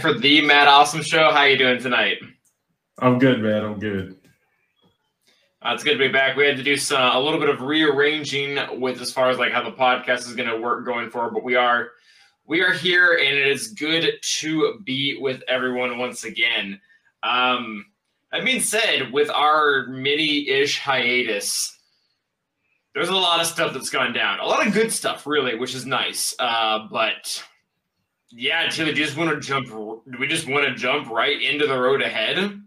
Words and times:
back 0.00 0.14
for 0.14 0.18
the 0.18 0.40
Mad 0.42 0.66
Awesome 0.66 1.02
Show. 1.02 1.30
How 1.30 1.44
you 1.44 1.58
doing 1.58 1.80
tonight? 1.80 2.18
I'm 2.98 3.18
good, 3.18 3.40
man. 3.40 3.64
I'm 3.64 3.78
good. 3.78 4.16
Uh, 5.62 5.72
it's 5.74 5.84
good 5.84 5.94
to 5.94 5.98
be 5.98 6.08
back. 6.08 6.36
We 6.36 6.46
had 6.46 6.56
to 6.56 6.62
do 6.62 6.76
some, 6.76 7.14
a 7.14 7.20
little 7.20 7.38
bit 7.38 7.50
of 7.50 7.60
rearranging 7.60 8.58
with 8.80 9.00
as 9.00 9.12
far 9.12 9.28
as 9.28 9.38
like 9.38 9.52
how 9.52 9.62
the 9.62 9.76
podcast 9.76 10.20
is 10.20 10.34
going 10.34 10.48
to 10.48 10.56
work 10.56 10.86
going 10.86 11.10
forward, 11.10 11.34
but 11.34 11.44
we 11.44 11.54
are 11.54 11.90
we 12.46 12.62
are 12.62 12.72
here, 12.72 13.12
and 13.12 13.36
it 13.36 13.46
is 13.46 13.68
good 13.68 14.14
to 14.22 14.80
be 14.84 15.18
with 15.20 15.42
everyone 15.46 15.98
once 15.98 16.24
again. 16.24 16.80
Um, 17.22 17.84
that 18.32 18.44
being 18.44 18.60
said, 18.60 19.12
with 19.12 19.30
our 19.30 19.86
mini-ish 19.88 20.78
hiatus, 20.78 21.78
there's 22.94 23.08
a 23.08 23.14
lot 23.14 23.40
of 23.40 23.46
stuff 23.46 23.72
that's 23.72 23.90
gone 23.90 24.12
down. 24.12 24.40
A 24.40 24.46
lot 24.46 24.66
of 24.66 24.72
good 24.72 24.92
stuff, 24.92 25.26
really, 25.26 25.56
which 25.56 25.74
is 25.74 25.84
nice. 25.86 26.34
Uh, 26.40 26.88
but 26.90 27.44
yeah, 28.30 28.66
Tilo, 28.66 28.94
do 28.94 29.00
you 29.00 29.06
just 29.06 29.16
want 29.16 29.30
to 29.30 29.40
jump? 29.40 29.68
Do 29.68 30.02
we 30.18 30.26
just 30.26 30.48
want 30.48 30.66
to 30.66 30.74
jump 30.74 31.10
right 31.10 31.40
into 31.40 31.66
the 31.66 31.78
road 31.78 32.02
ahead? 32.02 32.60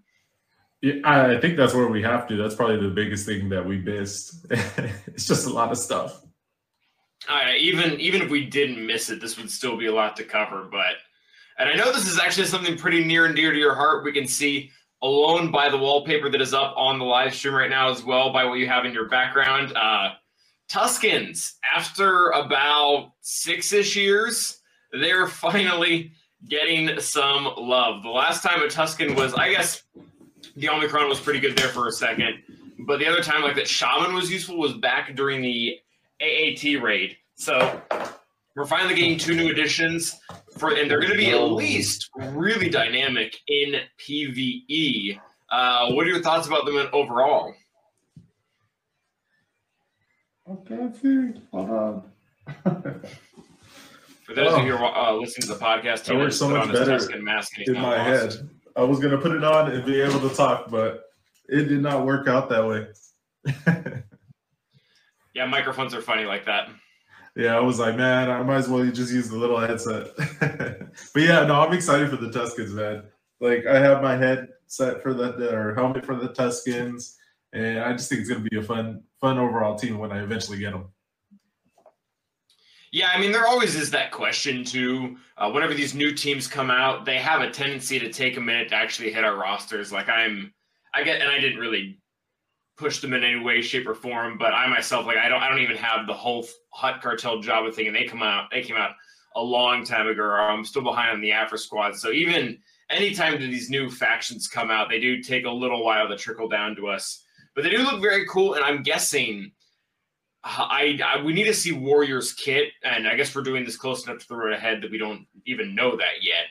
Yeah, 0.82 0.96
I 1.06 1.40
think 1.40 1.56
that's 1.56 1.74
where 1.74 1.88
we 1.88 2.02
have 2.04 2.28
to. 2.28 2.36
That's 2.36 2.56
probably 2.56 2.78
the 2.78 2.94
biggest 2.94 3.26
thing 3.26 3.48
that 3.50 3.66
we 3.66 3.78
missed. 3.78 4.46
it's 4.50 5.28
just 5.28 5.48
a 5.48 5.50
lot 5.50 5.72
of 5.72 5.78
stuff. 5.78 6.22
Uh, 7.30 7.52
even 7.58 7.98
even 8.02 8.22
if 8.22 8.30
we 8.30 8.46
didn't 8.46 8.86
miss 8.86 9.10
it, 9.10 9.22
this 9.22 9.38
would 9.38 9.50
still 9.50 9.78
be 9.78 9.86
a 9.86 9.94
lot 9.94 10.18
to 10.18 10.26
cover. 10.26 10.68
But 10.70 10.96
and 11.58 11.70
I 11.70 11.76
know 11.76 11.94
this 11.94 12.08
is 12.08 12.20
actually 12.20 12.48
something 12.48 12.78
pretty 12.78 13.04
near 13.04 13.26
and 13.26 13.36
dear 13.36 13.54
to 13.54 13.58
your 13.58 13.76
heart. 13.76 14.04
We 14.04 14.12
can 14.12 14.28
see 14.28 14.72
alone 15.02 15.52
by 15.52 15.70
the 15.70 15.78
wallpaper 15.78 16.30
that 16.30 16.42
is 16.42 16.54
up 16.54 16.74
on 16.76 17.00
the 17.00 17.06
live 17.06 17.34
stream 17.34 17.54
right 17.54 17.70
now, 17.70 17.90
as 17.90 18.04
well 18.04 18.34
by 18.34 18.44
what 18.44 18.56
you 18.56 18.68
have 18.68 18.84
in 18.84 18.94
your 18.94 19.08
background. 19.08 19.72
Uh, 19.78 20.12
Tuskens, 20.70 21.54
after 21.76 22.30
about 22.32 23.12
six-ish 23.22 23.96
years, 23.96 24.60
they're 24.94 25.28
finally 25.28 26.12
getting 26.48 27.00
some 27.00 27.50
love. 27.58 28.04
The 28.04 28.10
last 28.10 28.44
time 28.44 28.62
a 28.62 28.68
Tusken 28.68 29.16
was, 29.16 29.34
I 29.34 29.52
guess, 29.52 29.84
the 30.56 30.70
Omicron 30.70 31.10
was 31.10 31.20
pretty 31.20 31.40
good 31.40 31.58
there 31.58 31.70
for 31.70 31.88
a 31.88 31.92
second, 31.92 32.44
but 32.80 33.00
the 33.00 33.08
other 33.08 33.22
time 33.22 33.42
like 33.42 33.56
that 33.56 33.68
Shaman 33.68 34.14
was 34.14 34.32
useful 34.32 34.58
was 34.58 34.74
back 34.74 35.16
during 35.16 35.42
the 35.42 35.78
AAT 36.22 36.82
raid. 36.82 37.18
So 37.36 37.82
we're 38.56 38.66
finally 38.66 38.96
getting 38.96 39.18
two 39.18 39.36
new 39.36 39.50
additions 39.50 40.20
for, 40.58 40.76
and 40.76 40.90
they're 40.90 41.00
going 41.00 41.12
to 41.12 41.18
be 41.18 41.32
at 41.32 41.42
least 41.42 42.10
really 42.18 42.70
dynamic 42.70 43.36
in 43.48 43.82
PVE. 44.00 45.20
Uh, 45.50 45.92
what 45.94 46.06
are 46.06 46.10
your 46.10 46.22
thoughts 46.22 46.48
about 46.48 46.66
them 46.66 46.88
overall? 46.94 47.54
Okay, 50.50 50.90
see. 51.02 51.34
Hold 51.52 51.70
on. 52.66 53.04
For 54.26 54.34
those 54.34 54.54
Oh. 54.54 54.60
of 54.62 54.66
you 54.66 54.78
who 54.78 54.84
are 54.84 55.10
uh, 55.10 55.14
listening 55.14 55.48
to 55.48 55.54
the 55.54 55.60
podcast, 55.66 56.06
Tilo 56.06 56.20
works 56.20 56.38
so 56.38 56.50
much 56.50 56.72
better 56.72 56.92
Tusken 56.92 57.22
mask 57.22 57.58
and 57.58 57.68
In 57.76 57.82
my 57.82 58.02
head, 58.02 58.50
I 58.76 58.84
was 58.84 59.00
gonna 59.00 59.18
put 59.18 59.32
it 59.36 59.44
on 59.44 59.72
and 59.72 59.86
be 59.86 60.02
able 60.02 60.20
to 60.28 60.34
talk, 60.36 60.70
but 60.72 61.04
it 61.50 61.66
did 61.66 61.82
not 61.82 62.06
work 62.06 62.28
out 62.28 62.50
that 62.50 62.66
way. 62.66 62.88
Yeah, 65.36 65.48
microphones 65.48 65.96
are 65.96 66.02
funny 66.02 66.26
like 66.26 66.46
that. 66.46 66.70
yeah, 67.36 67.58
I 67.58 67.60
was 67.60 67.80
like, 67.80 67.96
man, 67.98 68.30
I 68.30 68.44
might 68.44 68.58
as 68.58 68.70
well 68.70 68.86
just 68.92 69.12
use 69.12 69.30
the 69.30 69.36
little 69.38 69.60
headset. 69.60 70.10
but 70.40 71.22
yeah, 71.24 71.44
no, 71.46 71.56
I'm 71.60 71.74
excited 71.74 72.12
for 72.12 72.18
the 72.18 72.30
Tuskens, 72.30 72.70
man. 72.72 73.02
Like, 73.40 73.66
I 73.66 73.80
have 73.80 74.04
my 74.04 74.16
head 74.16 74.50
set 74.68 75.02
for 75.02 75.16
the 75.16 75.52
or 75.52 75.74
helmet 75.74 76.06
for 76.06 76.16
the 76.16 76.30
Tuskens, 76.30 77.16
and 77.52 77.80
I 77.80 77.94
just 77.94 78.10
think 78.10 78.22
it's 78.22 78.30
gonna 78.30 78.48
be 78.48 78.58
a 78.58 78.62
fun, 78.62 79.02
fun 79.20 79.40
overall 79.40 79.76
team 79.76 79.98
when 79.98 80.12
I 80.12 80.22
eventually 80.22 80.60
get 80.60 80.72
them. 80.74 80.86
Yeah, 82.94 83.10
I 83.12 83.20
mean, 83.20 83.32
there 83.32 83.48
always 83.48 83.74
is 83.74 83.90
that 83.90 84.12
question 84.12 84.64
too. 84.64 85.18
Uh, 85.36 85.50
whenever 85.50 85.74
these 85.74 85.96
new 85.96 86.14
teams 86.14 86.48
come 86.48 86.70
out, 86.70 87.06
they 87.06 87.18
have 87.18 87.42
a 87.42 87.50
tendency 87.50 87.98
to 87.98 88.14
take 88.14 88.38
a 88.38 88.40
minute 88.40 88.70
to 88.70 88.76
actually 88.76 89.12
hit 89.12 89.24
our 89.24 89.36
rosters. 89.36 89.92
Like 89.92 90.10
I'm, 90.10 90.54
I 90.94 91.02
get, 91.02 91.20
and 91.20 91.32
I 91.32 91.40
didn't 91.40 91.58
really 91.58 91.98
push 92.78 93.02
them 93.02 93.14
in 93.14 93.24
any 93.24 93.40
way, 93.40 93.64
shape, 93.64 93.88
or 93.88 93.96
form. 93.96 94.38
But 94.38 94.54
I 94.54 94.68
myself, 94.68 95.08
like, 95.08 95.18
I 95.18 95.28
don't, 95.28 95.42
I 95.42 95.50
don't 95.50 95.64
even 95.64 95.76
have 95.78 96.06
the 96.06 96.14
whole 96.14 96.46
Hutt 96.70 97.02
Cartel 97.02 97.42
Jabba 97.42 97.74
thing, 97.74 97.88
and 97.88 97.96
they 97.96 98.04
come 98.04 98.22
out, 98.22 98.52
they 98.52 98.62
came 98.62 98.78
out 98.78 98.92
a 99.36 99.42
long 99.42 99.84
time 99.84 100.08
ago. 100.08 100.30
I'm 100.30 100.64
still 100.64 100.84
behind 100.84 101.14
on 101.14 101.22
the 101.22 101.32
Aphra 101.32 101.58
Squad. 101.58 101.96
So 101.96 102.12
even 102.12 102.60
anytime 102.92 103.32
that 103.34 103.40
these 103.40 103.72
new 103.72 103.90
factions 103.90 104.48
come 104.48 104.70
out, 104.70 104.88
they 104.88 105.00
do 105.00 105.20
take 105.24 105.46
a 105.46 105.52
little 105.52 105.84
while 105.84 106.08
to 106.08 106.16
trickle 106.16 106.48
down 106.48 106.76
to 106.76 106.90
us. 106.90 107.24
But 107.56 107.64
they 107.64 107.72
do 107.72 107.80
look 107.80 108.04
very 108.04 108.28
cool, 108.28 108.54
and 108.54 108.64
I'm 108.64 108.84
guessing 108.84 109.52
I, 110.44 111.00
I 111.04 111.22
we 111.24 111.34
need 111.34 111.46
to 111.46 111.54
see 111.54 111.72
Warriors 111.72 112.34
kit, 112.34 112.70
and 112.84 113.08
I 113.08 113.16
guess 113.16 113.34
we're 113.34 113.44
doing 113.44 113.64
this 113.64 113.78
close 113.78 114.06
enough 114.06 114.20
to 114.20 114.28
the 114.28 114.36
road 114.36 114.54
ahead 114.54 114.82
that 114.82 114.92
we 114.92 114.98
don't 114.98 115.26
even 115.46 115.74
know 115.74 115.96
that 115.96 116.22
yet. 116.22 116.46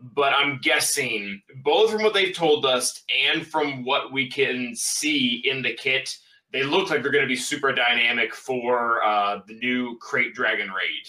But 0.00 0.32
I'm 0.32 0.58
guessing 0.62 1.42
both 1.62 1.90
from 1.90 2.02
what 2.02 2.14
they've 2.14 2.34
told 2.34 2.66
us 2.66 3.02
and 3.32 3.46
from 3.46 3.84
what 3.84 4.12
we 4.12 4.28
can 4.28 4.74
see 4.74 5.42
in 5.44 5.62
the 5.62 5.74
kit, 5.74 6.16
they 6.52 6.62
look 6.62 6.90
like 6.90 7.02
they're 7.02 7.12
going 7.12 7.24
to 7.24 7.28
be 7.28 7.36
super 7.36 7.72
dynamic 7.72 8.34
for 8.34 9.04
uh, 9.04 9.40
the 9.46 9.54
new 9.54 9.98
Krayt 9.98 10.34
Dragon 10.34 10.68
raid. 10.68 11.06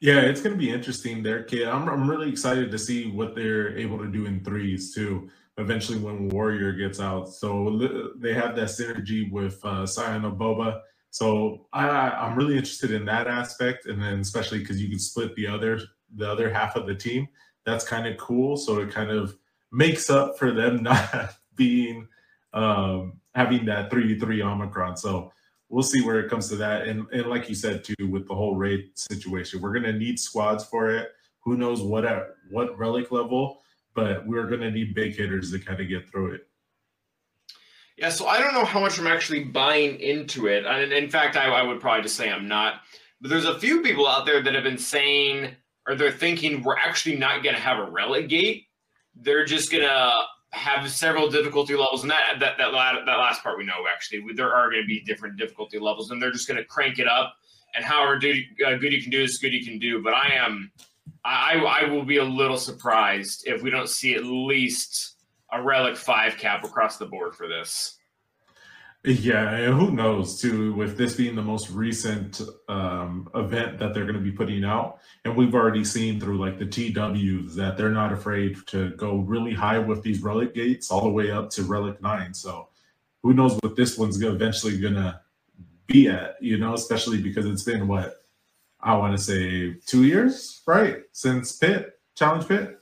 Yeah, 0.00 0.20
it's 0.20 0.40
going 0.40 0.54
to 0.54 0.58
be 0.58 0.70
interesting 0.70 1.22
there, 1.22 1.42
kid. 1.42 1.68
I'm, 1.68 1.88
I'm 1.88 2.08
really 2.08 2.28
excited 2.28 2.70
to 2.70 2.78
see 2.78 3.10
what 3.10 3.34
they're 3.34 3.76
able 3.78 3.98
to 3.98 4.08
do 4.08 4.26
in 4.26 4.44
threes 4.44 4.94
too. 4.94 5.30
Eventually, 5.58 5.98
when 5.98 6.28
Warrior 6.28 6.72
gets 6.72 7.00
out, 7.00 7.28
so 7.28 8.12
they 8.16 8.34
have 8.34 8.54
that 8.56 8.68
synergy 8.68 9.30
with 9.30 9.64
uh, 9.64 9.86
Sion 9.86 10.24
of 10.24 10.34
Boba. 10.34 10.80
So 11.10 11.66
I, 11.72 11.88
I'm 11.88 12.36
really 12.36 12.58
interested 12.58 12.90
in 12.90 13.06
that 13.06 13.26
aspect, 13.26 13.86
and 13.86 14.02
then 14.02 14.20
especially 14.20 14.58
because 14.58 14.82
you 14.82 14.90
can 14.90 14.98
split 14.98 15.34
the 15.34 15.46
other 15.46 15.80
the 16.14 16.30
other 16.30 16.50
half 16.50 16.76
of 16.76 16.86
the 16.86 16.94
team. 16.94 17.28
That's 17.64 17.86
kind 17.86 18.06
of 18.06 18.18
cool. 18.18 18.56
So 18.56 18.80
it 18.80 18.90
kind 18.92 19.10
of 19.10 19.36
makes 19.72 20.10
up 20.10 20.38
for 20.38 20.52
them 20.52 20.82
not 20.82 21.34
being 21.54 22.06
um, 22.52 23.20
having 23.34 23.64
that 23.66 23.90
three 23.90 24.18
three 24.18 24.42
Omicron. 24.42 24.96
So 24.96 25.32
we'll 25.68 25.82
see 25.82 26.02
where 26.02 26.20
it 26.20 26.30
comes 26.30 26.48
to 26.50 26.56
that. 26.56 26.86
And 26.86 27.06
and 27.12 27.26
like 27.26 27.48
you 27.48 27.54
said 27.54 27.84
too, 27.84 28.08
with 28.08 28.28
the 28.28 28.34
whole 28.34 28.56
raid 28.56 28.90
situation, 28.94 29.60
we're 29.60 29.72
gonna 29.72 29.92
need 29.92 30.18
squads 30.18 30.64
for 30.64 30.90
it. 30.90 31.12
Who 31.40 31.56
knows 31.56 31.80
what 31.80 32.04
at 32.04 32.34
what 32.50 32.78
relic 32.78 33.10
level, 33.10 33.62
but 33.96 34.24
we're 34.26 34.46
gonna 34.46 34.70
need 34.70 34.94
big 34.94 35.16
hitters 35.16 35.50
to 35.50 35.58
kind 35.58 35.80
of 35.80 35.88
get 35.88 36.08
through 36.08 36.34
it. 36.34 36.46
Yeah, 37.96 38.10
so 38.10 38.26
I 38.26 38.38
don't 38.38 38.52
know 38.52 38.64
how 38.64 38.80
much 38.80 38.98
I'm 38.98 39.06
actually 39.06 39.44
buying 39.44 39.98
into 40.00 40.48
it. 40.48 40.66
And 40.66 40.92
in 40.92 41.08
fact, 41.08 41.36
I, 41.36 41.46
I 41.46 41.62
would 41.62 41.80
probably 41.80 42.02
just 42.02 42.16
say 42.16 42.30
I'm 42.30 42.46
not. 42.46 42.82
But 43.22 43.30
there's 43.30 43.46
a 43.46 43.58
few 43.58 43.80
people 43.80 44.06
out 44.06 44.26
there 44.26 44.42
that 44.42 44.54
have 44.54 44.64
been 44.64 44.76
saying, 44.76 45.52
or 45.88 45.94
they're 45.94 46.12
thinking, 46.12 46.62
we're 46.62 46.76
actually 46.76 47.16
not 47.16 47.42
going 47.42 47.54
to 47.54 47.60
have 47.60 47.78
a 47.78 47.90
relic 47.90 48.28
gate. 48.28 48.66
They're 49.14 49.46
just 49.46 49.70
going 49.70 49.84
to 49.84 50.12
have 50.52 50.90
several 50.90 51.30
difficulty 51.30 51.74
levels. 51.74 52.02
And 52.02 52.10
that, 52.10 52.38
that, 52.40 52.58
that, 52.58 52.74
la- 52.74 53.02
that 53.02 53.16
last 53.16 53.42
part 53.42 53.56
we 53.56 53.64
know, 53.64 53.86
actually. 53.90 54.22
There 54.34 54.52
are 54.52 54.70
going 54.70 54.82
to 54.82 54.86
be 54.86 55.00
different 55.00 55.38
difficulty 55.38 55.78
levels, 55.78 56.10
and 56.10 56.20
they're 56.20 56.30
just 56.32 56.46
going 56.46 56.58
to 56.58 56.64
crank 56.64 56.98
it 56.98 57.08
up. 57.08 57.36
And 57.74 57.82
however 57.82 58.18
do, 58.18 58.34
uh, 58.66 58.74
good 58.74 58.92
you 58.92 59.00
can 59.00 59.10
do 59.10 59.22
is 59.22 59.38
good 59.38 59.54
you 59.54 59.64
can 59.64 59.78
do. 59.78 60.02
But 60.02 60.12
I 60.12 60.34
am, 60.34 60.70
I, 61.26 61.82
I 61.82 61.90
will 61.90 62.04
be 62.04 62.18
a 62.18 62.24
little 62.24 62.56
surprised 62.56 63.46
if 63.46 63.62
we 63.62 63.70
don't 63.70 63.88
see 63.88 64.14
at 64.14 64.24
least 64.24 65.16
a 65.52 65.60
relic 65.60 65.96
five 65.96 66.36
cap 66.36 66.64
across 66.64 66.98
the 66.98 67.06
board 67.06 67.34
for 67.34 67.48
this. 67.48 67.98
Yeah, 69.04 69.50
and 69.50 69.74
who 69.74 69.92
knows 69.92 70.40
too, 70.40 70.72
with 70.74 70.96
this 70.96 71.14
being 71.14 71.36
the 71.36 71.42
most 71.42 71.70
recent 71.70 72.40
um, 72.68 73.28
event 73.34 73.78
that 73.78 73.94
they're 73.94 74.04
going 74.04 74.16
to 74.16 74.20
be 74.20 74.32
putting 74.32 74.64
out. 74.64 74.98
And 75.24 75.36
we've 75.36 75.54
already 75.54 75.84
seen 75.84 76.18
through 76.18 76.38
like 76.38 76.58
the 76.58 76.66
TWs 76.66 77.54
that 77.54 77.76
they're 77.76 77.90
not 77.90 78.12
afraid 78.12 78.56
to 78.68 78.90
go 78.90 79.16
really 79.18 79.54
high 79.54 79.78
with 79.78 80.02
these 80.02 80.22
relic 80.22 80.54
gates 80.54 80.90
all 80.90 81.02
the 81.02 81.10
way 81.10 81.30
up 81.30 81.50
to 81.50 81.62
relic 81.62 82.00
nine. 82.02 82.34
So 82.34 82.68
who 83.22 83.32
knows 83.32 83.56
what 83.62 83.76
this 83.76 83.96
one's 83.96 84.20
eventually 84.20 84.78
going 84.78 84.94
to 84.94 85.20
be 85.86 86.08
at, 86.08 86.36
you 86.40 86.58
know, 86.58 86.74
especially 86.74 87.20
because 87.20 87.46
it's 87.46 87.62
been 87.62 87.86
what 87.86 88.25
I 88.80 88.96
want 88.96 89.16
to 89.16 89.22
say 89.22 89.74
two 89.86 90.04
years, 90.04 90.62
right? 90.66 90.98
Since 91.12 91.56
Pit, 91.56 91.98
Challenge 92.14 92.46
Pit, 92.46 92.78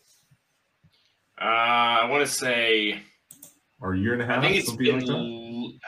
Uh, 1.40 1.44
I 1.44 2.08
want 2.10 2.26
to 2.26 2.32
say 2.32 3.00
or 3.80 3.94
a 3.94 3.98
year 3.98 4.12
and 4.12 4.22
a 4.22 4.26
half, 4.26 4.38
I 4.38 4.48
think 4.48 4.56
it's 4.56 4.72
been 4.72 5.04
like 5.04 5.80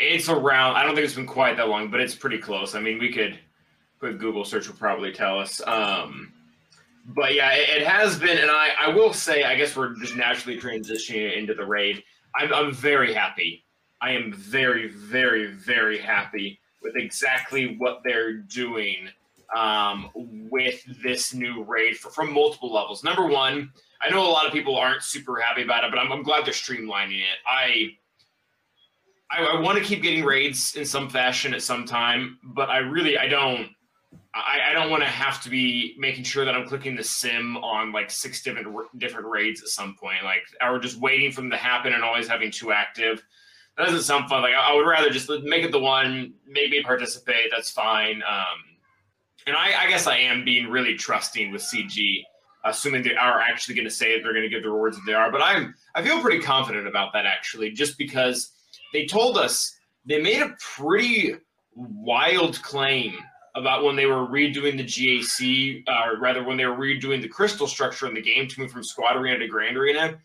it's 0.00 0.28
around. 0.28 0.76
I 0.76 0.84
don't 0.84 0.94
think 0.94 1.04
it's 1.04 1.14
been 1.14 1.26
quite 1.26 1.56
that 1.56 1.68
long, 1.68 1.90
but 1.90 2.00
it's 2.00 2.14
pretty 2.14 2.38
close. 2.38 2.74
I 2.74 2.80
mean, 2.80 2.98
we 2.98 3.12
could 3.12 3.38
quick 3.98 4.18
Google 4.18 4.44
search 4.44 4.68
will 4.68 4.76
probably 4.76 5.12
tell 5.12 5.38
us. 5.38 5.60
Um, 5.66 6.32
but 7.04 7.34
yeah, 7.34 7.52
it, 7.52 7.80
it 7.80 7.86
has 7.86 8.18
been, 8.18 8.38
and 8.38 8.50
I 8.50 8.70
I 8.80 8.88
will 8.88 9.12
say, 9.12 9.44
I 9.44 9.54
guess 9.54 9.76
we're 9.76 9.94
just 9.96 10.16
naturally 10.16 10.58
transitioning 10.58 11.36
into 11.36 11.54
the 11.54 11.64
raid. 11.64 12.02
I'm 12.36 12.52
I'm 12.52 12.72
very 12.72 13.12
happy. 13.12 13.64
I 14.00 14.12
am 14.12 14.32
very 14.32 14.88
very 14.88 15.46
very 15.46 15.98
happy 15.98 16.60
with 16.82 16.96
exactly 16.96 17.76
what 17.76 18.00
they're 18.04 18.34
doing 18.34 19.08
um, 19.56 20.10
with 20.50 20.82
this 21.02 21.34
new 21.34 21.64
raid 21.64 21.96
for, 21.96 22.10
from 22.10 22.32
multiple 22.32 22.72
levels. 22.72 23.02
Number 23.02 23.26
one, 23.26 23.72
I 24.00 24.10
know 24.10 24.26
a 24.26 24.30
lot 24.30 24.46
of 24.46 24.52
people 24.52 24.76
aren't 24.76 25.02
super 25.02 25.40
happy 25.40 25.62
about 25.62 25.84
it, 25.84 25.90
but 25.90 25.98
I'm, 25.98 26.12
I'm 26.12 26.22
glad 26.22 26.44
they're 26.44 26.52
streamlining 26.52 27.20
it. 27.20 27.38
I 27.46 27.96
I, 29.30 29.44
I 29.44 29.60
want 29.60 29.78
to 29.78 29.84
keep 29.84 30.02
getting 30.02 30.24
raids 30.24 30.74
in 30.74 30.84
some 30.84 31.08
fashion 31.10 31.52
at 31.52 31.62
some 31.62 31.84
time, 31.84 32.38
but 32.42 32.70
I 32.70 32.78
really 32.78 33.18
I 33.18 33.28
don't 33.28 33.68
I, 34.34 34.70
I 34.70 34.72
don't 34.72 34.90
want 34.90 35.02
to 35.02 35.08
have 35.08 35.42
to 35.42 35.50
be 35.50 35.94
making 35.98 36.24
sure 36.24 36.44
that 36.44 36.54
I'm 36.54 36.66
clicking 36.66 36.96
the 36.96 37.04
sim 37.04 37.56
on 37.58 37.92
like 37.92 38.10
six 38.10 38.42
different 38.42 38.68
different 38.98 39.26
raids 39.26 39.62
at 39.62 39.68
some 39.68 39.96
point, 39.96 40.24
like 40.24 40.42
or 40.62 40.78
just 40.78 41.00
waiting 41.00 41.32
for 41.32 41.40
them 41.40 41.50
to 41.50 41.56
happen 41.56 41.92
and 41.92 42.04
always 42.04 42.28
having 42.28 42.50
two 42.50 42.72
active. 42.72 43.22
That 43.76 43.86
doesn't 43.86 44.02
sound 44.02 44.28
fun. 44.28 44.42
Like 44.42 44.54
I, 44.54 44.72
I 44.72 44.74
would 44.74 44.86
rather 44.86 45.10
just 45.10 45.30
make 45.44 45.64
it 45.64 45.72
the 45.72 45.78
one, 45.78 46.34
maybe 46.46 46.82
participate. 46.82 47.50
That's 47.50 47.70
fine. 47.70 48.22
Um, 48.28 48.67
and 49.46 49.56
I, 49.56 49.84
I 49.84 49.88
guess 49.88 50.06
I 50.06 50.18
am 50.18 50.44
being 50.44 50.68
really 50.68 50.94
trusting 50.94 51.52
with 51.52 51.62
CG, 51.62 52.22
assuming 52.64 53.02
they 53.02 53.14
are 53.14 53.40
actually 53.40 53.74
going 53.74 53.88
to 53.88 53.94
say 53.94 54.14
that 54.14 54.22
they're 54.22 54.32
going 54.32 54.44
to 54.44 54.48
give 54.48 54.62
the 54.62 54.70
rewards 54.70 54.96
that 54.96 55.04
they 55.06 55.14
are. 55.14 55.30
But 55.30 55.42
I'm 55.42 55.74
I 55.94 56.02
feel 56.02 56.20
pretty 56.20 56.40
confident 56.40 56.86
about 56.86 57.12
that 57.14 57.26
actually, 57.26 57.70
just 57.70 57.98
because 57.98 58.52
they 58.92 59.06
told 59.06 59.38
us 59.38 59.74
they 60.06 60.20
made 60.20 60.42
a 60.42 60.56
pretty 60.76 61.34
wild 61.74 62.60
claim 62.62 63.14
about 63.54 63.84
when 63.84 63.96
they 63.96 64.06
were 64.06 64.26
redoing 64.26 64.76
the 64.76 64.84
GAC, 64.84 65.84
uh, 65.88 66.10
or 66.10 66.20
rather 66.20 66.44
when 66.44 66.56
they 66.56 66.66
were 66.66 66.76
redoing 66.76 67.20
the 67.20 67.28
crystal 67.28 67.66
structure 67.66 68.06
in 68.06 68.14
the 68.14 68.22
game 68.22 68.46
to 68.48 68.60
move 68.60 68.70
from 68.70 68.84
squad 68.84 69.16
arena 69.16 69.38
to 69.38 69.48
grand 69.48 69.76
arena. 69.76 70.18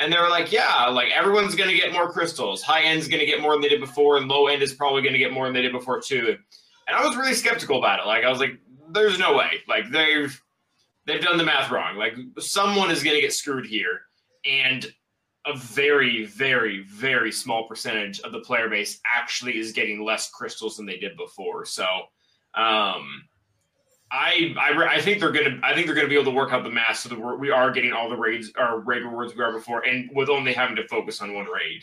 And 0.00 0.12
they 0.12 0.18
were 0.18 0.28
like, 0.28 0.52
yeah, 0.52 0.86
like 0.86 1.08
everyone's 1.10 1.56
going 1.56 1.70
to 1.70 1.76
get 1.76 1.92
more 1.92 2.10
crystals. 2.12 2.62
High 2.62 2.82
end's 2.82 3.08
going 3.08 3.18
to 3.18 3.26
get 3.26 3.40
more 3.40 3.52
than 3.52 3.62
they 3.62 3.68
did 3.68 3.80
before, 3.80 4.16
and 4.16 4.28
low 4.28 4.46
end 4.46 4.62
is 4.62 4.72
probably 4.72 5.02
going 5.02 5.12
to 5.12 5.18
get 5.18 5.32
more 5.32 5.46
than 5.46 5.54
they 5.54 5.62
did 5.62 5.72
before 5.72 6.00
too. 6.00 6.36
And 6.88 6.96
I 6.96 7.06
was 7.06 7.16
really 7.16 7.34
skeptical 7.34 7.78
about 7.78 8.00
it. 8.00 8.06
Like 8.06 8.24
I 8.24 8.30
was 8.30 8.40
like, 8.40 8.58
there's 8.90 9.18
no 9.18 9.36
way. 9.36 9.60
Like 9.68 9.90
they've 9.90 10.42
they've 11.04 11.20
done 11.20 11.36
the 11.36 11.44
math 11.44 11.70
wrong. 11.70 11.96
Like 11.96 12.16
someone 12.38 12.90
is 12.90 13.04
going 13.04 13.14
to 13.14 13.22
get 13.22 13.32
screwed 13.32 13.66
here, 13.66 14.00
and 14.44 14.86
a 15.46 15.56
very, 15.56 16.26
very, 16.26 16.82
very 16.84 17.32
small 17.32 17.66
percentage 17.66 18.20
of 18.20 18.32
the 18.32 18.40
player 18.40 18.68
base 18.68 19.00
actually 19.06 19.58
is 19.58 19.72
getting 19.72 20.04
less 20.04 20.30
crystals 20.30 20.76
than 20.76 20.86
they 20.86 20.98
did 20.98 21.16
before. 21.16 21.64
So, 21.64 21.84
um, 22.54 23.22
I, 24.10 24.54
I, 24.58 24.96
I 24.96 25.00
think 25.00 25.20
they're 25.20 25.32
gonna, 25.32 25.60
I 25.62 25.74
think 25.74 25.86
they're 25.86 25.94
gonna 25.94 26.08
be 26.08 26.14
able 26.14 26.32
to 26.32 26.36
work 26.36 26.52
out 26.52 26.64
the 26.64 26.70
math 26.70 26.98
so 26.98 27.10
that 27.10 27.38
we 27.38 27.50
are 27.50 27.70
getting 27.70 27.92
all 27.92 28.08
the 28.08 28.16
raids, 28.16 28.50
or 28.58 28.80
raid 28.80 29.02
rewards 29.02 29.34
we 29.34 29.42
are 29.42 29.52
before, 29.52 29.86
and 29.86 30.10
with 30.14 30.28
only 30.28 30.52
having 30.52 30.76
to 30.76 30.88
focus 30.88 31.20
on 31.20 31.34
one 31.34 31.46
raid. 31.46 31.82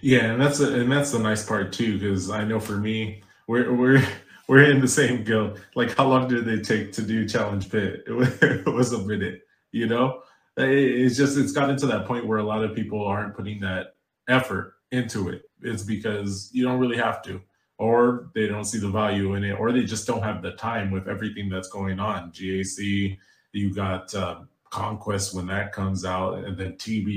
Yeah, 0.00 0.32
and 0.32 0.40
that's 0.40 0.60
a, 0.60 0.80
and 0.80 0.90
that's 0.90 1.12
the 1.12 1.18
nice 1.18 1.44
part 1.44 1.72
too, 1.72 1.98
because 1.98 2.30
I 2.30 2.44
know 2.44 2.58
for 2.60 2.76
me, 2.76 3.22
we're 3.50 3.74
we're 3.74 4.02
we're 4.48 4.64
in 4.70 4.80
the 4.80 4.88
same 4.88 5.24
guild. 5.24 5.60
Like, 5.74 5.96
how 5.96 6.06
long 6.08 6.28
did 6.28 6.44
they 6.44 6.60
take 6.60 6.92
to 6.92 7.02
do 7.02 7.28
challenge 7.28 7.68
pit? 7.70 8.04
It 8.08 8.66
was, 8.66 8.92
a 8.92 8.98
minute, 8.98 9.42
you 9.72 9.86
know. 9.86 10.22
It- 10.56 11.02
It's 11.02 11.16
just 11.16 11.36
it's 11.36 11.52
gotten 11.52 11.76
to 11.78 11.86
that 11.88 12.06
point 12.06 12.26
where 12.26 12.38
a 12.38 12.44
lot 12.52 12.64
of 12.64 12.74
people 12.74 13.04
aren't 13.04 13.34
putting 13.36 13.60
that 13.60 13.94
effort 14.28 14.74
into 14.92 15.28
it. 15.28 15.42
It's 15.62 15.82
because 15.82 16.50
you 16.52 16.64
don't 16.64 16.78
really 16.80 16.96
have 16.96 17.22
to, 17.22 17.40
or 17.78 18.30
they 18.34 18.46
don't 18.46 18.64
see 18.64 18.78
the 18.78 18.88
value 18.88 19.34
in 19.34 19.44
it, 19.44 19.58
or 19.58 19.72
they 19.72 19.84
just 19.84 20.06
don't 20.06 20.22
have 20.22 20.42
the 20.42 20.52
time 20.52 20.90
with 20.90 21.08
everything 21.08 21.48
that's 21.48 21.68
going 21.68 21.98
on. 22.00 22.30
GAC, 22.32 23.18
you 23.52 23.74
got 23.74 24.14
uh, 24.14 24.40
Conquest 24.70 25.34
when 25.34 25.46
that 25.48 25.72
comes 25.72 26.04
out, 26.04 26.44
and 26.44 26.56
then 26.56 26.72
TB, 26.74 27.12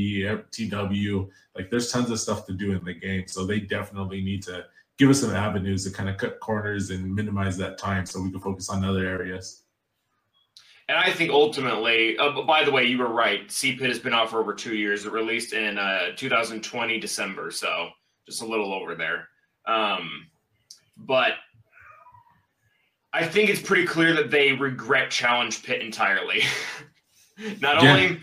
TW. 0.52 1.30
Like, 1.56 1.70
there's 1.70 1.92
tons 1.92 2.10
of 2.12 2.20
stuff 2.20 2.46
to 2.48 2.54
do 2.54 2.72
in 2.72 2.84
the 2.84 2.94
game, 2.94 3.28
so 3.28 3.46
they 3.46 3.60
definitely 3.60 4.22
need 4.22 4.42
to 4.44 4.66
give 4.98 5.10
us 5.10 5.22
some 5.22 5.32
avenues 5.32 5.84
to 5.86 5.92
kind 5.92 6.10
of 6.10 6.18
cut 6.18 6.40
corners 6.40 6.90
and 6.92 7.14
minimize 7.14 7.58
that 7.58 7.78
time 7.78 8.06
so 8.06 8.22
we 8.22 8.32
can 8.32 8.40
focus 8.40 8.70
on 8.70 8.84
other 8.86 9.06
areas. 9.06 9.64
And 10.90 10.98
I 10.98 11.12
think 11.12 11.32
ultimately, 11.32 12.18
uh, 12.18 12.42
by 12.44 12.64
the 12.64 12.72
way, 12.72 12.84
you 12.86 12.98
were 12.98 13.08
right. 13.08 13.48
CPIT 13.48 13.88
has 13.88 14.00
been 14.00 14.14
out 14.14 14.30
for 14.30 14.40
over 14.40 14.54
two 14.54 14.76
years. 14.76 15.06
It 15.06 15.12
released 15.14 15.54
in 15.54 15.78
uh, 15.78 16.10
2020 16.16 17.00
December, 17.00 17.52
so 17.52 17.90
just 18.28 18.42
a 18.42 18.46
little 18.46 18.74
over 18.74 18.94
there. 18.94 19.30
Um, 19.66 20.28
but 20.98 21.34
I 23.14 23.26
think 23.26 23.50
it's 23.50 23.62
pretty 23.62 23.86
clear 23.86 24.14
that 24.16 24.30
they 24.30 24.52
regret 24.52 25.10
Challenge 25.10 25.64
Pit 25.64 25.82
entirely. 25.82 26.42
not 27.62 27.82
Yeah. 27.82 27.94
only. 27.94 28.20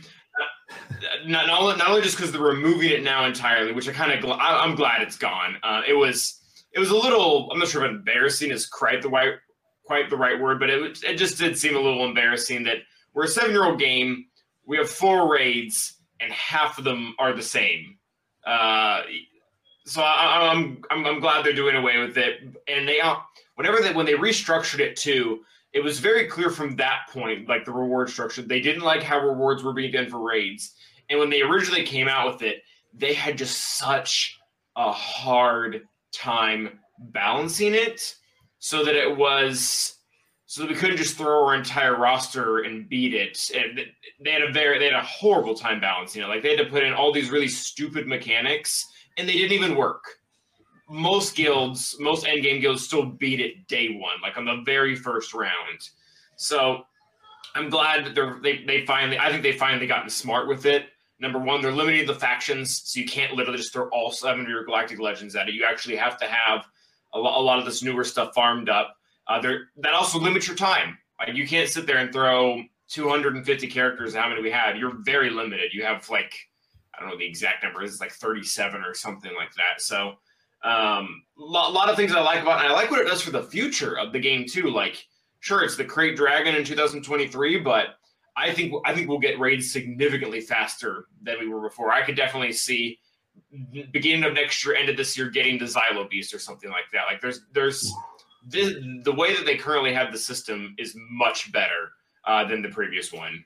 Not, 1.27 1.49
not 1.49 1.61
only, 1.61 1.77
not 1.77 1.89
only 1.89 2.03
just 2.03 2.17
because 2.17 2.31
they're 2.31 2.41
removing 2.43 2.91
it 2.91 3.03
now 3.03 3.25
entirely, 3.25 3.73
which 3.73 3.89
I 3.89 3.93
kind 3.93 4.13
of 4.13 4.23
gl- 4.23 4.37
I'm 4.39 4.75
glad 4.75 5.01
it's 5.03 5.17
gone. 5.17 5.57
Uh, 5.63 5.83
it 5.89 5.95
was 5.95 6.40
it 6.73 6.79
was 6.79 6.91
a 6.91 6.97
little 6.97 7.51
I'm 7.51 7.59
not 7.59 7.69
sure 7.69 7.85
if 7.85 7.91
embarrassing 7.91 8.51
is 8.51 8.67
quite 8.67 9.03
the 9.03 9.09
right 9.09 9.35
quite 9.85 10.11
the 10.11 10.17
right 10.17 10.41
word, 10.41 10.61
but 10.61 10.71
it 10.71 11.03
it 11.05 11.17
just 11.17 11.39
did 11.39 11.59
seem 11.59 11.77
a 11.77 11.81
little 11.81 12.05
embarrassing 12.05 12.65
that 12.65 12.79
we're 13.15 13.25
a 13.25 13.29
seven 13.29 13.51
year 13.51 13.65
old 13.65 13.79
game. 13.79 14.27
We 14.67 14.77
have 14.77 14.89
four 14.89 15.33
raids, 15.33 15.95
and 16.21 16.33
half 16.33 16.79
of 16.79 16.85
them 16.85 17.15
are 17.19 17.33
the 17.33 17.43
same. 17.43 17.99
Uh, 18.47 19.03
so 19.85 20.01
I, 20.03 20.53
I'm, 20.53 20.83
I'm 20.91 21.07
I'm 21.07 21.21
glad 21.21 21.45
they're 21.45 21.53
doing 21.53 21.77
away 21.77 21.99
with 21.99 22.17
it. 22.17 22.41
And 22.69 22.87
they 22.87 23.01
uh, 23.01 23.17
whenever 23.57 23.81
they 23.81 23.93
when 23.93 24.07
they 24.07 24.13
restructured 24.15 24.79
it 24.81 24.97
too, 24.97 25.41
it 25.73 25.83
was 25.83 25.99
very 25.99 26.27
clear 26.27 26.51
from 26.51 26.77
that 26.77 27.03
point, 27.11 27.49
like 27.49 27.65
the 27.65 27.73
reward 27.73 28.11
structure, 28.11 28.43
they 28.43 28.61
didn't 28.61 28.83
like 28.83 29.03
how 29.03 29.21
rewards 29.21 29.63
were 29.63 29.73
being 29.73 29.93
done 29.93 30.09
for 30.09 30.19
raids. 30.19 30.75
And 31.09 31.19
when 31.19 31.31
they 31.31 31.43
originally 31.43 31.85
came 31.85 32.09
out 32.09 32.33
with 32.33 32.43
it, 32.43 32.63
they 32.95 33.15
had 33.15 33.39
just 33.39 33.79
such 33.79 34.39
a 34.77 34.93
hard 34.93 35.83
time 36.13 36.79
balancing 36.99 37.75
it 37.75 38.15
so 38.59 38.85
that 38.85 38.95
it 38.95 39.17
was 39.17 39.97
so 40.51 40.63
that 40.63 40.69
we 40.69 40.75
couldn't 40.75 40.97
just 40.97 41.17
throw 41.17 41.47
our 41.47 41.55
entire 41.55 41.97
roster 41.97 42.59
and 42.59 42.89
beat 42.89 43.15
it. 43.15 43.53
And 43.55 43.81
they 44.25 44.33
had 44.33 44.43
a 44.43 44.51
very 44.51 44.81
they 44.81 44.87
had 44.87 44.95
a 44.95 45.03
horrible 45.03 45.55
time 45.55 45.81
balancing 45.81 46.23
it. 46.23 46.27
Like 46.27 46.43
they 46.43 46.57
had 46.57 46.65
to 46.65 46.71
put 46.71 46.83
in 46.83 46.93
all 46.93 47.13
these 47.13 47.31
really 47.31 47.47
stupid 47.47 48.09
mechanics, 48.09 48.85
and 49.17 49.29
they 49.29 49.35
didn't 49.35 49.53
even 49.53 49.77
work. 49.77 50.03
Most 50.89 51.37
guilds, 51.37 51.95
most 52.01 52.27
endgame 52.27 52.61
guilds, 52.61 52.85
still 52.85 53.07
beat 53.07 53.39
it 53.39 53.69
day 53.69 53.91
one, 53.91 54.21
like 54.23 54.37
on 54.37 54.45
the 54.45 54.63
very 54.67 54.97
first 54.97 55.35
round. 55.35 55.89
So 56.35 56.83
I'm 57.55 57.71
glad 57.71 58.05
that 58.05 58.17
they're 58.17 58.41
they, 58.43 58.65
they 58.65 58.85
finally 58.85 59.21
I 59.21 59.31
think 59.31 59.45
they 59.45 59.53
finally 59.53 59.87
gotten 59.87 60.11
smart 60.11 60.49
with 60.49 60.67
it. 60.67 60.87
Number 61.21 61.39
one, 61.39 61.61
they're 61.61 61.73
limiting 61.73 62.07
the 62.07 62.15
factions, 62.15 62.83
so 62.85 62.99
you 62.99 63.07
can't 63.07 63.35
literally 63.35 63.59
just 63.59 63.73
throw 63.73 63.89
all 63.91 64.11
seven 64.11 64.43
of 64.43 64.49
your 64.49 64.65
galactic 64.65 64.99
legends 64.99 65.37
at 65.37 65.49
it. 65.49 65.55
You 65.55 65.65
actually 65.65 65.97
have 65.97 66.17
to 66.19 66.27
have 66.27 66.65
a, 67.15 67.19
a 67.19 67.21
lot 67.21 67.59
of 67.59 67.67
this 67.67 67.83
newer 67.83 68.05
stuff 68.05 68.33
farmed 68.35 68.71
up. 68.71 68.97
Uh, 69.27 69.41
that 69.77 69.93
also 69.93 70.19
limits 70.19 70.47
your 70.47 70.57
time. 70.57 70.97
Like 71.19 71.37
you 71.37 71.47
can't 71.47 71.69
sit 71.69 71.87
there 71.87 71.99
and 71.99 72.13
throw 72.13 72.63
250 72.89 73.67
characters. 73.69 74.15
How 74.15 74.29
many 74.29 74.43
we 74.43 74.51
have? 74.51 74.77
You're 74.77 74.97
very 75.03 75.31
limited. 75.31 75.73
You 75.75 75.85
have 75.85 76.09
like 76.09 76.35
I 76.95 77.01
don't 77.01 77.11
know 77.11 77.19
the 77.19 77.27
exact 77.27 77.63
number. 77.63 77.83
It's 77.83 78.01
like 78.01 78.13
37 78.13 78.83
or 78.83 78.95
something 78.95 79.33
like 79.37 79.55
that. 79.55 79.81
So 79.81 80.15
um, 80.63 81.23
a 81.39 81.43
lot, 81.43 81.73
lot 81.73 81.89
of 81.89 81.97
things 81.97 82.13
I 82.13 82.21
like 82.21 82.43
about, 82.43 82.61
it. 82.61 82.65
and 82.65 82.73
I 82.73 82.77
like 82.77 82.91
what 82.91 83.01
it 83.01 83.09
does 83.09 83.23
for 83.23 83.31
the 83.31 83.45
future 83.45 83.99
of 83.99 84.13
the 84.13 84.19
game 84.19 84.47
too. 84.47 84.71
Like 84.71 85.07
sure, 85.41 85.63
it's 85.63 85.77
the 85.77 85.85
Krayt 85.85 86.17
Dragon 86.17 86.55
in 86.55 86.65
2023, 86.65 87.61
but 87.61 87.97
I 88.41 88.55
think 88.55 88.73
I 88.85 88.95
think 88.95 89.09
we'll 89.09 89.19
get 89.19 89.39
raids 89.39 89.71
significantly 89.71 90.41
faster 90.41 91.07
than 91.23 91.37
we 91.39 91.49
were 91.49 91.61
before. 91.61 91.93
I 91.93 92.03
could 92.03 92.17
definitely 92.17 92.53
see 92.53 92.99
beginning 93.93 94.25
of 94.25 94.33
next 94.33 94.65
year, 94.65 94.75
end 94.75 94.89
of 94.89 94.97
this 94.97 95.17
year, 95.17 95.29
getting 95.29 95.59
the 95.59 95.67
Zillo 95.67 96.09
Beast 96.09 96.33
or 96.33 96.39
something 96.39 96.71
like 96.71 96.91
that. 96.93 97.03
Like 97.07 97.21
there's 97.21 97.43
there's 97.53 97.93
this, 98.47 98.75
the 99.05 99.13
way 99.13 99.37
that 99.37 99.45
they 99.45 99.57
currently 99.57 99.93
have 99.93 100.11
the 100.13 100.19
system 100.19 100.75
is 100.79 100.95
much 101.11 101.53
better 101.53 101.93
uh, 102.27 102.45
than 102.47 102.63
the 102.63 102.71
previous 102.71 103.13
one. 103.13 103.45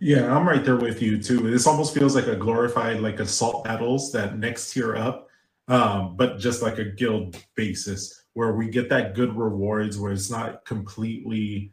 Yeah, 0.00 0.34
I'm 0.34 0.48
right 0.48 0.64
there 0.64 0.76
with 0.76 1.00
you 1.00 1.22
too. 1.22 1.50
This 1.50 1.66
almost 1.66 1.94
feels 1.94 2.16
like 2.16 2.26
a 2.26 2.34
glorified 2.34 3.00
like 3.00 3.20
assault 3.20 3.64
battles 3.64 4.10
that 4.12 4.36
next 4.36 4.72
tier 4.72 4.96
up, 4.96 5.28
um, 5.68 6.16
but 6.16 6.38
just 6.38 6.60
like 6.60 6.78
a 6.78 6.84
guild 6.84 7.36
basis 7.54 8.24
where 8.32 8.54
we 8.54 8.68
get 8.68 8.88
that 8.88 9.14
good 9.14 9.36
rewards 9.36 9.98
where 9.98 10.12
it's 10.12 10.30
not 10.30 10.64
completely 10.64 11.72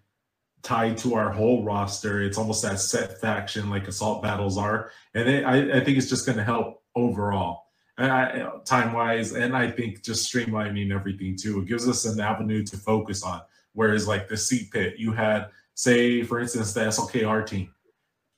tied 0.67 0.97
to 0.97 1.15
our 1.15 1.31
whole 1.31 1.63
roster. 1.63 2.21
It's 2.21 2.37
almost 2.37 2.61
that 2.63 2.81
set 2.81 3.21
faction 3.21 3.69
like 3.69 3.87
assault 3.87 4.21
battles 4.21 4.57
are, 4.57 4.91
and 5.13 5.29
it, 5.29 5.45
I, 5.45 5.77
I 5.77 5.83
think 5.83 5.97
it's 5.97 6.09
just 6.09 6.25
going 6.25 6.37
to 6.37 6.43
help 6.43 6.83
overall. 6.93 7.67
time 7.97 8.91
wise, 8.91 9.31
and 9.31 9.55
I 9.55 9.71
think 9.71 10.03
just 10.03 10.31
streamlining 10.31 10.91
everything 10.91 11.37
too. 11.37 11.61
It 11.61 11.67
gives 11.67 11.87
us 11.87 12.03
an 12.03 12.19
avenue 12.19 12.65
to 12.65 12.75
focus 12.75 13.23
on. 13.23 13.41
Whereas 13.73 14.09
like 14.09 14.27
the 14.27 14.35
CPIT, 14.35 14.99
you 14.99 15.13
had 15.13 15.47
say 15.75 16.23
for 16.23 16.39
instance 16.41 16.73
the 16.73 16.81
SLKR 16.81 17.47
team. 17.47 17.73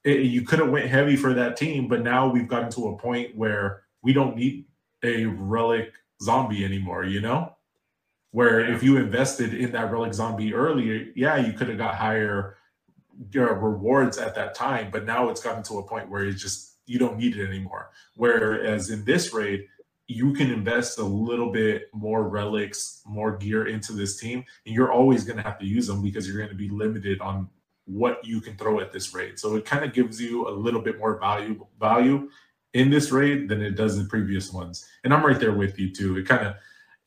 It, 0.03 0.21
you 0.21 0.43
could 0.43 0.59
have 0.59 0.69
went 0.69 0.87
heavy 0.87 1.15
for 1.15 1.33
that 1.33 1.57
team, 1.57 1.87
but 1.87 2.03
now 2.03 2.29
we've 2.29 2.47
gotten 2.47 2.69
to 2.71 2.89
a 2.89 2.97
point 2.97 3.35
where 3.35 3.83
we 4.03 4.13
don't 4.13 4.35
need 4.35 4.65
a 5.03 5.25
relic 5.25 5.93
zombie 6.21 6.63
anymore. 6.63 7.05
You 7.05 7.21
know, 7.21 7.55
where 8.31 8.59
if 8.59 8.83
you 8.83 8.97
invested 8.97 9.53
in 9.53 9.71
that 9.71 9.91
relic 9.91 10.13
zombie 10.13 10.53
earlier, 10.53 11.07
yeah, 11.15 11.37
you 11.37 11.53
could 11.53 11.69
have 11.69 11.77
got 11.77 11.95
higher 11.95 12.57
uh, 13.35 13.53
rewards 13.53 14.17
at 14.17 14.35
that 14.35 14.55
time, 14.55 14.89
but 14.91 15.05
now 15.05 15.29
it's 15.29 15.41
gotten 15.41 15.63
to 15.63 15.79
a 15.79 15.87
point 15.87 16.09
where 16.09 16.25
it's 16.25 16.41
just 16.41 16.77
you 16.85 16.99
don't 16.99 17.17
need 17.17 17.37
it 17.37 17.45
anymore. 17.45 17.91
Whereas 18.15 18.89
in 18.89 19.03
this 19.05 19.33
raid, 19.33 19.65
you 20.07 20.33
can 20.33 20.51
invest 20.51 20.97
a 20.97 21.03
little 21.03 21.51
bit 21.51 21.89
more 21.93 22.27
relics, 22.27 23.03
more 23.05 23.37
gear 23.37 23.67
into 23.67 23.93
this 23.93 24.17
team, 24.17 24.43
and 24.65 24.73
you're 24.73 24.91
always 24.91 25.23
going 25.23 25.37
to 25.37 25.43
have 25.43 25.59
to 25.59 25.65
use 25.65 25.85
them 25.85 26.01
because 26.01 26.27
you're 26.27 26.37
going 26.37 26.49
to 26.49 26.55
be 26.55 26.69
limited 26.69 27.21
on 27.21 27.47
what 27.85 28.23
you 28.25 28.41
can 28.41 28.55
throw 28.55 28.79
at 28.79 28.91
this 28.91 29.13
raid. 29.13 29.37
So 29.37 29.55
it 29.55 29.65
kind 29.65 29.85
of 29.85 29.93
gives 29.93 30.19
you 30.19 30.47
a 30.47 30.51
little 30.51 30.81
bit 30.81 30.97
more 30.97 31.19
value 31.19 31.65
value 31.79 32.29
in 32.73 32.89
this 32.89 33.11
raid 33.11 33.49
than 33.49 33.61
it 33.61 33.75
does 33.75 33.97
in 33.97 34.07
previous 34.07 34.51
ones. 34.51 34.87
And 35.03 35.13
I'm 35.13 35.25
right 35.25 35.39
there 35.39 35.53
with 35.53 35.79
you 35.79 35.91
too. 35.93 36.17
It 36.17 36.27
kind 36.27 36.45
of 36.45 36.55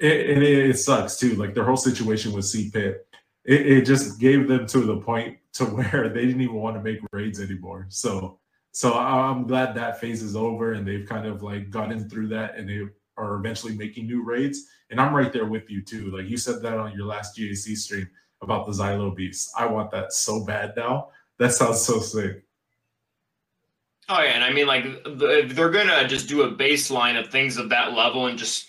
it, 0.03 0.39
it, 0.39 0.43
it 0.43 0.79
sucks 0.79 1.17
too. 1.17 1.35
Like 1.37 1.55
their 1.55 1.65
whole 1.65 1.77
situation 1.77 2.33
with 2.33 2.45
CPIT, 2.45 2.97
it, 3.45 3.67
it 3.67 3.87
just 3.87 4.21
gave 4.21 4.49
them 4.49 4.67
to 4.67 4.81
the 4.81 4.97
point 4.97 5.39
to 5.55 5.65
where 5.65 6.09
they 6.09 6.27
didn't 6.27 6.41
even 6.41 6.57
want 6.57 6.77
to 6.77 6.83
make 6.83 7.01
raids 7.13 7.41
anymore. 7.41 7.87
So 7.89 8.39
so 8.73 8.95
I'm 8.95 9.47
glad 9.47 9.75
that 9.75 10.01
phase 10.01 10.23
is 10.23 10.35
over 10.35 10.73
and 10.73 10.87
they've 10.87 11.07
kind 11.07 11.27
of 11.27 11.43
like 11.43 11.71
gotten 11.71 12.09
through 12.09 12.29
that 12.29 12.57
and 12.57 12.67
they 12.69 12.81
are 13.19 13.35
eventually 13.35 13.75
making 13.77 14.07
new 14.07 14.25
raids. 14.25 14.67
And 14.91 14.99
I'm 14.99 15.15
right 15.15 15.31
there 15.31 15.45
with 15.45 15.71
you 15.71 15.83
too. 15.83 16.11
Like 16.11 16.29
you 16.29 16.39
said 16.39 16.63
that 16.63 16.79
on 16.79 16.97
your 16.97 17.05
last 17.05 17.37
GAC 17.37 17.77
stream 17.77 18.09
about 18.41 18.67
the 18.67 18.73
Zillo 18.73 19.15
Beast. 19.15 19.53
I 19.59 19.67
want 19.67 19.91
that 19.91 20.15
so 20.15 20.45
bad 20.45 20.73
now. 20.75 21.11
That 21.39 21.53
sounds 21.53 21.83
so 21.83 22.01
sick. 22.01 22.45
Oh 24.09 24.21
yeah, 24.21 24.31
and 24.31 24.45
I 24.45 24.53
mean 24.53 24.67
like 24.67 24.85
they're 25.55 25.71
gonna 25.71 26.09
just 26.09 26.29
do 26.29 26.43
a 26.43 26.55
baseline 26.55 27.19
of 27.19 27.31
things 27.31 27.57
of 27.57 27.69
that 27.69 27.93
level 27.93 28.27
and 28.27 28.39
just 28.39 28.67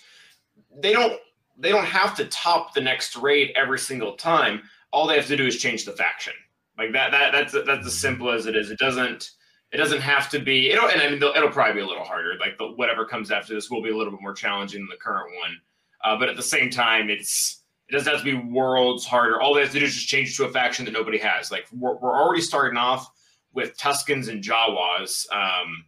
they 0.80 0.92
don't 0.92 1.18
they 1.58 1.70
don't 1.70 1.84
have 1.84 2.16
to 2.16 2.24
top 2.26 2.74
the 2.74 2.80
next 2.80 3.16
raid 3.16 3.52
every 3.56 3.78
single 3.78 4.14
time. 4.14 4.62
All 4.92 5.06
they 5.06 5.16
have 5.16 5.26
to 5.26 5.36
do 5.36 5.46
is 5.46 5.58
change 5.58 5.84
the 5.84 5.92
faction. 5.92 6.32
Like 6.78 6.92
that 6.92 7.12
that 7.12 7.32
that's 7.32 7.52
that's 7.52 7.86
as 7.86 7.96
simple 7.96 8.30
as 8.30 8.46
it 8.46 8.56
is. 8.56 8.70
It 8.70 8.78
doesn't 8.78 9.30
it 9.72 9.76
doesn't 9.76 10.00
have 10.00 10.30
to 10.30 10.38
be. 10.38 10.70
It'll 10.70 10.88
and 10.88 11.00
I 11.00 11.08
mean 11.08 11.22
it'll 11.22 11.50
probably 11.50 11.74
be 11.74 11.80
a 11.80 11.86
little 11.86 12.04
harder. 12.04 12.34
Like 12.38 12.58
the, 12.58 12.68
whatever 12.68 13.04
comes 13.04 13.30
after 13.30 13.54
this 13.54 13.70
will 13.70 13.82
be 13.82 13.90
a 13.90 13.96
little 13.96 14.12
bit 14.12 14.22
more 14.22 14.34
challenging 14.34 14.80
than 14.80 14.88
the 14.88 14.96
current 14.96 15.30
one. 15.40 15.56
Uh, 16.04 16.18
but 16.18 16.28
at 16.28 16.36
the 16.36 16.42
same 16.42 16.70
time, 16.70 17.10
it's 17.10 17.62
it 17.88 17.92
doesn't 17.92 18.12
have 18.12 18.22
to 18.22 18.24
be 18.24 18.48
worlds 18.52 19.04
harder. 19.04 19.40
All 19.40 19.54
they 19.54 19.60
have 19.62 19.72
to 19.72 19.78
do 19.78 19.84
is 19.84 19.94
just 19.94 20.08
change 20.08 20.36
to 20.36 20.44
a 20.44 20.50
faction 20.50 20.84
that 20.84 20.92
nobody 20.92 21.18
has. 21.18 21.50
Like 21.50 21.66
we're, 21.72 21.96
we're 21.96 22.18
already 22.18 22.42
starting 22.42 22.76
off 22.76 23.10
with 23.52 23.76
Tuskens 23.78 24.28
and 24.28 24.42
Jawas. 24.42 25.30
Um, 25.32 25.84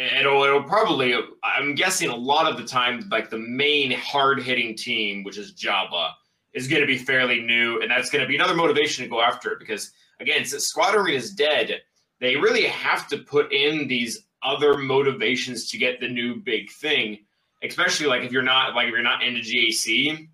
it'll 0.00 0.42
it'll 0.44 0.62
probably 0.62 1.14
I'm 1.42 1.74
guessing 1.74 2.08
a 2.08 2.16
lot 2.16 2.50
of 2.50 2.56
the 2.56 2.64
time 2.64 3.08
like 3.10 3.30
the 3.30 3.38
main 3.38 3.92
hard 3.92 4.42
hitting 4.42 4.76
team, 4.76 5.24
which 5.24 5.38
is 5.38 5.54
Jabba, 5.54 6.12
is 6.52 6.68
going 6.68 6.80
to 6.80 6.86
be 6.86 6.98
fairly 6.98 7.40
new, 7.40 7.80
and 7.80 7.90
that's 7.90 8.10
going 8.10 8.22
to 8.22 8.28
be 8.28 8.36
another 8.36 8.54
motivation 8.54 9.04
to 9.04 9.10
go 9.10 9.20
after 9.20 9.52
it 9.52 9.58
because 9.58 9.92
again, 10.20 10.44
since 10.44 10.66
squad 10.66 10.94
arena 10.94 11.16
is 11.16 11.32
dead 11.32 11.80
they 12.20 12.36
really 12.36 12.64
have 12.64 13.08
to 13.08 13.18
put 13.18 13.52
in 13.52 13.88
these 13.88 14.26
other 14.42 14.76
motivations 14.76 15.68
to 15.70 15.78
get 15.78 16.00
the 16.00 16.08
new 16.08 16.36
big 16.36 16.70
thing 16.70 17.18
especially 17.62 18.06
like 18.06 18.22
if 18.22 18.32
you're 18.32 18.42
not 18.42 18.74
like 18.74 18.86
if 18.86 18.92
you're 18.92 19.02
not 19.02 19.22
into 19.22 19.40
gac 19.42 20.26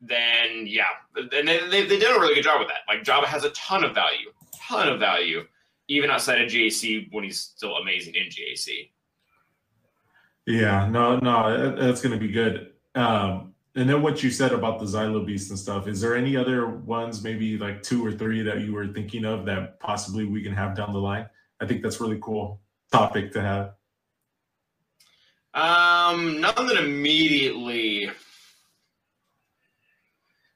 then 0.00 0.66
yeah 0.66 0.84
and 1.14 1.48
they, 1.48 1.58
they, 1.68 1.82
they 1.86 1.98
did 1.98 2.16
a 2.16 2.20
really 2.20 2.34
good 2.34 2.44
job 2.44 2.58
with 2.58 2.68
that. 2.68 2.80
Like 2.88 3.04
Jabba 3.04 3.24
has 3.24 3.44
a 3.44 3.50
ton 3.50 3.84
of 3.84 3.94
value 3.94 4.30
ton 4.54 4.88
of 4.88 4.98
value 4.98 5.44
even 5.88 6.10
outside 6.10 6.40
of 6.40 6.50
gac 6.50 7.06
when 7.10 7.24
he's 7.24 7.40
still 7.40 7.76
amazing 7.76 8.14
in 8.14 8.28
gac 8.28 8.88
yeah 10.50 10.88
no 10.88 11.18
no 11.18 11.74
that's 11.76 12.00
going 12.00 12.12
to 12.12 12.18
be 12.18 12.32
good 12.32 12.72
um 12.94 13.50
and 13.76 13.88
then 13.88 14.02
what 14.02 14.22
you 14.22 14.30
said 14.30 14.52
about 14.52 14.80
the 14.80 14.84
Zillo 14.84 15.24
Beast 15.24 15.50
and 15.50 15.58
stuff, 15.58 15.86
is 15.86 16.00
there 16.00 16.16
any 16.16 16.36
other 16.36 16.66
ones, 16.66 17.22
maybe 17.22 17.56
like 17.56 17.82
two 17.82 18.04
or 18.04 18.10
three 18.10 18.42
that 18.42 18.62
you 18.62 18.72
were 18.74 18.88
thinking 18.88 19.24
of 19.24 19.44
that 19.46 19.78
possibly 19.78 20.24
we 20.24 20.42
can 20.42 20.52
have 20.52 20.76
down 20.76 20.92
the 20.92 20.98
line? 20.98 21.28
I 21.60 21.66
think 21.66 21.82
that's 21.82 22.00
really 22.00 22.18
cool 22.20 22.60
topic 22.90 23.32
to 23.32 23.40
have. 23.40 23.74
Um, 25.54 26.40
nothing 26.40 26.76
immediately. 26.78 28.10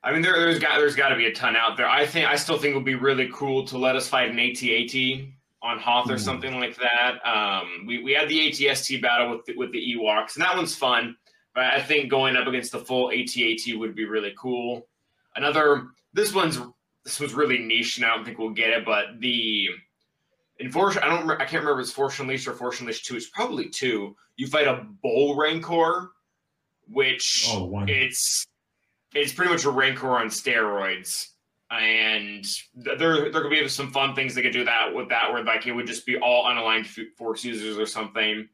I 0.02 0.12
mean, 0.12 0.22
there, 0.22 0.38
there's 0.38 0.58
got 0.58 0.78
there's 0.78 0.96
got 0.96 1.08
to 1.10 1.16
be 1.16 1.26
a 1.26 1.32
ton 1.32 1.56
out 1.56 1.76
there. 1.76 1.88
I 1.88 2.06
think 2.06 2.28
I 2.28 2.36
still 2.36 2.58
think 2.58 2.72
it 2.72 2.76
would 2.76 2.84
be 2.84 2.94
really 2.94 3.30
cool 3.32 3.64
to 3.66 3.78
let 3.78 3.96
us 3.96 4.08
fight 4.08 4.30
an 4.30 4.38
AT-AT 4.38 5.28
on 5.64 5.78
Hoth 5.78 6.11
or 6.11 6.14
mm. 6.14 6.21
something 6.21 6.61
like 6.61 6.76
that. 6.76 7.26
Um, 7.26 7.87
we, 7.87 8.02
we 8.02 8.12
had 8.12 8.28
the 8.28 8.38
ATST 8.38 9.00
battle 9.00 9.30
with 9.30 9.47
the, 9.47 9.56
with 9.56 9.73
the 9.73 9.78
Ewoks, 9.78 10.37
and 10.37 10.44
that 10.44 10.54
one's 10.54 10.76
fun. 10.76 11.16
But 11.54 11.64
I 11.64 11.80
think 11.80 12.11
going 12.11 12.37
up 12.37 12.47
against 12.47 12.73
the 12.73 12.80
full 12.80 13.11
AT-AT 13.11 13.78
would 13.78 13.94
be 13.94 14.04
really 14.04 14.35
cool. 14.38 14.87
Another, 15.37 15.88
this 16.12 16.35
one's 16.35 16.61
this 17.04 17.21
was 17.21 17.35
really 17.35 17.59
niche, 17.59 17.99
and 17.99 18.06
I 18.06 18.14
don't 18.14 18.25
think 18.25 18.38
we'll 18.38 18.50
get 18.50 18.71
it. 18.71 18.85
But 18.85 19.21
the 19.21 19.68
in 20.59 20.71
Force, 20.71 20.97
I 20.97 21.09
don't, 21.09 21.30
I 21.30 21.37
can't 21.44 21.62
remember 21.62 21.80
if 21.80 21.85
it's 21.85 21.92
Force 21.92 22.18
Unleashed 22.18 22.49
or 22.49 22.54
Force 22.54 22.80
Unleashed 22.80 23.06
Two. 23.06 23.16
It's 23.16 23.28
probably 23.28 23.68
two. 23.68 24.16
You 24.37 24.47
fight 24.47 24.66
a 24.66 24.87
Bull 25.02 25.37
Rancor, 25.37 26.11
which 26.88 27.49
oh, 27.50 27.85
it's 27.87 28.47
it's 29.14 29.33
pretty 29.33 29.52
much 29.52 29.64
a 29.64 29.71
Rancor 29.71 30.11
on 30.11 30.26
steroids. 30.26 31.28
And 31.81 32.47
there, 32.75 33.31
there 33.31 33.43
could 33.43 33.50
be 33.50 33.66
some 33.69 33.90
fun 33.90 34.14
things 34.14 34.35
they 34.35 34.43
could 34.43 34.52
do 34.52 34.64
that 34.64 34.95
with 34.95 35.09
that, 35.09 35.33
where 35.33 35.43
like 35.43 35.66
it 35.66 35.73
would 35.73 35.87
just 35.87 36.07
be 36.07 36.19
all 36.19 36.45
unaligned 36.45 36.87
force 37.16 37.45
users 37.45 37.78
or 37.78 37.87
something. 37.87 38.49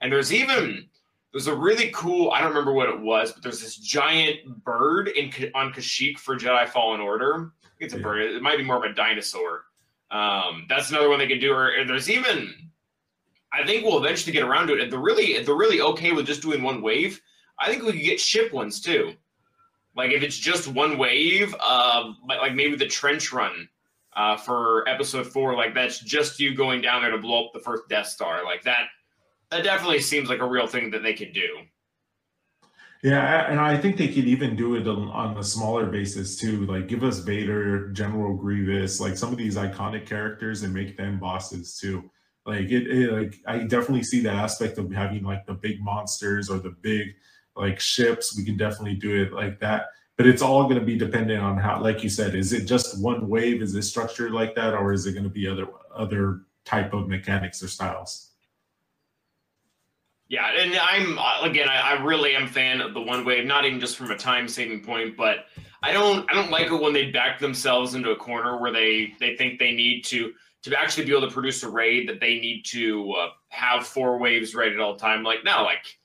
And 0.00 0.12
there's 0.12 0.32
even 0.32 0.88
there's 1.32 1.48
a 1.48 1.54
really 1.54 1.90
cool, 1.90 2.30
I 2.30 2.40
don't 2.40 2.48
remember 2.48 2.72
what 2.72 2.88
it 2.88 2.98
was, 2.98 3.32
but 3.32 3.42
there's 3.42 3.60
this 3.60 3.76
giant 3.76 4.64
bird 4.64 5.08
in 5.08 5.30
on 5.54 5.70
Kashyyyk 5.70 6.18
for 6.18 6.34
Jedi 6.34 6.66
Fallen 6.66 7.00
Order. 7.00 7.52
it's 7.78 7.92
a 7.92 7.98
yeah. 7.98 8.02
bird. 8.02 8.22
It 8.22 8.42
might 8.42 8.56
be 8.56 8.64
more 8.64 8.82
of 8.82 8.90
a 8.90 8.94
dinosaur. 8.94 9.64
Um, 10.10 10.64
that's 10.66 10.88
another 10.88 11.10
one 11.10 11.18
they 11.18 11.26
could 11.26 11.40
do. 11.40 11.52
Or 11.52 11.84
there's 11.86 12.08
even, 12.08 12.54
I 13.52 13.66
think 13.66 13.84
we'll 13.84 13.98
eventually 14.02 14.32
get 14.32 14.44
around 14.44 14.68
to 14.68 14.74
it. 14.74 14.80
If 14.80 14.90
they're 14.90 14.98
really, 14.98 15.34
if 15.34 15.44
they're 15.44 15.54
really 15.54 15.82
okay 15.82 16.12
with 16.12 16.26
just 16.26 16.40
doing 16.40 16.62
one 16.62 16.80
wave, 16.80 17.20
I 17.58 17.68
think 17.68 17.82
we 17.82 17.92
could 17.92 18.00
get 18.00 18.18
ship 18.18 18.52
ones 18.52 18.80
too. 18.80 19.12
Like 19.96 20.12
if 20.12 20.22
it's 20.22 20.36
just 20.36 20.68
one 20.68 20.98
wave, 20.98 21.54
uh, 21.58 22.12
like 22.28 22.54
maybe 22.54 22.76
the 22.76 22.86
trench 22.86 23.32
run 23.32 23.68
uh, 24.14 24.36
for 24.36 24.86
episode 24.88 25.26
four, 25.26 25.54
like 25.54 25.74
that's 25.74 26.00
just 26.00 26.38
you 26.38 26.54
going 26.54 26.82
down 26.82 27.02
there 27.02 27.10
to 27.10 27.18
blow 27.18 27.46
up 27.46 27.52
the 27.52 27.60
first 27.60 27.88
Death 27.88 28.06
Star, 28.06 28.44
like 28.44 28.62
that 28.64 28.88
that 29.50 29.64
definitely 29.64 30.00
seems 30.00 30.28
like 30.28 30.40
a 30.40 30.46
real 30.46 30.66
thing 30.66 30.90
that 30.90 31.02
they 31.02 31.14
could 31.14 31.32
do. 31.32 31.48
Yeah, 33.02 33.50
and 33.50 33.60
I 33.60 33.76
think 33.76 33.96
they 33.96 34.08
could 34.08 34.24
even 34.24 34.56
do 34.56 34.74
it 34.74 34.88
on 34.88 35.36
a 35.36 35.44
smaller 35.44 35.86
basis 35.86 36.36
too. 36.36 36.66
Like 36.66 36.88
give 36.88 37.04
us 37.04 37.20
Vader, 37.20 37.90
General 37.90 38.34
Grievous, 38.34 39.00
like 39.00 39.16
some 39.16 39.32
of 39.32 39.38
these 39.38 39.56
iconic 39.56 40.06
characters, 40.06 40.62
and 40.62 40.74
make 40.74 40.96
them 40.96 41.18
bosses 41.18 41.78
too. 41.78 42.10
Like 42.44 42.70
it, 42.70 42.86
it, 42.86 43.12
like 43.12 43.36
I 43.46 43.58
definitely 43.58 44.02
see 44.02 44.20
the 44.20 44.30
aspect 44.30 44.78
of 44.78 44.90
having 44.92 45.24
like 45.24 45.46
the 45.46 45.54
big 45.54 45.80
monsters 45.80 46.50
or 46.50 46.58
the 46.58 46.74
big 46.80 47.14
like 47.56 47.80
ships. 47.80 48.36
We 48.36 48.44
can 48.44 48.56
definitely 48.56 48.94
do 48.94 49.22
it 49.22 49.32
like 49.32 49.58
that. 49.60 49.86
But 50.16 50.26
it's 50.26 50.42
all 50.42 50.64
going 50.64 50.80
to 50.80 50.84
be 50.84 50.96
dependent 50.96 51.42
on 51.42 51.58
how, 51.58 51.82
like 51.82 52.02
you 52.02 52.08
said, 52.08 52.34
is 52.34 52.52
it 52.52 52.64
just 52.64 53.00
one 53.02 53.28
wave? 53.28 53.60
Is 53.60 53.74
it 53.74 53.82
structured 53.82 54.32
like 54.32 54.54
that, 54.54 54.72
or 54.72 54.92
is 54.92 55.06
it 55.06 55.12
going 55.12 55.24
to 55.24 55.30
be 55.30 55.46
other 55.46 55.68
other 55.94 56.42
type 56.64 56.94
of 56.94 57.08
mechanics 57.08 57.62
or 57.62 57.68
styles? 57.68 58.30
Yeah, 60.28 60.50
and 60.58 60.76
I'm 60.76 61.18
again, 61.48 61.68
I, 61.68 61.92
I, 61.92 62.02
really 62.02 62.34
am 62.34 62.48
fan 62.48 62.80
of 62.80 62.94
the 62.94 63.00
one 63.00 63.24
wave, 63.24 63.46
not 63.46 63.64
even 63.64 63.78
just 63.78 63.96
from 63.96 64.10
a 64.10 64.16
time 64.16 64.48
saving 64.48 64.82
point, 64.82 65.16
but 65.16 65.46
I 65.82 65.92
don't 65.92 66.28
I 66.28 66.34
don't 66.34 66.50
like 66.50 66.66
it 66.66 66.82
when 66.82 66.92
they 66.92 67.12
back 67.12 67.38
themselves 67.38 67.94
into 67.94 68.10
a 68.10 68.16
corner 68.16 68.60
where 68.60 68.72
they 68.72 69.14
they 69.20 69.36
think 69.36 69.60
they 69.60 69.72
need 69.72 70.04
to 70.06 70.32
to 70.62 70.76
actually 70.76 71.04
be 71.04 71.12
able 71.12 71.28
to 71.28 71.32
produce 71.32 71.62
a 71.62 71.68
raid 71.68 72.08
that 72.08 72.18
they 72.18 72.40
need 72.40 72.64
to 72.64 73.12
uh, 73.12 73.28
have 73.50 73.86
four 73.86 74.18
waves 74.18 74.52
ready 74.52 74.74
at 74.74 74.80
all 74.80 74.96
time. 74.96 75.22
Like 75.22 75.44
no, 75.44 75.62
like 75.62 75.96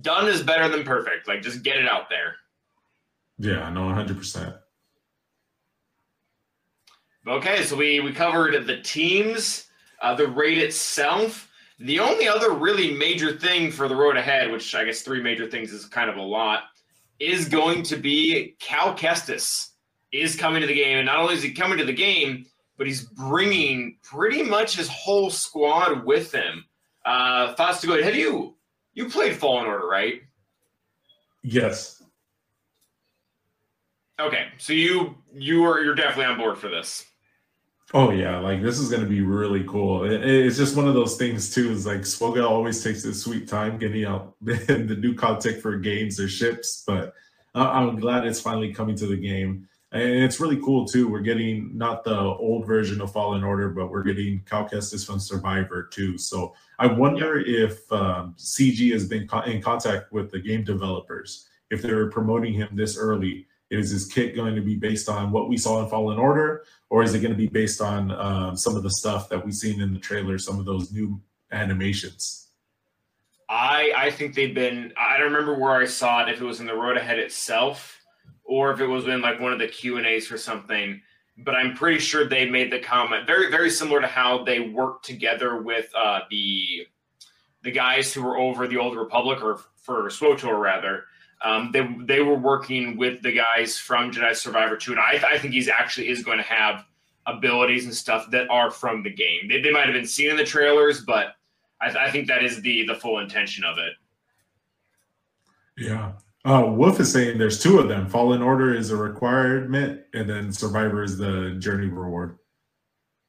done 0.00 0.28
is 0.28 0.42
better 0.42 0.68
than 0.68 0.84
perfect. 0.84 1.28
Like 1.28 1.42
just 1.42 1.62
get 1.62 1.76
it 1.76 1.88
out 1.88 2.08
there. 2.08 2.36
Yeah, 3.38 3.68
no, 3.70 3.92
hundred 3.92 4.16
percent. 4.16 4.54
Okay, 7.26 7.64
so 7.64 7.76
we 7.76 8.00
we 8.00 8.12
covered 8.12 8.66
the 8.66 8.80
teams, 8.82 9.66
uh, 10.00 10.14
the 10.14 10.28
raid 10.28 10.58
itself. 10.58 11.50
The 11.78 11.98
only 11.98 12.26
other 12.26 12.52
really 12.52 12.94
major 12.94 13.36
thing 13.36 13.70
for 13.70 13.88
the 13.88 13.96
road 13.96 14.16
ahead, 14.16 14.50
which 14.50 14.74
I 14.74 14.84
guess 14.84 15.02
three 15.02 15.22
major 15.22 15.46
things 15.50 15.72
is 15.72 15.84
kind 15.86 16.08
of 16.08 16.16
a 16.16 16.22
lot, 16.22 16.62
is 17.18 17.48
going 17.48 17.82
to 17.84 17.96
be 17.96 18.56
Cal 18.58 18.94
Kestis 18.96 19.70
is 20.12 20.36
coming 20.36 20.62
to 20.62 20.66
the 20.66 20.74
game. 20.74 20.98
And 20.98 21.06
not 21.06 21.18
only 21.18 21.34
is 21.34 21.42
he 21.42 21.52
coming 21.52 21.76
to 21.78 21.84
the 21.84 21.92
game, 21.92 22.46
but 22.78 22.86
he's 22.86 23.02
bringing 23.02 23.98
pretty 24.02 24.42
much 24.42 24.76
his 24.76 24.88
whole 24.88 25.28
squad 25.28 26.04
with 26.04 26.32
him. 26.32 26.64
Uh, 27.04 27.54
thoughts 27.54 27.80
to 27.82 27.86
go 27.86 27.92
ahead. 27.94 28.04
Have 28.04 28.16
you 28.16 28.55
You 28.96 29.08
played 29.10 29.36
Fallen 29.36 29.66
Order, 29.66 29.86
right? 29.86 30.22
Yes. 31.44 32.02
Okay, 34.18 34.46
so 34.56 34.72
you 34.72 35.14
you 35.34 35.64
are 35.64 35.82
you're 35.84 35.94
definitely 35.94 36.24
on 36.24 36.38
board 36.38 36.56
for 36.56 36.68
this. 36.68 37.04
Oh 37.92 38.10
yeah, 38.10 38.38
like 38.38 38.62
this 38.62 38.78
is 38.78 38.90
gonna 38.90 39.04
be 39.06 39.20
really 39.20 39.62
cool. 39.64 40.04
It- 40.04 40.24
it's 40.24 40.56
just 40.56 40.74
one 40.76 40.88
of 40.88 40.94
those 40.94 41.16
things 41.18 41.54
too. 41.54 41.70
Is 41.70 41.84
like 41.86 42.00
SWGOH 42.00 42.48
always 42.48 42.82
takes 42.82 43.02
his 43.02 43.22
sweet 43.22 43.46
time 43.46 43.78
getting 43.78 44.06
out 44.06 44.34
the 44.40 44.96
new 44.98 45.14
content 45.14 45.60
for 45.60 45.76
games 45.76 46.18
or 46.18 46.28
ships, 46.28 46.82
but 46.86 47.12
I- 47.54 47.78
I'm 47.78 47.96
glad 48.00 48.26
it's 48.26 48.40
finally 48.40 48.72
coming 48.72 48.96
to 48.96 49.06
the 49.06 49.16
game. 49.18 49.68
And 49.96 50.24
it's 50.24 50.40
really 50.40 50.60
cool 50.60 50.84
too. 50.84 51.08
We're 51.08 51.20
getting 51.20 51.76
not 51.76 52.04
the 52.04 52.18
old 52.18 52.66
version 52.66 53.00
of 53.00 53.12
Fallen 53.12 53.42
Order, 53.42 53.70
but 53.70 53.90
we're 53.90 54.02
getting 54.02 54.42
Cal 54.44 54.68
Kestis 54.68 55.06
from 55.06 55.18
Survivor 55.18 55.84
too. 55.84 56.18
So 56.18 56.54
I 56.78 56.86
wonder 56.86 57.38
if 57.38 57.90
um, 57.90 58.34
CG 58.36 58.92
has 58.92 59.08
been 59.08 59.26
co- 59.26 59.40
in 59.40 59.62
contact 59.62 60.12
with 60.12 60.30
the 60.30 60.38
game 60.38 60.64
developers 60.64 61.48
if 61.70 61.80
they're 61.80 62.10
promoting 62.10 62.52
him 62.52 62.68
this 62.72 62.98
early. 62.98 63.46
Is 63.68 63.90
his 63.90 64.06
kit 64.06 64.36
going 64.36 64.54
to 64.54 64.60
be 64.60 64.76
based 64.76 65.08
on 65.08 65.32
what 65.32 65.48
we 65.48 65.56
saw 65.56 65.82
in 65.82 65.88
Fallen 65.88 66.18
Order, 66.18 66.64
or 66.88 67.02
is 67.02 67.14
it 67.14 67.18
going 67.18 67.32
to 67.32 67.36
be 67.36 67.48
based 67.48 67.80
on 67.80 68.12
um, 68.12 68.56
some 68.56 68.76
of 68.76 68.84
the 68.84 68.90
stuff 68.90 69.28
that 69.28 69.44
we've 69.44 69.54
seen 69.54 69.80
in 69.80 69.92
the 69.92 69.98
trailer, 69.98 70.38
some 70.38 70.60
of 70.60 70.66
those 70.66 70.92
new 70.92 71.20
animations? 71.50 72.46
I 73.48 73.92
I 73.96 74.10
think 74.10 74.36
they've 74.36 74.54
been. 74.54 74.92
I 74.96 75.18
don't 75.18 75.32
remember 75.32 75.58
where 75.58 75.72
I 75.72 75.86
saw 75.86 76.22
it. 76.22 76.28
If 76.28 76.40
it 76.40 76.44
was 76.44 76.60
in 76.60 76.66
the 76.66 76.76
road 76.76 76.96
ahead 76.96 77.18
itself, 77.18 77.95
or 78.46 78.72
if 78.72 78.80
it 78.80 78.86
was 78.86 79.06
in 79.06 79.20
like 79.20 79.40
one 79.40 79.52
of 79.52 79.58
the 79.58 79.68
Q 79.68 79.98
and 79.98 80.06
A's 80.06 80.30
or 80.30 80.38
something. 80.38 81.00
But 81.38 81.54
I'm 81.54 81.74
pretty 81.74 81.98
sure 81.98 82.26
they 82.26 82.48
made 82.48 82.72
the 82.72 82.78
comment 82.78 83.26
very 83.26 83.50
very 83.50 83.70
similar 83.70 84.00
to 84.00 84.06
how 84.06 84.44
they 84.44 84.60
worked 84.60 85.04
together 85.04 85.60
with 85.60 85.90
uh, 85.94 86.20
the 86.30 86.86
the 87.62 87.70
guys 87.70 88.12
who 88.12 88.22
were 88.22 88.38
over 88.38 88.66
the 88.66 88.78
Old 88.78 88.96
Republic 88.96 89.42
or 89.42 89.60
for 89.76 90.08
SWTOR 90.08 90.58
rather. 90.58 91.04
Um, 91.42 91.70
they 91.72 91.86
they 92.04 92.22
were 92.22 92.38
working 92.38 92.96
with 92.96 93.22
the 93.22 93.32
guys 93.32 93.76
from 93.76 94.10
Jedi 94.10 94.34
Survivor 94.34 94.76
2, 94.76 94.92
and 94.92 95.00
I, 95.00 95.22
I 95.32 95.38
think 95.38 95.52
he's 95.52 95.68
actually 95.68 96.08
is 96.08 96.22
going 96.22 96.38
to 96.38 96.44
have 96.44 96.86
abilities 97.26 97.84
and 97.84 97.94
stuff 97.94 98.30
that 98.30 98.48
are 98.48 98.70
from 98.70 99.02
the 99.02 99.10
game. 99.10 99.48
They, 99.48 99.60
they 99.60 99.70
might 99.70 99.86
have 99.86 99.94
been 99.94 100.06
seen 100.06 100.30
in 100.30 100.36
the 100.36 100.44
trailers, 100.44 101.02
but 101.02 101.36
I, 101.80 102.06
I 102.06 102.10
think 102.10 102.28
that 102.28 102.42
is 102.42 102.62
the 102.62 102.86
the 102.86 102.94
full 102.94 103.18
intention 103.18 103.64
of 103.64 103.78
it. 103.78 103.92
Yeah. 105.76 106.12
Uh, 106.46 106.64
Wolf 106.64 107.00
is 107.00 107.12
saying 107.12 107.38
there's 107.38 107.60
two 107.60 107.80
of 107.80 107.88
them. 107.88 108.06
Fallen 108.06 108.40
Order 108.40 108.72
is 108.72 108.90
a 108.92 108.96
requirement, 108.96 110.02
and 110.14 110.30
then 110.30 110.52
Survivor 110.52 111.02
is 111.02 111.18
the 111.18 111.56
journey 111.58 111.88
reward. 111.88 112.38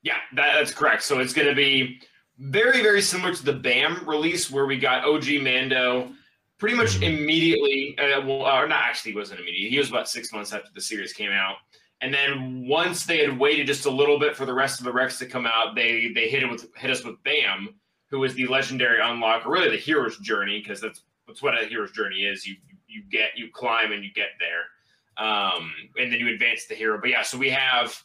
Yeah, 0.04 0.18
that, 0.36 0.54
that's 0.54 0.72
correct. 0.72 1.02
So 1.02 1.18
it's 1.20 1.34
going 1.34 1.48
to 1.48 1.56
be 1.56 2.00
very, 2.38 2.84
very 2.84 3.02
similar 3.02 3.34
to 3.34 3.44
the 3.44 3.54
BAM 3.54 4.08
release 4.08 4.52
where 4.52 4.68
we 4.68 4.78
got 4.78 5.04
OG 5.04 5.40
Mando 5.42 6.12
pretty 6.60 6.76
much 6.76 7.00
Mhm. 7.00 7.20
immediately. 7.20 7.98
Uh, 7.98 8.22
well, 8.22 8.44
or 8.44 8.68
not 8.68 8.84
actually, 8.84 9.14
he 9.14 9.18
wasn't 9.18 9.40
immediate. 9.40 9.72
He 9.72 9.80
was 9.80 9.90
about 9.90 10.08
six 10.08 10.32
months 10.32 10.54
after 10.54 10.70
the 10.74 10.82
series 10.82 11.12
came 11.14 11.32
out. 11.32 11.56
And 12.02 12.14
then 12.14 12.68
once 12.68 13.06
they 13.06 13.18
had 13.18 13.40
waited 13.40 13.66
just 13.66 13.88
a 13.88 13.92
little 13.92 14.20
bit 14.20 14.36
for 14.36 14.46
the 14.46 14.54
rest 14.54 14.80
of 14.80 14.86
the 14.86 14.94
Rex 14.94 15.18
to 15.18 15.26
come 15.26 15.48
out, 15.48 15.74
they 15.74 16.12
they 16.14 16.30
hit 16.30 16.44
it 16.44 16.52
with 16.52 16.68
hit 16.76 16.92
us 16.92 17.04
with 17.04 17.16
BAM, 17.24 17.74
who 18.12 18.24
is 18.24 18.36
the 18.36 18.46
legendary 18.46 19.02
unlock, 19.02 19.48
or 19.48 19.52
really 19.52 19.72
the 19.72 19.78
hero's 19.78 20.20
journey, 20.20 20.60
because 20.60 20.80
that's 20.80 21.02
that's 21.26 21.42
what 21.42 21.60
a 21.60 21.66
hero's 21.66 21.92
journey 21.92 22.24
is. 22.24 22.46
You 22.46 22.56
you 22.70 22.77
get 23.10 23.32
you 23.36 23.50
climb 23.52 23.92
and 23.92 24.04
you 24.04 24.12
get 24.14 24.30
there, 24.40 25.26
um, 25.26 25.72
and 25.98 26.12
then 26.12 26.20
you 26.20 26.30
advance 26.34 26.66
the 26.66 26.76
hero. 26.76 27.00
But 27.00 27.10
yeah, 27.10 27.24
so 27.24 27.38
we 27.38 27.50
have 27.50 28.02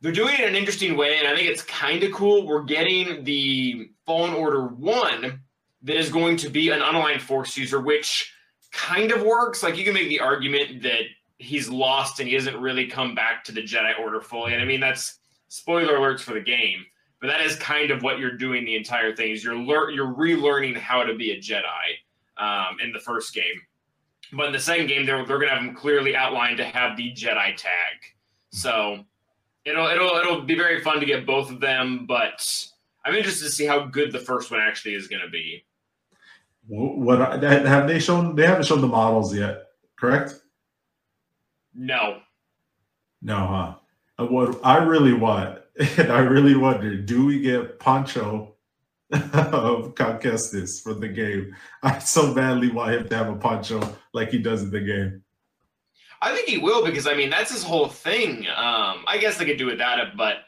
they're 0.00 0.12
doing 0.12 0.34
it 0.34 0.40
in 0.40 0.48
an 0.48 0.54
interesting 0.54 0.96
way, 0.96 1.18
and 1.18 1.26
I 1.26 1.34
think 1.34 1.48
it's 1.48 1.62
kind 1.62 2.02
of 2.02 2.12
cool. 2.12 2.46
We're 2.46 2.64
getting 2.64 3.24
the 3.24 3.90
Fallen 4.04 4.34
Order 4.34 4.66
one 4.66 5.40
that 5.82 5.96
is 5.96 6.10
going 6.10 6.36
to 6.38 6.48
be 6.48 6.70
an 6.70 6.80
unaligned 6.80 7.20
force 7.20 7.56
user, 7.56 7.80
which 7.80 8.32
kind 8.72 9.12
of 9.12 9.22
works. 9.22 9.62
Like 9.62 9.76
you 9.76 9.84
can 9.84 9.94
make 9.94 10.08
the 10.08 10.20
argument 10.20 10.82
that 10.82 11.02
he's 11.38 11.68
lost 11.68 12.20
and 12.20 12.28
he 12.28 12.34
hasn't 12.34 12.56
really 12.58 12.86
come 12.86 13.14
back 13.14 13.44
to 13.44 13.52
the 13.52 13.62
Jedi 13.62 13.98
Order 13.98 14.20
fully. 14.20 14.52
And 14.52 14.62
I 14.62 14.64
mean 14.64 14.80
that's 14.80 15.18
spoiler 15.48 15.94
alerts 15.94 16.20
for 16.20 16.34
the 16.34 16.40
game, 16.40 16.84
but 17.20 17.28
that 17.28 17.40
is 17.40 17.56
kind 17.56 17.90
of 17.90 18.02
what 18.02 18.18
you're 18.18 18.36
doing 18.36 18.64
the 18.64 18.76
entire 18.76 19.14
thing. 19.14 19.32
Is 19.32 19.44
you're 19.44 19.56
lear- 19.56 19.90
you're 19.90 20.14
relearning 20.14 20.76
how 20.76 21.02
to 21.02 21.14
be 21.14 21.32
a 21.32 21.38
Jedi 21.38 21.62
um, 22.38 22.78
in 22.82 22.92
the 22.92 23.00
first 23.00 23.34
game, 23.34 23.60
but 24.32 24.46
in 24.46 24.52
the 24.52 24.60
second 24.60 24.86
game 24.86 25.06
they're 25.06 25.24
they're 25.26 25.38
going 25.38 25.48
to 25.48 25.54
have 25.54 25.64
them 25.64 25.74
clearly 25.74 26.16
outlined 26.16 26.56
to 26.58 26.64
have 26.64 26.96
the 26.96 27.12
Jedi 27.12 27.56
tag. 27.56 27.96
So 28.50 29.04
it'll 29.64 29.86
it'll 29.88 30.16
it'll 30.16 30.42
be 30.42 30.56
very 30.56 30.82
fun 30.82 31.00
to 31.00 31.06
get 31.06 31.26
both 31.26 31.50
of 31.50 31.60
them, 31.60 32.06
but 32.06 32.46
I'm 33.04 33.14
interested 33.14 33.44
to 33.44 33.50
see 33.50 33.66
how 33.66 33.86
good 33.86 34.12
the 34.12 34.18
first 34.18 34.50
one 34.50 34.60
actually 34.60 34.94
is 34.94 35.08
going 35.08 35.22
to 35.22 35.30
be. 35.30 35.64
What 36.68 37.42
have 37.42 37.86
they 37.86 38.00
shown? 38.00 38.34
They 38.34 38.46
haven't 38.46 38.66
shown 38.66 38.80
the 38.80 38.88
models 38.88 39.34
yet, 39.34 39.68
correct? 39.94 40.34
No, 41.74 42.20
No, 43.22 43.36
huh? 43.36 43.74
Uh, 44.18 44.26
what 44.26 44.58
I 44.64 44.78
really 44.78 45.12
want, 45.12 45.60
and 45.98 46.10
I 46.10 46.20
really 46.20 46.56
wonder, 46.56 46.96
do 46.96 47.26
we 47.26 47.40
get 47.40 47.78
Poncho 47.78 48.55
of 49.12 49.94
Cal 49.94 50.18
Kestis 50.18 50.82
for 50.82 50.94
the 50.94 51.08
game? 51.08 51.54
I 51.82 51.98
so 51.98 52.34
badly 52.34 52.70
want 52.70 52.94
him 52.94 53.08
to 53.08 53.16
have 53.16 53.28
a 53.28 53.36
poncho 53.36 53.96
like 54.12 54.30
he 54.30 54.38
does 54.38 54.62
in 54.62 54.70
the 54.70 54.80
game. 54.80 55.22
I 56.22 56.34
think 56.34 56.48
he 56.48 56.58
will 56.58 56.84
because 56.84 57.06
I 57.06 57.14
mean 57.14 57.30
that's 57.30 57.52
his 57.52 57.62
whole 57.62 57.88
thing. 57.88 58.46
Um, 58.48 59.04
I 59.06 59.18
guess 59.20 59.36
they 59.36 59.44
could 59.44 59.58
do 59.58 59.66
without 59.66 59.98
it, 59.98 60.16
but 60.16 60.38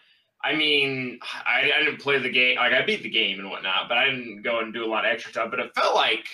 I 0.43 0.55
mean 0.55 1.21
I, 1.47 1.71
I 1.75 1.85
didn't 1.85 2.01
play 2.01 2.19
the 2.19 2.31
game. 2.31 2.57
Like 2.57 2.73
I 2.73 2.85
beat 2.85 3.03
the 3.03 3.11
game 3.11 3.39
and 3.39 3.51
whatnot, 3.51 3.89
but 3.89 3.99
I 3.99 4.07
didn't 4.07 4.43
go 4.43 4.61
and 4.61 4.73
do 4.73 4.85
a 4.85 4.89
lot 4.89 5.05
of 5.05 5.13
extra 5.13 5.33
stuff. 5.33 5.51
But 5.51 5.61
it 5.61 5.75
felt 5.75 5.95
like 5.95 6.27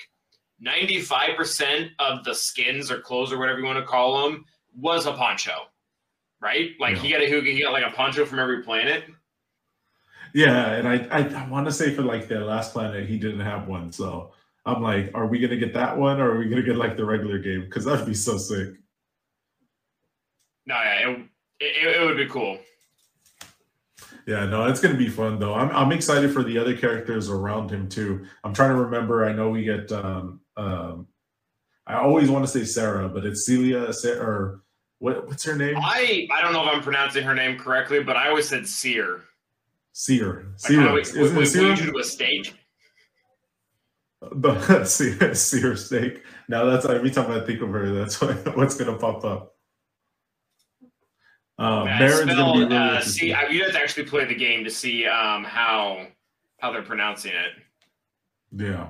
ninety 0.61 1.01
five 1.01 1.37
percent 1.37 1.91
of 1.99 2.25
the 2.25 2.35
skins 2.35 2.91
or 2.91 3.01
clothes 3.01 3.33
or 3.33 3.39
whatever 3.39 3.59
you 3.59 3.67
want 3.67 3.79
to 3.79 3.85
call 3.85 4.23
them 4.23 4.45
was 4.77 5.07
a 5.07 5.13
poncho, 5.13 5.53
right? 6.41 6.71
Like 6.81 6.97
he 6.97 7.11
got 7.11 7.21
a 7.21 7.27
he 7.27 7.63
got 7.63 7.73
like 7.73 7.85
a 7.85 7.95
poncho 7.95 8.25
from 8.25 8.39
every 8.39 8.63
planet. 8.63 9.05
Yeah, 10.35 10.73
and 10.73 10.88
I 10.88 11.07
I, 11.11 11.44
I 11.44 11.49
want 11.49 11.66
to 11.66 11.73
say 11.73 11.94
for 11.94 12.03
like 12.03 12.29
the 12.29 12.40
last 12.40 12.73
planet 12.73 13.09
he 13.09 13.18
didn't 13.18 13.40
have 13.40 13.68
one, 13.68 13.92
so 13.92 14.33
I'm 14.66 14.83
like, 14.83 15.12
are 15.14 15.27
we 15.27 15.38
gonna 15.38 15.57
get 15.57 15.73
that 15.75 15.97
one, 15.97 16.20
or 16.20 16.33
are 16.33 16.38
we 16.38 16.49
gonna 16.49 16.62
get 16.62 16.77
like 16.77 16.97
the 16.97 17.05
regular 17.05 17.38
game? 17.38 17.62
Because 17.62 17.85
that'd 17.85 18.05
be 18.05 18.14
so 18.14 18.37
sick. 18.37 18.75
No, 20.66 20.75
yeah, 20.75 21.09
it, 21.09 21.18
it, 21.61 21.97
it 21.97 22.05
would 22.05 22.16
be 22.16 22.27
cool. 22.27 22.59
Yeah, 24.27 24.47
no, 24.47 24.66
it's 24.66 24.81
gonna 24.81 24.97
be 24.97 25.09
fun 25.09 25.38
though. 25.38 25.55
I'm 25.55 25.70
I'm 25.70 25.92
excited 25.92 26.33
for 26.33 26.42
the 26.42 26.59
other 26.59 26.77
characters 26.77 27.31
around 27.31 27.70
him 27.70 27.88
too. 27.88 28.27
I'm 28.42 28.55
trying 28.55 28.70
to 28.70 28.83
remember. 28.83 29.25
I 29.25 29.33
know 29.33 29.51
we 29.51 29.62
get 29.62 29.92
um 29.92 30.40
um 30.57 31.07
I 31.87 31.94
always 31.94 32.29
want 32.29 32.44
to 32.44 32.51
say 32.51 32.64
Sarah, 32.64 33.09
but 33.09 33.25
it's 33.25 33.47
Celia 33.47 33.92
Sarah 33.92 34.27
or 34.27 34.62
what 34.99 35.29
what's 35.29 35.44
her 35.44 35.55
name? 35.55 35.77
I 35.79 36.27
I 36.33 36.40
don't 36.40 36.55
know 36.55 36.66
if 36.66 36.75
I'm 36.75 36.83
pronouncing 36.83 37.23
her 37.23 37.35
name 37.35 37.59
correctly, 37.59 38.03
but 38.03 38.16
I 38.16 38.31
always 38.31 38.49
said 38.49 38.66
seer. 40.04 40.52
Seer. 40.57 40.83
Like, 40.83 40.92
we- 41.14 41.20
Isn't 41.22 41.37
we- 41.37 41.42
it 41.44 41.80
we- 41.80 41.87
do 41.92 41.98
a 41.98 42.04
steak. 42.04 42.54
The 44.33 44.85
Seer, 44.85 45.35
Seer 45.35 45.76
steak. 45.76 46.22
Now 46.48 46.64
that's 46.64 46.85
every 46.85 47.11
time 47.11 47.30
I 47.30 47.40
think 47.40 47.62
of 47.62 47.70
her, 47.70 47.90
that's 47.94 48.20
what, 48.20 48.57
what's 48.57 48.74
gonna 48.76 48.98
pop 48.98 49.24
up. 49.24 49.54
Gonna 51.59 51.85
be 51.98 52.09
spelled, 52.33 52.59
really 52.59 52.76
uh, 52.76 53.00
see, 53.00 53.33
I- 53.33 53.48
you 53.48 53.62
have 53.64 53.72
to 53.72 53.78
actually 53.80 54.04
play 54.07 54.24
the 54.24 54.35
game 54.35 54.64
to 54.64 54.70
see 54.70 55.07
um, 55.07 55.44
how 55.44 56.09
how 56.59 56.72
they're 56.72 56.83
pronouncing 56.83 57.33
it. 57.33 57.52
Yeah. 58.52 58.88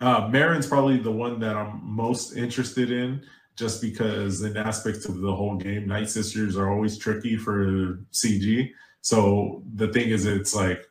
Uh, 0.00 0.28
Merrin's 0.28 0.66
probably 0.66 0.98
the 0.98 1.10
one 1.10 1.40
that 1.40 1.56
I'm 1.56 1.80
most 1.82 2.36
interested 2.36 2.90
in 2.90 3.22
just 3.56 3.80
because, 3.80 4.42
in 4.42 4.56
aspects 4.58 5.06
of 5.06 5.18
the 5.20 5.34
whole 5.34 5.56
game, 5.56 5.88
Night 5.88 6.10
Sisters 6.10 6.56
are 6.58 6.70
always 6.70 6.98
tricky 6.98 7.36
for 7.36 8.00
CG. 8.12 8.68
So 9.06 9.62
the 9.76 9.86
thing 9.92 10.08
is, 10.08 10.26
it's 10.26 10.52
like, 10.52 10.84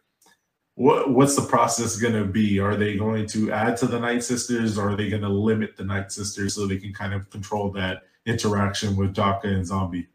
what 0.76 1.10
what's 1.10 1.36
the 1.36 1.42
process 1.42 1.98
going 1.98 2.14
to 2.14 2.24
be? 2.24 2.60
Are 2.62 2.78
they 2.78 2.96
going 2.96 3.28
to 3.28 3.52
add 3.52 3.76
to 3.78 3.88
the 3.88 4.00
Night 4.00 4.24
Sisters 4.24 4.78
or 4.78 4.92
are 4.92 4.96
they 4.96 5.10
going 5.10 5.22
to 5.24 5.28
limit 5.28 5.76
the 5.76 5.84
Night 5.84 6.14
Sisters 6.14 6.56
so 6.56 6.66
they 6.66 6.78
can 6.78 6.94
kind 6.94 7.14
of 7.14 7.30
control 7.30 7.72
that 7.72 8.04
interaction 8.26 8.96
with 8.96 9.14
Daka 9.14 9.50
and 9.50 9.68
Zombie? 9.68 10.08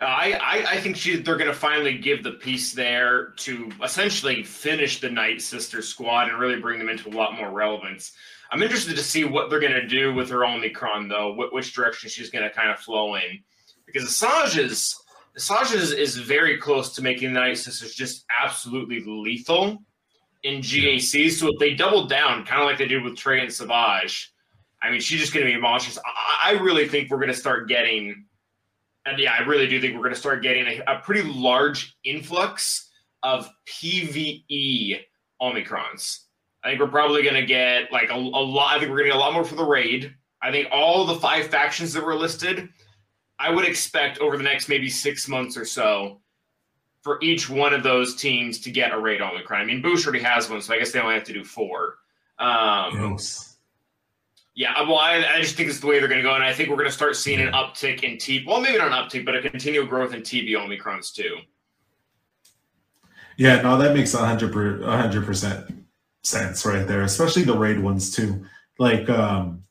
I, 0.00 0.32
I 0.42 0.72
I 0.72 0.80
think 0.80 0.96
she, 0.96 1.18
they're 1.18 1.36
going 1.36 1.46
to 1.46 1.54
finally 1.54 1.96
give 1.96 2.24
the 2.24 2.32
piece 2.32 2.72
there 2.72 3.26
to 3.36 3.70
essentially 3.80 4.42
finish 4.42 4.98
the 4.98 5.08
Night 5.08 5.40
Sister 5.40 5.82
squad 5.82 6.30
and 6.30 6.40
really 6.40 6.58
bring 6.60 6.80
them 6.80 6.88
into 6.88 7.10
a 7.10 7.14
lot 7.14 7.36
more 7.36 7.52
relevance. 7.52 8.10
I'm 8.50 8.60
interested 8.60 8.96
to 8.96 9.04
see 9.04 9.22
what 9.22 9.50
they're 9.50 9.60
going 9.60 9.80
to 9.80 9.86
do 9.86 10.12
with 10.12 10.30
her 10.30 10.44
Omicron, 10.44 11.06
though, 11.06 11.32
wh- 11.34 11.52
which 11.54 11.72
direction 11.72 12.10
she's 12.10 12.30
going 12.30 12.42
to 12.42 12.50
kind 12.50 12.72
of 12.72 12.80
flow 12.80 13.14
in, 13.14 13.38
because 13.86 14.02
Asajj 14.02 14.58
Asajj 15.38 15.74
is, 15.74 15.92
is 15.92 16.16
very 16.16 16.58
close 16.58 16.94
to 16.94 17.02
making 17.02 17.32
the 17.32 17.40
Night 17.40 17.58
Sisters 17.58 17.94
just 17.94 18.24
absolutely 18.42 19.02
lethal 19.06 19.78
in 20.42 20.60
GAC. 20.60 21.30
So 21.30 21.48
if 21.48 21.58
they 21.58 21.74
double 21.74 22.06
down, 22.06 22.44
kind 22.44 22.60
of 22.60 22.66
like 22.66 22.78
they 22.78 22.86
did 22.86 23.02
with 23.02 23.16
Trey 23.16 23.40
and 23.40 23.52
Savage, 23.52 24.32
I 24.82 24.90
mean, 24.90 25.00
she's 25.00 25.20
just 25.20 25.32
going 25.32 25.46
to 25.46 25.52
be 25.52 25.58
monstrous. 25.58 25.98
I, 26.04 26.50
I 26.50 26.52
really 26.60 26.88
think 26.88 27.10
we're 27.10 27.18
going 27.18 27.28
to 27.28 27.34
start 27.34 27.68
getting 27.68 28.26
and 29.04 29.18
yeah, 29.18 29.34
I 29.38 29.42
really 29.42 29.66
do 29.66 29.80
think 29.80 29.94
we're 29.94 30.02
going 30.02 30.14
to 30.14 30.20
start 30.20 30.42
getting 30.42 30.66
a, 30.66 30.94
a 30.94 30.98
pretty 31.00 31.22
large 31.22 31.96
influx 32.04 32.90
of 33.22 33.50
PVE 33.66 35.00
Omicrons. 35.40 36.18
I 36.64 36.68
think 36.68 36.80
we're 36.80 36.88
probably 36.88 37.22
going 37.22 37.34
to 37.34 37.46
get 37.46 37.90
like 37.90 38.10
a, 38.10 38.14
a 38.14 38.16
lot. 38.16 38.76
I 38.76 38.78
think 38.78 38.90
we're 38.90 38.98
going 38.98 39.10
to 39.10 39.12
get 39.12 39.16
a 39.16 39.20
lot 39.20 39.32
more 39.32 39.44
for 39.44 39.56
the 39.56 39.64
raid. 39.64 40.14
I 40.40 40.50
think 40.50 40.68
all 40.72 41.04
the 41.04 41.16
five 41.16 41.46
factions 41.46 41.92
that 41.92 42.04
were 42.04 42.14
listed, 42.14 42.68
I 43.42 43.50
would 43.50 43.64
expect 43.64 44.18
over 44.20 44.36
the 44.36 44.44
next 44.44 44.68
maybe 44.68 44.88
six 44.88 45.26
months 45.26 45.56
or 45.56 45.64
so 45.64 46.20
for 47.02 47.18
each 47.20 47.50
one 47.50 47.74
of 47.74 47.82
those 47.82 48.14
teams 48.14 48.60
to 48.60 48.70
get 48.70 48.92
a 48.92 48.98
raid 48.98 49.20
Omicron. 49.20 49.60
I 49.60 49.64
mean, 49.64 49.82
Boushh 49.82 50.06
already 50.06 50.22
has 50.22 50.48
one, 50.48 50.62
so 50.62 50.72
I 50.72 50.78
guess 50.78 50.92
they 50.92 51.00
only 51.00 51.14
have 51.14 51.24
to 51.24 51.32
do 51.32 51.42
four. 51.44 51.96
Um, 52.38 53.10
Yes. 53.12 53.56
yeah, 54.54 54.80
well, 54.82 54.98
I, 54.98 55.16
I 55.34 55.40
just 55.40 55.56
think 55.56 55.68
it's 55.68 55.80
the 55.80 55.88
way 55.88 55.98
they're 55.98 56.08
going 56.08 56.22
to 56.22 56.28
go, 56.28 56.34
and 56.34 56.44
I 56.44 56.52
think 56.52 56.68
we're 56.68 56.76
going 56.76 56.88
to 56.88 56.94
start 56.94 57.16
seeing 57.16 57.40
an 57.40 57.52
uptick 57.52 58.04
in 58.04 58.18
T. 58.18 58.44
Well, 58.46 58.60
maybe 58.60 58.78
not 58.78 58.86
an 58.86 58.92
uptick, 58.92 59.24
but 59.24 59.34
a 59.34 59.42
continual 59.42 59.86
growth 59.86 60.14
in 60.14 60.22
TB 60.22 60.50
Omicrons 60.50 61.12
too. 61.12 61.38
Yeah, 63.36 63.60
no, 63.62 63.76
that 63.78 63.94
makes 63.94 64.14
a 64.14 64.18
hundred 64.18 64.52
hundred 64.84 65.26
percent 65.26 65.84
sense 66.22 66.64
right 66.64 66.86
there, 66.86 67.02
especially 67.02 67.42
the 67.42 67.56
raid 67.56 67.80
ones 67.80 68.14
too. 68.14 68.44
Like, 68.78 69.08
um, 69.08 69.64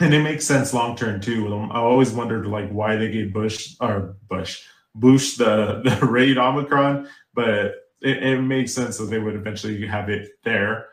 and 0.00 0.14
it 0.14 0.22
makes 0.22 0.44
sense 0.44 0.72
long 0.72 0.96
term 0.96 1.20
too. 1.20 1.52
Um, 1.52 1.72
I 1.72 1.78
always 1.78 2.12
wondered 2.12 2.46
like 2.46 2.70
why 2.70 2.96
they 2.96 3.10
gave 3.10 3.32
Bush 3.32 3.74
or 3.80 4.16
Bush 4.28 4.62
Bush 4.94 5.36
the 5.36 5.82
the 6.00 6.06
raid 6.06 6.38
Omicron, 6.38 7.08
but 7.34 7.74
it, 8.00 8.22
it 8.22 8.40
makes 8.40 8.72
sense 8.72 8.98
that 8.98 9.06
they 9.06 9.18
would 9.18 9.34
eventually 9.34 9.86
have 9.86 10.08
it 10.08 10.28
there 10.44 10.86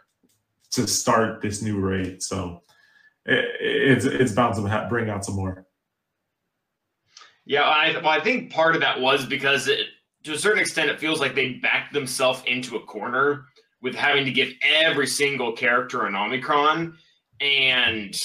to 0.72 0.88
start 0.88 1.42
this 1.42 1.62
new 1.62 1.80
raid. 1.80 2.22
So 2.22 2.64
it, 3.26 3.46
it's 3.60 4.06
it's 4.06 4.32
bound 4.32 4.56
to 4.56 4.88
bring 4.90 5.10
out 5.10 5.26
some 5.26 5.36
more. 5.36 5.66
Yeah, 7.48 7.62
I, 7.62 7.98
well, 7.98 8.08
I 8.08 8.20
think 8.22 8.52
part 8.52 8.74
of 8.74 8.82
that 8.82 9.00
was 9.00 9.24
because 9.24 9.68
it, 9.68 9.86
to 10.24 10.34
a 10.34 10.38
certain 10.38 10.60
extent, 10.60 10.90
it 10.90 11.00
feels 11.00 11.20
like 11.20 11.36
they 11.36 11.54
backed 11.54 11.94
themselves 11.94 12.42
into 12.48 12.76
a 12.76 12.80
corner 12.80 13.46
with 13.84 13.94
having 13.94 14.26
to 14.26 14.32
give 14.32 14.50
every 14.64 15.06
single 15.06 15.52
character 15.52 16.08
an 16.08 16.16
Omicron, 16.16 16.98
and 17.40 18.20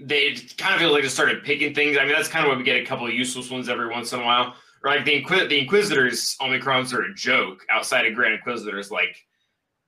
they 0.00 0.34
kind 0.56 0.74
of 0.74 0.80
feel 0.80 0.92
like 0.92 1.02
they 1.02 1.08
started 1.08 1.42
picking 1.44 1.74
things. 1.74 1.96
I 1.98 2.04
mean, 2.04 2.12
that's 2.12 2.28
kind 2.28 2.44
of 2.46 2.50
why 2.52 2.56
we 2.56 2.62
get 2.64 2.80
a 2.82 2.86
couple 2.86 3.06
of 3.06 3.12
useless 3.12 3.50
ones 3.50 3.68
every 3.68 3.88
once 3.88 4.12
in 4.12 4.20
a 4.20 4.24
while. 4.24 4.54
Right? 4.82 5.04
the, 5.04 5.12
Inquis- 5.24 5.48
the 5.48 5.58
Inquisitors 5.58 6.36
Omicrons 6.40 6.92
are 6.92 7.02
a 7.02 7.14
joke 7.14 7.66
outside 7.68 8.06
of 8.06 8.14
Grand 8.14 8.34
Inquisitors. 8.34 8.90
Like, 8.92 9.16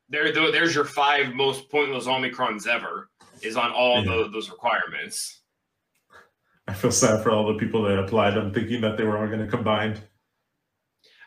there, 0.09 0.33
there's 0.33 0.75
your 0.75 0.85
five 0.85 1.33
most 1.35 1.71
pointless 1.71 2.07
Omicrons 2.07 2.67
ever 2.67 3.09
is 3.41 3.57
on 3.57 3.71
all 3.71 3.99
Yeah. 4.05 4.11
tho- 4.11 4.29
those 4.31 4.51
requirements. 4.51 5.43
I 6.67 6.75
feel 6.75 6.91
sad 6.93 7.23
for 7.23 7.31
all 7.31 7.47
the 7.53 7.59
people 7.59 7.83
that 7.85 7.99
applied. 8.01 8.37
I'm 8.37 8.53
thinking 8.53 8.81
that 8.81 8.97
they 8.97 9.05
were 9.05 9.17
all 9.19 9.27
going 9.29 9.41
to 9.41 9.47
combine. 9.47 9.97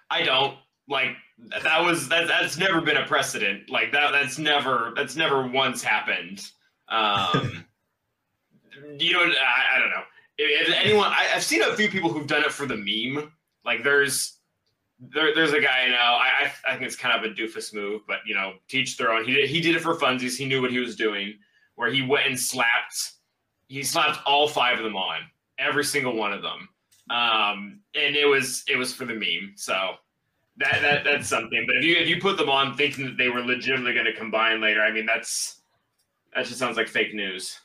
I 0.09 0.23
don't 0.23 0.57
like 0.87 1.15
that 1.63 1.83
was 1.83 2.07
that 2.09 2.27
that's 2.27 2.57
never 2.57 2.81
been 2.81 2.97
a 2.97 3.05
precedent. 3.05 3.69
Like 3.69 3.91
that 3.93 4.11
that's 4.11 4.37
never 4.37 4.93
that's 4.95 5.15
never 5.15 5.47
once 5.47 5.81
happened. 5.83 6.41
Um 6.89 7.65
you 8.97 9.13
know 9.13 9.21
I, 9.21 9.77
I 9.77 9.79
don't 9.79 9.89
know. 9.89 10.03
If, 10.37 10.69
anyone 10.75 11.07
I, 11.07 11.27
I've 11.35 11.43
seen 11.43 11.61
a 11.61 11.75
few 11.75 11.89
people 11.89 12.11
who've 12.11 12.27
done 12.27 12.43
it 12.43 12.51
for 12.51 12.65
the 12.65 12.77
meme. 12.77 13.31
Like 13.65 13.83
there's 13.83 14.39
there, 14.99 15.33
there's 15.33 15.53
a 15.53 15.61
guy 15.61 15.85
I 15.85 15.89
know. 15.89 15.95
I, 15.95 16.29
I 16.43 16.51
I 16.69 16.71
think 16.73 16.87
it's 16.87 16.95
kind 16.95 17.17
of 17.17 17.29
a 17.29 17.33
doofus 17.33 17.73
move, 17.73 18.01
but 18.07 18.19
you 18.25 18.35
know, 18.35 18.53
teach 18.67 18.97
their 18.97 19.11
own. 19.11 19.25
He 19.25 19.33
did, 19.33 19.49
he 19.49 19.61
did 19.61 19.75
it 19.75 19.81
for 19.81 19.95
funsies. 19.95 20.37
He 20.37 20.45
knew 20.45 20.61
what 20.61 20.71
he 20.71 20.79
was 20.79 20.95
doing. 20.95 21.35
Where 21.75 21.91
he 21.91 22.03
went 22.03 22.27
and 22.27 22.39
slapped, 22.39 23.13
he 23.67 23.81
slapped 23.83 24.19
all 24.27 24.47
five 24.47 24.77
of 24.77 24.83
them 24.83 24.95
on, 24.95 25.21
every 25.57 25.83
single 25.83 26.15
one 26.15 26.31
of 26.31 26.43
them, 26.43 26.69
um, 27.09 27.79
and 27.95 28.15
it 28.15 28.25
was 28.25 28.63
it 28.67 28.77
was 28.77 28.93
for 28.93 29.05
the 29.05 29.13
meme. 29.13 29.53
So 29.55 29.95
that 30.57 30.81
that 30.81 31.03
that's 31.03 31.27
something. 31.27 31.63
But 31.65 31.77
if 31.77 31.83
you 31.83 31.95
if 31.95 32.07
you 32.07 32.21
put 32.21 32.37
them 32.37 32.49
on 32.49 32.75
thinking 32.75 33.05
that 33.05 33.17
they 33.17 33.29
were 33.29 33.41
legitimately 33.41 33.93
going 33.93 34.05
to 34.05 34.13
combine 34.13 34.61
later, 34.61 34.81
I 34.81 34.91
mean 34.91 35.05
that's 35.05 35.61
that 36.35 36.45
just 36.45 36.59
sounds 36.59 36.77
like 36.77 36.87
fake 36.87 37.13
news. 37.13 37.59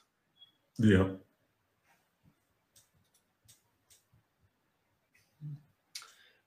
Yeah. 0.79 1.09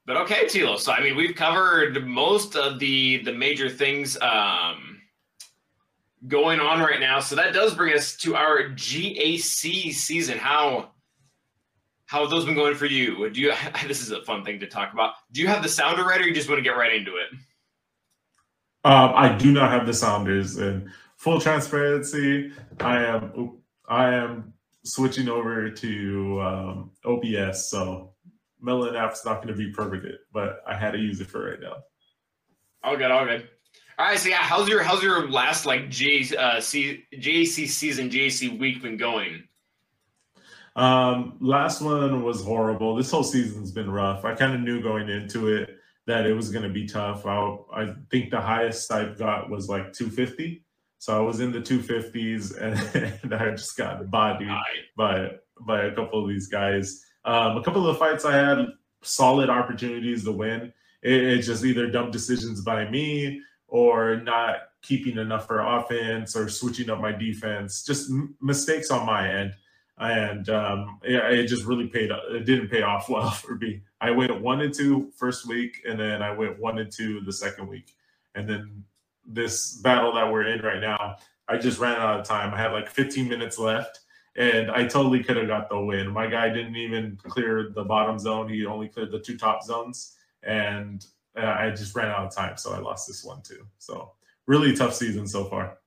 But 0.06 0.18
okay, 0.18 0.46
Tilo. 0.46 0.78
So 0.78 0.92
I 0.92 1.02
mean, 1.02 1.16
we've 1.16 1.36
covered 1.36 2.06
most 2.06 2.56
of 2.56 2.80
the 2.80 3.22
the 3.24 3.32
major 3.32 3.70
things 3.70 4.20
um, 4.22 5.02
going 6.28 6.60
on 6.60 6.80
right 6.80 7.00
now. 7.00 7.20
So 7.20 7.36
that 7.36 7.54
does 7.54 7.76
bring 7.76 7.94
us 7.94 8.16
to 8.18 8.36
our 8.36 8.70
GAC 8.70 9.92
season. 9.94 10.38
How 10.38 10.92
how 12.08 12.22
have 12.22 12.30
those 12.30 12.46
been 12.46 12.56
going 12.56 12.76
for 12.76 12.88
you? 12.88 13.30
Do 13.30 13.40
you? 13.40 13.54
This 13.88 14.02
is 14.02 14.12
a 14.12 14.22
fun 14.24 14.44
thing 14.44 14.60
to 14.60 14.68
talk 14.68 14.92
about. 14.92 15.14
Do 15.32 15.42
you 15.42 15.48
have 15.48 15.64
the 15.64 15.70
sounder 15.70 16.04
right, 16.04 16.20
or 16.20 16.28
you 16.28 16.34
just 16.34 16.50
want 16.50 16.60
to 16.60 16.64
get 16.64 16.76
right 16.76 16.94
into 16.94 17.12
it? 17.12 17.30
Um, 18.84 19.14
I 19.16 19.34
do 19.38 19.52
not 19.52 19.72
have 19.72 19.86
the 19.86 19.94
Sounders, 19.94 20.58
and 20.58 20.90
full 21.16 21.40
transparency, 21.40 22.52
I 22.80 23.04
am 23.04 23.61
I 23.92 24.14
am 24.14 24.54
switching 24.86 25.28
over 25.28 25.70
to 25.70 26.42
um, 26.42 26.92
OBS, 27.04 27.70
so 27.70 28.14
Melon 28.62 28.96
app's 28.96 29.26
not 29.26 29.44
going 29.44 29.50
to 29.50 29.54
be 29.54 29.70
perfect, 29.72 30.08
but 30.32 30.64
I 30.66 30.78
had 30.78 30.92
to 30.92 30.98
use 30.98 31.20
it 31.20 31.30
for 31.30 31.52
right 31.52 31.60
now. 31.60 31.76
All 32.84 32.96
good, 32.96 33.12
all 33.12 33.26
good. 33.26 33.50
All 34.00 34.06
right, 34.06 34.18
so 34.18 34.30
yeah, 34.30 34.38
how's 34.38 34.70
your 34.70 34.82
how's 34.82 35.04
your 35.04 35.30
last 35.30 35.66
like 35.66 35.90
G 35.90 36.34
uh, 36.38 36.62
C, 36.62 37.04
JAC 37.14 37.68
season, 37.68 38.10
JC 38.10 38.58
week 38.58 38.82
been 38.82 38.96
going? 38.96 39.44
Um, 40.78 41.38
last 41.42 41.82
one 41.82 42.24
was 42.24 42.42
horrible. 42.42 42.96
This 42.96 43.12
whole 43.12 43.26
season's 43.26 43.74
been 43.74 43.92
rough. 43.92 44.24
I 44.24 44.36
kind 44.36 44.54
of 44.54 44.62
knew 44.62 44.82
going 44.82 45.10
into 45.10 45.50
it 45.50 45.70
that 46.08 46.26
it 46.26 46.34
was 46.34 46.50
going 46.50 46.64
to 46.64 46.74
be 46.74 46.88
tough. 46.88 47.26
I, 47.26 47.58
I 47.74 47.94
think 48.10 48.32
the 48.32 48.40
highest 48.40 48.90
I've 48.90 49.20
got 49.20 49.50
was 49.50 49.68
like 49.68 49.92
250. 49.92 50.64
So 51.02 51.18
I 51.18 51.20
was 51.20 51.40
in 51.40 51.52
the 51.52 51.60
250s 51.60 52.62
and, 52.62 53.20
and 53.24 53.34
I 53.34 53.50
just 53.50 53.76
got 53.76 54.12
bodied 54.12 54.56
by 54.96 55.32
by 55.62 55.86
a 55.86 55.96
couple 55.96 56.22
of 56.22 56.30
these 56.30 56.48
guys. 56.48 57.04
Um, 57.26 57.58
a 57.58 57.64
couple 57.64 57.88
of 57.88 57.96
the 57.96 58.00
fights 58.00 58.24
I 58.24 58.36
had 58.36 58.68
solid 59.02 59.50
opportunities 59.50 60.24
to 60.26 60.32
win. 60.32 60.72
It, 61.02 61.24
it's 61.24 61.48
just 61.48 61.66
either 61.66 61.90
dumb 61.90 62.12
decisions 62.12 62.62
by 62.62 62.88
me 62.88 63.42
or 63.68 64.18
not 64.18 64.58
keeping 64.84 65.18
enough 65.18 65.48
for 65.48 65.62
offense 65.62 66.36
or 66.36 66.48
switching 66.50 66.92
up 66.92 67.02
my 67.02 67.12
defense. 67.12 67.84
Just 67.84 68.12
m- 68.12 68.36
mistakes 68.40 68.92
on 68.92 69.04
my 69.04 69.28
end, 69.28 69.56
and 69.98 70.50
um, 70.50 71.00
it, 71.02 71.16
it 71.34 71.48
just 71.48 71.66
really 71.66 71.88
paid. 71.88 72.12
It 72.30 72.46
didn't 72.46 72.70
pay 72.70 72.84
off 72.84 73.10
well 73.10 73.32
for 73.32 73.56
me. 73.56 73.82
I 74.02 74.12
went 74.12 74.40
one 74.40 74.62
and 74.62 74.72
two 74.74 75.12
first 75.18 75.48
week, 75.48 75.82
and 75.84 76.00
then 76.00 76.22
I 76.22 76.32
went 76.32 76.60
one 76.60 76.78
and 76.78 76.92
two 76.92 77.22
the 77.22 77.34
second 77.34 77.68
week, 77.68 77.96
and 78.36 78.48
then 78.48 78.84
this 79.34 79.78
battle 79.78 80.14
that 80.16 80.32
we're 80.32 80.48
in 80.48 80.62
right 80.62 80.82
now, 80.82 81.18
I 81.48 81.58
just 81.58 81.80
ran 81.80 81.98
out 81.98 82.20
of 82.20 82.26
time. 82.26 82.54
I 82.54 82.58
had 82.58 82.72
like 82.72 82.90
15 82.90 83.28
minutes 83.28 83.58
left 83.58 84.00
and 84.36 84.72
I 84.72 84.86
totally 84.88 85.24
could 85.24 85.38
have 85.38 85.48
got 85.48 85.70
the 85.70 85.80
win. 85.80 86.12
My 86.12 86.28
guy 86.28 86.50
didn't 86.50 86.76
even 86.76 87.18
clear 87.24 87.72
the 87.76 87.84
bottom 87.84 88.18
zone; 88.18 88.50
he 88.50 88.66
only 88.66 88.88
cleared 88.88 89.12
the 89.12 89.20
two 89.20 89.38
top 89.38 89.64
zones, 89.64 90.16
and 90.44 91.06
uh, 91.38 91.46
I 91.46 91.70
just 91.72 91.96
ran 91.96 92.10
out 92.10 92.26
of 92.26 92.34
time, 92.34 92.58
so 92.58 92.74
I 92.74 92.80
lost 92.80 93.08
this 93.08 93.24
one 93.24 93.42
too. 93.42 93.66
So 93.78 94.14
really 94.48 94.76
tough 94.76 94.94
season 94.94 95.28
so 95.28 95.46
far. 95.46 95.78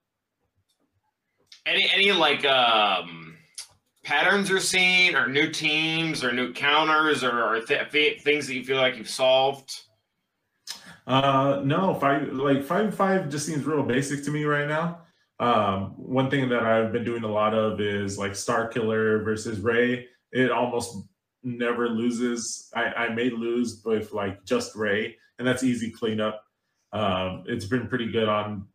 Any 1.65 1.89
any 1.93 2.11
like 2.11 2.45
um 2.45 3.37
patterns 4.03 4.49
you're 4.49 4.59
seeing, 4.59 5.15
or 5.15 5.27
new 5.27 5.49
teams, 5.49 6.23
or 6.23 6.31
new 6.31 6.53
counters, 6.53 7.23
or, 7.23 7.59
th- 7.61 8.21
things 8.21 8.45
that 8.45 8.53
you 8.53 8.63
feel 8.63 8.77
like 8.77 8.97
you've 8.97 9.09
solved? 9.09 9.84
Uh, 11.07 11.61
no, 11.63 11.93
five 11.95 12.33
like 12.33 12.63
five 12.63 12.93
five 12.95 13.29
just 13.29 13.45
seems 13.45 13.65
real 13.65 13.83
basic 13.83 14.23
to 14.25 14.31
me 14.31 14.43
right 14.43 14.67
now. 14.67 15.01
Um, 15.39 15.93
one 15.97 16.29
thing 16.29 16.49
that 16.49 16.63
I've 16.63 16.91
been 16.91 17.03
doing 17.03 17.23
a 17.23 17.31
lot 17.31 17.53
of 17.53 17.79
is 17.79 18.17
like 18.17 18.31
Starkiller 18.31 19.23
versus 19.23 19.59
Rey. 19.59 20.07
It 20.31 20.51
almost 20.51 20.97
never 21.43 21.89
loses. 21.89 22.69
I, 22.75 22.85
I 22.85 23.09
may 23.09 23.29
lose 23.29 23.81
with 23.85 24.13
like 24.13 24.43
just 24.45 24.75
Rey, 24.75 25.15
and 25.37 25.47
that's 25.47 25.63
easy 25.63 25.91
cleanup. 25.91 26.41
Um, 26.91 27.43
it's 27.47 27.65
been 27.65 27.87
pretty 27.87 28.11
good 28.11 28.29
on 28.29 28.67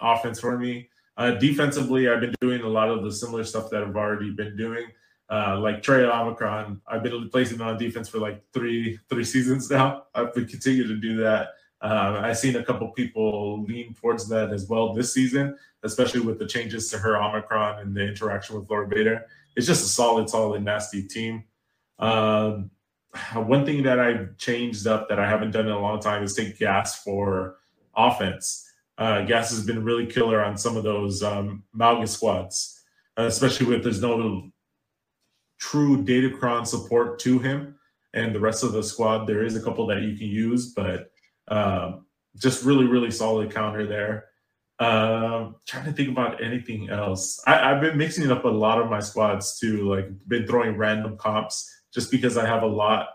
offense 0.00 0.40
for 0.40 0.56
me. 0.56 0.88
Uh, 1.16 1.32
defensively, 1.32 2.08
I've 2.08 2.20
been 2.20 2.34
doing 2.40 2.62
a 2.62 2.68
lot 2.68 2.88
of 2.88 3.02
the 3.02 3.12
similar 3.12 3.44
stuff 3.44 3.68
that 3.70 3.82
I've 3.82 3.96
already 3.96 4.30
been 4.30 4.56
doing. 4.56 4.86
Uh, 5.30 5.60
like 5.60 5.80
Trey 5.80 6.04
Omicron, 6.04 6.80
I've 6.88 7.04
been 7.04 7.28
placing 7.30 7.58
him 7.58 7.62
on 7.62 7.78
defense 7.78 8.08
for 8.08 8.18
like 8.18 8.42
three 8.52 8.98
three 9.08 9.24
seasons 9.24 9.70
now. 9.70 10.06
I've 10.14 10.34
been 10.34 10.46
continue 10.46 10.88
to 10.88 10.96
do 10.96 11.18
that. 11.18 11.50
Um, 11.82 12.16
I've 12.16 12.36
seen 12.36 12.56
a 12.56 12.64
couple 12.64 12.88
people 12.88 13.62
lean 13.62 13.94
towards 13.94 14.28
that 14.28 14.52
as 14.52 14.68
well 14.68 14.92
this 14.92 15.14
season, 15.14 15.56
especially 15.82 16.20
with 16.20 16.38
the 16.38 16.46
changes 16.46 16.90
to 16.90 16.98
her 16.98 17.16
Omicron 17.16 17.78
and 17.78 17.96
the 17.96 18.06
interaction 18.06 18.58
with 18.58 18.68
Lord 18.68 18.90
Vader. 18.90 19.26
It's 19.56 19.66
just 19.66 19.84
a 19.84 19.88
solid, 19.88 20.28
solid, 20.28 20.62
nasty 20.62 21.02
team. 21.04 21.44
Um, 21.98 22.70
one 23.34 23.64
thing 23.64 23.82
that 23.84 23.98
I've 23.98 24.36
changed 24.36 24.86
up 24.86 25.08
that 25.08 25.18
I 25.18 25.28
haven't 25.28 25.52
done 25.52 25.66
in 25.66 25.72
a 25.72 25.80
long 25.80 26.00
time 26.00 26.22
is 26.22 26.34
take 26.34 26.58
gas 26.58 27.02
for 27.02 27.56
offense. 27.96 28.68
Uh, 28.98 29.22
gas 29.22 29.50
has 29.50 29.64
been 29.64 29.82
really 29.82 30.06
killer 30.06 30.44
on 30.44 30.56
some 30.56 30.76
of 30.76 30.84
those 30.84 31.22
um, 31.22 31.64
Malgus 31.74 32.08
squads, 32.08 32.82
especially 33.16 33.66
with 33.66 33.82
there's 33.82 34.02
no 34.02 34.50
true 35.60 36.02
Datacron 36.02 36.66
support 36.66 37.18
to 37.20 37.38
him 37.38 37.76
and 38.14 38.34
the 38.34 38.40
rest 38.40 38.64
of 38.64 38.72
the 38.72 38.82
squad. 38.82 39.26
There 39.26 39.44
is 39.44 39.56
a 39.56 39.62
couple 39.62 39.86
that 39.86 40.02
you 40.02 40.16
can 40.16 40.26
use, 40.26 40.72
but 40.74 41.12
um, 41.48 42.06
just 42.36 42.64
really, 42.64 42.86
really 42.86 43.10
solid 43.10 43.52
counter 43.52 43.86
there. 43.86 44.26
Um, 44.78 45.56
trying 45.66 45.84
to 45.84 45.92
think 45.92 46.08
about 46.08 46.42
anything 46.42 46.88
else. 46.88 47.40
I, 47.46 47.70
I've 47.70 47.82
been 47.82 47.98
mixing 47.98 48.30
up 48.30 48.44
a 48.44 48.48
lot 48.48 48.80
of 48.80 48.88
my 48.88 49.00
squads 49.00 49.58
too. 49.58 49.88
Like 49.88 50.08
been 50.26 50.46
throwing 50.46 50.76
random 50.76 51.18
comps 51.18 51.70
just 51.92 52.10
because 52.10 52.38
I 52.38 52.46
have 52.46 52.62
a 52.62 52.66
lot 52.66 53.08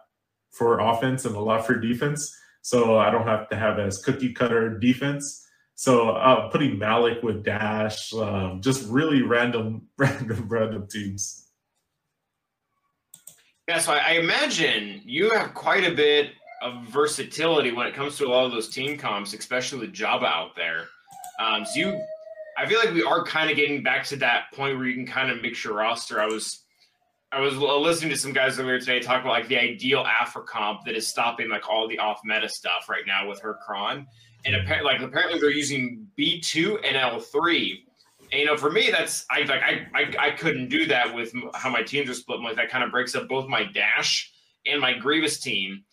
for 0.52 0.80
offense 0.80 1.26
and 1.26 1.36
a 1.36 1.40
lot 1.40 1.66
for 1.66 1.76
defense. 1.76 2.34
So 2.62 2.98
I 2.98 3.10
don't 3.10 3.28
have 3.28 3.50
to 3.50 3.56
have 3.56 3.80
as 3.80 3.98
cookie 3.98 4.34
cutter 4.34 4.78
defense. 4.78 5.44
So 5.74 6.12
uh, 6.12 6.50
putting 6.50 6.78
Malak 6.78 7.22
with 7.24 7.44
Dash, 7.44 8.14
um, 8.14 8.62
just 8.62 8.88
really 8.88 9.24
random, 9.24 9.88
random, 9.98 10.48
random 10.48 10.88
teams. 10.88 11.45
Yeah, 13.68 13.80
so 13.80 13.94
I, 13.94 13.98
I 13.98 14.12
imagine 14.14 15.02
you 15.06 15.32
have 15.32 15.54
quite 15.56 15.84
a 15.84 15.96
bit 15.96 16.32
of 16.62 16.84
versatility 16.84 17.72
when 17.72 17.88
it 17.88 17.96
comes 17.96 18.18
to 18.18 18.26
a 18.26 18.30
lot 18.30 18.46
of 18.46 18.52
those 18.52 18.70
team 18.70 18.98
comps, 18.98 19.34
especially 19.34 19.80
with 19.80 19.94
Jabba 19.94 20.26
out 20.26 20.56
there. 20.56 20.86
Um, 21.40 21.66
so 21.66 21.80
you, 21.80 22.02
I 22.58 22.68
feel 22.68 22.80
like 22.80 22.94
we 22.94 23.04
are 23.04 23.24
kind 23.24 23.50
of 23.50 23.56
getting 23.56 23.82
back 23.82 24.06
to 24.06 24.18
that 24.18 24.52
point 24.54 24.78
where 24.78 24.86
you 24.86 24.94
can 24.94 25.08
kind 25.08 25.32
of 25.32 25.42
mix 25.42 25.64
your 25.64 25.74
roster. 25.74 26.22
I 26.22 26.28
was, 26.28 26.62
I 27.32 27.42
was 27.42 27.58
listening 27.58 28.12
to 28.12 28.18
some 28.18 28.34
guys 28.34 28.60
earlier 28.60 28.80
today 28.80 29.00
talk 29.00 29.22
about 29.22 29.32
like 29.32 29.48
the 29.48 29.60
ideal 29.60 30.06
Aphra 30.08 30.44
comp 30.44 30.86
that 30.86 30.96
is 30.96 31.08
stopping 31.08 31.50
like 31.50 31.68
all 31.68 31.88
the 31.88 31.98
off 31.98 32.22
meta 32.24 32.48
stuff 32.48 32.88
right 32.88 33.04
now 33.06 33.28
with 33.28 33.42
her 33.42 33.56
cron, 33.66 34.06
and 34.46 34.56
apparently, 34.56 34.94
like 34.94 35.02
apparently 35.02 35.40
they're 35.40 35.50
using 35.50 36.08
B 36.16 36.40
two 36.40 36.78
and 36.80 36.96
L 36.96 37.20
three. 37.20 37.85
And, 38.36 38.42
you 38.42 38.48
know, 38.48 38.58
for 38.58 38.70
me, 38.70 38.92
that's 38.92 39.26
I 39.32 39.44
like 39.44 39.62
I, 39.62 39.88
I 39.96 40.28
I 40.28 40.32
couldn't 40.32 40.68
do 40.68 40.86
that 40.88 41.16
with 41.16 41.34
how 41.54 41.70
my 41.70 41.84
teams 41.84 42.10
are 42.10 42.14
split. 42.14 42.42
Like 42.42 42.58
that 42.58 42.70
kind 42.70 42.84
of 42.84 42.92
breaks 42.92 43.16
up 43.16 43.30
both 43.30 43.48
my 43.48 43.64
dash 43.64 44.30
and 44.66 44.82
my 44.82 44.92
Grievous 44.92 45.40
team. 45.40 45.86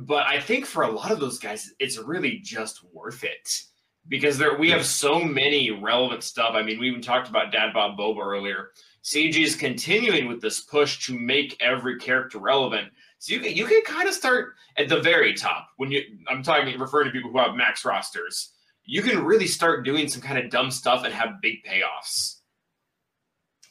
But 0.00 0.26
I 0.26 0.38
think 0.38 0.66
for 0.66 0.82
a 0.82 0.90
lot 0.90 1.10
of 1.10 1.20
those 1.20 1.38
guys, 1.38 1.72
it's 1.78 1.96
really 1.96 2.40
just 2.40 2.84
worth 2.92 3.24
it 3.24 3.62
because 4.08 4.36
there 4.36 4.58
we 4.58 4.70
have 4.72 4.84
so 4.84 5.18
many 5.18 5.70
relevant 5.70 6.22
stuff. 6.22 6.50
I 6.52 6.62
mean, 6.62 6.78
we 6.78 6.90
even 6.90 7.00
talked 7.00 7.30
about 7.30 7.50
Dad 7.50 7.72
Bob 7.72 7.96
Boba 7.96 8.18
earlier. 8.18 8.72
CG 9.02 9.42
is 9.42 9.56
continuing 9.56 10.28
with 10.28 10.42
this 10.42 10.60
push 10.60 11.06
to 11.06 11.18
make 11.18 11.56
every 11.62 11.98
character 11.98 12.38
relevant. 12.38 12.88
So 13.20 13.32
you 13.32 13.40
can 13.40 13.54
you 13.54 13.64
can 13.64 13.80
kind 13.86 14.06
of 14.06 14.14
start 14.14 14.52
at 14.76 14.90
the 14.90 15.00
very 15.00 15.32
top 15.32 15.68
when 15.78 15.90
you 15.90 16.02
I'm 16.28 16.42
talking 16.42 16.78
referring 16.78 17.06
to 17.06 17.10
people 17.10 17.30
who 17.30 17.38
have 17.38 17.54
max 17.54 17.86
rosters. 17.86 18.52
You 18.86 19.02
can 19.02 19.24
really 19.24 19.46
start 19.46 19.84
doing 19.84 20.08
some 20.08 20.22
kind 20.22 20.38
of 20.38 20.50
dumb 20.50 20.70
stuff 20.70 21.04
and 21.04 21.12
have 21.12 21.40
big 21.42 21.64
payoffs. 21.64 22.36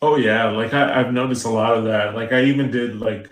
Oh 0.01 0.17
yeah, 0.17 0.49
like 0.49 0.73
I, 0.73 0.99
I've 0.99 1.13
noticed 1.13 1.45
a 1.45 1.49
lot 1.49 1.77
of 1.77 1.85
that. 1.85 2.15
Like 2.15 2.33
I 2.33 2.43
even 2.43 2.69
did 2.69 2.99
like 2.99 3.29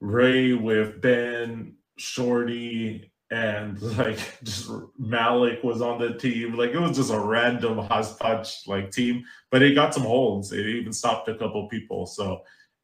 Rey 0.00 0.52
with 0.52 1.00
Ben, 1.00 1.74
Shorty, 1.96 3.10
and 3.30 3.80
like 3.98 4.18
just 4.44 4.70
Malak 4.98 5.62
was 5.62 5.82
on 5.82 5.98
the 6.00 6.14
team. 6.14 6.54
Like 6.54 6.70
it 6.70 6.78
was 6.78 6.96
just 6.96 7.12
a 7.12 7.18
random 7.18 7.78
hodgepodge 7.78 8.62
like 8.66 8.90
team, 8.90 9.24
but 9.50 9.62
it 9.62 9.74
got 9.74 9.94
some 9.94 10.04
holds. 10.04 10.52
It 10.52 10.66
even 10.66 10.92
stopped 10.92 11.28
a 11.28 11.34
couple 11.34 11.68
people. 11.68 12.06
So 12.06 12.42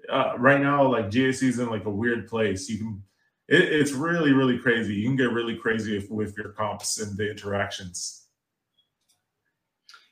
uh, 0.08 0.34
right 0.36 0.60
now, 0.60 0.90
like 0.90 1.06
GAC 1.06 1.42
is 1.44 1.58
in 1.58 1.70
like 1.70 1.86
a 1.86 1.90
weird 1.90 2.28
place. 2.28 2.68
You 2.68 2.78
can, 2.78 3.02
it, 3.48 3.62
it's 3.62 3.92
really 3.92 4.32
really 4.32 4.58
crazy. 4.58 4.94
You 4.94 5.08
can 5.08 5.16
get 5.16 5.32
really 5.32 5.56
crazy 5.56 5.96
if, 5.96 6.10
with 6.10 6.36
your 6.36 6.50
comps 6.50 7.00
and 7.00 7.16
the 7.16 7.30
interactions. 7.30 8.23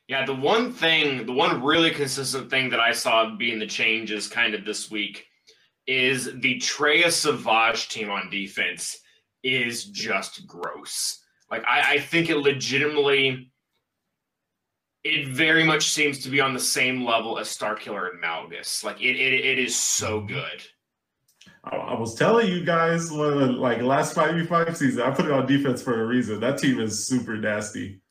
Yeah, 0.09 0.27
the 0.27 0.35
one 0.35 0.73
thing, 0.73 1.27
the 1.27 1.33
one 1.33 1.63
really 1.63 1.91
consistent 1.91 2.51
thing 2.51 2.71
that 2.71 2.81
I 2.81 2.93
saw 2.93 3.35
being 3.37 3.59
the 3.59 3.67
changes 3.67 4.29
kind 4.29 4.55
of 4.55 4.65
this 4.65 4.91
week 4.91 5.27
is 5.87 6.27
the 6.41 6.59
Traya 6.59 7.11
Savage 7.11 7.89
team 7.89 8.11
on 8.11 8.31
defense 8.31 8.99
is 9.43 9.85
just 9.87 10.47
gross. 10.47 11.21
Like 11.51 11.65
I, 11.67 11.95
I 11.95 11.99
think 11.99 12.31
it 12.31 12.39
legitimately 12.39 13.51
it 15.05 15.29
very 15.29 15.65
much 15.65 15.91
seems 15.91 16.21
to 16.21 16.31
be 16.31 16.41
on 16.41 16.55
the 16.55 16.61
same 16.61 17.05
level 17.05 17.39
as 17.39 17.49
Starkiller 17.49 18.11
and 18.11 18.23
Malgus. 18.23 18.85
Like 18.85 19.01
it, 19.01 19.17
it, 19.17 19.45
it 19.45 19.59
is 19.59 19.75
so 19.75 20.21
good. 20.21 20.63
I, 21.65 21.77
I 21.77 21.99
was 21.99 22.15
telling 22.15 22.49
you 22.49 22.65
guys, 22.65 23.11
like 23.11 23.83
last 23.83 24.15
five 24.15 24.35
v 24.35 24.45
five 24.45 24.77
season, 24.77 25.03
I 25.03 25.11
put 25.11 25.27
it 25.27 25.33
on 25.33 25.47
defense 25.47 25.83
for 25.83 26.03
a 26.03 26.07
reason. 26.07 26.41
That 26.41 26.59
team 26.59 26.81
is 26.81 27.07
super 27.07 27.37
nasty. 27.37 28.02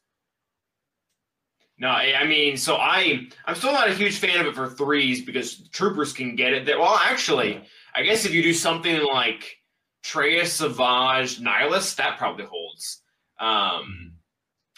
No, 1.82 1.90
I 1.90 2.28
mean, 2.28 2.58
so 2.58 2.76
I 2.76 3.28
I'm 3.46 3.56
still 3.56 3.72
not 3.72 3.90
a 3.90 3.96
huge 3.96 4.20
fan 4.20 4.40
of 4.40 4.46
it 4.46 4.54
for 4.54 4.70
threes 4.70 5.26
because 5.26 5.68
troopers 5.70 6.14
can 6.14 6.36
get 6.36 6.54
it. 6.54 6.64
There. 6.64 6.78
Well, 6.78 7.00
actually, 7.02 7.60
I 7.96 8.04
guess 8.04 8.24
if 8.24 8.36
you 8.36 8.44
do 8.44 8.54
something 8.54 9.04
like 9.04 9.58
Traya 10.06 10.46
Savage 10.46 11.40
Nihilus, 11.40 11.96
that 11.96 12.20
probably 12.20 12.46
holds. 12.46 13.02
Um, 13.40 14.14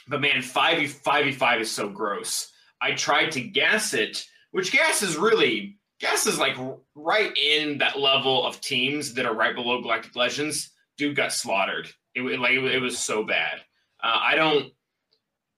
but 0.07 0.21
man, 0.21 0.41
five 0.41 0.77
v 0.77 0.87
five 0.87 1.25
v 1.25 1.33
five 1.33 1.59
is 1.59 1.69
so 1.69 1.89
gross. 1.89 2.49
I 2.81 2.93
tried 2.93 3.33
to 3.33 3.41
gas 3.41 3.93
it, 3.93 4.25
which 4.51 4.71
gas 4.71 5.03
is 5.03 5.17
really 5.17 5.77
gas 5.99 6.25
is 6.25 6.39
like 6.39 6.55
right 6.95 7.37
in 7.37 7.79
that 7.79 7.99
level 7.99 8.47
of 8.47 8.61
teams 8.61 9.13
that 9.15 9.25
are 9.25 9.35
right 9.35 9.55
below 9.55 9.81
Galactic 9.81 10.15
Legends. 10.15 10.71
Dude 10.97 11.17
got 11.17 11.33
slaughtered. 11.33 11.89
It, 12.15 12.21
it 12.21 12.39
like 12.39 12.53
it 12.53 12.79
was 12.79 12.97
so 12.97 13.25
bad. 13.25 13.59
Uh, 14.01 14.19
I 14.21 14.35
don't. 14.35 14.71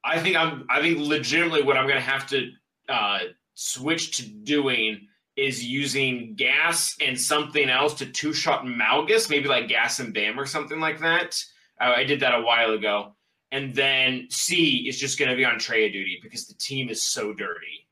I 0.05 0.19
think 0.19 0.35
I'm. 0.35 0.65
I 0.69 0.81
think 0.81 0.99
legitimately 0.99 1.63
what 1.63 1.77
I'm 1.77 1.87
going 1.87 1.99
to 1.99 2.09
have 2.09 2.27
to 2.27 2.51
uh, 2.87 3.19
switch 3.55 4.17
to 4.17 4.27
doing 4.27 5.07
is 5.35 5.65
using 5.65 6.35
gas 6.35 6.95
and 7.01 7.19
something 7.19 7.69
else 7.69 7.95
to 7.95 8.05
two 8.05 8.33
shot 8.33 8.65
Malgus, 8.65 9.29
maybe 9.29 9.49
like 9.49 9.67
gas 9.67 9.99
and 9.99 10.13
bam 10.13 10.39
or 10.39 10.45
something 10.45 10.79
like 10.79 10.99
that. 10.99 11.37
Uh, 11.79 11.93
I 11.95 12.03
did 12.05 12.21
that 12.21 12.35
a 12.35 12.41
while 12.41 12.71
ago. 12.71 13.15
And 13.51 13.73
then 13.73 14.27
C 14.29 14.85
is 14.87 14.99
just 14.99 15.19
going 15.19 15.29
to 15.29 15.37
be 15.37 15.45
on 15.45 15.55
Traya 15.55 15.91
duty 15.91 16.19
because 16.21 16.47
the 16.47 16.55
team 16.55 16.89
is 16.89 17.05
so 17.05 17.33
dirty. 17.33 17.84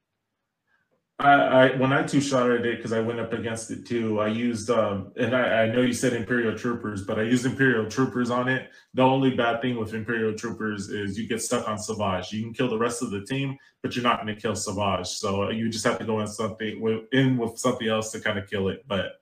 I, 1.20 1.32
I 1.32 1.76
when 1.78 1.94
I 1.94 2.04
two 2.04 2.20
shot 2.20 2.50
it 2.50 2.64
because 2.64 2.92
I 2.92 3.00
went 3.00 3.20
up 3.20 3.34
against 3.34 3.70
it 3.70 3.86
too. 3.86 4.20
I 4.20 4.28
used 4.28 4.70
um 4.70 5.14
and 5.16 5.36
I, 5.36 5.64
I 5.64 5.68
know 5.68 5.82
you 5.82 5.94
said 5.94 6.14
Imperial 6.14 6.58
Troopers, 6.58 7.04
but 7.04 7.20
I 7.20 7.24
used 7.24 7.46
Imperial 7.46 7.90
Troopers 7.90 8.32
on 8.32 8.50
it. 8.50 8.72
The 8.96 9.04
only 9.04 9.36
bad 9.36 9.62
thing 9.62 9.78
with 9.78 9.94
Imperial 9.94 10.34
Troopers 10.34 10.90
is 10.90 11.18
you 11.18 11.28
get 11.28 11.42
stuck 11.42 11.68
on 11.70 11.78
Savage. 11.78 12.32
You 12.32 12.42
can 12.44 12.54
kill 12.54 12.70
the 12.70 12.80
rest 12.80 13.04
of 13.04 13.12
the 13.12 13.24
team, 13.26 13.58
but 13.84 13.96
you're 13.96 14.04
not 14.04 14.24
going 14.24 14.34
to 14.34 14.42
kill 14.42 14.56
Savage. 14.56 15.08
So 15.08 15.50
you 15.52 15.70
just 15.70 15.86
have 15.86 16.00
to 16.00 16.06
go 16.06 16.20
in 16.20 16.28
something 16.28 16.82
with 16.82 17.04
in 17.12 17.38
with 17.38 17.60
something 17.60 17.88
else 17.88 18.12
to 18.12 18.20
kind 18.20 18.40
of 18.40 18.50
kill 18.50 18.70
it. 18.70 18.84
But 18.88 19.22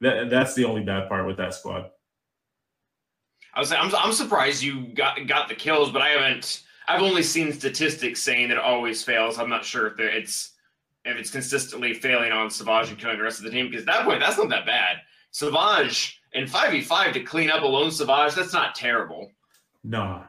that 0.00 0.30
that's 0.30 0.54
the 0.54 0.64
only 0.64 0.84
bad 0.84 1.08
part 1.08 1.26
with 1.26 1.36
that 1.38 1.52
squad. 1.54 1.90
I 3.54 3.60
was 3.60 3.72
I'm 3.72 3.92
I'm 3.96 4.12
surprised 4.12 4.62
you 4.62 4.94
got 4.94 5.26
got 5.26 5.48
the 5.48 5.56
kills, 5.56 5.90
but 5.90 6.00
I 6.00 6.10
haven't. 6.10 6.62
I've 6.86 7.02
only 7.02 7.24
seen 7.24 7.52
statistics 7.52 8.22
saying 8.22 8.48
that 8.48 8.56
it 8.56 8.62
always 8.62 9.02
fails. 9.02 9.38
I'm 9.38 9.50
not 9.50 9.64
sure 9.64 9.88
if 9.88 9.98
it's 9.98 10.52
if 11.08 11.16
it's 11.16 11.30
consistently 11.30 11.94
failing 11.94 12.32
on 12.32 12.50
Savage 12.50 12.90
and 12.90 12.98
killing 12.98 13.18
the 13.18 13.24
rest 13.24 13.38
of 13.38 13.44
the 13.44 13.50
team, 13.50 13.70
because 13.70 13.82
at 13.82 13.86
that 13.86 14.04
point, 14.04 14.20
that's 14.20 14.38
not 14.38 14.48
that 14.50 14.66
bad. 14.66 14.98
Savage 15.30 16.20
in 16.32 16.44
5v5 16.44 17.12
to 17.14 17.20
clean 17.20 17.50
up 17.50 17.62
a 17.62 17.66
lone 17.66 17.90
Savage, 17.90 18.34
that's 18.34 18.52
not 18.52 18.74
terrible. 18.74 19.30
No. 19.84 20.22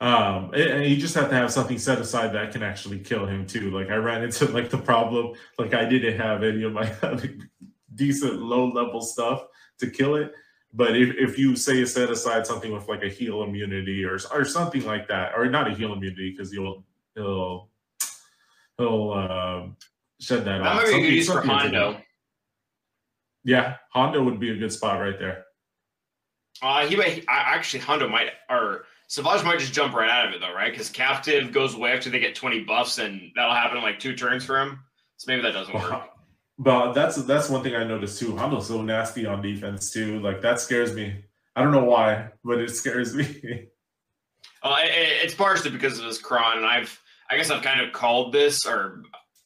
Um, 0.00 0.52
and 0.54 0.86
you 0.86 0.96
just 0.96 1.14
have 1.14 1.28
to 1.28 1.34
have 1.34 1.52
something 1.52 1.78
set 1.78 1.98
aside 1.98 2.32
that 2.32 2.52
can 2.52 2.62
actually 2.62 2.98
kill 3.00 3.26
him 3.26 3.46
too. 3.46 3.70
Like 3.70 3.90
I 3.90 3.96
ran 3.96 4.22
into 4.22 4.46
like 4.46 4.70
the 4.70 4.78
problem, 4.78 5.34
like 5.58 5.74
I 5.74 5.84
didn't 5.84 6.18
have 6.18 6.42
any 6.42 6.62
of 6.62 6.72
my 6.72 6.90
decent 7.94 8.40
low 8.40 8.70
level 8.70 9.02
stuff 9.02 9.44
to 9.78 9.90
kill 9.90 10.16
it. 10.16 10.32
But 10.72 10.96
if, 10.96 11.16
if 11.16 11.38
you 11.38 11.54
say 11.56 11.78
you 11.78 11.86
set 11.86 12.10
aside 12.10 12.46
something 12.46 12.72
with 12.72 12.88
like 12.88 13.02
a 13.02 13.08
heal 13.08 13.42
immunity 13.42 14.04
or 14.04 14.18
or 14.32 14.44
something 14.44 14.86
like 14.86 15.06
that, 15.08 15.32
or 15.36 15.46
not 15.46 15.70
a 15.70 15.74
heal 15.74 15.92
immunity 15.92 16.30
because 16.30 16.52
you'll 16.52 16.84
he'll 17.14 17.68
he'll 18.78 19.12
uh, 19.12 19.66
shed 20.20 20.44
that 20.44 20.60
I'm 20.60 20.62
off. 20.62 20.74
going 20.82 20.86
to 20.86 20.92
Something- 20.92 21.12
use 21.12 21.26
for 21.26 21.32
something 21.32 21.48
to 21.58 21.70
do. 21.70 21.76
Hondo. 21.78 22.00
Yeah, 23.44 23.76
Hondo 23.92 24.22
would 24.22 24.38
be 24.38 24.50
a 24.50 24.56
good 24.56 24.72
spot 24.72 25.00
right 25.00 25.18
there. 25.18 25.44
Uh, 26.62 26.86
he 26.86 26.94
might 26.96 27.24
I, 27.28 27.54
actually 27.54 27.80
Hondo 27.80 28.06
might 28.08 28.30
or 28.50 28.84
Savage 29.08 29.42
might 29.44 29.58
just 29.58 29.72
jump 29.72 29.94
right 29.94 30.10
out 30.10 30.28
of 30.28 30.34
it 30.34 30.40
though, 30.40 30.52
right? 30.52 30.70
Because 30.70 30.88
captive 30.90 31.52
goes 31.52 31.74
away 31.74 31.92
after 31.92 32.10
they 32.10 32.20
get 32.20 32.34
20 32.34 32.64
buffs, 32.64 32.98
and 32.98 33.32
that'll 33.34 33.54
happen 33.54 33.78
in 33.78 33.82
like 33.82 33.98
two 33.98 34.14
turns 34.14 34.44
for 34.44 34.60
him. 34.60 34.78
So 35.16 35.24
maybe 35.32 35.42
that 35.42 35.52
doesn't 35.52 35.74
work. 35.74 36.02
But 36.62 36.92
that's 36.92 37.16
that's 37.24 37.48
one 37.48 37.62
thing 37.62 37.74
I 37.74 37.84
noticed 37.84 38.18
too. 38.18 38.36
Hondo's 38.36 38.66
so 38.68 38.82
nasty 38.82 39.24
on 39.24 39.40
defense 39.40 39.90
too. 39.90 40.20
Like 40.20 40.42
that 40.42 40.60
scares 40.60 40.92
me. 40.92 41.24
I 41.56 41.62
don't 41.62 41.72
know 41.72 41.84
why, 41.84 42.28
but 42.44 42.58
it 42.58 42.68
scares 42.76 43.14
me. 43.16 43.24
Uh, 44.62 44.76
it, 44.82 44.88
it- 44.90 45.24
it's 45.24 45.34
partially 45.34 45.70
because 45.70 45.98
of 45.98 46.04
his 46.04 46.18
cron, 46.18 46.58
and 46.58 46.66
I've 46.66 47.00
I 47.30 47.38
guess 47.38 47.50
I've 47.50 47.62
kind 47.62 47.80
of 47.80 47.94
called 47.94 48.34
this, 48.34 48.66
or 48.66 49.02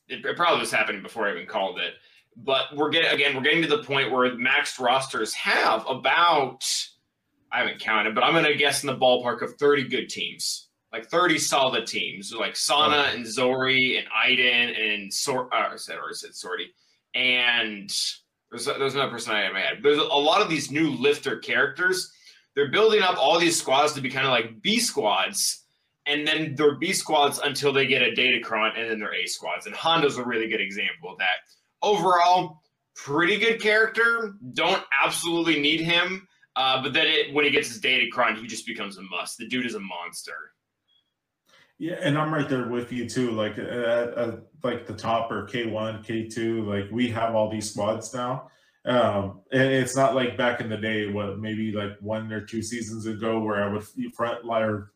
it, 0.09 0.25
it 0.25 0.37
probably 0.37 0.61
was 0.61 0.71
happening 0.71 1.03
before 1.03 1.27
I 1.27 1.33
even 1.33 1.47
called 1.47 1.79
it. 1.79 1.95
But 2.37 2.75
we're 2.75 2.91
getting 2.91 3.11
again, 3.11 3.37
we're 3.37 3.43
getting 3.43 3.63
to 3.63 3.69
the 3.69 3.83
point 3.83 4.11
where 4.11 4.31
maxed 4.37 4.81
rosters 4.81 5.33
have 5.35 5.87
about 5.89 6.65
I 7.53 7.59
haven't 7.59 7.81
counted, 7.81 8.15
but 8.15 8.25
I'm 8.25 8.33
gonna 8.35 8.55
guess 8.55 8.83
in 8.83 8.89
the 8.89 8.97
ballpark 8.97 9.43
of 9.43 9.55
30 9.55 9.89
good 9.89 10.09
teams, 10.09 10.69
like 10.93 11.07
30 11.07 11.39
solid 11.39 11.87
teams, 11.87 12.33
like 12.33 12.57
Sana 12.57 13.11
and 13.13 13.27
Zori 13.27 13.99
and 13.99 14.07
Iden 14.13 14.75
and 14.75 15.13
Sort. 15.13 15.49
Uh, 15.53 15.69
I 15.73 15.77
said 15.77 15.97
or 15.97 16.09
I 16.09 16.13
said 16.13 16.35
Sorty, 16.35 16.75
and 17.15 17.89
there's 18.51 18.65
there's 18.65 18.95
another 18.95 19.13
person 19.13 19.33
I 19.33 19.41
had 19.41 19.49
in 19.49 19.53
my 19.55 19.61
head. 19.61 19.79
There's 19.83 19.99
a 19.99 20.03
lot 20.03 20.43
of 20.43 20.49
these 20.49 20.73
new 20.73 20.91
lifter 20.91 21.39
characters 21.39 22.11
they're 22.55 22.71
building 22.71 23.03
up 23.03 23.17
all 23.19 23.39
these 23.39 23.59
squads 23.59 23.93
to 23.95 24.01
be 24.01 24.11
kind 24.11 24.27
of 24.27 24.31
like 24.31 24.63
B 24.63 24.79
squads. 24.79 25.64
And 26.07 26.27
then 26.27 26.55
they're 26.55 26.77
B 26.77 26.93
squads 26.93 27.39
until 27.39 27.73
they 27.73 27.87
get 27.87 28.03
a 28.03 28.11
Datacron, 28.11 28.79
and 28.79 28.91
then 28.91 28.99
they're 28.99 29.15
A 29.15 29.27
squads. 29.27 29.67
And 29.67 29.75
Hondo's 29.75 30.19
a 30.19 30.25
really 30.25 30.49
good 30.49 30.61
example 30.61 31.11
of 31.11 31.19
that. 31.19 31.37
Overall, 31.83 32.61
pretty 32.95 33.39
good 33.39 33.61
character. 33.61 34.35
Don't 34.53 34.83
absolutely 35.03 35.61
need 35.61 35.81
him, 35.81 36.27
uh, 36.57 36.83
but 36.83 36.93
then 36.93 37.07
it, 37.07 37.35
when 37.35 37.45
he 37.45 37.51
gets 37.51 37.69
his 37.69 37.81
Datacron, 37.81 38.37
he 38.39 38.47
just 38.47 38.67
becomes 38.67 38.99
a 38.99 39.03
must. 39.03 39.39
The 39.39 39.49
dude 39.49 39.67
is 39.67 39.75
a 39.75 39.81
monster. 39.81 40.37
Yeah, 41.79 41.97
and 42.01 42.17
I'm 42.17 42.33
right 42.33 42.49
there 42.49 42.69
with 42.69 42.93
you 42.93 43.09
too. 43.09 43.33
Like, 43.33 43.59
uh, 43.59 43.63
uh, 43.63 44.37
like 44.63 44.87
the 44.87 44.95
top 44.95 45.31
or 45.33 45.47
K1, 45.47 46.07
K2. 46.07 46.67
Like 46.67 46.91
we 46.93 47.09
have 47.09 47.35
all 47.35 47.51
these 47.51 47.71
squads 47.71 48.15
now. 48.15 48.49
Um, 48.87 49.41
and 49.51 49.63
it's 49.63 49.97
not 49.97 50.15
like 50.15 50.37
back 50.37 50.61
in 50.61 50.69
the 50.69 50.77
day, 50.77 51.11
what 51.11 51.39
maybe 51.39 51.73
like 51.73 51.93
one 52.01 52.31
or 52.33 52.45
two 52.45 52.63
seasons 52.63 53.07
ago, 53.07 53.41
where 53.41 53.63
I 53.63 53.73
would 53.73 53.85
front 54.15 54.45
or 54.45 54.93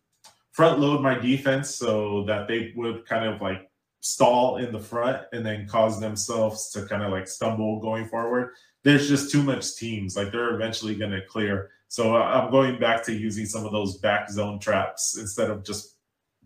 front 0.59 0.81
load 0.81 1.01
my 1.01 1.14
defense 1.14 1.73
so 1.73 2.25
that 2.25 2.49
they 2.49 2.73
would 2.75 3.07
kind 3.07 3.25
of 3.25 3.40
like 3.40 3.71
stall 4.01 4.57
in 4.57 4.73
the 4.73 4.81
front 4.81 5.25
and 5.33 5.47
then 5.47 5.68
cause 5.68 6.01
themselves 6.01 6.71
to 6.71 6.85
kind 6.87 7.01
of 7.01 7.12
like 7.12 7.29
stumble 7.29 7.79
going 7.79 8.09
forward. 8.09 8.55
There's 8.83 9.09
just 9.09 9.31
too 9.31 9.44
much 9.44 9.77
teams. 9.77 10.16
Like 10.16 10.33
they're 10.33 10.57
eventually 10.57 10.97
going 10.97 11.12
to 11.12 11.25
clear. 11.27 11.71
So 11.87 12.16
uh, 12.16 12.25
I'm 12.25 12.51
going 12.51 12.81
back 12.81 13.05
to 13.05 13.14
using 13.14 13.47
some 13.47 13.64
of 13.66 13.71
those 13.71 13.99
back 13.99 14.29
zone 14.31 14.59
traps 14.59 15.16
instead 15.16 15.49
of 15.49 15.62
just 15.62 15.94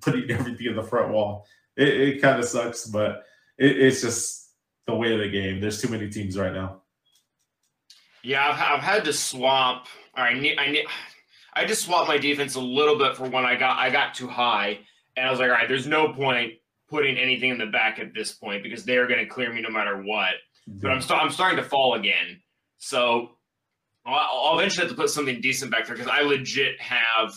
putting 0.03 0.31
everything 0.38 0.66
in 0.66 0.77
the 0.77 0.83
front 0.83 1.11
wall. 1.11 1.46
It, 1.79 1.88
it 1.88 2.20
kind 2.20 2.38
of 2.38 2.44
sucks, 2.44 2.85
but 2.85 3.25
it, 3.57 3.81
it's 3.81 4.03
just 4.03 4.51
the 4.87 4.94
way 4.94 5.14
of 5.14 5.20
the 5.20 5.31
game. 5.31 5.59
There's 5.59 5.81
too 5.81 5.88
many 5.88 6.11
teams 6.11 6.37
right 6.37 6.53
now. 6.53 6.83
Yeah, 8.22 8.46
I've, 8.46 8.61
I've 8.61 8.85
had 8.85 9.07
to 9.07 9.12
swap. 9.14 9.87
All 10.14 10.25
right, 10.25 10.37
I 10.37 10.38
need, 10.38 10.59
I 10.59 10.70
need, 10.70 10.85
I 11.54 11.64
just 11.64 11.84
swapped 11.84 12.08
my 12.08 12.18
defense 12.18 12.54
a 12.54 12.60
little 12.60 12.96
bit 12.96 13.16
for 13.16 13.28
when 13.28 13.44
I 13.44 13.56
got 13.56 13.78
I 13.78 13.90
got 13.90 14.14
too 14.14 14.28
high, 14.28 14.80
and 15.16 15.26
I 15.26 15.30
was 15.30 15.38
like, 15.40 15.48
all 15.48 15.54
right, 15.54 15.68
there's 15.68 15.86
no 15.86 16.12
point 16.12 16.54
putting 16.88 17.16
anything 17.16 17.50
in 17.50 17.58
the 17.58 17.66
back 17.66 17.98
at 17.98 18.14
this 18.14 18.32
point 18.32 18.62
because 18.62 18.84
they're 18.84 19.06
going 19.06 19.20
to 19.20 19.26
clear 19.26 19.52
me 19.52 19.60
no 19.60 19.70
matter 19.70 20.02
what. 20.02 20.34
But 20.66 20.90
I'm 20.90 21.00
st- 21.00 21.20
I'm 21.20 21.30
starting 21.30 21.62
to 21.62 21.68
fall 21.68 21.94
again, 21.94 22.40
so 22.78 23.30
I'll, 24.06 24.50
I'll 24.50 24.58
eventually 24.58 24.86
have 24.86 24.96
to 24.96 25.00
put 25.00 25.10
something 25.10 25.40
decent 25.40 25.70
back 25.70 25.86
there 25.86 25.96
because 25.96 26.10
I 26.10 26.22
legit 26.22 26.80
have 26.80 27.34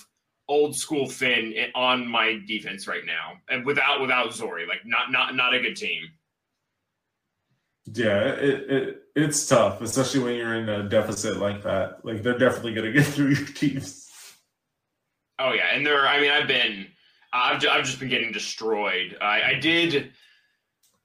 old 0.48 0.76
school 0.76 1.10
Finn 1.10 1.54
on 1.74 2.08
my 2.08 2.40
defense 2.48 2.88
right 2.88 3.06
now, 3.06 3.34
and 3.50 3.66
without 3.66 4.02
without 4.02 4.30
Zorii, 4.30 4.68
like 4.68 4.86
not 4.86 5.12
not 5.12 5.36
not 5.36 5.54
a 5.54 5.60
good 5.60 5.76
team. 5.76 6.04
Yeah, 7.94 8.30
it, 8.30 8.72
it 8.72 9.02
it's 9.16 9.48
tough, 9.48 9.82
especially 9.82 10.22
when 10.22 10.36
you're 10.36 10.56
in 10.56 10.70
a 10.70 10.88
deficit 10.88 11.38
like 11.38 11.64
that. 11.64 12.04
Like 12.04 12.24
they're 12.24 12.38
definitely 12.38 12.74
going 12.74 12.92
to 12.92 12.94
get 12.94 13.06
through 13.06 13.30
your 13.30 13.46
teams. 13.56 14.05
Oh 15.40 15.54
yeah, 15.54 15.68
and 15.74 15.86
there. 15.86 16.08
I 16.08 16.20
mean, 16.22 16.32
I've 16.32 16.48
been, 16.48 16.88
I've 17.34 17.60
just, 17.60 17.74
I've 17.74 17.86
just 17.86 18.00
been 18.00 18.10
getting 18.10 18.32
destroyed. 18.32 19.18
I, 19.22 19.42
I 19.42 19.54
did, 19.56 20.12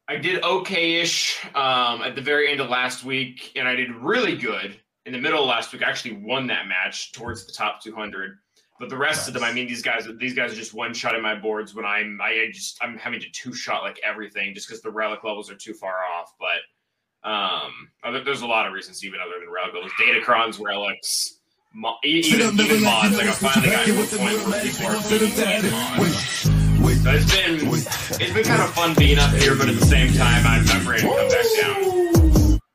I 0.08 0.16
did 0.16 0.42
okay-ish 0.42 1.44
um, 1.54 2.02
at 2.02 2.14
the 2.14 2.20
very 2.20 2.50
end 2.50 2.60
of 2.60 2.68
last 2.68 3.04
week, 3.04 3.52
and 3.56 3.66
I 3.66 3.74
did 3.74 3.90
really 3.94 4.36
good 4.36 4.78
in 5.06 5.12
the 5.12 5.18
middle 5.18 5.42
of 5.42 5.48
last 5.48 5.72
week. 5.72 5.82
I 5.82 5.90
actually 5.90 6.16
won 6.16 6.46
that 6.48 6.68
match 6.68 7.12
towards 7.12 7.46
the 7.46 7.52
top 7.52 7.82
200. 7.82 8.38
But 8.78 8.88
the 8.88 8.96
rest 8.96 9.20
nice. 9.20 9.28
of 9.28 9.34
them, 9.34 9.44
I 9.44 9.52
mean, 9.52 9.66
these 9.66 9.82
guys, 9.82 10.08
these 10.18 10.34
guys 10.34 10.52
are 10.52 10.56
just 10.56 10.72
one 10.72 10.94
shot 10.94 11.14
in 11.14 11.20
my 11.20 11.34
boards 11.34 11.74
when 11.74 11.84
I'm, 11.84 12.18
I 12.22 12.48
just, 12.50 12.78
I'm 12.80 12.96
having 12.96 13.20
to 13.20 13.30
two 13.30 13.52
shot 13.52 13.82
like 13.82 14.00
everything 14.02 14.54
just 14.54 14.66
because 14.66 14.80
the 14.80 14.90
relic 14.90 15.22
levels 15.22 15.50
are 15.50 15.56
too 15.56 15.74
far 15.74 15.96
off. 16.04 16.32
But 16.38 17.28
um, 17.28 18.24
there's 18.24 18.40
a 18.40 18.46
lot 18.46 18.66
of 18.66 18.72
reasons 18.72 19.04
even 19.04 19.20
other 19.20 19.38
than 19.38 19.52
relic 19.52 19.74
levels, 19.74 19.92
datacrons, 20.00 20.64
relics, 20.64 21.39
mo- 21.72 21.96
even, 22.04 22.58
even 22.58 22.82
mods. 22.82 23.16
Like 23.16 23.28
I 23.28 23.32
finally 23.32 23.70
got 23.70 23.86
to 23.86 23.92
a 23.92 24.18
point 24.18 24.46
where 24.46 24.62
people 24.62 24.86
are 24.86 25.02
beating 25.08 25.70
mods. 25.70 26.50
So 27.02 27.10
it's 27.12 27.34
been, 27.34 27.66
it's 27.66 28.34
been 28.34 28.44
kind 28.44 28.60
of 28.60 28.74
fun 28.74 28.94
being 28.94 29.18
up 29.18 29.30
here, 29.30 29.56
but 29.56 29.70
at 29.70 29.74
the 29.74 29.86
same 29.86 30.12
time, 30.12 30.46
I'm, 30.46 30.68
I'm 30.68 30.86
ready 30.86 31.02
to 31.02 31.08
come 31.08 31.28
back 31.28 31.46
down. 31.60 32.60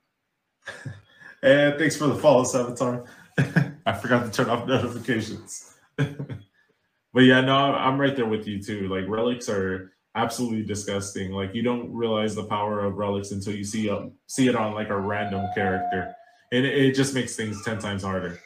And 1.43 1.77
thanks 1.77 1.95
for 1.95 2.07
the 2.07 2.15
follow, 2.15 2.43
Savitar. 2.43 3.05
I 3.85 3.93
forgot 3.93 4.25
to 4.25 4.31
turn 4.31 4.49
off 4.49 4.67
notifications. 4.67 5.75
but 5.95 7.19
yeah, 7.19 7.41
no, 7.41 7.55
I'm 7.55 8.01
right 8.01 8.15
there 8.15 8.25
with 8.25 8.47
you 8.47 8.59
too. 8.63 8.87
Like 8.87 9.07
relics 9.07 9.47
are 9.47 9.91
absolutely 10.15 10.63
disgusting. 10.63 11.31
Like 11.33 11.53
you 11.53 11.61
don't 11.61 11.93
realize 11.93 12.33
the 12.33 12.45
power 12.45 12.83
of 12.83 12.95
relics 12.95 13.29
until 13.29 13.53
you 13.53 13.63
see 13.63 13.89
a, 13.89 14.09
see 14.25 14.47
it 14.47 14.55
on 14.55 14.73
like 14.73 14.89
a 14.89 14.99
random 14.99 15.45
character, 15.53 16.15
and 16.51 16.65
it, 16.65 16.75
it 16.75 16.95
just 16.95 17.13
makes 17.13 17.35
things 17.35 17.63
ten 17.63 17.77
times 17.77 18.01
harder. 18.01 18.39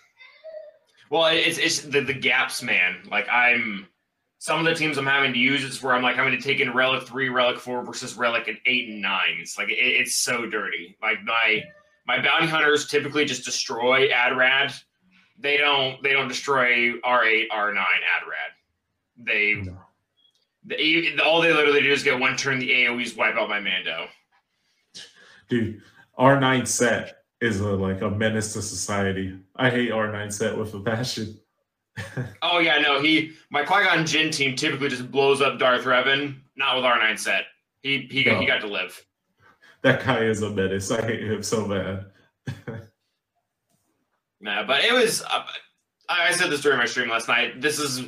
Well, 1.10 1.28
it's 1.28 1.58
it's 1.58 1.82
the, 1.82 2.02
the 2.02 2.13
gaps, 2.13 2.62
man. 2.62 2.98
Like 3.10 3.28
I'm 3.30 3.88
some 4.38 4.60
of 4.60 4.65
the 4.65 4.76
teams 4.76 4.98
I'm 4.98 5.06
having 5.06 5.34
to 5.34 5.39
use 5.39 5.63
it's 5.63 5.82
where 5.84 5.93
I'm 5.93 6.04
like 6.04 6.17
I'm 6.17 6.26
going 6.26 6.39
to 6.39 6.43
take 6.43 6.60
in 6.60 6.74
relic 6.74 7.04
three, 7.04 7.30
relic 7.30 7.60
four 7.60 7.84
versus 7.84 8.15
relic 8.15 8.48
at 8.48 8.56
eight 8.65 8.89
and 8.89 9.02
nine. 9.02 9.38
It's 9.39 9.58
like 9.58 9.69
it, 9.69 9.78
it's 9.78 10.15
so 10.15 10.45
dirty. 10.45 10.98
Like 11.02 11.17
my 11.24 11.63
my 12.08 12.22
bounty 12.22 12.48
hunters 12.48 12.88
typically 12.88 13.26
just 13.26 13.45
destroy 13.45 14.10
Adrad 14.10 14.74
they 15.39 15.58
don't 15.58 16.02
they 16.04 16.12
don't 16.12 16.28
destroy 16.28 16.93
R8, 17.00 17.48
R9, 17.50 17.76
Adrad. 17.78 18.52
They, 19.17 19.54
no. 19.56 19.78
they 20.65 21.15
all 21.24 21.41
they 21.41 21.54
literally 21.54 21.82
do 21.82 21.91
is 21.91 22.04
get 22.04 22.19
one 22.19 22.36
turn 22.36 22.60
the 22.60 22.69
AoEs 22.69 23.17
wipe 23.17 23.36
out 23.36 23.50
my 23.50 23.60
Mando. 23.60 24.08
Dude, 25.48 25.82
R9 26.17 26.67
set 26.67 27.19
is 27.41 27.60
a, 27.60 27.69
like 27.69 28.02
a 28.02 28.10
menace 28.10 28.54
to 28.54 28.62
society. 28.62 29.38
I 29.56 29.69
hate 29.69 29.91
R9 29.91 30.32
set 30.32 30.58
with 30.58 30.73
a 30.73 30.80
passion. 30.80 31.39
oh 32.41 32.60
yeah, 32.60 32.80
no, 32.80 33.02
he 33.02 33.32
my 33.49 33.63
Qui 33.63 33.84
Gon 33.84 34.06
Jinn 34.06 34.32
team 34.32 34.56
typically 34.56 34.89
just 34.89 35.12
blows 35.12 35.41
up 35.41 35.60
Darth 35.60 35.84
Revan. 35.84 36.39
Not 36.56 36.75
with 36.75 36.86
R9 36.86 37.17
set. 37.19 37.43
He 37.82 38.08
he 38.10 38.23
got, 38.23 38.34
no. 38.34 38.39
he 38.41 38.45
got 38.45 38.62
to 38.62 38.67
live. 38.67 39.06
That 39.82 40.04
guy 40.04 40.23
is 40.23 40.41
a 40.41 40.49
menace. 40.49 40.91
I 40.91 41.02
hate 41.02 41.23
him 41.23 41.43
so 41.43 41.67
bad. 41.67 42.82
Nah, 44.41 44.65
but 44.65 44.84
it 44.84 44.93
was. 44.93 45.21
Uh, 45.21 45.43
I 46.08 46.32
said 46.32 46.49
this 46.49 46.62
during 46.62 46.78
my 46.78 46.86
stream 46.86 47.10
last 47.10 47.28
night. 47.28 47.62
This 47.62 47.80
is 47.80 48.02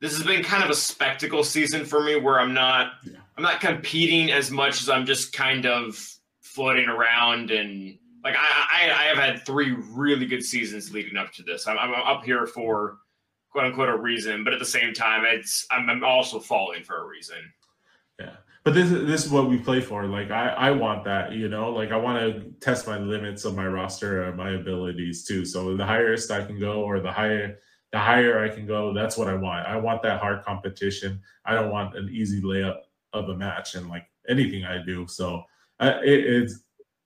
this 0.00 0.16
has 0.16 0.26
been 0.26 0.42
kind 0.42 0.62
of 0.62 0.70
a 0.70 0.74
spectacle 0.74 1.44
season 1.44 1.84
for 1.84 2.02
me, 2.02 2.16
where 2.16 2.40
I'm 2.40 2.52
not 2.52 2.92
yeah. 3.04 3.18
I'm 3.36 3.42
not 3.42 3.60
competing 3.60 4.32
as 4.32 4.50
much 4.50 4.82
as 4.82 4.88
I'm 4.88 5.06
just 5.06 5.32
kind 5.32 5.66
of 5.66 5.96
floating 6.40 6.88
around 6.88 7.50
and 7.50 7.98
like 8.24 8.36
I, 8.36 8.88
I, 8.88 8.90
I 8.90 9.02
have 9.04 9.18
had 9.18 9.46
three 9.46 9.76
really 9.90 10.26
good 10.26 10.44
seasons 10.44 10.92
leading 10.92 11.16
up 11.16 11.32
to 11.32 11.42
this. 11.42 11.66
I'm, 11.66 11.78
I'm 11.78 11.94
up 11.94 12.24
here 12.24 12.46
for 12.46 12.98
quote 13.50 13.66
unquote 13.66 13.88
a 13.88 13.96
reason, 13.96 14.44
but 14.44 14.52
at 14.52 14.58
the 14.58 14.64
same 14.64 14.92
time, 14.92 15.24
it's 15.24 15.66
I'm, 15.70 15.88
I'm 15.88 16.04
also 16.04 16.38
falling 16.38 16.84
for 16.84 17.04
a 17.04 17.06
reason. 17.06 17.38
Yeah 18.18 18.36
but 18.68 18.74
this 18.74 18.90
this 18.90 19.24
is 19.24 19.30
what 19.30 19.48
we 19.48 19.56
play 19.56 19.80
for. 19.80 20.04
Like 20.04 20.30
I 20.30 20.48
I 20.48 20.70
want 20.72 21.02
that, 21.04 21.32
you 21.32 21.48
know, 21.48 21.70
like 21.70 21.90
I 21.90 21.96
want 21.96 22.18
to 22.18 22.50
test 22.60 22.86
my 22.86 22.98
limits 22.98 23.46
of 23.46 23.56
my 23.56 23.66
roster 23.66 24.24
and 24.24 24.36
my 24.36 24.50
abilities 24.50 25.24
too. 25.24 25.46
So 25.46 25.74
the 25.74 25.86
highest 25.86 26.30
I 26.30 26.44
can 26.44 26.60
go, 26.60 26.82
or 26.82 27.00
the 27.00 27.10
higher 27.10 27.60
the 27.92 27.98
higher 27.98 28.44
I 28.44 28.50
can 28.50 28.66
go, 28.66 28.92
that's 28.92 29.16
what 29.16 29.26
I 29.26 29.34
want. 29.34 29.66
I 29.66 29.76
want 29.76 30.02
that 30.02 30.20
hard 30.20 30.44
competition. 30.44 31.18
I 31.46 31.54
don't 31.54 31.70
want 31.70 31.96
an 31.96 32.10
easy 32.12 32.42
layup 32.42 32.80
of 33.14 33.30
a 33.30 33.36
match 33.38 33.74
and 33.74 33.88
like 33.88 34.04
anything 34.28 34.66
I 34.66 34.84
do. 34.84 35.06
So 35.06 35.44
uh, 35.80 36.00
it, 36.04 36.26
it's 36.26 36.60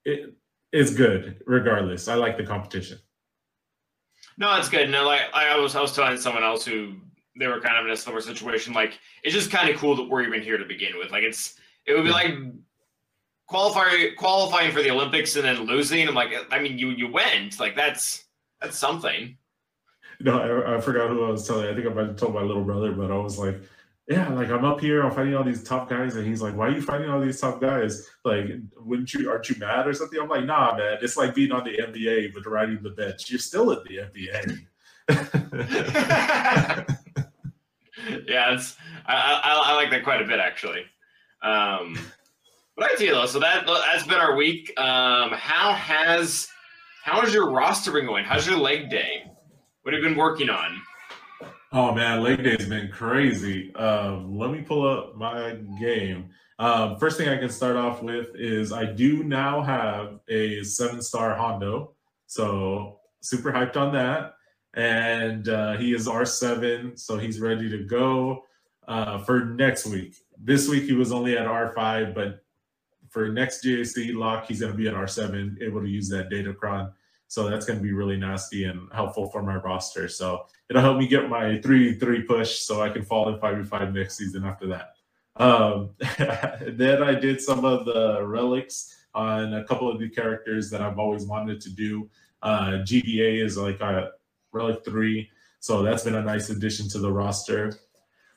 it, 0.05 0.35
it's 0.73 0.93
good 0.93 1.43
regardless. 1.47 2.09
I 2.09 2.15
like 2.15 2.37
the 2.37 2.45
competition. 2.45 2.99
No, 4.39 4.57
it's 4.57 4.69
good. 4.69 4.91
No, 4.91 5.05
like 5.05 5.23
I 5.35 5.57
was 5.59 5.77
I 5.77 5.81
was 5.81 5.95
telling 5.95 6.17
someone 6.17 6.43
else 6.43 6.65
who 6.65 6.95
they 7.39 7.47
were 7.47 7.61
kind 7.61 7.79
of 7.79 7.87
in 7.87 7.93
a 7.93 7.97
similar 7.97 8.21
situation. 8.21 8.73
Like 8.73 8.99
it's 9.23 9.35
just 9.35 9.51
kind 9.51 9.69
of 9.69 9.77
cool 9.77 9.97
that 9.97 10.09
we're 10.09 10.23
even 10.23 10.43
here 10.43 10.59
to 10.59 10.65
begin 10.65 10.99
with. 10.99 11.11
Like 11.11 11.23
it's 11.23 11.55
it 11.87 11.95
would 11.95 12.05
be 12.05 12.11
like 12.11 12.35
qualifying 13.47 14.15
qualifying 14.17 14.73
for 14.73 14.83
the 14.83 14.91
Olympics 14.91 15.37
and 15.37 15.45
then 15.45 15.67
losing. 15.67 16.09
I'm 16.09 16.15
like, 16.15 16.33
I 16.51 16.59
mean, 16.61 16.79
you 16.79 16.91
you 16.91 17.11
went. 17.11 17.61
Like 17.61 17.77
that's 17.77 18.25
that's 18.61 18.79
something. 18.79 19.37
No, 20.21 20.39
I, 20.39 20.77
I 20.77 20.81
forgot 20.81 21.11
who 21.11 21.25
I 21.25 21.31
was 21.31 21.47
telling. 21.47 21.69
I 21.69 21.75
think 21.75 21.87
I 21.87 21.91
might 21.91 22.07
have 22.07 22.17
told 22.17 22.35
my 22.35 22.43
little 22.43 22.65
brother, 22.65 22.93
but 22.93 23.11
I 23.11 23.17
was 23.17 23.39
like, 23.39 23.61
yeah, 24.09 24.29
like 24.31 24.51
I'm 24.51 24.65
up 24.65 24.81
here, 24.81 25.03
I'm 25.03 25.13
fighting 25.13 25.35
all 25.35 25.45
these 25.45 25.63
tough 25.63 25.89
guys, 25.89 26.17
and 26.17 26.27
he's 26.27 26.43
like, 26.43 26.57
why 26.57 26.67
are 26.67 26.71
you 26.71 26.83
fighting 26.83 27.09
all 27.09 27.21
these 27.21 27.41
tough 27.41 27.61
guys? 27.61 28.09
Like, 28.25 28.47
wouldn't 28.77 29.15
you? 29.15 29.31
Aren't 29.31 29.49
you 29.49 29.57
mad 29.59 29.87
or 29.87 29.93
something? 29.93 30.19
I'm 30.21 30.29
like, 30.29 30.45
nah, 30.45 30.77
man. 30.77 30.99
It's 31.03 31.17
like 31.17 31.35
being 31.35 31.53
on 31.53 31.65
the 31.65 31.79
NBA 31.79 32.35
but 32.35 32.45
riding 32.47 32.83
the 32.83 32.91
bench. 32.91 33.31
You're 33.31 33.39
still 33.39 33.71
at 33.71 33.85
the 33.85 33.99
NBA. 33.99 34.67
yeah, 38.29 38.55
it's 38.55 38.77
I, 39.07 39.41
I, 39.45 39.63
I 39.67 39.75
like 39.75 39.91
that 39.91 40.05
quite 40.05 40.21
a 40.21 40.27
bit 40.27 40.41
actually. 40.41 40.85
Um, 41.43 41.99
but 42.77 42.91
I 42.91 43.03
you 43.03 43.13
though, 43.13 43.27
so 43.27 43.39
that 43.41 43.67
that's 43.67 44.07
been 44.07 44.19
our 44.19 44.37
week. 44.37 44.73
Um, 44.79 45.31
how 45.33 45.73
has 45.73 46.49
how 47.05 47.21
has 47.21 47.35
your 47.35 47.51
roster 47.51 47.93
been 47.93 48.07
going? 48.07 48.25
How's 48.25 48.47
your 48.47 48.57
leg 48.59 48.91
day? 48.91 49.25
What 49.83 49.95
have 49.95 50.03
you 50.03 50.09
been 50.09 50.19
working 50.19 50.49
on? 50.51 50.81
Oh 51.73 51.95
man, 51.95 52.23
leg 52.23 52.43
day 52.45 52.57
has 52.59 52.69
been 52.69 52.91
crazy. 52.91 53.75
Um, 53.75 54.37
let 54.39 54.51
me 54.51 54.61
pull 54.61 54.87
up 54.87 55.17
my 55.17 55.55
game. 55.81 56.31
Um, 56.59 56.99
first 56.99 57.17
thing 57.19 57.29
I 57.29 57.39
can 57.39 57.49
start 57.49 57.77
off 57.77 58.03
with 58.03 58.35
is 58.35 58.73
I 58.73 58.85
do 58.85 59.25
now 59.25 59.63
have 59.63 60.21
a 60.29 60.63
seven 60.65 61.01
star 61.03 61.35
Hondo, 61.35 61.95
so 62.27 63.01
super 63.21 63.53
hyped 63.53 63.77
on 63.77 63.93
that 63.95 64.35
and 64.75 65.49
uh, 65.49 65.77
he 65.77 65.95
is 65.95 66.09
R7, 66.09 66.99
so 66.99 67.19
he's 67.19 67.41
ready 67.41 67.69
to 67.69 67.79
go. 67.85 68.45
uh, 68.89 69.19
for 69.19 69.45
next 69.45 69.87
week. 69.87 70.17
This 70.39 70.69
week 70.69 70.85
he 70.85 70.93
was 70.93 71.13
only 71.13 71.37
at 71.37 71.47
R5, 71.47 72.15
but 72.15 72.45
for 73.11 73.29
next 73.29 73.65
GAC 73.65 74.15
lock, 74.15 74.47
he's 74.47 74.61
going 74.61 74.73
to 74.73 74.79
be 74.79 74.89
at 74.89 74.95
R7, 74.95 75.63
able 75.63 75.81
to 75.81 75.89
use 75.89 76.09
that 76.09 76.31
Datacron. 76.31 76.93
So 77.33 77.49
that's 77.49 77.65
going 77.65 77.79
to 77.79 77.83
be 77.83 77.95
really 77.95 78.19
nasty 78.19 78.65
and 78.65 78.91
helpful 78.93 79.27
for 79.31 79.43
my 79.43 79.57
roster. 79.57 80.07
So 80.07 80.45
it'll 80.69 80.83
help 80.83 80.99
me 80.99 81.07
get 81.07 81.31
my 81.31 81.59
3 81.63 81.95
3 81.95 82.23
push 82.25 82.59
so 82.59 82.83
I 82.83 82.91
can 82.91 83.07
fall 83.07 83.31
in 83.31 83.41
5v5 83.41 83.95
next 83.95 84.19
season 84.19 84.45
after 84.45 84.67
that. 84.67 84.97
Um, 85.37 85.93
then 86.77 87.03
I 87.03 87.15
did 87.15 87.41
some 87.41 87.65
of 87.65 87.87
the 87.87 88.23
relics 88.23 88.95
on 89.15 89.55
a 89.55 89.65
couple 89.65 89.91
of 89.91 89.99
the 89.99 90.11
characters 90.11 90.69
that 90.69 90.83
I've 90.83 90.99
always 90.99 91.25
wanted 91.25 91.63
to 91.63 91.71
do. 91.71 92.11
Uh, 92.43 92.83
GDA 92.85 93.43
is 93.43 93.57
like 93.57 93.81
a 93.81 94.11
relic 94.53 94.85
3. 94.85 95.27
So 95.59 95.83
that's 95.83 96.05
been 96.05 96.17
a 96.17 96.23
nice 96.23 96.51
addition 96.51 96.87
to 96.91 96.99
the 96.99 97.11
roster. 97.11 97.73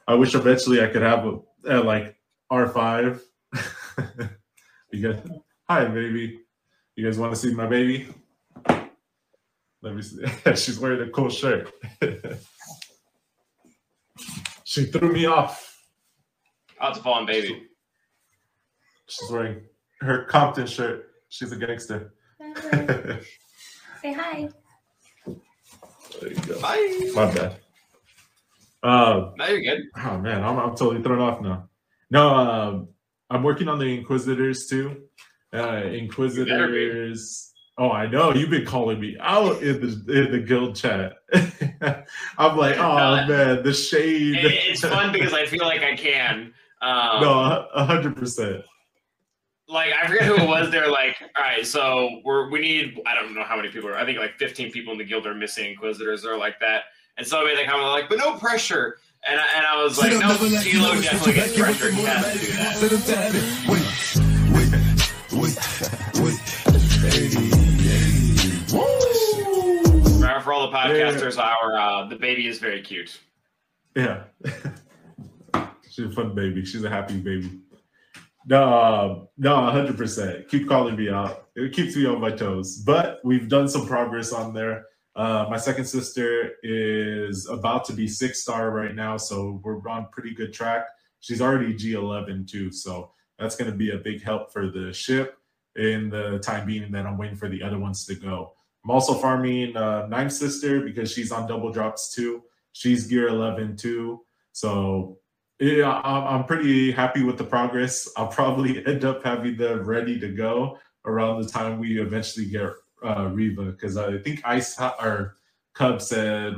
I 0.08 0.14
wish 0.14 0.36
eventually 0.36 0.82
I 0.82 0.88
could 0.88 1.02
have 1.02 1.26
a, 1.26 1.40
a 1.68 1.84
like 1.84 2.16
R5. 2.50 3.20
you 4.94 5.12
guys, 5.12 5.22
hi 5.68 5.84
baby. 5.84 6.40
You 6.96 7.04
guys 7.04 7.20
want 7.20 7.34
to 7.34 7.38
see 7.38 7.54
my 7.54 7.68
baby? 7.68 8.08
Let 9.86 9.96
me 9.96 10.02
see. 10.02 10.26
She's 10.56 10.80
wearing 10.80 11.08
a 11.08 11.12
cool 11.12 11.30
shirt. 11.30 11.72
she 14.64 14.86
threw 14.86 15.14
me 15.14 15.28
off. 15.28 15.80
Out 16.82 16.96
to 16.96 17.02
fallen 17.04 17.28
baby. 17.28 17.68
She's 19.08 19.30
wearing 19.30 19.62
her 20.02 20.24
Compton 20.24 20.66
shirt. 20.66 21.12
She's 21.30 21.52
a 21.52 21.56
gangster. 21.56 22.16
Say 24.02 24.12
hi. 24.12 24.50
you 25.28 25.40
go. 26.48 26.60
Bye. 26.62 27.12
My 27.14 27.32
bad. 27.32 27.58
Uh, 28.82 29.32
Now 29.38 29.48
you're 29.48 29.62
good. 29.62 29.84
Oh 29.98 30.18
man, 30.18 30.44
I'm, 30.44 30.58
I'm 30.58 30.76
totally 30.76 31.04
thrown 31.04 31.20
off 31.20 31.42
now. 31.42 31.70
No, 32.10 32.28
um, 32.30 32.88
I'm 33.30 33.44
working 33.44 33.68
on 33.68 33.78
the 33.78 33.86
Inquisitors 33.86 34.66
too. 34.68 35.04
Uh, 35.54 35.84
Inquisitors. 35.84 37.52
Oh, 37.78 37.92
I 37.92 38.08
know 38.08 38.34
you've 38.34 38.50
been 38.50 38.66
calling 38.66 39.00
me 39.02 39.18
out 39.20 39.62
in 39.62 39.82
the 39.82 40.26
in 40.26 40.32
the 40.32 40.40
guild 40.40 40.76
chat. 40.78 41.14
I'm 42.38 42.58
like, 42.58 42.78
oh 42.78 42.96
No, 42.98 43.28
man, 43.28 43.64
the 43.64 43.74
shade. 43.74 44.36
It- 44.38 44.52
it's 44.70 44.82
fun 44.82 45.12
because 45.12 45.34
I 45.34 45.46
feel 45.46 45.66
like 45.66 45.82
I 45.82 45.96
can. 45.96 46.54
Um, 46.82 47.22
no, 47.22 47.68
a 47.74 47.84
hundred 47.86 48.16
percent. 48.16 48.64
like 49.68 49.92
I 50.02 50.08
forget 50.08 50.24
who 50.24 50.36
it 50.36 50.48
was. 50.48 50.70
They're 50.72 50.88
like, 50.90 51.18
all 51.36 51.44
right, 51.44 51.66
so 51.66 52.22
we're 52.24 52.50
we 52.50 52.60
need 52.60 53.02
I 53.06 53.16
don't 53.16 53.34
know 53.34 53.44
how 53.44 53.56
many 53.58 53.70
people 53.70 53.90
are. 53.90 53.98
I 53.98 54.06
think 54.06 54.20
like 54.20 54.38
15 54.38 54.72
people 54.72 54.92
in 54.94 54.98
the 55.00 55.04
guild 55.06 55.26
are 55.28 55.34
missing 55.36 55.72
inquisitors 55.72 56.26
or 56.26 56.38
like 56.38 56.60
that. 56.62 56.84
And 57.18 57.26
so 57.28 57.42
I 57.42 57.46
made 57.46 57.58
the 57.58 57.64
comment 57.70 57.90
like, 57.90 58.08
but 58.10 58.18
no 58.20 58.38
pressure. 58.38 58.98
And 59.28 59.40
I, 59.40 59.44
and 59.58 59.66
I 59.66 59.82
was 59.82 59.98
like, 59.98 60.12
no, 60.12 60.20
Tilo 60.36 61.02
definitely 61.02 61.34
gets 61.34 61.58
pressure. 61.58 61.92
He 61.92 62.04
has 62.04 62.34
to 62.34 62.40
do 62.90 62.98
that. 62.98 63.56
For 70.76 70.82
for 70.82 71.06
all 71.06 71.14
the 71.14 71.18
podcasters, 71.20 71.38
our 71.38 71.78
uh, 71.78 72.08
the 72.08 72.16
baby 72.18 72.48
is 72.48 72.60
very 72.60 72.82
cute. 72.82 73.20
Yeah. 73.96 74.24
She's 75.90 76.06
a 76.06 76.10
fun 76.10 76.36
baby. 76.36 76.66
She's 76.66 76.84
a 76.84 76.90
happy 76.90 77.18
baby. 77.18 77.62
No, 78.48 78.84
um, 78.84 79.28
no, 79.38 79.56
hundred 79.72 79.98
percent. 79.98 80.50
Keep 80.50 80.68
calling 80.68 80.98
me 80.98 81.10
out. 81.10 81.48
It 81.56 81.72
keeps 81.74 81.96
me 81.96 82.06
on 82.06 82.20
my 82.20 82.32
toes. 82.32 82.84
But 82.86 83.22
we've 83.24 83.48
done 83.48 83.70
some 83.70 83.88
progress 83.88 84.34
on 84.34 84.54
there. 84.54 84.86
Uh, 85.16 85.48
my 85.50 85.56
second 85.58 85.86
sister 85.86 86.56
is 86.62 87.48
about 87.48 87.86
to 87.86 87.94
be 87.94 88.08
six 88.08 88.42
star 88.42 88.72
right 88.72 88.94
now, 88.94 89.16
so 89.16 89.62
we're 89.64 89.80
on 89.88 90.08
pretty 90.12 90.34
good 90.34 90.52
track. 90.52 90.88
She's 91.22 91.42
already 91.42 91.74
G11 91.74 92.50
too, 92.50 92.70
so 92.70 93.12
that's 93.40 93.56
going 93.56 93.72
to 93.72 93.78
be 93.78 93.92
a 93.92 93.98
big 93.98 94.22
help 94.22 94.52
for 94.52 94.70
the 94.70 94.92
ship 94.92 95.38
in 95.78 96.10
the 96.10 96.40
time 96.40 96.68
being 96.68 96.92
that 96.92 97.06
I'm 97.06 97.18
waiting 97.18 97.38
for 97.38 97.48
the 97.48 97.64
other 97.64 97.80
ones 97.80 98.06
to 98.08 98.16
go. 98.16 98.56
I'm 98.86 98.92
also 98.92 99.16
farming 99.16 99.76
uh, 99.76 100.06
ninth 100.08 100.32
sister 100.32 100.82
because 100.82 101.12
she's 101.12 101.32
on 101.32 101.48
double 101.48 101.72
drops 101.72 102.14
too. 102.14 102.44
She's 102.74 103.08
gear 103.08 103.30
11 103.30 103.78
too. 103.78 104.22
So 104.52 105.18
yeah, 105.60 106.02
I'm, 106.04 106.44
pretty 106.44 106.92
happy 106.92 107.24
with 107.24 107.38
the 107.40 107.44
progress. 107.46 108.08
I'll 108.18 108.28
probably 108.28 108.86
end 108.86 109.04
up 109.04 109.24
having 109.24 109.58
them 109.58 109.84
ready 109.86 110.20
to 110.20 110.28
go 110.30 110.78
around 111.06 111.42
the 111.42 111.50
time 111.50 111.80
we 111.80 112.00
eventually 112.00 112.46
get 112.46 112.70
uh, 113.04 113.30
Reva 113.34 113.72
because 113.72 113.98
I 113.98 114.20
think 114.20 114.42
Ice 114.46 114.80
or 114.80 115.36
Cub 115.74 116.00
said 116.02 116.56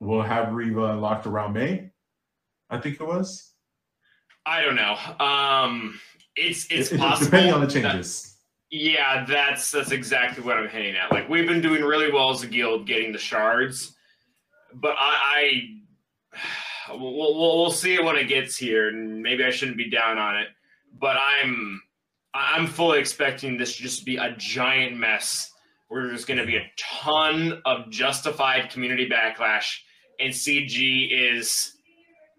we'll 0.00 0.22
have 0.22 0.52
Reva 0.52 0.82
unlocked 0.94 1.26
around 1.26 1.52
May. 1.52 1.90
I 2.70 2.78
think 2.78 3.00
it 3.00 3.06
was. 3.06 3.52
I 4.46 4.62
don't 4.62 4.74
know. 4.76 4.96
Um, 5.24 6.00
it's 6.34 6.66
it's 6.70 6.90
It- 6.90 6.98
possible. 6.98 7.26
depending 7.26 7.52
on 7.54 7.60
the 7.60 7.66
that- 7.66 7.72
changes. 7.92 8.36
Yeah, 8.70 9.24
that's 9.24 9.72
that's 9.72 9.90
exactly 9.90 10.44
what 10.44 10.56
I'm 10.56 10.68
hitting 10.68 10.94
at. 10.94 11.10
Like 11.10 11.28
we've 11.28 11.46
been 11.46 11.60
doing 11.60 11.82
really 11.82 12.10
well 12.12 12.30
as 12.30 12.42
a 12.42 12.46
guild 12.46 12.86
getting 12.86 13.10
the 13.10 13.18
shards, 13.18 13.96
but 14.72 14.94
I, 14.96 15.80
I 16.88 16.94
we'll, 16.94 17.16
we'll 17.16 17.58
we'll 17.58 17.70
see 17.72 17.94
it 17.94 18.04
when 18.04 18.16
it 18.16 18.28
gets 18.28 18.56
here, 18.56 18.88
and 18.88 19.22
maybe 19.22 19.44
I 19.44 19.50
shouldn't 19.50 19.76
be 19.76 19.90
down 19.90 20.18
on 20.18 20.36
it. 20.36 20.48
But 21.00 21.16
I'm 21.16 21.82
I'm 22.32 22.68
fully 22.68 23.00
expecting 23.00 23.56
this 23.58 23.76
to 23.76 23.82
just 23.82 24.04
be 24.04 24.16
a 24.18 24.36
giant 24.38 24.96
mess 24.96 25.50
where 25.88 26.06
there's 26.06 26.24
going 26.24 26.38
to 26.38 26.46
be 26.46 26.56
a 26.56 26.70
ton 26.78 27.60
of 27.64 27.90
justified 27.90 28.70
community 28.70 29.08
backlash, 29.08 29.78
and 30.20 30.32
CG 30.32 31.08
is. 31.10 31.76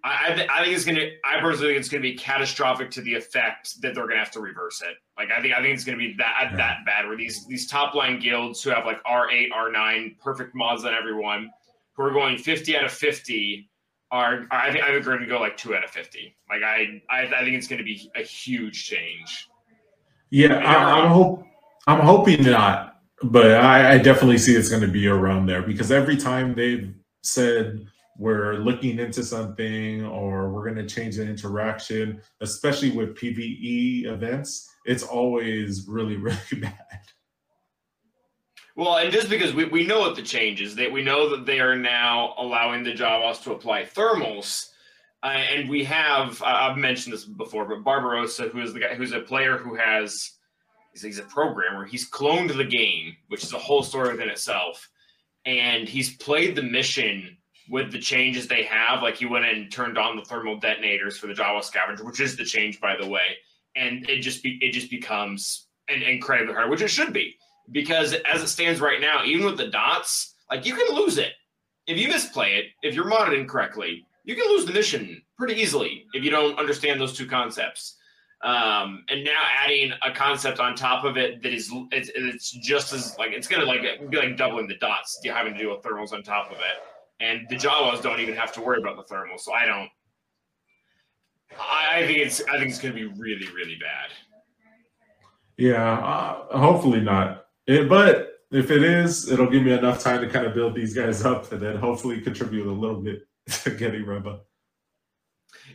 I, 0.04 0.32
I, 0.32 0.34
th- 0.36 0.50
I 0.50 0.64
think 0.64 0.76
it's 0.76 0.86
gonna. 0.86 1.08
I 1.24 1.40
personally 1.40 1.70
think 1.74 1.80
it's 1.80 1.90
gonna 1.90 2.02
be 2.02 2.16
catastrophic 2.16 2.90
to 2.92 3.02
the 3.02 3.14
effect 3.14 3.82
that 3.82 3.94
they're 3.94 4.08
gonna 4.08 4.20
have 4.20 4.32
to 4.32 4.40
reverse 4.40 4.82
it. 4.82 4.96
Like 5.18 5.30
I 5.32 5.42
think 5.42 5.54
I 5.54 5.62
think 5.62 5.76
it's 5.76 5.84
gonna 5.84 5.98
be 5.98 6.16
that 6.18 6.50
Yeah. 6.52 6.58
that 6.58 6.78
bad. 6.86 7.08
Where 7.08 7.18
these 7.18 7.46
these 7.48 7.68
top 7.68 7.94
line 7.94 8.20
guilds 8.20 8.64
who 8.64 8.72
have 8.72 8.86
like 8.86 9.00
R 9.06 9.30
eight, 9.30 9.52
R 9.54 9.72
nine, 9.72 10.16
perfect 10.22 10.56
mods 10.56 10.86
on 10.86 10.94
everyone, 10.94 11.52
who 11.94 12.04
are 12.04 12.12
going 12.12 12.38
fifty 12.38 12.76
out 12.76 12.84
of 12.84 12.92
fifty, 12.92 13.70
are, 14.10 14.48
are 14.50 14.62
I 14.62 14.72
think 14.72 14.84
I 14.84 14.88
think 14.92 15.06
they're 15.06 15.14
gonna 15.16 15.28
go 15.28 15.40
like 15.40 15.56
two 15.58 15.76
out 15.76 15.84
of 15.84 15.92
fifty. 15.92 16.36
Like 16.50 16.64
I 16.64 17.02
I, 17.10 17.22
I 17.28 17.44
think 17.44 17.56
it's 17.56 17.68
gonna 17.68 17.84
be 17.84 18.10
a 18.16 18.24
huge 18.24 18.86
change. 18.86 19.48
Yeah, 20.32 20.56
I, 20.56 20.76
uh, 20.76 20.96
I'm 20.96 21.12
hope 21.12 21.44
I'm 21.88 22.00
hoping 22.00 22.44
not, 22.44 23.02
but 23.22 23.52
I, 23.52 23.94
I 23.94 23.98
definitely 23.98 24.38
see 24.38 24.56
it's 24.56 24.70
going 24.70 24.82
to 24.84 24.88
be 24.88 25.08
around 25.08 25.48
there 25.48 25.62
because 25.62 25.92
every 25.92 26.16
time 26.16 26.54
they've 26.54 26.94
said 27.24 27.86
we're 28.18 28.56
looking 28.56 29.00
into 29.00 29.24
something 29.24 30.06
or 30.06 30.50
we're 30.52 30.64
going 30.64 30.88
to 30.88 30.94
change 30.94 31.18
the 31.18 31.24
interaction, 31.24 32.22
especially 32.42 32.92
with 32.92 33.16
PVE 33.16 34.06
events, 34.06 34.70
it's 34.86 35.04
always 35.04 35.88
really 35.88 36.16
really 36.18 36.38
bad. 36.54 36.76
Well, 38.76 38.98
and 38.98 39.12
just 39.12 39.30
because 39.30 39.54
we, 39.54 39.66
we 39.66 39.86
know 39.86 40.00
what 40.00 40.16
the 40.16 40.22
change 40.22 40.62
is, 40.62 40.76
that 40.76 40.92
we 40.92 41.04
know 41.04 41.30
that 41.30 41.46
they 41.46 41.60
are 41.60 41.76
now 41.76 42.34
allowing 42.38 42.84
the 42.84 42.94
Jawas 42.94 43.44
to 43.44 43.52
apply 43.52 43.84
thermals, 43.84 44.70
uh, 45.24 45.28
and 45.28 45.70
we 45.70 45.84
have 45.84 46.42
uh, 46.42 46.46
I've 46.46 46.78
mentioned 46.78 47.14
this 47.14 47.26
before, 47.26 47.66
but 47.66 47.84
Barbarossa, 47.84 48.48
who 48.50 48.62
is 48.62 48.74
the 48.74 48.80
guy 48.80 48.96
who's 48.96 49.12
a 49.12 49.20
player 49.20 49.58
who 49.58 49.76
has 49.76 50.32
he's 50.94 51.20
a 51.20 51.24
programmer, 51.24 51.86
he's 51.86 52.10
cloned 52.10 52.56
the 52.56 52.64
game, 52.64 53.16
which 53.28 53.44
is 53.44 53.54
a 53.54 53.60
whole 53.60 53.84
story 53.84 54.12
within 54.12 54.30
itself, 54.30 54.90
and 55.46 55.88
he's 55.88 56.16
played 56.18 56.56
the 56.56 56.64
mission 56.64 57.38
with 57.70 57.92
the 57.92 58.00
changes 58.00 58.48
they 58.48 58.64
have. 58.64 59.02
Like 59.02 59.16
he 59.16 59.26
went 59.26 59.46
and 59.46 59.72
turned 59.72 59.98
on 59.98 60.16
the 60.16 60.24
thermal 60.24 60.60
detonators 60.60 61.18
for 61.18 61.28
the 61.28 61.34
Jawa 61.34 61.64
scavenger, 61.64 62.04
which 62.04 62.20
is 62.20 62.36
the 62.36 62.46
change 62.46 62.80
by 62.80 62.96
the 62.96 63.08
way, 63.08 63.38
and 63.76 64.08
it 64.10 64.22
just 64.22 64.44
be 64.44 64.60
it 64.62 64.72
just 64.72 64.90
becomes 64.90 65.68
an 65.90 66.02
incredibly 66.02 66.54
hard, 66.54 66.70
which 66.70 66.82
it 66.82 66.90
should 66.90 67.14
be 67.14 67.36
because 67.72 68.14
as 68.32 68.42
it 68.42 68.48
stands 68.48 68.82
right 68.82 69.02
now, 69.02 69.24
even 69.24 69.46
with 69.46 69.58
the 69.58 69.68
dots, 69.68 70.36
like 70.50 70.66
you 70.66 70.76
can 70.76 70.96
lose 70.96 71.18
it 71.18 71.34
if 71.88 71.98
you 71.98 72.08
misplay 72.08 72.56
it. 72.56 72.66
If 72.82 72.96
you're 72.96 73.10
modded 73.10 73.40
incorrectly, 73.40 74.06
you 74.24 74.36
can 74.36 74.48
lose 74.50 74.66
the 74.66 74.74
mission 74.74 75.22
pretty 75.38 75.56
easily 75.56 76.06
if 76.14 76.24
you 76.24 76.30
don't 76.30 76.58
understand 76.60 77.00
those 77.00 77.14
two 77.14 77.28
concepts. 77.28 77.98
Um, 78.44 79.06
and 79.10 79.24
now 79.24 79.40
adding 79.64 79.94
a 80.04 80.12
concept 80.12 80.60
on 80.60 80.76
top 80.76 81.06
of 81.06 81.16
it 81.16 81.44
that 81.44 81.54
is 81.54 81.72
it's, 81.92 82.10
it's 82.16 82.52
just 82.52 82.92
as 82.92 83.16
like 83.20 83.32
it's 83.34 83.48
gonna 83.48 83.66
like 83.66 83.82
be 84.10 84.18
like 84.18 84.36
doubling 84.36 84.68
the 84.68 84.78
dots. 84.78 85.20
Having 85.24 85.54
to 85.54 85.60
do 85.60 85.70
with 85.70 85.82
thermals 85.82 86.12
on 86.12 86.24
top 86.24 86.52
of 86.52 86.58
it, 86.58 86.82
and 87.22 87.48
the 87.50 87.56
Jawas 87.56 88.02
don't 88.02 88.20
even 88.20 88.36
have 88.36 88.52
to 88.54 88.62
worry 88.62 88.80
about 88.80 88.98
the 88.98 89.04
thermal. 89.04 89.38
So 89.38 89.54
I 89.54 89.66
don't. 89.66 89.90
I, 91.60 92.00
I 92.00 92.08
think 92.08 92.20
it's 92.20 92.42
I 92.50 92.58
think 92.58 92.70
it's 92.70 92.80
gonna 92.80 92.94
be 92.94 93.06
really 93.06 93.48
really 93.48 93.76
bad. 93.76 94.12
Yeah, 95.58 95.94
uh, 95.94 96.58
hopefully 96.58 97.02
not. 97.02 97.46
It, 97.68 97.88
but 97.88 98.40
if 98.52 98.72
it 98.72 98.84
is, 98.84 99.32
it'll 99.32 99.50
give 99.50 99.64
me 99.64 99.72
enough 99.72 100.02
time 100.02 100.22
to 100.22 100.30
kind 100.30 100.46
of 100.46 100.54
build 100.54 100.76
these 100.76 100.94
guys 100.94 101.24
up 101.26 101.52
and 101.52 101.62
then 101.62 101.78
hopefully 101.78 102.20
contribute 102.22 102.68
a 102.68 102.72
little 102.72 103.02
bit 103.02 103.28
to 103.50 103.72
getting 103.72 104.06
Reva. 104.06 104.42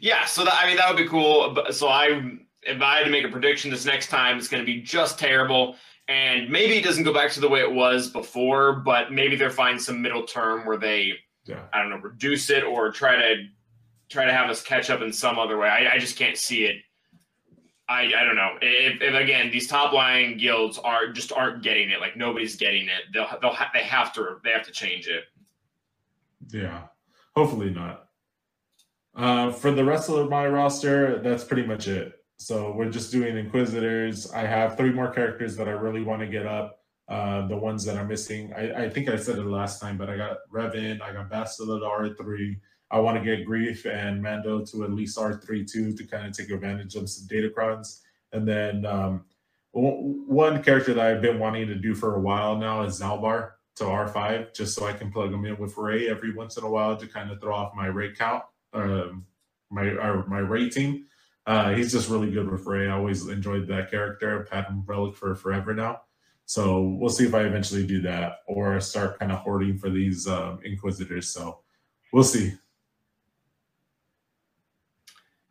Yeah, 0.00 0.24
so 0.24 0.44
that 0.44 0.54
I 0.54 0.66
mean 0.66 0.76
that 0.76 0.88
would 0.88 1.02
be 1.02 1.08
cool. 1.08 1.56
So 1.70 1.88
I, 1.88 2.38
if 2.62 2.82
I 2.82 2.98
had 2.98 3.04
to 3.04 3.10
make 3.10 3.24
a 3.24 3.28
prediction, 3.28 3.70
this 3.70 3.84
next 3.84 4.08
time 4.08 4.36
it's 4.38 4.48
going 4.48 4.62
to 4.62 4.66
be 4.66 4.82
just 4.82 5.18
terrible, 5.18 5.76
and 6.08 6.48
maybe 6.50 6.76
it 6.76 6.84
doesn't 6.84 7.04
go 7.04 7.12
back 7.12 7.32
to 7.32 7.40
the 7.40 7.48
way 7.48 7.60
it 7.60 7.72
was 7.72 8.10
before, 8.10 8.74
but 8.74 9.12
maybe 9.12 9.36
they'll 9.36 9.50
find 9.50 9.80
some 9.80 10.00
middle 10.00 10.24
term 10.24 10.64
where 10.66 10.76
they, 10.76 11.14
Yeah. 11.46 11.62
I 11.72 11.80
don't 11.80 11.90
know, 11.90 11.96
reduce 11.98 12.50
it 12.50 12.64
or 12.64 12.90
try 12.90 13.16
to 13.16 13.44
try 14.08 14.24
to 14.24 14.32
have 14.32 14.50
us 14.50 14.62
catch 14.62 14.90
up 14.90 15.00
in 15.00 15.12
some 15.12 15.38
other 15.38 15.58
way. 15.58 15.68
I, 15.68 15.94
I 15.94 15.98
just 15.98 16.16
can't 16.16 16.36
see 16.36 16.64
it. 16.64 16.76
I, 17.88 18.12
I 18.16 18.24
don't 18.24 18.34
know 18.34 18.56
if, 18.60 19.00
if 19.00 19.14
again 19.14 19.50
these 19.52 19.68
top 19.68 19.92
line 19.92 20.38
guilds 20.38 20.76
are 20.78 21.12
just 21.12 21.32
aren't 21.32 21.62
getting 21.62 21.90
it 21.90 22.00
like 22.00 22.16
nobody's 22.16 22.56
getting 22.56 22.88
it 22.88 23.02
they'll 23.14 23.28
they'll 23.40 23.52
ha- 23.52 23.70
they 23.72 23.84
have 23.84 24.12
to 24.14 24.38
they 24.42 24.50
have 24.50 24.66
to 24.66 24.72
change 24.72 25.06
it 25.06 25.22
Yeah, 26.52 26.82
hopefully 27.36 27.70
not. 27.70 28.08
Uh, 29.14 29.50
for 29.50 29.70
the 29.70 29.84
rest 29.84 30.10
of 30.10 30.28
my 30.28 30.46
roster, 30.46 31.20
that's 31.20 31.44
pretty 31.44 31.62
much 31.64 31.88
it. 31.88 32.24
So 32.38 32.72
we're 32.72 32.90
just 32.90 33.10
doing 33.10 33.36
Inquisitors. 33.38 34.30
I 34.30 34.40
have 34.46 34.76
three 34.76 34.92
more 34.92 35.10
characters 35.10 35.56
that 35.56 35.68
I 35.68 35.72
really 35.72 36.02
want 36.02 36.20
to 36.20 36.26
get 36.26 36.44
up. 36.44 36.75
Uh, 37.08 37.46
the 37.46 37.56
ones 37.56 37.84
that 37.84 37.96
I'm 37.96 38.08
missing, 38.08 38.52
I, 38.54 38.84
I 38.84 38.90
think 38.90 39.08
I 39.08 39.16
said 39.16 39.38
it 39.38 39.46
last 39.46 39.80
time, 39.80 39.96
but 39.96 40.10
I 40.10 40.16
got 40.16 40.38
Revan, 40.52 41.00
I 41.00 41.12
got 41.12 41.30
Bastila 41.30 41.78
to 41.78 42.22
R3. 42.24 42.58
I 42.90 42.98
want 42.98 43.16
to 43.16 43.24
get 43.24 43.46
Greef 43.46 43.86
and 43.86 44.22
Mando 44.22 44.64
to 44.64 44.84
at 44.84 44.92
least 44.92 45.16
R3 45.16 45.70
too 45.70 45.92
to 45.92 46.04
kind 46.04 46.26
of 46.26 46.36
take 46.36 46.50
advantage 46.50 46.94
of 46.96 47.08
some 47.08 47.28
datacrons. 47.28 48.00
And 48.32 48.46
then 48.46 48.84
um, 48.86 49.24
one 49.72 50.62
character 50.62 50.94
that 50.94 51.06
I've 51.06 51.22
been 51.22 51.38
wanting 51.38 51.68
to 51.68 51.74
do 51.74 51.94
for 51.94 52.16
a 52.16 52.20
while 52.20 52.56
now 52.56 52.82
is 52.82 53.00
Zaalbar 53.00 53.52
to 53.76 53.84
R5, 53.84 54.54
just 54.54 54.74
so 54.74 54.86
I 54.86 54.92
can 54.92 55.12
plug 55.12 55.30
them 55.30 55.44
in 55.44 55.58
with 55.58 55.76
Rey 55.76 56.08
every 56.08 56.32
once 56.32 56.56
in 56.56 56.64
a 56.64 56.70
while 56.70 56.96
to 56.96 57.06
kind 57.06 57.30
of 57.30 57.40
throw 57.40 57.54
off 57.54 57.74
my 57.74 57.86
rate 57.86 58.18
count, 58.18 58.42
um, 58.72 59.26
my 59.70 59.82
or 59.82 60.26
my 60.26 60.38
rating. 60.38 61.04
Uh, 61.46 61.74
he's 61.74 61.92
just 61.92 62.08
really 62.08 62.30
good 62.30 62.50
with 62.50 62.66
Rey. 62.66 62.88
I 62.88 62.92
always 62.92 63.28
enjoyed 63.28 63.68
that 63.68 63.90
character. 63.90 64.40
I've 64.40 64.48
had 64.48 64.64
him 64.64 64.82
relic 64.86 65.14
for 65.14 65.34
forever 65.34 65.74
now. 65.74 66.00
So 66.46 66.82
we'll 66.82 67.10
see 67.10 67.26
if 67.26 67.34
I 67.34 67.42
eventually 67.42 67.84
do 67.84 68.00
that 68.02 68.38
or 68.46 68.80
start 68.80 69.18
kind 69.18 69.32
of 69.32 69.38
hoarding 69.40 69.76
for 69.78 69.90
these 69.90 70.28
um, 70.28 70.60
Inquisitors. 70.64 71.28
So 71.28 71.58
we'll 72.12 72.22
see. 72.22 72.54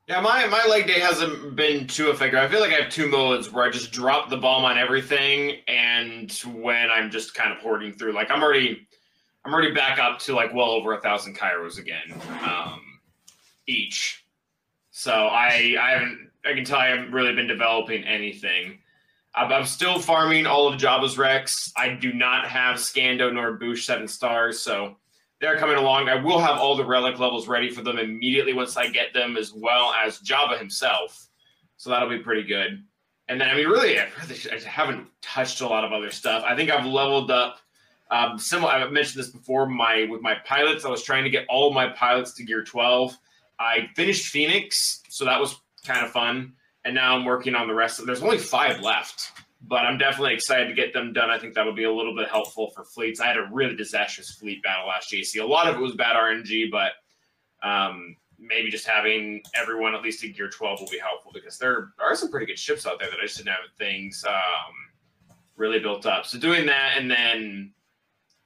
Yeah, 0.07 0.21
my, 0.21 0.45
my 0.47 0.65
leg 0.67 0.87
day 0.87 0.99
hasn't 0.99 1.55
been 1.55 1.87
too 1.87 2.11
effective. 2.11 2.39
I 2.39 2.47
feel 2.47 2.61
like 2.61 2.71
I 2.71 2.75
have 2.75 2.91
two 2.91 3.09
modes 3.09 3.51
where 3.51 3.65
I 3.65 3.71
just 3.71 3.91
drop 3.91 4.29
the 4.29 4.37
bomb 4.37 4.63
on 4.63 4.77
everything, 4.77 5.61
and 5.67 6.31
when 6.53 6.91
I'm 6.91 7.09
just 7.09 7.33
kind 7.33 7.51
of 7.51 7.57
hoarding 7.57 7.91
through, 7.91 8.13
like 8.13 8.29
I'm 8.29 8.43
already, 8.43 8.87
I'm 9.43 9.51
already 9.51 9.73
back 9.73 9.97
up 9.97 10.19
to 10.19 10.35
like 10.35 10.53
well 10.53 10.69
over 10.69 10.93
a 10.93 11.01
thousand 11.01 11.35
Kyros 11.35 11.79
again, 11.79 12.21
um, 12.47 12.81
each. 13.65 14.23
So 14.91 15.11
I 15.11 15.75
I 15.81 15.91
haven't 15.93 16.29
I 16.45 16.53
can 16.53 16.65
tell 16.65 16.77
I 16.77 16.89
haven't 16.89 17.11
really 17.11 17.33
been 17.33 17.47
developing 17.47 18.03
anything. 18.03 18.77
I'm, 19.35 19.65
still 19.65 19.99
farming 19.99 20.45
all 20.45 20.67
of 20.67 20.79
Jabba's 20.79 21.17
Rex. 21.17 21.71
I 21.75 21.89
do 21.89 22.13
not 22.13 22.47
have 22.47 22.77
Scando 22.77 23.33
nor 23.33 23.57
Boushh 23.57 23.83
seven 23.83 24.07
stars, 24.07 24.59
so 24.59 24.95
they're 25.41 25.57
coming 25.57 25.75
along. 25.75 26.07
I 26.07 26.15
will 26.15 26.39
have 26.39 26.57
all 26.57 26.75
the 26.77 26.85
relic 26.85 27.19
levels 27.19 27.47
ready 27.47 27.69
for 27.69 27.81
them 27.81 27.99
immediately 27.99 28.53
once 28.53 28.77
I 28.77 28.87
get 28.87 29.13
them, 29.13 29.35
as 29.35 29.53
well 29.53 29.93
as 29.93 30.19
Jabba 30.19 30.57
himself. 30.57 31.27
So 31.77 31.89
that'll 31.89 32.09
be 32.09 32.19
pretty 32.19 32.43
good. 32.43 32.83
And 33.27 33.41
then, 33.41 33.49
I 33.49 33.55
mean, 33.55 33.67
really, 33.67 33.99
I, 33.99 34.07
really, 34.21 34.39
I 34.51 34.59
haven't 34.69 35.07
touched 35.21 35.61
a 35.61 35.67
lot 35.67 35.83
of 35.83 35.91
other 35.91 36.11
stuff. 36.11 36.43
I 36.47 36.55
think 36.55 36.69
I've 36.69 36.85
leveled 36.85 37.31
up. 37.31 37.59
Um, 38.11 38.37
similar, 38.37 38.71
I've 38.71 38.91
mentioned 38.91 39.21
this 39.21 39.31
before. 39.31 39.65
My 39.65 40.07
with 40.09 40.21
my 40.21 40.35
pilots, 40.45 40.85
I 40.85 40.89
was 40.89 41.03
trying 41.03 41.23
to 41.23 41.29
get 41.29 41.45
all 41.49 41.73
my 41.73 41.87
pilots 41.89 42.33
to 42.35 42.43
gear 42.43 42.63
twelve. 42.63 43.17
I 43.59 43.89
finished 43.95 44.27
Phoenix, 44.27 45.01
so 45.09 45.25
that 45.25 45.39
was 45.39 45.59
kind 45.83 46.05
of 46.05 46.11
fun. 46.11 46.53
And 46.85 46.95
now 46.95 47.15
I'm 47.15 47.25
working 47.25 47.55
on 47.55 47.67
the 47.67 47.73
rest. 47.73 47.99
Of, 47.99 48.05
there's 48.05 48.23
only 48.23 48.37
five 48.37 48.79
left 48.79 49.31
but 49.67 49.85
I'm 49.85 49.97
definitely 49.97 50.33
excited 50.33 50.67
to 50.67 50.73
get 50.73 50.93
them 50.93 51.13
done. 51.13 51.29
I 51.29 51.39
think 51.39 51.53
that'll 51.53 51.73
be 51.73 51.85
a 51.85 51.91
little 51.91 52.15
bit 52.15 52.29
helpful 52.29 52.69
for 52.69 52.83
fleets. 52.83 53.19
I 53.19 53.27
had 53.27 53.37
a 53.37 53.49
really 53.51 53.75
disastrous 53.75 54.31
fleet 54.31 54.61
battle 54.61 54.87
last 54.87 55.11
JC. 55.11 55.41
A 55.41 55.45
lot 55.45 55.67
of 55.67 55.75
it 55.75 55.81
was 55.81 55.95
bad 55.95 56.15
RNG, 56.15 56.69
but 56.69 56.91
um, 57.67 58.15
maybe 58.37 58.69
just 58.69 58.85
having 58.85 59.41
everyone 59.55 59.95
at 59.95 60.03
least 60.03 60.23
in 60.23 60.33
gear 60.33 60.49
12 60.49 60.81
will 60.81 60.87
be 60.89 60.99
helpful 60.99 61.31
because 61.33 61.57
there 61.57 61.93
are 61.99 62.15
some 62.15 62.29
pretty 62.29 62.45
good 62.45 62.59
ships 62.59 62.85
out 62.85 62.99
there 62.99 63.09
that 63.09 63.19
I 63.19 63.23
just 63.23 63.37
didn't 63.37 63.49
have 63.49 63.59
things 63.77 64.23
um, 64.27 64.73
really 65.55 65.79
built 65.79 66.05
up. 66.05 66.25
So 66.25 66.37
doing 66.37 66.65
that 66.67 66.93
and 66.97 67.09
then 67.09 67.71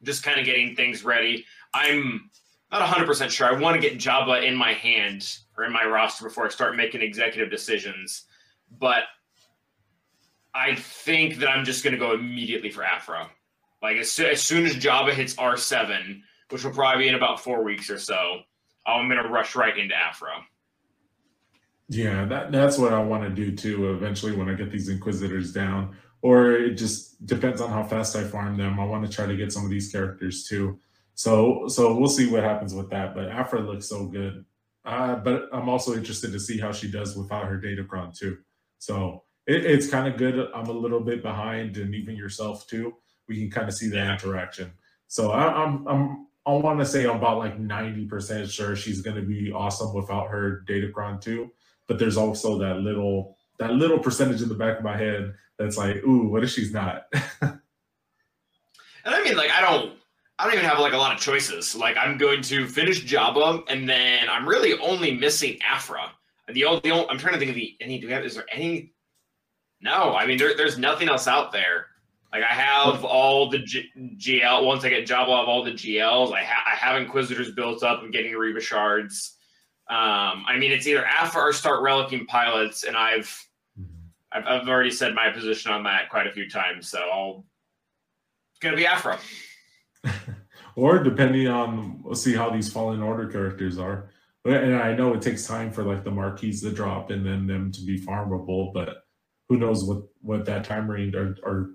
just 0.04 0.24
kind 0.24 0.40
of 0.40 0.46
getting 0.46 0.76
things 0.76 1.04
ready. 1.04 1.46
I'm 1.74 2.30
not 2.72 2.88
100% 2.88 3.30
sure. 3.30 3.48
I 3.48 3.60
want 3.60 3.76
to 3.76 3.82
get 3.82 4.00
Jabba 4.00 4.44
in 4.44 4.56
my 4.56 4.74
hand 4.74 5.40
or 5.58 5.66
in 5.66 5.74
my 5.74 5.84
roster 5.84 6.24
before 6.24 6.46
I 6.46 6.50
start 6.50 6.78
making 6.78 7.02
executive 7.02 7.52
decisions. 7.52 8.26
But 8.78 9.04
I 10.54 10.76
think 10.76 11.38
that 11.38 11.50
I'm 11.50 11.66
just 11.66 11.84
going 11.84 11.94
to 11.94 12.00
go 12.00 12.14
immediately 12.14 12.70
for 12.70 12.84
Aphra. 12.84 13.30
Like 13.82 13.98
as, 13.98 14.12
soo- 14.12 14.26
as 14.26 14.42
soon 14.42 14.66
as 14.66 14.76
Jabba 14.76 15.14
hits 15.14 15.36
R7, 15.36 16.22
which 16.50 16.64
will 16.64 16.72
probably 16.72 17.04
be 17.04 17.08
in 17.10 17.16
about 17.16 17.40
four 17.40 17.64
weeks 17.64 17.90
or 17.90 17.98
so, 17.98 18.42
I'm 18.86 19.08
going 19.08 19.22
to 19.22 19.30
rush 19.30 19.56
right 19.56 19.78
into 19.78 19.96
Aphra. 19.96 20.44
Yeah, 21.88 22.26
that 22.26 22.52
that's 22.52 22.78
what 22.78 22.94
I 22.94 23.02
want 23.02 23.24
to 23.24 23.30
do 23.30 23.56
too. 23.56 23.92
Eventually, 23.94 24.36
when 24.36 24.48
I 24.48 24.54
get 24.54 24.72
these 24.72 24.90
Inquisitors 24.90 25.52
down, 25.52 25.96
or 26.22 26.52
it 26.52 26.76
just 26.76 27.26
depends 27.26 27.62
on 27.62 27.72
how 27.72 27.84
fast 27.84 28.16
I 28.16 28.24
farm 28.24 28.58
them. 28.58 28.80
I 28.80 28.86
want 28.86 29.06
to 29.06 29.12
try 29.12 29.26
to 29.26 29.36
get 29.36 29.52
some 29.52 29.64
of 29.64 29.72
these 29.72 29.92
characters 29.92 30.46
too. 30.48 30.80
So 31.16 31.68
so 31.68 31.96
we'll 31.98 32.10
see 32.10 32.30
what 32.30 32.44
happens 32.44 32.76
with 32.76 32.92
that. 32.92 33.16
But 33.16 33.30
Aphra 33.30 33.62
looks 33.62 33.90
so 33.90 34.06
good. 34.06 34.46
Uh, 34.86 35.16
but 35.16 35.50
I'm 35.52 35.68
also 35.68 35.96
interested 35.96 36.32
to 36.32 36.40
see 36.40 36.60
how 36.60 36.72
she 36.72 36.92
does 36.92 37.16
without 37.16 37.46
her 37.46 37.60
datacron 37.60 38.18
too. 38.18 38.38
So 38.80 39.24
it, 39.46 39.66
it's 39.66 39.88
kind 39.88 40.08
of 40.08 40.18
good. 40.18 40.50
I'm 40.54 40.68
a 40.68 40.74
little 40.74 41.00
bit 41.00 41.22
behind, 41.22 41.78
and 41.78 41.94
even 41.94 42.16
yourself 42.16 42.68
too. 42.68 42.96
We 43.28 43.38
can 43.38 43.52
kind 43.52 43.68
of 43.68 43.76
see 43.76 43.90
that 43.90 44.10
interaction. 44.10 44.72
So 45.08 45.32
I, 45.32 45.64
I'm 45.64 45.88
I'm 45.88 46.28
I 46.46 46.52
want 46.54 46.80
to 46.80 46.86
say 46.86 47.06
I'm 47.06 47.18
about 47.18 47.38
like 47.38 47.60
90% 47.60 48.50
sure 48.50 48.76
she's 48.76 49.02
going 49.02 49.18
to 49.18 49.22
be 49.22 49.52
awesome 49.52 49.94
without 49.94 50.30
her 50.30 50.64
datacron 50.68 51.22
too. 51.22 51.52
But 51.88 52.00
there's 52.00 52.18
also 52.18 52.58
that 52.60 52.78
little 52.78 53.38
that 53.60 53.74
little 53.74 54.00
percentage 54.00 54.42
in 54.42 54.50
the 54.50 54.56
back 54.56 54.80
of 54.80 54.84
my 54.84 54.98
head 54.98 55.36
that's 55.60 55.78
like, 55.78 55.98
ooh, 55.98 56.30
what 56.30 56.44
if 56.44 56.50
she's 56.50 56.74
not? 56.74 57.04
And 59.06 59.16
I 59.16 59.24
mean, 59.24 59.36
like, 59.36 59.52
I 59.52 59.62
don't, 59.62 59.98
I 60.38 60.46
don't 60.46 60.54
even 60.54 60.66
have 60.66 60.80
like 60.80 60.94
a 60.94 60.98
lot 60.98 61.14
of 61.14 61.20
choices. 61.20 61.76
Like, 61.76 61.98
I'm 61.98 62.18
going 62.18 62.42
to 62.44 62.68
finish 62.68 63.04
Jabba, 63.04 63.64
and 63.68 63.88
then 63.88 64.30
I'm 64.30 64.48
really 64.48 64.78
only 64.80 65.16
missing 65.16 65.58
Aphra. 65.68 66.12
The 66.54 66.66
only, 66.66 66.82
the 66.82 66.92
only 66.92 67.08
I'm 67.10 67.18
trying 67.18 67.34
to 67.34 67.40
think 67.40 67.50
of 67.50 67.56
the 67.56 67.76
any. 67.80 68.00
Do 68.00 68.08
we 68.08 68.14
have? 68.14 68.24
Is 68.24 68.36
there 68.36 68.46
any? 68.52 68.94
No, 69.82 70.16
I 70.16 70.26
mean, 70.26 70.38
there, 70.38 70.56
there's 70.56 70.78
nothing 70.78 71.10
else 71.10 71.28
out 71.28 71.52
there. 71.52 71.88
Like, 72.32 72.44
I 72.44 72.54
have 72.54 73.04
all 73.04 73.50
the 73.50 73.60
G, 73.60 73.86
GL. 73.98 74.66
Once 74.66 74.84
I 74.84 74.90
get 74.90 75.08
Jabba, 75.08 75.34
I 75.34 75.40
have 75.40 75.48
all 75.48 75.64
the 75.64 75.72
GLs. 75.72 76.32
I, 76.34 76.44
ha- 76.44 76.64
I 76.72 76.76
have 76.76 77.02
Inquisitors 77.02 77.52
built 77.52 77.82
up. 77.82 78.02
I'm 78.04 78.12
getting 78.12 78.34
Reva 78.34 78.60
shards. 78.60 79.38
Um, 79.90 80.46
I 80.48 80.58
mean, 80.60 80.72
it's 80.72 80.86
either 80.86 81.04
Aphra 81.04 81.42
or 81.42 81.54
start 81.54 81.82
relicing 81.82 82.28
pilots, 82.28 82.84
and 82.84 82.96
I've, 82.96 83.36
I've 84.32 84.46
I've 84.46 84.68
already 84.68 84.92
said 84.92 85.16
my 85.16 85.32
position 85.32 85.72
on 85.72 85.84
that 85.84 86.10
quite 86.10 86.28
a 86.28 86.32
few 86.32 86.50
times. 86.50 86.90
So 86.90 87.00
I'll. 87.00 87.46
It's 88.52 88.60
gonna 88.60 88.78
be 88.78 88.86
Aphra. 88.86 89.18
or 90.76 91.02
depending 91.02 91.48
on 91.48 92.04
we'll 92.04 92.14
see 92.14 92.36
how 92.36 92.50
these 92.50 92.72
fallen 92.72 93.02
order 93.02 93.28
characters 93.28 93.80
are. 93.80 94.12
And 94.46 94.76
I 94.76 94.96
know 94.96 95.14
it 95.14 95.22
takes 95.22 95.46
time 95.46 95.72
for 95.72 95.84
like 95.84 96.04
the 96.04 96.12
marquees 96.12 96.62
to 96.62 96.72
drop 96.72 97.12
and 97.12 97.26
then 97.26 97.46
them 97.46 97.72
to 97.74 97.82
be 97.82 98.00
farmable, 98.00 98.74
but 98.74 99.04
who 99.50 99.58
knows 99.58 99.84
what 99.84 100.04
what 100.22 100.46
that 100.46 100.64
time 100.64 100.90
range 100.90 101.14
or, 101.16 101.36
or 101.44 101.72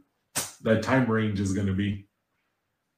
that 0.63 0.83
time 0.83 1.07
range 1.11 1.41
is 1.41 1.53
going 1.53 1.67
to 1.67 1.75
be. 1.75 2.07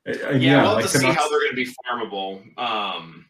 And- 0.04 0.20
and 0.20 0.42
Yeah, 0.42 0.62
we'll 0.62 0.74
like 0.74 0.84
to 0.84 0.98
see 0.98 1.06
how 1.06 1.28
they're 1.28 1.40
going 1.40 1.50
to 1.50 1.56
be 1.56 1.72
farmable. 1.84 2.58
Um, 2.58 3.26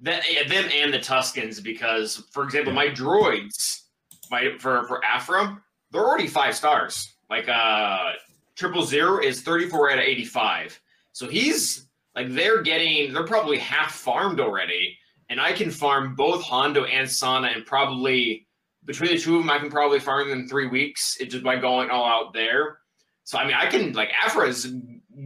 that 0.00 0.24
yeah, 0.30 0.46
them 0.48 0.68
and 0.74 0.92
the 0.92 0.98
Tuskens, 0.98 1.62
because 1.62 2.24
for 2.32 2.42
example, 2.44 2.72
my 2.72 2.86
droids, 2.88 3.82
my 4.30 4.56
for 4.58 4.86
for 4.88 5.04
Aphra, 5.04 5.60
they're 5.92 6.04
already 6.06 6.26
five 6.26 6.54
stars. 6.56 7.14
Like 7.30 7.48
uh, 7.48 8.12
triple 8.56 8.82
zero 8.84 9.20
is 9.22 9.42
thirty 9.42 9.68
four 9.68 9.90
out 9.90 9.98
of 9.98 10.04
eighty 10.04 10.24
five. 10.24 10.78
So 11.12 11.28
he's 11.28 11.86
like 12.16 12.30
they're 12.30 12.62
getting 12.62 13.12
they're 13.12 13.24
probably 13.26 13.58
half 13.58 13.92
farmed 13.92 14.38
already, 14.40 14.96
and 15.28 15.40
I 15.40 15.52
can 15.52 15.70
farm 15.70 16.14
both 16.14 16.42
Hondo 16.42 16.84
and 16.84 17.10
Sana, 17.10 17.48
and 17.48 17.64
probably 17.66 18.46
between 18.84 19.10
the 19.10 19.18
two 19.18 19.36
of 19.36 19.42
them, 19.42 19.50
I 19.50 19.58
can 19.58 19.70
probably 19.70 20.00
farm 20.00 20.28
them 20.28 20.40
in 20.40 20.48
three 20.48 20.66
weeks. 20.66 21.16
Just 21.20 21.44
by 21.44 21.56
going 21.56 21.90
all 21.90 22.06
out 22.06 22.32
there. 22.32 22.78
So 23.24 23.38
I 23.38 23.46
mean, 23.46 23.56
I 23.56 23.66
can 23.66 23.92
like 23.92 24.10
Aphra 24.22 24.48
is 24.48 24.72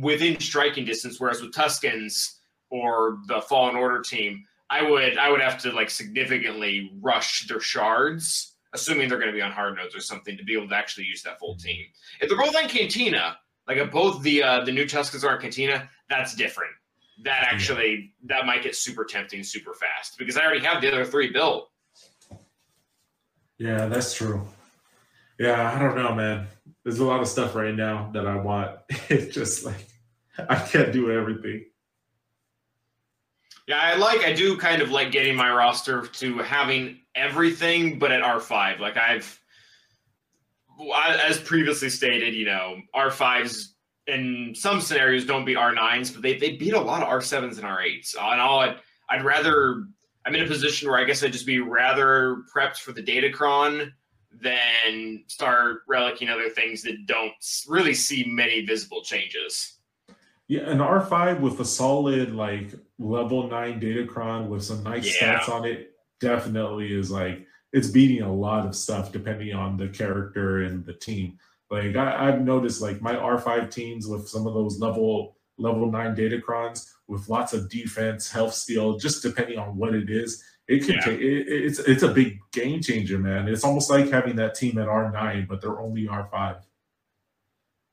within 0.01 0.41
striking 0.41 0.85
distance, 0.85 1.21
whereas 1.21 1.41
with 1.41 1.53
Tuskens 1.53 2.39
or 2.71 3.19
the 3.29 3.41
Fallen 3.43 3.77
Order 3.77 4.01
team, 4.01 4.45
I 4.71 4.83
would 4.83 5.19
I 5.19 5.31
would 5.31 5.41
have 5.41 5.59
to 5.63 5.71
like 5.71 5.91
significantly 5.91 6.91
rush 7.01 7.47
their 7.47 7.61
shards, 7.61 8.57
assuming 8.73 9.09
they're 9.09 9.19
going 9.19 9.31
to 9.31 9.37
be 9.37 9.43
on 9.43 9.53
hard 9.53 9.77
nodes 9.77 9.95
or 9.95 10.01
something, 10.01 10.37
to 10.37 10.45
be 10.45 10.55
able 10.55 10.69
to 10.69 10.75
actually 10.75 11.05
use 11.05 11.23
that 11.23 11.39
full 11.39 11.57
team. 11.57 11.85
If 12.21 12.29
they're 12.29 12.39
both 12.39 12.57
on 12.57 12.69
Cantina, 12.69 13.37
like 13.69 13.77
if 13.77 13.93
both 13.93 14.23
the 14.23 14.43
uh, 14.43 14.65
the 14.65 14.73
new 14.73 14.85
Tuskens 14.85 15.23
are 15.23 15.35
on 15.35 15.41
Cantina, 15.41 15.89
that's 16.09 16.35
different. 16.35 16.73
That 17.23 17.49
actually 17.51 18.15
that 18.25 18.47
might 18.47 18.63
get 18.63 18.75
super 18.75 19.05
tempting 19.05 19.45
super 19.45 19.75
fast 19.75 20.19
because 20.19 20.37
I 20.37 20.45
already 20.45 20.65
have 20.65 20.81
the 20.81 20.89
other 20.89 21.05
three 21.05 21.31
built. 21.31 21.71
Yeah, 23.59 23.87
that's 23.87 24.15
true. 24.15 24.47
Yeah, 25.39 25.73
I 25.75 25.79
don't 25.79 25.97
know, 25.97 26.15
man. 26.15 26.49
There's 26.83 26.99
a 26.99 27.05
lot 27.05 27.21
of 27.21 27.29
stuff 27.29 27.55
right 27.55 27.75
now 27.75 28.11
that 28.13 28.27
I 28.27 28.37
want. 28.37 28.79
It's 29.09 29.35
just 29.35 29.65
like 29.65 29.87
I 30.49 30.57
can't 30.57 30.93
do 30.93 31.11
everything. 31.11 31.67
Yeah, 33.69 33.79
I 33.81 33.95
like. 33.95 34.25
I 34.25 34.33
do 34.33 34.57
kind 34.57 34.83
of 34.83 34.91
like 34.91 35.13
getting 35.13 35.37
my 35.37 35.53
roster 35.53 36.07
to 36.07 36.39
having 36.39 37.01
everything, 37.15 37.99
but 37.99 38.11
at 38.11 38.23
R 38.23 38.41
five. 38.41 38.81
Like 38.81 38.97
I've, 38.97 39.41
as 41.23 41.39
previously 41.39 41.91
stated, 41.91 42.35
you 42.35 42.47
know, 42.47 42.81
R 42.93 43.11
fives 43.11 43.72
in 44.07 44.53
some 44.55 44.81
scenarios 44.81 45.25
don't 45.25 45.45
beat 45.45 45.57
R 45.57 45.73
nines, 45.73 46.11
but 46.11 46.23
they 46.23 46.37
they 46.39 46.57
beat 46.57 46.75
a 46.75 46.81
lot 46.81 47.03
of 47.03 47.09
R 47.09 47.21
sevens 47.21 47.59
and 47.59 47.67
R 47.67 47.83
eights. 47.83 48.15
Uh, 48.17 48.31
and 48.33 48.41
all 48.41 48.61
I'd, 48.61 48.77
I'd 49.11 49.25
rather. 49.25 49.85
I'm 50.25 50.37
in 50.37 50.45
a 50.45 50.47
position 50.47 50.89
where 50.89 50.99
I 51.01 51.05
guess 51.05 51.25
I'd 51.25 51.33
just 51.33 51.47
be 51.47 51.59
rather 51.59 52.45
prepped 52.55 52.77
for 52.77 52.93
the 52.93 53.03
Datacron 53.03 53.91
than 54.41 55.25
start 55.27 55.87
relicking 55.91 56.31
other 56.31 56.49
things 56.49 56.83
that 56.83 57.07
don't 57.07 57.33
really 57.69 57.93
see 57.93 58.25
many 58.25 58.65
visible 58.65 59.03
changes. 59.03 59.79
Yeah, 60.47 60.61
an 60.71 60.79
R5 60.79 61.41
with 61.41 61.59
a 61.61 61.65
solid 61.65 62.35
like 62.35 62.73
level 62.99 63.49
nine 63.49 63.81
Datacron 63.81 64.47
with 64.49 64.63
some 64.63 64.83
nice 64.85 65.21
Yeah. 65.21 65.41
stats 65.41 65.49
on 65.49 65.65
it 65.65 65.93
definitely 66.21 66.93
is 66.93 67.11
like 67.11 67.45
it's 67.73 67.89
beating 67.89 68.23
a 68.23 68.33
lot 68.33 68.65
of 68.67 68.77
stuff 68.77 69.11
depending 69.13 69.55
on 69.55 69.77
the 69.77 69.89
character 69.89 70.63
and 70.63 70.85
the 70.85 70.93
team. 70.93 71.39
Like 71.73 71.97
I, 71.97 72.29
I've 72.29 72.43
noticed 72.43 72.83
like 72.83 73.01
my 73.01 73.15
R5 73.15 73.71
teams 73.71 74.07
with 74.07 74.29
some 74.29 74.47
of 74.47 74.53
those 74.53 74.79
level 74.79 75.39
level 75.57 75.91
nine 75.91 76.15
Datacrons 76.15 76.87
with 77.09 77.31
lots 77.31 77.55
of 77.55 77.71
defense, 77.71 78.31
health 78.31 78.53
steal, 78.53 78.99
just 78.99 79.23
depending 79.23 79.59
on 79.59 79.75
what 79.77 79.95
it 79.95 80.11
is. 80.11 80.45
It 80.69 80.85
can 80.85 80.97
Yeah. 80.97 81.01
take 81.01 81.21
it, 81.21 81.49
it's 81.49 81.79
it's 81.79 82.03
a 82.03 82.13
big 82.13 82.39
game 82.53 82.83
changer, 82.83 83.19
man. 83.19 83.49
It's 83.49 83.65
almost 83.65 83.89
like 83.89 84.11
having 84.11 84.37
that 84.37 84.55
team 84.55 84.77
at 84.77 84.87
R9, 84.87 85.49
but 85.49 85.63
they're 85.63 85.81
only 85.81 86.07
R5. 86.07 86.61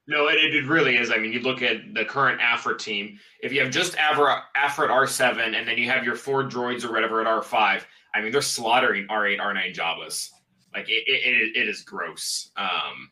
No, 0.08 0.28
it, 0.28 0.54
it 0.54 0.66
really 0.66 0.98
is. 0.98 1.10
I 1.10 1.18
mean, 1.18 1.32
you 1.32 1.40
look 1.40 1.62
at 1.62 1.94
the 1.94 2.04
current 2.04 2.42
Aphra 2.42 2.78
team. 2.78 3.18
If 3.42 3.54
you 3.54 3.62
have 3.62 3.70
just 3.72 3.96
Aphra, 3.98 4.44
Aphra 4.56 4.86
at 4.86 4.92
R7, 4.92 5.56
and 5.56 5.66
then 5.68 5.78
you 5.78 5.90
have 5.90 6.04
your 6.04 6.16
four 6.16 6.44
droids 6.44 6.84
or 6.84 6.92
whatever 6.92 7.22
at 7.22 7.28
R5, 7.28 7.84
I 8.14 8.22
mean, 8.22 8.32
they're 8.32 8.42
slaughtering 8.42 9.08
R8, 9.08 9.40
R9 9.40 9.74
Jawas. 9.74 10.30
Like 10.74 10.90
it, 10.90 11.04
it, 11.08 11.22
it, 11.26 11.58
it 11.62 11.68
is 11.70 11.84
gross 11.84 12.52
um, 12.58 13.10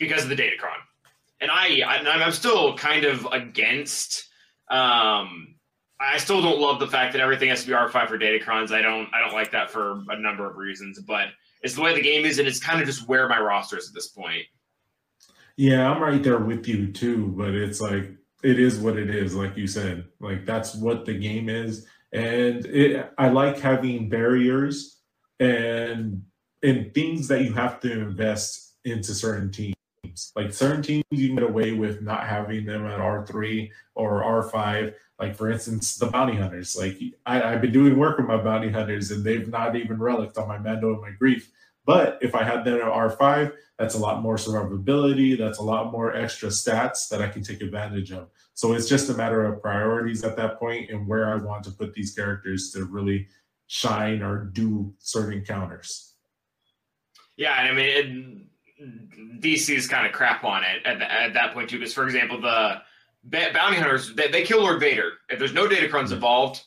because 0.00 0.24
of 0.24 0.28
the 0.28 0.34
Datacron. 0.34 0.80
And 1.40 1.50
I, 1.50 1.82
I, 1.86 1.98
I'm 1.98 2.32
still 2.32 2.76
kind 2.76 3.04
of 3.04 3.26
against. 3.30 4.28
Um, 4.68 5.54
I 6.00 6.16
still 6.16 6.42
don't 6.42 6.58
love 6.58 6.80
the 6.80 6.88
fact 6.88 7.12
that 7.12 7.20
everything 7.20 7.50
has 7.50 7.60
to 7.60 7.66
be 7.68 7.74
R5 7.74 8.08
for 8.08 8.18
Datacrons. 8.18 8.72
I 8.72 8.82
don't, 8.82 9.08
I 9.14 9.20
don't 9.20 9.34
like 9.34 9.52
that 9.52 9.70
for 9.70 10.02
a 10.08 10.18
number 10.18 10.50
of 10.50 10.56
reasons. 10.56 10.98
But 11.00 11.28
it's 11.62 11.74
the 11.74 11.82
way 11.82 11.94
the 11.94 12.00
game 12.00 12.24
is, 12.24 12.38
and 12.38 12.48
it's 12.48 12.58
kind 12.58 12.80
of 12.80 12.86
just 12.86 13.06
where 13.06 13.28
my 13.28 13.38
roster 13.38 13.78
is 13.78 13.88
at 13.88 13.94
this 13.94 14.08
point. 14.08 14.44
Yeah, 15.56 15.90
I'm 15.90 16.02
right 16.02 16.22
there 16.22 16.38
with 16.38 16.66
you 16.66 16.90
too, 16.90 17.34
but 17.36 17.50
it's 17.50 17.80
like 17.80 18.10
it 18.42 18.58
is 18.58 18.78
what 18.78 18.96
it 18.96 19.14
is, 19.14 19.34
like 19.34 19.56
you 19.56 19.66
said. 19.66 20.06
Like 20.20 20.46
that's 20.46 20.74
what 20.74 21.04
the 21.04 21.14
game 21.14 21.48
is. 21.48 21.86
And 22.12 22.64
it 22.66 23.12
I 23.18 23.28
like 23.28 23.58
having 23.58 24.08
barriers 24.08 25.00
and 25.38 26.22
and 26.62 26.94
things 26.94 27.28
that 27.28 27.42
you 27.42 27.52
have 27.52 27.80
to 27.80 27.92
invest 27.92 28.76
into 28.84 29.14
certain 29.14 29.50
teams. 29.50 29.74
Like 30.36 30.52
certain 30.52 30.82
teams 30.82 31.04
you 31.10 31.28
can 31.28 31.36
get 31.36 31.44
away 31.44 31.72
with 31.72 32.02
not 32.02 32.26
having 32.26 32.64
them 32.64 32.86
at 32.86 33.00
R3 33.00 33.70
or 33.94 34.22
R5. 34.22 34.94
Like 35.18 35.36
for 35.36 35.50
instance, 35.50 35.96
the 35.96 36.06
bounty 36.06 36.36
hunters. 36.36 36.76
Like 36.76 36.98
I, 37.26 37.42
I've 37.42 37.60
been 37.60 37.72
doing 37.72 37.98
work 37.98 38.18
with 38.18 38.26
my 38.26 38.36
bounty 38.36 38.70
hunters 38.70 39.10
and 39.10 39.24
they've 39.24 39.48
not 39.48 39.76
even 39.76 39.98
relicked 39.98 40.38
on 40.38 40.48
my 40.48 40.58
Mando 40.58 40.92
and 40.92 41.00
my 41.00 41.10
Greef. 41.20 41.44
But 41.84 42.18
if 42.20 42.34
I 42.34 42.44
had 42.44 42.64
them 42.64 42.76
at 42.76 42.92
R5, 42.92 43.52
that's 43.78 43.94
a 43.94 43.98
lot 43.98 44.20
more 44.22 44.36
survivability. 44.36 45.38
That's 45.38 45.58
a 45.58 45.62
lot 45.62 45.90
more 45.90 46.14
extra 46.14 46.50
stats 46.50 47.08
that 47.08 47.22
I 47.22 47.28
can 47.28 47.42
take 47.42 47.62
advantage 47.62 48.12
of. 48.12 48.28
So 48.54 48.74
it's 48.74 48.88
just 48.88 49.08
a 49.08 49.14
matter 49.14 49.44
of 49.44 49.62
priorities 49.62 50.22
at 50.22 50.36
that 50.36 50.58
point 50.58 50.90
and 50.90 51.08
where 51.08 51.32
I 51.32 51.36
want 51.36 51.64
to 51.64 51.70
put 51.70 51.94
these 51.94 52.12
characters 52.12 52.70
to 52.72 52.84
really 52.84 53.26
shine 53.68 54.22
or 54.22 54.44
do 54.44 54.92
certain 54.98 55.42
counters. 55.44 56.14
Yeah, 57.36 57.54
I 57.54 57.72
mean, 57.72 58.49
DC's 59.40 59.86
kind 59.86 60.06
of 60.06 60.12
crap 60.12 60.44
on 60.44 60.62
it 60.62 60.84
at, 60.86 60.98
the, 60.98 61.12
at 61.12 61.34
that 61.34 61.52
point 61.52 61.68
too. 61.70 61.78
Because, 61.78 61.94
for 61.94 62.04
example, 62.04 62.40
the 62.40 62.80
bounty 63.24 63.76
hunters 63.76 64.14
they, 64.14 64.28
they 64.28 64.42
kill 64.42 64.60
Lord 64.60 64.80
Vader. 64.80 65.12
If 65.28 65.38
there's 65.38 65.52
no 65.52 65.66
Datacrons 65.66 66.08
hmm. 66.08 66.14
involved, 66.14 66.62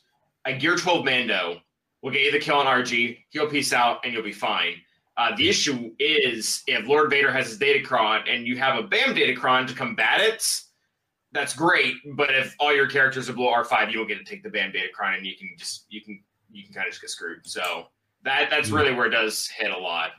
a 0.46 0.54
Gear 0.54 0.76
12 0.76 1.06
Mando 1.06 1.62
will 2.02 2.12
get 2.12 2.22
you 2.22 2.32
the 2.32 2.40
kill 2.40 2.58
on 2.58 2.66
RG. 2.66 3.18
He'll 3.30 3.50
peace 3.50 3.74
out, 3.74 4.00
and 4.04 4.14
you'll 4.14 4.24
be 4.24 4.32
fine. 4.32 4.76
Uh, 5.18 5.36
the 5.36 5.44
hmm. 5.44 5.50
issue 5.50 5.92
is 6.00 6.64
if 6.68 6.88
Lord 6.88 7.10
Vader 7.10 7.32
has 7.32 7.50
his 7.50 7.60
Datacron 7.60 8.30
and 8.30 8.48
you 8.48 8.58
have 8.58 8.78
a 8.78 8.88
BAM 8.88 9.16
Datacron 9.16 9.68
to 9.68 9.74
combat 9.74 10.22
it, 10.22 10.46
that's 11.32 11.56
great. 11.56 11.96
But 12.16 12.34
if 12.34 12.56
all 12.60 12.74
your 12.74 12.88
characters 12.88 13.30
are 13.30 13.34
below 13.34 13.52
R5, 13.54 13.92
you 13.92 13.98
don't 13.98 14.08
get 14.08 14.20
to 14.20 14.24
take 14.24 14.44
the 14.44 14.50
BAM 14.50 14.72
Datacron, 14.72 15.18
and 15.18 15.26
you 15.26 15.36
can 15.36 15.50
just 15.58 15.86
you 15.90 16.02
can 16.02 16.22
you 16.52 16.64
can 16.64 16.74
kind 16.74 16.88
of 16.88 16.92
just 16.92 17.02
get 17.02 17.10
screwed. 17.10 17.46
So 17.46 17.88
that 18.24 18.50
that's 18.50 18.70
Yeah. 18.70 18.76
really 18.76 18.94
where 18.94 19.08
it 19.08 19.12
does 19.12 19.48
hit 19.48 19.72
a 19.72 19.78
lot. 19.78 20.12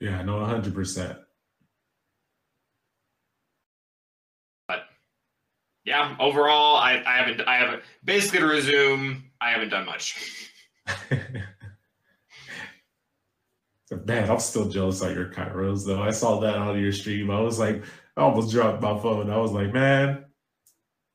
Yeah, 0.00 0.22
no, 0.22 0.36
100%. 0.36 1.18
But 4.66 4.80
yeah, 5.84 6.16
overall, 6.18 6.76
I, 6.76 7.02
I 7.06 7.18
haven't, 7.18 7.40
I 7.46 7.56
haven't, 7.56 7.82
basically 8.02 8.40
to 8.40 8.46
resume, 8.46 9.30
I 9.40 9.50
haven't 9.50 9.68
done 9.68 9.84
much. 9.86 10.50
Man, 14.06 14.30
I'm 14.30 14.38
still 14.38 14.68
jealous 14.68 15.02
of 15.02 15.14
your 15.14 15.30
Kyros 15.30 15.84
though. 15.84 16.00
I 16.00 16.12
saw 16.12 16.38
that 16.40 16.56
on 16.56 16.80
your 16.80 16.92
stream. 16.92 17.28
I 17.30 17.40
was 17.40 17.58
like, 17.58 17.82
I 18.16 18.22
almost 18.22 18.52
dropped 18.52 18.80
my 18.80 18.96
phone. 19.00 19.30
I 19.30 19.38
was 19.38 19.50
like, 19.50 19.72
man, 19.72 20.26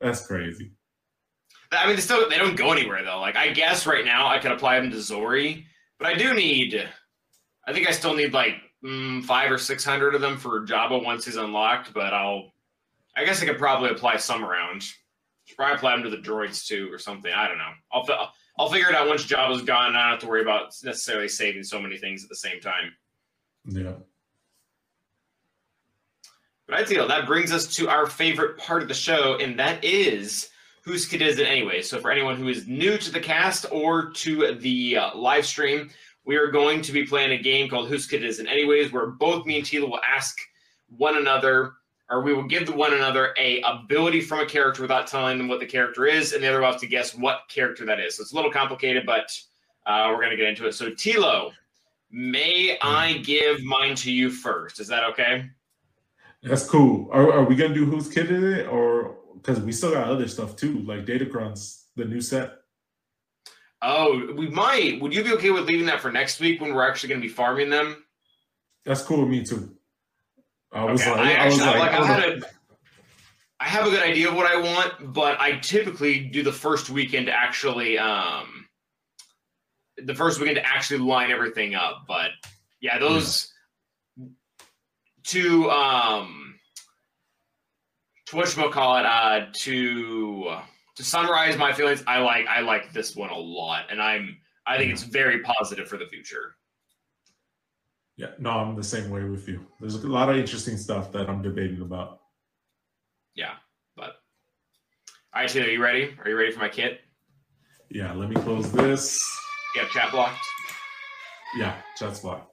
that's 0.01 0.27
crazy. 0.27 0.73
I 1.71 1.88
mean, 1.88 1.95
they 1.95 2.01
still, 2.01 2.29
they 2.29 2.38
don't 2.38 2.57
go 2.57 2.73
anywhere 2.73 3.03
though. 3.03 3.19
Like, 3.21 3.38
I 3.38 3.49
guess 3.49 3.88
right 3.88 4.03
now 4.03 4.27
I 4.27 4.39
could 4.39 4.51
apply 4.51 4.79
them 4.79 4.91
to 4.91 4.97
Zorii, 4.97 5.65
but 5.99 6.07
I 6.07 6.15
do 6.15 6.33
need, 6.33 6.86
I 7.65 7.73
think 7.73 7.88
I 7.88 7.91
still 7.91 8.13
need 8.13 8.33
like 8.33 8.55
mm, 8.86 9.23
five 9.23 9.51
or 9.51 9.57
600 9.57 10.15
of 10.15 10.21
them 10.21 10.38
for 10.38 10.65
Jabba 10.65 11.03
once 11.03 11.25
he's 11.25 11.36
unlocked, 11.38 11.93
but 11.93 12.13
I'll, 12.13 12.51
I 13.17 13.25
guess 13.25 13.41
I 13.41 13.45
could 13.45 13.57
probably 13.57 13.89
apply 13.89 14.17
some 14.17 14.45
around. 14.45 14.83
Should 15.45 15.57
probably 15.57 15.75
apply 15.75 15.95
them 15.95 16.03
to 16.03 16.09
the 16.09 16.17
droids 16.17 16.65
too 16.65 16.91
or 16.91 16.99
something. 16.99 17.31
I 17.31 17.47
don't 17.47 17.57
know. 17.57 17.71
I'll, 17.91 18.05
fi- 18.05 18.29
I'll 18.57 18.69
figure 18.69 18.89
it 18.89 18.95
out 18.95 19.07
once 19.07 19.25
Jabba's 19.25 19.61
gone. 19.61 19.89
and 19.89 19.97
I 19.97 20.03
don't 20.03 20.11
have 20.11 20.19
to 20.21 20.27
worry 20.27 20.41
about 20.41 20.73
necessarily 20.83 21.27
saving 21.27 21.63
so 21.63 21.81
many 21.81 21.97
things 21.97 22.23
at 22.23 22.29
the 22.29 22.36
same 22.36 22.59
time. 22.59 22.93
Yeah. 23.65 23.93
But 26.67 26.79
I 26.79 26.86
feel 26.86 27.07
that 27.07 27.27
brings 27.27 27.51
us 27.51 27.67
to 27.75 27.89
our 27.89 28.07
favorite 28.07 28.57
part 28.57 28.81
of 28.81 28.88
the 28.88 28.93
show, 28.95 29.38
and 29.39 29.59
that 29.59 29.83
is 29.83 30.49
whose 30.81 31.05
kid 31.05 31.21
is 31.21 31.38
it 31.38 31.47
anyway. 31.47 31.81
So 31.81 31.99
for 31.99 32.11
anyone 32.11 32.38
who 32.38 32.47
is 32.47 32.67
new 32.67 32.97
to 32.97 33.11
the 33.11 33.19
cast 33.19 33.65
or 33.71 34.11
to 34.11 34.55
the 34.55 34.97
uh, 34.97 35.15
live 35.15 35.45
stream, 35.45 35.91
we 36.26 36.36
are 36.36 36.47
going 36.47 36.82
to 36.82 36.91
be 36.91 37.05
playing 37.05 37.32
a 37.32 37.41
game 37.41 37.69
called 37.69 37.88
Whose 37.88 38.07
Kid 38.07 38.23
Is 38.23 38.39
It 38.39 38.47
Anyways, 38.47 38.91
where 38.91 39.07
both 39.07 39.45
me 39.45 39.57
and 39.57 39.65
Tilo 39.65 39.89
will 39.89 40.01
ask 40.03 40.38
one 40.89 41.17
another, 41.17 41.73
or 42.09 42.21
we 42.21 42.34
will 42.34 42.47
give 42.47 42.67
one 42.73 42.93
another 42.93 43.34
a 43.39 43.61
ability 43.61 44.21
from 44.21 44.39
a 44.39 44.45
character 44.45 44.82
without 44.82 45.07
telling 45.07 45.38
them 45.38 45.47
what 45.47 45.59
the 45.59 45.65
character 45.65 46.05
is, 46.05 46.34
and 46.34 46.43
the 46.43 46.47
other 46.47 46.61
will 46.61 46.71
have 46.71 46.82
to 46.82 46.88
guess 46.88 47.15
what 47.15 47.41
character 47.47 47.86
that 47.86 47.99
is. 47.99 48.17
So 48.17 48.21
it's 48.21 48.34
a 48.34 48.36
little 48.36 48.51
complicated, 48.51 49.05
but 49.05 49.32
uh, 49.86 50.07
we're 50.09 50.21
going 50.21 50.32
to 50.32 50.38
get 50.38 50.47
into 50.47 50.67
it. 50.67 50.73
So 50.73 50.89
Tilo, 50.91 51.51
may 52.11 52.78
I 52.82 53.19
give 53.19 53.63
mine 53.63 53.95
to 53.95 54.11
you 54.11 54.32
first? 54.32 54.80
Is 54.80 54.88
that 54.88 55.03
okay? 55.03 55.49
That's 56.45 56.67
cool. 56.67 57.09
Are, 57.11 57.32
are 57.34 57.43
we 57.43 57.55
gonna 57.55 57.73
do 57.73 57.86
whose 57.86 58.07
kid 58.07 58.30
is 58.30 58.43
it, 58.43 58.67
or 58.67 59.17
because 59.34 59.59
we 59.59 59.71
still 59.71 59.93
got 59.93 60.07
other 60.07 60.28
stuff 60.28 60.55
too, 60.55 60.80
like 60.82 61.05
Datacrons, 61.05 61.86
the 61.95 62.05
new 62.05 62.21
set? 62.21 62.59
Oh, 63.82 64.34
we 64.36 64.47
might. 64.49 64.99
Would 65.01 65.13
you 65.13 65.23
be 65.23 65.34
okay 65.34 65.51
with 65.51 65.65
leaving 65.65 65.86
that 65.88 66.01
for 66.01 66.11
next 66.11 66.39
week 66.39 66.61
when 66.61 66.73
we're 66.73 66.88
actually 66.88 67.09
going 67.09 67.21
to 67.21 67.28
be 67.28 67.34
farming 67.34 67.69
them? 67.69 68.03
That's 68.86 69.01
cool 69.01 69.21
with 69.21 69.30
me 69.30 69.43
too. 69.43 69.76
I 70.71 70.86
was 70.86 71.01
Okay, 71.01 71.11
like, 71.11 71.19
I 71.19 71.36
I, 71.36 71.45
was 71.45 71.59
actually- 71.59 71.80
like, 71.80 71.91
like, 71.91 72.01
I 72.01 72.05
had 72.05 72.41
like- 72.41 72.51
I 73.59 73.67
have 73.69 73.88
a 73.88 73.89
good 73.89 74.03
idea 74.03 74.28
of 74.30 74.36
what 74.36 74.51
I 74.51 74.57
want, 74.59 75.13
but 75.13 75.39
I 75.39 75.57
typically 75.59 76.19
do 76.19 76.43
the 76.43 76.51
first 76.51 76.89
weekend 76.89 77.28
to 77.28 77.32
actually, 77.34 77.97
um, 77.97 78.67
the 79.97 80.13
first 80.13 80.39
weekend 80.39 80.57
to 80.57 80.67
actually 80.67 80.99
line 80.99 81.32
everything 81.32 81.73
up. 81.73 82.03
But 82.05 82.32
yeah, 82.82 82.99
those 82.99 83.51
to 85.28 85.71
um, 85.71 86.55
to 88.28 88.36
what 88.36 88.71
call 88.73 88.97
it, 88.97 89.05
uh, 89.05 89.45
to 89.53 90.57
to 90.95 91.03
summarize 91.03 91.57
my 91.57 91.73
feelings, 91.73 92.03
I 92.07 92.19
like 92.19 92.47
I 92.47 92.61
like 92.61 92.93
this 92.93 93.15
one 93.15 93.29
a 93.29 93.37
lot, 93.37 93.85
and 93.91 94.01
I'm 94.01 94.37
I 94.65 94.77
think 94.77 94.91
it's 94.91 95.03
very 95.03 95.41
positive 95.41 95.87
for 95.87 95.97
the 95.97 96.05
future. 96.07 96.55
yeah, 98.17 98.31
no, 98.39 98.51
I'm 98.51 98.75
the 98.75 98.83
same 98.83 99.09
way 99.09 99.23
with 99.23 99.47
you. 99.47 99.65
There's 99.79 99.95
a 99.95 100.07
lot 100.07 100.29
of 100.29 100.37
interesting 100.37 100.77
stuff 100.77 101.11
that 101.11 101.29
I'm 101.29 101.41
debating 101.41 101.81
about. 101.81 102.21
Yeah, 103.35 103.55
but 103.95 104.15
all 105.33 105.41
right, 105.41 105.49
Tilo, 105.49 105.71
you 105.71 105.83
ready? 105.83 106.15
Are 106.23 106.29
you 106.29 106.37
ready 106.37 106.51
for 106.51 106.59
my 106.59 106.69
kit? 106.69 107.01
Yeah, 107.89 108.13
let 108.13 108.29
me 108.29 108.35
close 108.37 108.71
this. 108.71 109.21
You 109.75 109.81
have 109.81 109.91
chat 109.91 110.11
blocked. 110.11 110.39
Yeah, 111.57 111.75
chat's 111.97 112.21
blocked. 112.21 112.51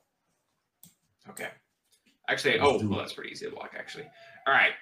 Okay. 1.30 1.48
Actually, 2.28 2.58
oh, 2.58 2.72
Let's 2.72 2.82
oh, 2.84 2.88
well, 2.88 2.98
it. 2.98 3.02
that's 3.02 3.12
pretty 3.14 3.30
easy 3.30 3.46
to 3.46 3.52
block. 3.52 3.72
Actually, 3.78 4.04
all 4.46 4.52
right. 4.54 4.72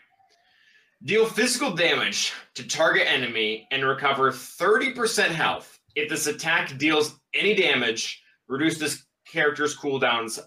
Deal 1.03 1.25
physical 1.25 1.75
damage 1.75 2.33
to 2.55 2.69
target 2.69 3.07
enemy 3.07 3.67
and 3.71 3.83
recover 3.85 4.31
30% 4.31 5.29
health. 5.29 5.79
If 5.95 6.11
this 6.11 6.27
attack 6.27 6.77
deals 6.77 7.19
any 7.33 7.55
damage, 7.55 8.23
reduce 8.49 8.79
this 8.79 9.05
character's 9.27 9.75
cooldowns 9.77 10.39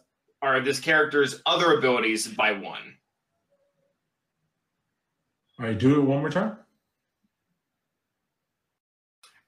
or 0.43 0.60
this 0.60 0.80
character's 0.80 1.41
other 1.47 1.78
abilities 1.78 2.28
by 2.28 2.51
one. 2.51 2.97
All 5.60 5.66
right, 5.66 5.78
do 5.78 5.99
it 5.99 6.04
one 6.04 6.20
more 6.20 6.30
time. 6.30 6.58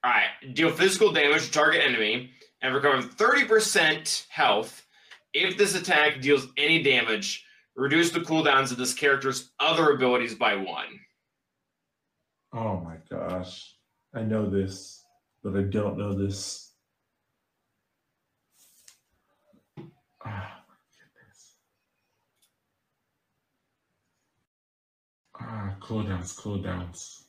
All 0.03 0.11
right, 0.11 0.55
deal 0.55 0.71
physical 0.71 1.11
damage 1.11 1.45
to 1.45 1.51
target 1.51 1.81
enemy 1.83 2.31
and 2.61 2.73
recover 2.73 3.01
30% 3.01 4.25
health. 4.29 4.83
If 5.33 5.57
this 5.57 5.75
attack 5.75 6.21
deals 6.21 6.47
any 6.57 6.81
damage, 6.81 7.44
reduce 7.75 8.11
the 8.11 8.19
cooldowns 8.19 8.71
of 8.71 8.77
this 8.77 8.93
character's 8.93 9.51
other 9.59 9.91
abilities 9.91 10.35
by 10.35 10.55
one. 10.55 10.99
Oh 12.53 12.79
my 12.79 12.95
gosh. 13.09 13.75
I 14.13 14.21
know 14.21 14.49
this, 14.49 15.03
but 15.43 15.55
I 15.55 15.63
don't 15.63 15.97
know 15.97 16.13
this. 16.13 16.71
Ah. 20.25 20.61
Ah, 25.37 25.75
cooldowns, 25.81 26.33
cooldowns. 26.35 27.23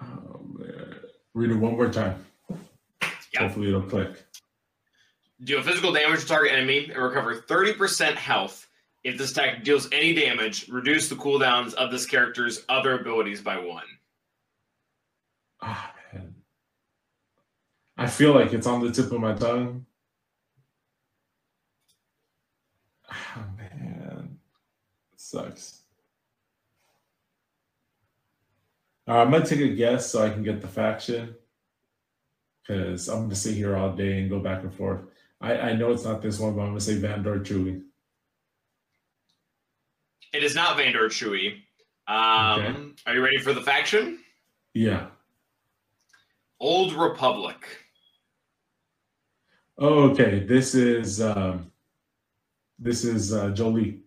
Oh 0.00 0.40
man. 0.54 0.94
Read 1.34 1.50
it 1.50 1.56
one 1.56 1.72
more 1.72 1.90
time. 1.90 2.24
Yeah. 3.32 3.40
Hopefully 3.40 3.68
it'll 3.68 3.82
click. 3.82 4.24
Deal 5.44 5.62
physical 5.62 5.92
damage 5.92 6.20
to 6.20 6.26
target 6.26 6.52
enemy 6.52 6.90
and 6.90 7.00
recover 7.00 7.36
30% 7.36 8.14
health. 8.14 8.68
If 9.04 9.16
this 9.16 9.30
attack 9.30 9.62
deals 9.62 9.88
any 9.92 10.12
damage, 10.12 10.68
reduce 10.68 11.08
the 11.08 11.14
cooldowns 11.14 11.74
of 11.74 11.92
this 11.92 12.04
character's 12.04 12.64
other 12.68 12.98
abilities 12.98 13.40
by 13.40 13.56
one. 13.56 13.84
Ah 15.62 15.92
man. 16.12 16.34
I 17.96 18.08
feel 18.08 18.34
like 18.34 18.52
it's 18.52 18.66
on 18.66 18.84
the 18.84 18.90
tip 18.90 19.12
of 19.12 19.20
my 19.20 19.34
tongue. 19.34 19.86
Ah 23.10 23.44
man. 23.56 24.38
It 25.12 25.20
sucks. 25.20 25.82
All 29.06 29.14
right, 29.14 29.22
I'm 29.22 29.30
gonna 29.30 29.46
take 29.46 29.60
a 29.60 29.68
guess 29.68 30.10
so 30.10 30.22
I 30.22 30.30
can 30.30 30.42
get 30.42 30.60
the 30.60 30.68
faction. 30.68 31.36
Because 32.66 33.08
I'm 33.08 33.22
gonna 33.22 33.36
sit 33.36 33.54
here 33.54 33.76
all 33.76 33.92
day 33.92 34.20
and 34.20 34.28
go 34.28 34.40
back 34.40 34.64
and 34.64 34.74
forth. 34.74 35.02
I, 35.40 35.58
I 35.58 35.72
know 35.74 35.92
it's 35.92 36.04
not 36.04 36.20
this 36.22 36.38
one, 36.38 36.54
but 36.54 36.62
I'm 36.62 36.68
gonna 36.68 36.80
say 36.80 36.96
Vandor 36.96 37.44
Chewy. 37.44 37.82
It 40.32 40.42
is 40.42 40.54
not 40.54 40.76
Vandor 40.76 41.06
Chewy. 41.06 41.62
Um, 42.06 42.60
Okay. 42.60 42.78
Are 43.06 43.14
you 43.14 43.24
ready 43.24 43.38
for 43.38 43.52
the 43.52 43.60
faction? 43.62 44.18
Yeah. 44.74 45.06
Old 46.60 46.92
Republic. 46.92 47.56
Oh, 49.78 50.10
okay. 50.10 50.40
This 50.40 50.74
is 50.74 51.20
um 51.20 51.70
this 52.78 53.04
is 53.04 53.32
uh 53.32 53.50
Jolee. 53.50 54.00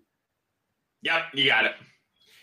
Yep, 1.04 1.22
you 1.34 1.46
got 1.46 1.66
it. 1.66 1.74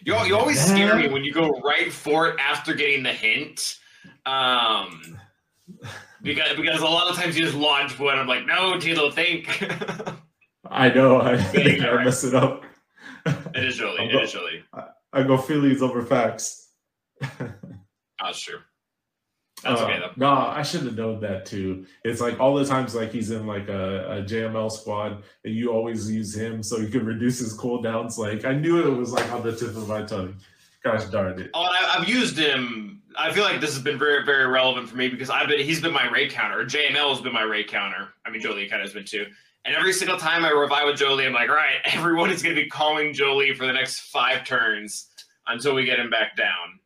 You, 0.04 0.16
you 0.24 0.36
always 0.36 0.60
scare 0.64 0.96
me 0.96 1.08
when 1.08 1.24
you 1.24 1.32
go 1.32 1.50
right 1.60 1.92
for 1.92 2.28
it 2.28 2.40
after 2.40 2.72
getting 2.72 3.02
the 3.02 3.12
hint. 3.12 3.78
Um, 4.26 5.18
because 6.22 6.56
because 6.56 6.80
a 6.80 6.84
lot 6.84 7.08
of 7.08 7.16
times 7.16 7.36
you 7.36 7.44
just 7.44 7.56
launch 7.56 7.98
one. 7.98 8.18
I'm 8.18 8.26
like, 8.26 8.46
no, 8.46 8.74
Tilo, 8.74 9.12
think. 9.12 9.62
I 10.70 10.88
know 10.90 11.20
I, 11.20 11.34
it 11.54 11.82
I 11.82 11.94
right. 11.94 12.04
mess 12.04 12.24
it 12.24 12.34
up. 12.34 12.64
it 13.26 13.64
is 13.64 13.78
Jolee. 13.78 13.98
It 14.14 14.22
is 14.22 14.34
Jolee. 14.34 14.62
I 15.12 15.22
go 15.22 15.36
Phillies 15.38 15.82
over 15.82 16.02
facts. 16.02 16.72
That's 17.20 18.40
true. 18.40 18.58
That's 19.64 19.80
Uh, 19.80 19.84
okay 19.84 19.98
though. 19.98 20.12
No, 20.16 20.28
I 20.30 20.62
should 20.62 20.82
have 20.82 20.96
known 20.96 21.20
that 21.20 21.46
too. 21.46 21.86
It's 22.04 22.20
like 22.20 22.38
all 22.38 22.54
the 22.54 22.64
times 22.64 22.94
like 22.94 23.10
he's 23.12 23.30
in 23.30 23.46
like 23.46 23.68
a, 23.68 24.18
a 24.18 24.22
JML 24.22 24.70
squad 24.70 25.22
and 25.44 25.54
you 25.54 25.72
always 25.72 26.10
use 26.10 26.34
him 26.36 26.62
so 26.62 26.80
he 26.80 26.88
can 26.88 27.04
reduce 27.04 27.38
his 27.38 27.56
cooldowns. 27.58 28.18
Like 28.18 28.44
I 28.44 28.52
knew 28.52 28.86
it 28.86 28.96
was 28.96 29.12
like 29.12 29.30
on 29.32 29.42
the 29.42 29.54
tip 29.56 29.70
of 29.70 29.88
my 29.88 30.02
tongue. 30.02 30.36
Gosh 30.84 31.06
darn 31.06 31.40
it. 31.40 31.50
Oh, 31.54 31.62
I, 31.62 31.96
I've 31.98 32.08
used 32.08 32.38
him. 32.38 33.02
I 33.20 33.32
feel 33.32 33.42
like 33.42 33.60
this 33.60 33.74
has 33.74 33.82
been 33.82 33.98
very, 33.98 34.24
very 34.24 34.46
relevant 34.46 34.88
for 34.88 34.96
me 34.96 35.08
because 35.08 35.28
I've 35.28 35.48
been. 35.48 35.58
He's 35.60 35.80
been 35.80 35.92
my 35.92 36.08
raid 36.08 36.30
counter. 36.30 36.64
JML 36.64 37.10
has 37.10 37.20
been 37.20 37.32
my 37.32 37.42
raid 37.42 37.66
counter. 37.66 38.10
I 38.24 38.30
mean, 38.30 38.40
Jolee 38.40 38.70
kind 38.70 38.80
of 38.80 38.86
has 38.86 38.94
been 38.94 39.04
too. 39.04 39.26
And 39.64 39.74
every 39.74 39.92
single 39.92 40.16
time 40.16 40.44
I 40.44 40.50
revive 40.50 40.86
with 40.86 40.98
Jolee, 40.98 41.26
I'm 41.26 41.32
like, 41.32 41.50
all 41.50 41.56
right, 41.56 41.80
everyone 41.84 42.30
is 42.30 42.42
going 42.42 42.54
to 42.54 42.62
be 42.62 42.68
calling 42.68 43.12
Jolee 43.12 43.56
for 43.56 43.66
the 43.66 43.72
next 43.72 44.00
five 44.00 44.44
turns 44.44 45.08
until 45.48 45.74
we 45.74 45.84
get 45.84 45.98
him 45.98 46.10
back 46.10 46.36
down. 46.36 46.78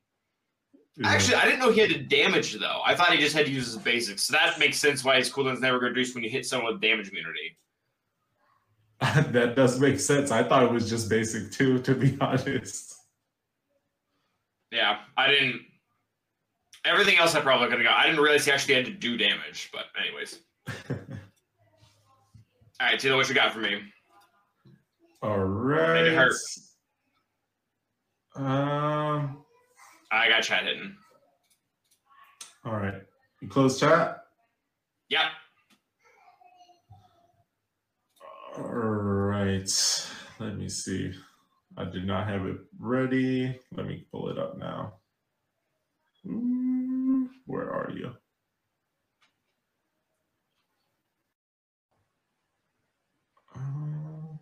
Mm-hmm. 0.99 1.05
Actually, 1.05 1.37
I 1.37 1.45
didn't 1.45 1.61
know 1.61 1.71
he 1.71 1.81
had 1.81 1.91
to 1.91 1.99
damage 1.99 2.55
though. 2.59 2.81
I 2.85 2.95
thought 2.95 3.13
he 3.13 3.19
just 3.19 3.35
had 3.37 3.47
to 3.47 3.53
use 3.53 3.67
his 3.67 3.77
basics. 3.77 4.27
So 4.27 4.33
that 4.33 4.59
makes 4.59 4.79
sense 4.79 5.05
why 5.05 5.17
his 5.17 5.31
cooldown's 5.31 5.61
never 5.61 5.79
reduced 5.79 6.15
when 6.15 6.25
you 6.25 6.31
hit 6.31 6.47
someone 6.47 6.73
with 6.73 6.83
damage 6.83 7.09
immunity. 7.09 7.57
that 9.33 9.57
does 9.57 9.81
make 9.81 9.99
sense. 9.99 10.31
I 10.31 10.43
thought 10.43 10.63
it 10.63 10.71
was 10.71 10.89
just 10.89 11.09
basic 11.09 11.51
too, 11.51 11.79
to 11.81 11.95
be 11.95 12.17
honest. 12.21 12.95
Yeah, 14.71 14.99
I 15.17 15.29
didn't. 15.29 15.63
Everything 16.85 17.19
else 17.19 17.35
I 17.35 17.41
probably 17.41 17.69
could 17.69 17.79
have 17.79 17.87
got. 17.87 17.97
I 17.97 18.07
didn't 18.07 18.21
realize 18.21 18.45
he 18.45 18.51
actually 18.51 18.75
had 18.75 18.87
to 18.87 18.93
do 18.93 19.17
damage. 19.17 19.71
But 19.73 19.85
anyways, 20.01 20.41
all 20.91 20.97
right, 22.81 22.99
Tilo, 22.99 23.17
what 23.17 23.29
you 23.29 23.35
got 23.35 23.53
for 23.53 23.61
me? 23.61 23.81
All 25.23 25.39
right. 25.39 26.03
Make 26.03 26.13
it 26.13 26.17
hurt. 26.17 26.35
Um. 28.35 29.39
I 30.11 30.29
got 30.29 30.43
chat 30.43 30.65
hidden. 30.65 30.97
All 32.65 32.77
right. 32.77 33.03
You 33.41 33.49
close 33.49 33.79
chat. 33.81 34.25
Yep. 35.09 35.23
All 38.59 38.65
right. 38.65 40.07
Let 40.39 40.57
me 40.57 40.69
see. 40.69 41.13
I 41.77 41.85
did 41.85 42.07
not 42.07 42.29
have 42.29 42.45
it 42.47 42.57
ready. 42.79 43.59
Let 43.75 43.87
me 43.87 44.05
pull 44.11 44.29
it 44.29 44.39
up 44.39 44.59
now. 44.59 44.95
Mm, 46.27 46.72
Where 47.47 47.71
are 47.71 47.91
you? 47.91 48.13
Um, 53.55 54.39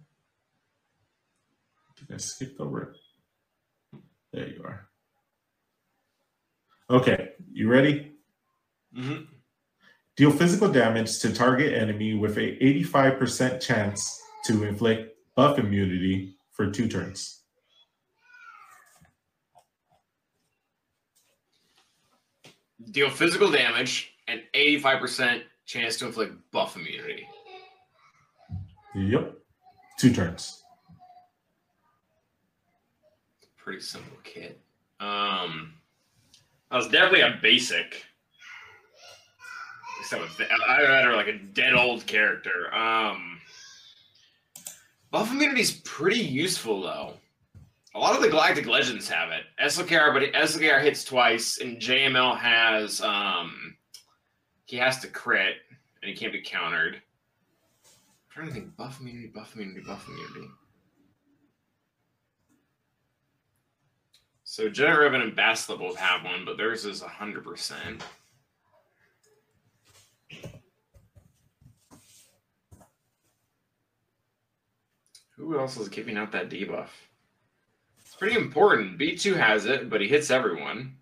did 1.98 2.14
I 2.14 2.18
skip 2.18 2.56
over 2.60 2.82
it? 2.82 4.00
There 4.32 4.48
you 4.48 4.62
are. 4.64 4.88
Okay, 6.88 7.30
you 7.52 7.68
ready? 7.68 8.12
hmm 8.94 9.22
Deal 10.16 10.30
physical 10.30 10.70
damage 10.70 11.18
to 11.20 11.32
target 11.32 11.72
enemy 11.72 12.14
with 12.14 12.36
a 12.36 12.56
85% 12.58 13.60
chance 13.60 14.20
to 14.44 14.64
inflict 14.64 15.16
buff 15.34 15.58
immunity 15.58 16.34
for 16.50 16.70
two 16.70 16.88
turns. 16.88 17.39
Deal 22.90 23.10
physical 23.10 23.50
damage 23.50 24.14
and 24.28 24.42
85% 24.54 25.42
chance 25.66 25.96
to 25.98 26.06
inflict 26.06 26.34
buff 26.50 26.76
immunity. 26.76 27.26
Yep. 28.94 29.36
Two 29.98 30.12
turns. 30.12 30.64
Pretty 33.56 33.80
simple 33.80 34.16
kit. 34.24 34.60
Um, 34.98 35.74
I 36.70 36.76
was 36.76 36.88
definitely 36.88 37.20
a 37.20 37.38
basic. 37.42 38.04
With 40.12 40.40
I 40.68 40.80
had 40.80 41.04
her 41.04 41.14
like 41.14 41.28
a 41.28 41.38
dead 41.38 41.74
old 41.74 42.04
character. 42.06 42.74
Um, 42.74 43.38
buff 45.12 45.30
immunity 45.30 45.60
is 45.60 45.72
pretty 45.84 46.18
useful 46.18 46.80
though. 46.80 47.14
A 47.94 47.98
lot 47.98 48.14
of 48.14 48.22
the 48.22 48.28
Galactic 48.28 48.66
Legends 48.66 49.08
have 49.08 49.30
it. 49.30 49.42
SLKR, 49.60 50.12
but 50.12 50.32
SLKR 50.32 50.80
hits 50.82 51.02
twice, 51.02 51.58
and 51.58 51.78
JML 51.78 52.38
has 52.38 53.00
um, 53.00 53.76
he 54.66 54.76
has 54.76 55.00
to 55.00 55.08
crit, 55.08 55.56
and 56.00 56.08
he 56.08 56.16
can't 56.16 56.32
be 56.32 56.40
countered. 56.40 56.94
I'm 56.94 57.00
trying 58.30 58.46
to 58.46 58.52
think, 58.52 58.76
buff 58.76 59.00
immunity, 59.00 59.26
buff 59.34 59.54
immunity, 59.56 59.80
buff 59.84 60.06
immunity. 60.08 60.48
So 64.44 64.68
Jet 64.68 64.92
Ribbon 64.92 65.22
and 65.22 65.36
Baslet 65.36 65.78
both 65.78 65.96
have 65.96 66.24
one, 66.24 66.44
but 66.44 66.56
theirs 66.56 66.84
is 66.84 67.02
hundred 67.02 67.44
percent. 67.44 68.04
Who 75.36 75.58
else 75.58 75.76
is 75.76 75.88
giving 75.88 76.16
out 76.16 76.32
that 76.32 76.50
debuff? 76.50 76.88
Pretty 78.20 78.36
important. 78.36 78.98
B2 78.98 79.34
has 79.34 79.64
it, 79.64 79.88
but 79.88 80.02
he 80.02 80.06
hits 80.06 80.30
everyone. 80.30 80.94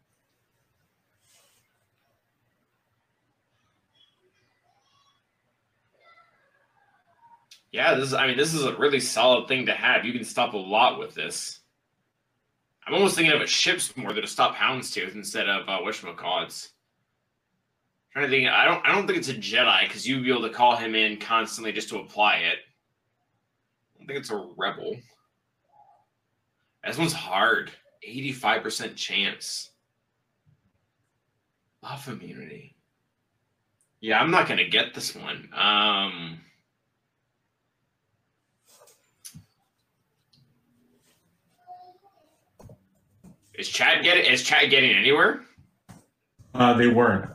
Yeah, 7.72 7.94
this 7.94 8.06
is. 8.06 8.14
I 8.14 8.28
mean, 8.28 8.36
this 8.36 8.54
is 8.54 8.64
a 8.64 8.76
really 8.76 9.00
solid 9.00 9.48
thing 9.48 9.66
to 9.66 9.74
have. 9.74 10.04
You 10.04 10.12
can 10.12 10.24
stop 10.24 10.54
a 10.54 10.56
lot 10.56 11.00
with 11.00 11.12
this. 11.14 11.58
I'm 12.86 12.94
almost 12.94 13.16
thinking 13.16 13.34
of 13.34 13.42
a 13.42 13.48
ship's 13.48 13.96
more 13.96 14.12
than 14.12 14.22
to 14.22 14.28
stop 14.28 14.54
hounds 14.54 14.88
houndstooth 14.88 15.16
instead 15.16 15.48
of 15.48 15.68
uh, 15.68 15.80
whatchamacallits. 15.80 16.68
Trying 18.12 18.26
to 18.26 18.30
think. 18.30 18.48
I 18.48 18.64
don't. 18.64 18.86
I 18.86 18.94
don't 18.94 19.08
think 19.08 19.18
it's 19.18 19.28
a 19.28 19.34
Jedi 19.34 19.88
because 19.88 20.06
you'd 20.06 20.22
be 20.22 20.30
able 20.30 20.48
to 20.48 20.54
call 20.54 20.76
him 20.76 20.94
in 20.94 21.16
constantly 21.16 21.72
just 21.72 21.88
to 21.88 21.98
apply 21.98 22.36
it. 22.36 22.58
I 24.00 24.04
think 24.06 24.20
it's 24.20 24.30
a 24.30 24.46
rebel. 24.56 24.94
This 26.88 26.96
one's 26.96 27.12
hard. 27.12 27.70
85% 28.08 28.96
chance. 28.96 29.72
Buff 31.82 32.08
immunity. 32.08 32.76
Yeah, 34.00 34.18
I'm 34.18 34.30
not 34.30 34.48
gonna 34.48 34.66
get 34.66 34.94
this 34.94 35.14
one. 35.14 35.50
Um 35.52 36.40
Is 43.52 43.68
Chad 43.68 44.02
getting 44.02 44.24
is 44.24 44.42
Chad 44.42 44.70
getting 44.70 44.92
anywhere? 44.92 45.42
Uh, 46.54 46.72
they 46.72 46.88
weren't. 46.88 47.30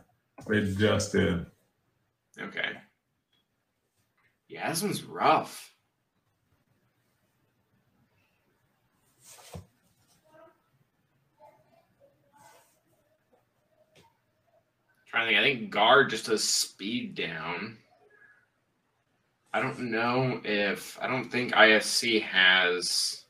They 0.47 0.73
just 0.73 1.11
did. 1.11 1.45
Okay. 2.41 2.71
Yeah, 4.47 4.69
this 4.69 4.81
one's 4.81 5.03
rough. 5.03 5.72
Trying 15.13 15.27
to 15.27 15.33
think, 15.35 15.39
I 15.39 15.43
think 15.43 15.71
guard 15.71 16.09
just 16.09 16.25
does 16.25 16.43
speed 16.43 17.13
down. 17.13 17.77
I 19.53 19.61
don't 19.61 19.91
know 19.91 20.41
if 20.43 20.97
I 20.99 21.05
don't 21.05 21.29
think 21.29 21.53
ISC 21.53 22.23
has. 22.23 23.23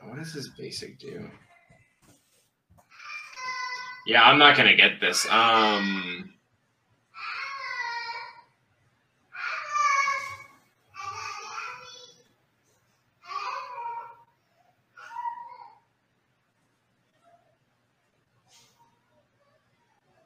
What 0.00 0.16
does 0.16 0.32
his 0.32 0.48
basic 0.56 0.98
do? 0.98 1.28
Yeah, 4.06 4.22
I'm 4.22 4.38
not 4.38 4.56
gonna 4.56 4.74
get 4.74 4.98
this. 4.98 5.28
Um. 5.28 6.31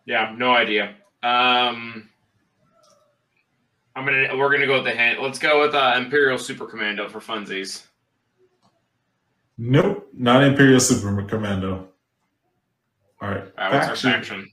Yeah, 0.07 0.35
no 0.37 0.55
idea. 0.55 0.95
Um, 1.23 2.09
I'm 3.97 4.05
gonna 4.05 4.37
we're 4.37 4.51
gonna 4.53 4.67
go 4.67 4.75
with 4.75 4.85
the 4.85 4.95
hand. 4.95 5.19
Let's 5.21 5.39
go 5.39 5.61
with 5.61 5.75
uh, 5.75 5.95
Imperial 5.97 6.39
Super 6.39 6.67
Commando 6.67 7.09
for 7.09 7.19
funsies. 7.21 7.85
Nope, 9.59 10.09
not 10.13 10.45
Imperial 10.45 10.81
Super 10.81 11.23
Commando. 11.25 11.89
All 13.21 13.29
right, 13.31 13.45
All 13.59 13.71
right, 13.71 13.73
what's 13.73 13.89
our 13.89 13.97
faction? 14.13 14.51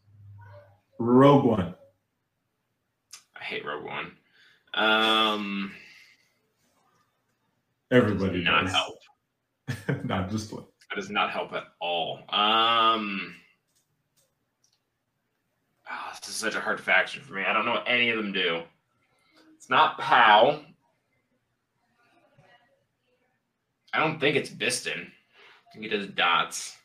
Rogue 0.98 1.44
One. 1.44 1.76
I 3.40 3.44
hate 3.44 3.66
Rogue 3.66 3.84
One. 3.84 4.12
Um, 4.74 5.72
Everybody 7.92 8.44
does 8.44 8.46
not 8.46 8.64
does. 8.64 8.72
help. 8.72 10.04
not 10.06 10.30
just 10.32 10.52
one. 10.52 10.64
That 10.90 10.96
does 10.96 11.10
not 11.10 11.30
help 11.32 11.54
at 11.54 11.64
all. 11.80 12.20
Um, 12.30 13.36
this 16.22 16.30
is 16.30 16.36
such 16.36 16.56
a 16.56 16.60
hard 16.60 16.80
faction 16.80 17.22
for 17.22 17.34
me. 17.34 17.44
I 17.44 17.54
don't 17.54 17.66
know 17.66 17.72
what 17.74 17.88
any 17.88 18.10
of 18.10 18.18
them 18.18 18.32
do. 18.32 18.64
It's 19.56 19.70
not 19.70 19.98
Pao. 19.98 20.60
I 23.94 24.00
don't 24.00 24.20
think 24.20 24.36
it's 24.36 24.50
Bistan. 24.50 25.06
I 25.08 25.72
think 25.72 25.84
he 25.84 25.88
does 25.88 26.08
dots. 26.08 26.76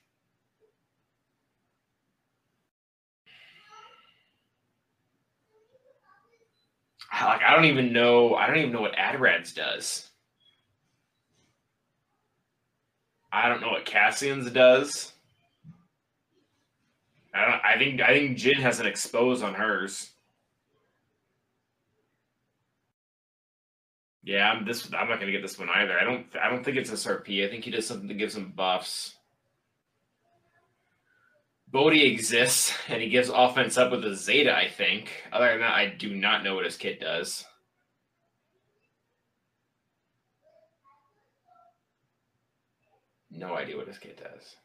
Like 7.13 7.43
I 7.43 7.55
don't 7.55 7.65
even 7.65 7.93
know. 7.93 8.35
I 8.35 8.47
don't 8.47 8.59
even 8.59 8.73
know 8.73 8.81
what 8.81 8.95
Adrads 8.95 9.55
does. 9.55 10.09
I 13.33 13.49
don't 13.49 13.61
know 13.61 13.71
what 13.71 13.85
Cassian's 13.85 14.51
does. 14.51 15.13
I 17.39 17.45
don't. 17.45 17.65
I 17.65 17.79
think. 17.79 18.01
I 18.01 18.09
think 18.09 18.37
Jyn 18.37 18.57
has 18.57 18.81
an 18.81 18.87
expose 18.87 19.43
on 19.43 19.55
hers. 19.55 20.11
Yeah, 24.25 24.51
I'm 24.51 24.65
this. 24.65 24.93
I'm 24.93 25.09
not 25.09 25.21
gonna 25.21 25.33
get 25.33 25.43
this 25.43 25.59
one 25.59 25.69
either. 25.71 25.99
I 25.99 26.05
don't. 26.05 26.27
I 26.43 26.51
don't 26.51 26.65
think 26.65 26.77
it's 26.77 26.91
SRP. 26.91 27.47
I 27.47 27.51
think 27.51 27.65
he 27.65 27.71
does 27.71 27.87
something 27.87 28.09
to 28.09 28.15
give 28.15 28.33
some 28.33 28.51
buffs. 28.51 29.15
Bodhi 31.71 32.07
exists, 32.13 32.73
and 32.89 33.01
he 33.01 33.09
gives 33.09 33.29
offense 33.29 33.79
up 33.79 33.93
with 33.93 34.05
a 34.05 34.17
Zeta. 34.17 34.57
I 34.57 34.69
think. 34.69 35.11
Other 35.33 35.49
than 35.51 35.61
that, 35.61 35.75
I 35.75 35.87
do 35.87 36.15
not 36.15 36.43
know 36.43 36.57
what 36.57 36.65
his 36.65 36.77
kit 36.77 37.01
does. 37.01 37.45
No 43.31 43.55
idea 43.55 43.77
what 43.77 43.87
his 43.87 43.99
kit 43.99 44.19
does. 44.19 44.57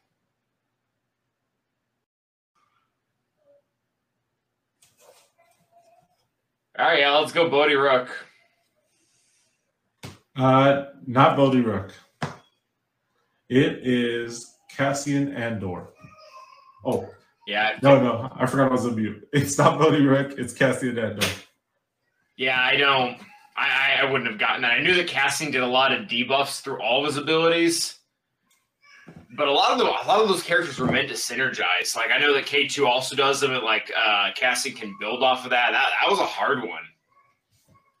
All 6.78 6.86
right, 6.86 7.00
yeah, 7.00 7.16
let's 7.16 7.32
go 7.32 7.48
Bodhi 7.48 7.74
Rook. 7.74 8.08
Uh, 10.36 10.86
not 11.06 11.36
Bodhi 11.36 11.60
Rook. 11.60 11.92
It 13.48 13.86
is 13.86 14.56
Cassian 14.74 15.32
Andor. 15.34 15.88
Oh 16.84 17.08
Yeah, 17.46 17.78
no, 17.82 18.00
no, 18.02 18.28
I 18.34 18.46
forgot 18.46 18.68
I 18.70 18.72
was 18.72 18.86
on 18.86 18.96
mute. 18.96 19.28
It's 19.32 19.56
not 19.58 19.78
Bodhi 19.78 20.04
Rook. 20.04 20.34
It's 20.38 20.52
Cassian 20.52 20.98
Andor. 20.98 21.26
yeah, 22.36 22.60
I 22.60 22.76
don't. 22.76 23.18
I, 23.56 23.68
I 24.00 24.00
I 24.06 24.10
wouldn't 24.10 24.28
have 24.28 24.40
gotten 24.40 24.62
that. 24.62 24.72
I 24.72 24.80
knew 24.82 24.94
that 24.96 25.06
Cassian 25.06 25.52
did 25.52 25.62
a 25.62 25.66
lot 25.66 25.92
of 25.92 26.08
debuffs 26.08 26.60
through 26.60 26.80
all 26.82 27.00
of 27.00 27.06
his 27.06 27.16
abilities, 27.16 28.00
but 29.36 29.48
a 29.48 29.52
lot 29.52 29.72
of 29.72 29.78
them, 29.78 29.86
a 29.86 30.06
lot 30.06 30.20
of 30.20 30.28
those 30.28 30.42
characters 30.42 30.78
were 30.78 30.90
meant 30.90 31.08
to 31.08 31.14
synergize. 31.14 31.96
Like 31.96 32.10
I 32.10 32.18
know 32.18 32.34
that 32.34 32.46
K 32.46 32.66
two 32.66 32.86
also 32.86 33.16
does 33.16 33.40
them, 33.40 33.52
and 33.52 33.62
like 33.62 33.90
uh, 33.96 34.30
Cassian 34.36 34.74
can 34.74 34.94
build 35.00 35.22
off 35.22 35.44
of 35.44 35.50
that. 35.50 35.72
That 35.72 35.90
that 36.00 36.10
was 36.10 36.20
a 36.20 36.26
hard 36.26 36.60
one. 36.60 36.82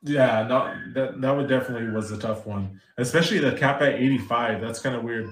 Yeah, 0.02 0.46
no, 0.46 0.74
that 0.94 1.20
that 1.20 1.36
would 1.36 1.48
definitely 1.48 1.90
was 1.90 2.10
a 2.10 2.18
tough 2.18 2.46
one, 2.46 2.80
especially 2.98 3.38
the 3.38 3.52
cap 3.52 3.80
at 3.82 3.94
eighty 3.94 4.18
five. 4.18 4.60
That's 4.60 4.80
kind 4.80 4.94
of 4.94 5.02
weird. 5.02 5.30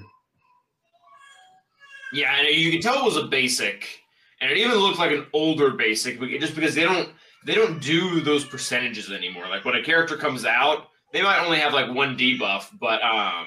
Yeah, 2.11 2.35
and 2.37 2.47
you 2.47 2.71
can 2.71 2.81
tell 2.81 2.99
it 2.99 3.05
was 3.05 3.17
a 3.17 3.27
basic, 3.27 3.99
and 4.39 4.51
it 4.51 4.57
even 4.57 4.77
looked 4.77 4.99
like 4.99 5.11
an 5.11 5.25
older 5.33 5.71
basic, 5.71 6.19
just 6.39 6.55
because 6.55 6.75
they 6.75 6.83
don't 6.83 7.09
they 7.45 7.55
don't 7.55 7.81
do 7.81 8.21
those 8.21 8.45
percentages 8.45 9.11
anymore. 9.11 9.47
Like 9.47 9.65
when 9.65 9.75
a 9.75 9.83
character 9.83 10.17
comes 10.17 10.45
out, 10.45 10.87
they 11.11 11.21
might 11.21 11.43
only 11.43 11.59
have 11.59 11.73
like 11.73 11.93
one 11.93 12.17
debuff, 12.17 12.67
but 12.79 13.01
um, 13.03 13.45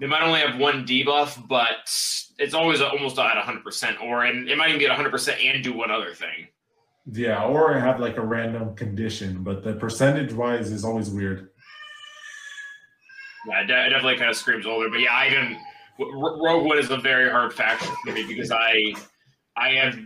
they 0.00 0.06
might 0.06 0.22
only 0.22 0.40
have 0.40 0.58
one 0.58 0.86
debuff, 0.86 1.46
but 1.48 1.92
it's 2.38 2.54
always 2.54 2.80
almost 2.80 3.18
at 3.18 3.36
hundred 3.36 3.64
percent, 3.64 4.00
or 4.02 4.24
and 4.24 4.48
it 4.48 4.56
might 4.56 4.68
even 4.68 4.80
get 4.80 4.90
hundred 4.90 5.10
percent 5.10 5.40
and 5.42 5.62
do 5.62 5.72
one 5.72 5.90
other 5.90 6.14
thing. 6.14 6.48
Yeah, 7.10 7.44
or 7.44 7.72
have 7.72 8.00
like 8.00 8.16
a 8.18 8.22
random 8.22 8.74
condition, 8.74 9.42
but 9.42 9.64
the 9.64 9.74
percentage 9.74 10.32
wise 10.32 10.70
is 10.70 10.84
always 10.84 11.08
weird. 11.10 11.50
Yeah, 13.46 13.62
it 13.62 13.66
definitely 13.66 14.16
kind 14.16 14.30
of 14.30 14.36
screams 14.36 14.66
older, 14.66 14.90
but 14.90 15.00
yeah, 15.00 15.14
I 15.14 15.30
didn't. 15.30 15.56
Rogue 15.98 16.66
One 16.66 16.78
is 16.78 16.90
a 16.90 16.98
very 16.98 17.30
hard 17.30 17.52
faction 17.52 17.92
for 18.04 18.12
me 18.12 18.26
because 18.26 18.52
I, 18.52 18.94
I 19.56 19.70
have, 19.70 19.98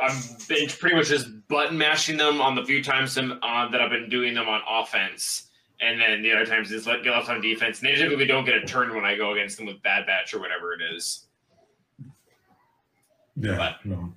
I've 0.00 0.48
been 0.48 0.68
pretty 0.68 0.96
much 0.96 1.08
just 1.08 1.26
button 1.48 1.76
mashing 1.76 2.16
them 2.16 2.40
on 2.40 2.54
the 2.54 2.64
few 2.64 2.82
times 2.82 3.18
uh, 3.18 3.68
that 3.68 3.80
I've 3.80 3.90
been 3.90 4.08
doing 4.08 4.34
them 4.34 4.48
on 4.48 4.62
offense, 4.68 5.50
and 5.84 6.00
then 6.00 6.22
the 6.22 6.32
other 6.32 6.46
times 6.46 6.68
just 6.70 6.86
let 6.86 7.02
get 7.02 7.10
left 7.10 7.28
on 7.28 7.40
defense. 7.40 7.80
And 7.80 7.88
they 7.88 7.94
typically 7.94 8.26
don't 8.26 8.44
get 8.44 8.54
a 8.56 8.64
turn 8.66 8.94
when 8.94 9.04
I 9.04 9.16
go 9.16 9.32
against 9.32 9.56
them 9.56 9.66
with 9.66 9.82
Bad 9.82 10.06
Batch 10.06 10.32
or 10.34 10.40
whatever 10.40 10.72
it 10.72 10.80
is. 10.94 11.26
Yeah, 13.36 13.56
But- 13.56 13.84
no. 13.84 14.12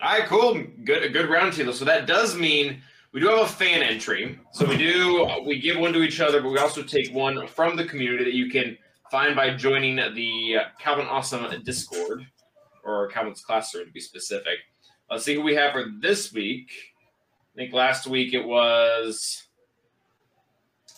All 0.00 0.16
right, 0.18 0.28
cool, 0.28 0.62
good, 0.84 1.02
a 1.02 1.08
good 1.08 1.28
round 1.28 1.52
two. 1.54 1.72
So 1.72 1.84
that 1.84 2.06
does 2.06 2.36
mean 2.36 2.80
we 3.12 3.20
do 3.20 3.26
have 3.28 3.40
a 3.40 3.48
fan 3.48 3.82
entry. 3.82 4.38
So 4.52 4.64
we 4.64 4.76
do 4.76 5.28
we 5.44 5.58
give 5.60 5.76
one 5.76 5.92
to 5.92 6.02
each 6.02 6.20
other, 6.20 6.40
but 6.40 6.50
we 6.50 6.58
also 6.58 6.84
take 6.84 7.12
one 7.12 7.48
from 7.48 7.74
the 7.76 7.84
community 7.84 8.22
that 8.24 8.34
you 8.34 8.48
can 8.48 8.78
find 9.10 9.34
by 9.34 9.54
joining 9.56 9.96
the 10.14 10.56
Calvin 10.78 11.06
Awesome 11.06 11.62
Discord 11.64 12.24
or 12.84 13.08
Calvin's 13.08 13.40
Classroom 13.40 13.86
to 13.86 13.92
be 13.92 13.98
specific. 14.00 14.58
Let's 15.10 15.24
see 15.24 15.34
who 15.34 15.42
we 15.42 15.56
have 15.56 15.72
for 15.72 15.86
this 16.00 16.32
week. 16.32 16.70
I 17.54 17.56
think 17.56 17.72
last 17.74 18.06
week 18.06 18.34
it 18.34 18.44
was. 18.44 19.47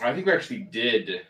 I 0.03 0.15
think 0.15 0.27
we 0.27 0.33
actually 0.33 0.61
did. 0.61 1.23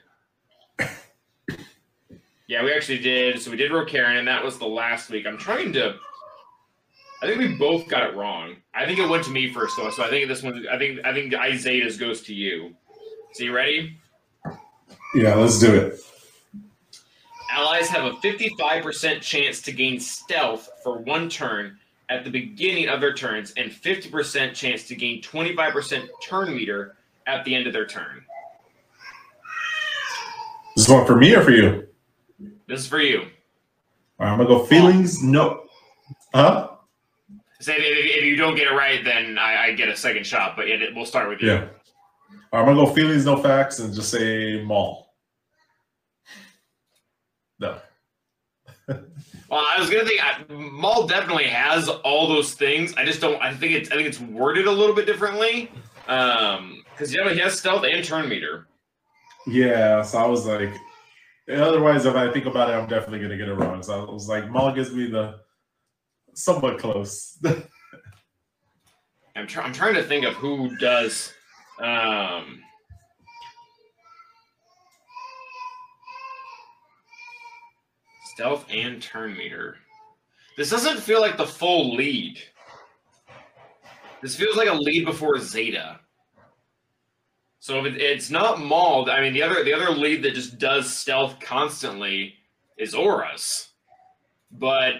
Yeah, 2.47 2.65
we 2.65 2.73
actually 2.73 2.99
did. 2.99 3.41
So 3.41 3.51
we 3.53 3.57
did 3.57 3.71
Rokaran, 3.71 4.19
and 4.19 4.27
that 4.27 4.43
was 4.43 4.59
the 4.59 4.67
last 4.67 5.09
week. 5.09 5.25
I'm 5.25 5.39
trying 5.39 5.73
to. 5.75 5.95
I 7.23 7.27
think 7.27 7.39
we 7.39 7.55
both 7.55 7.87
got 7.87 8.03
it 8.11 8.17
wrong. 8.17 8.57
I 8.75 8.87
think 8.87 8.99
it 8.99 9.09
went 9.09 9.25
to 9.25 9.31
me 9.31 9.53
first 9.53 9.77
though, 9.77 9.91
so 9.91 10.03
I 10.03 10.11
think 10.11 10.27
this 10.27 10.43
one. 10.43 10.67
I 10.69 10.77
think 10.77 11.05
I 11.05 11.13
think 11.13 11.33
Isaiah's 11.35 11.97
goes 11.97 12.23
to 12.23 12.35
you. 12.35 12.75
So 13.35 13.45
you 13.45 13.55
ready? 13.55 13.97
Yeah, 15.15 15.37
let's 15.37 15.61
do 15.61 15.73
it. 15.75 16.01
Allies 17.53 17.89
have 17.89 18.05
a 18.05 18.13
55% 18.17 19.21
chance 19.21 19.61
to 19.63 19.73
gain 19.73 19.99
stealth 20.01 20.69
for 20.83 20.99
one 20.99 21.29
turn 21.29 21.79
at 22.09 22.25
the 22.25 22.31
beginning 22.31 22.89
of 22.89 23.01
their 23.01 23.15
turns, 23.15 23.53
and 23.57 23.71
50% 23.71 24.55
chance 24.55 24.89
to 24.89 24.97
gain 24.97 25.23
25% 25.23 26.09
turn 26.23 26.55
meter 26.55 26.97
at 27.27 27.45
the 27.45 27.55
end 27.55 27.67
of 27.67 27.73
their 27.73 27.87
turn. 27.87 28.25
This 30.91 30.97
one 30.97 31.07
for 31.07 31.15
me 31.15 31.37
or 31.37 31.43
for 31.43 31.53
you? 31.53 31.87
This 32.67 32.81
is 32.81 32.87
for 32.89 32.99
you. 33.01 33.21
All 33.21 33.27
right, 34.27 34.33
I'm 34.33 34.39
gonna 34.39 34.49
go 34.49 34.65
feelings. 34.65 35.23
No, 35.23 35.67
huh? 36.35 36.71
Say 37.61 37.77
if, 37.77 37.83
if 37.85 38.17
if 38.17 38.25
you 38.25 38.35
don't 38.35 38.57
get 38.57 38.67
it 38.67 38.75
right, 38.75 39.05
then 39.05 39.39
I, 39.39 39.67
I 39.67 39.73
get 39.75 39.89
a 39.89 39.95
second 39.95 40.27
shot. 40.27 40.57
But 40.57 40.67
yeah, 40.67 40.79
we'll 40.93 41.07
start 41.07 41.29
with 41.29 41.43
you. 41.43 41.53
Yeah. 41.53 41.69
All 42.53 42.65
right, 42.65 42.69
I'm 42.69 42.75
gonna 42.75 42.87
go 42.89 42.93
feelings, 42.93 43.25
no 43.25 43.37
facts, 43.37 43.79
and 43.79 43.95
just 43.95 44.11
say 44.11 44.65
Maul. 44.65 45.15
No. 47.61 47.79
Well, 49.49 49.67
I 49.67 49.81
was 49.81 49.91
gonna 49.91 50.05
think 50.05 50.21
I, 50.25 50.53
Maul 50.53 51.09
definitely 51.09 51.49
has 51.49 51.89
all 51.89 52.29
those 52.29 52.55
things. 52.55 52.95
I 52.97 53.05
just 53.05 53.21
don't. 53.21 53.43
I 53.43 53.53
think 53.53 53.73
it's. 53.73 53.91
I 53.91 53.97
think 53.97 54.07
it's 54.07 54.21
worded 54.21 54.69
a 54.69 54.71
little 54.71 54.95
bit 54.95 55.07
differently. 55.07 55.73
Um, 56.07 56.85
because 56.93 57.13
yeah, 57.13 57.29
he 57.33 57.41
has 57.41 57.59
stealth 57.59 57.85
and 57.85 58.05
turn 58.05 58.29
meter. 58.29 58.69
Yeah, 59.47 60.03
so 60.03 60.19
I 60.19 60.27
was 60.27 60.47
like, 60.47 60.75
otherwise, 61.51 62.07
if 62.07 62.15
I 62.15 62.31
think 62.33 62.47
about 62.47 62.71
it, 62.71 62.75
I'm 62.75 62.89
definitely 62.89 63.21
gonna 63.21 63.37
get 63.37 63.49
it 63.49 63.55
wrong. 63.55 63.83
So 63.83 64.07
I 64.07 64.13
was 64.13 64.29
like, 64.29 64.51
Maul 64.51 64.73
gives 64.73 64.93
me 64.93 65.07
the 65.07 65.41
somewhat 66.35 66.79
close. 66.79 67.39
I'm 69.37 69.47
trying. 69.47 69.67
I'm 69.67 69.73
trying 69.73 69.95
to 69.95 70.03
think 70.03 70.25
of 70.25 70.35
who 70.35 70.77
does. 70.79 71.33
Um, 71.81 72.61
stealth 78.35 78.67
and 78.71 79.01
turn 79.03 79.37
meter. 79.37 79.77
This 80.57 80.71
doesn't 80.71 81.01
feel 81.01 81.21
like 81.21 81.37
the 81.37 81.47
full 81.47 81.95
lead. 81.95 82.39
This 84.23 84.37
feels 84.37 84.57
like 84.57 84.69
a 84.69 84.75
lead 84.75 85.07
before 85.07 85.39
Zeta. 85.39 86.00
So 87.61 87.85
if 87.85 87.95
it, 87.95 88.01
it's 88.01 88.31
not 88.31 88.59
mauled, 88.59 89.11
I 89.11 89.21
mean 89.21 89.35
the 89.35 89.43
other 89.43 89.63
the 89.63 89.75
other 89.75 89.91
lead 89.91 90.23
that 90.23 90.35
just 90.35 90.59
does 90.59 90.95
stealth 90.95 91.39
constantly 91.41 92.35
is 92.79 92.95
Aurra's. 92.95 93.69
But 94.51 94.95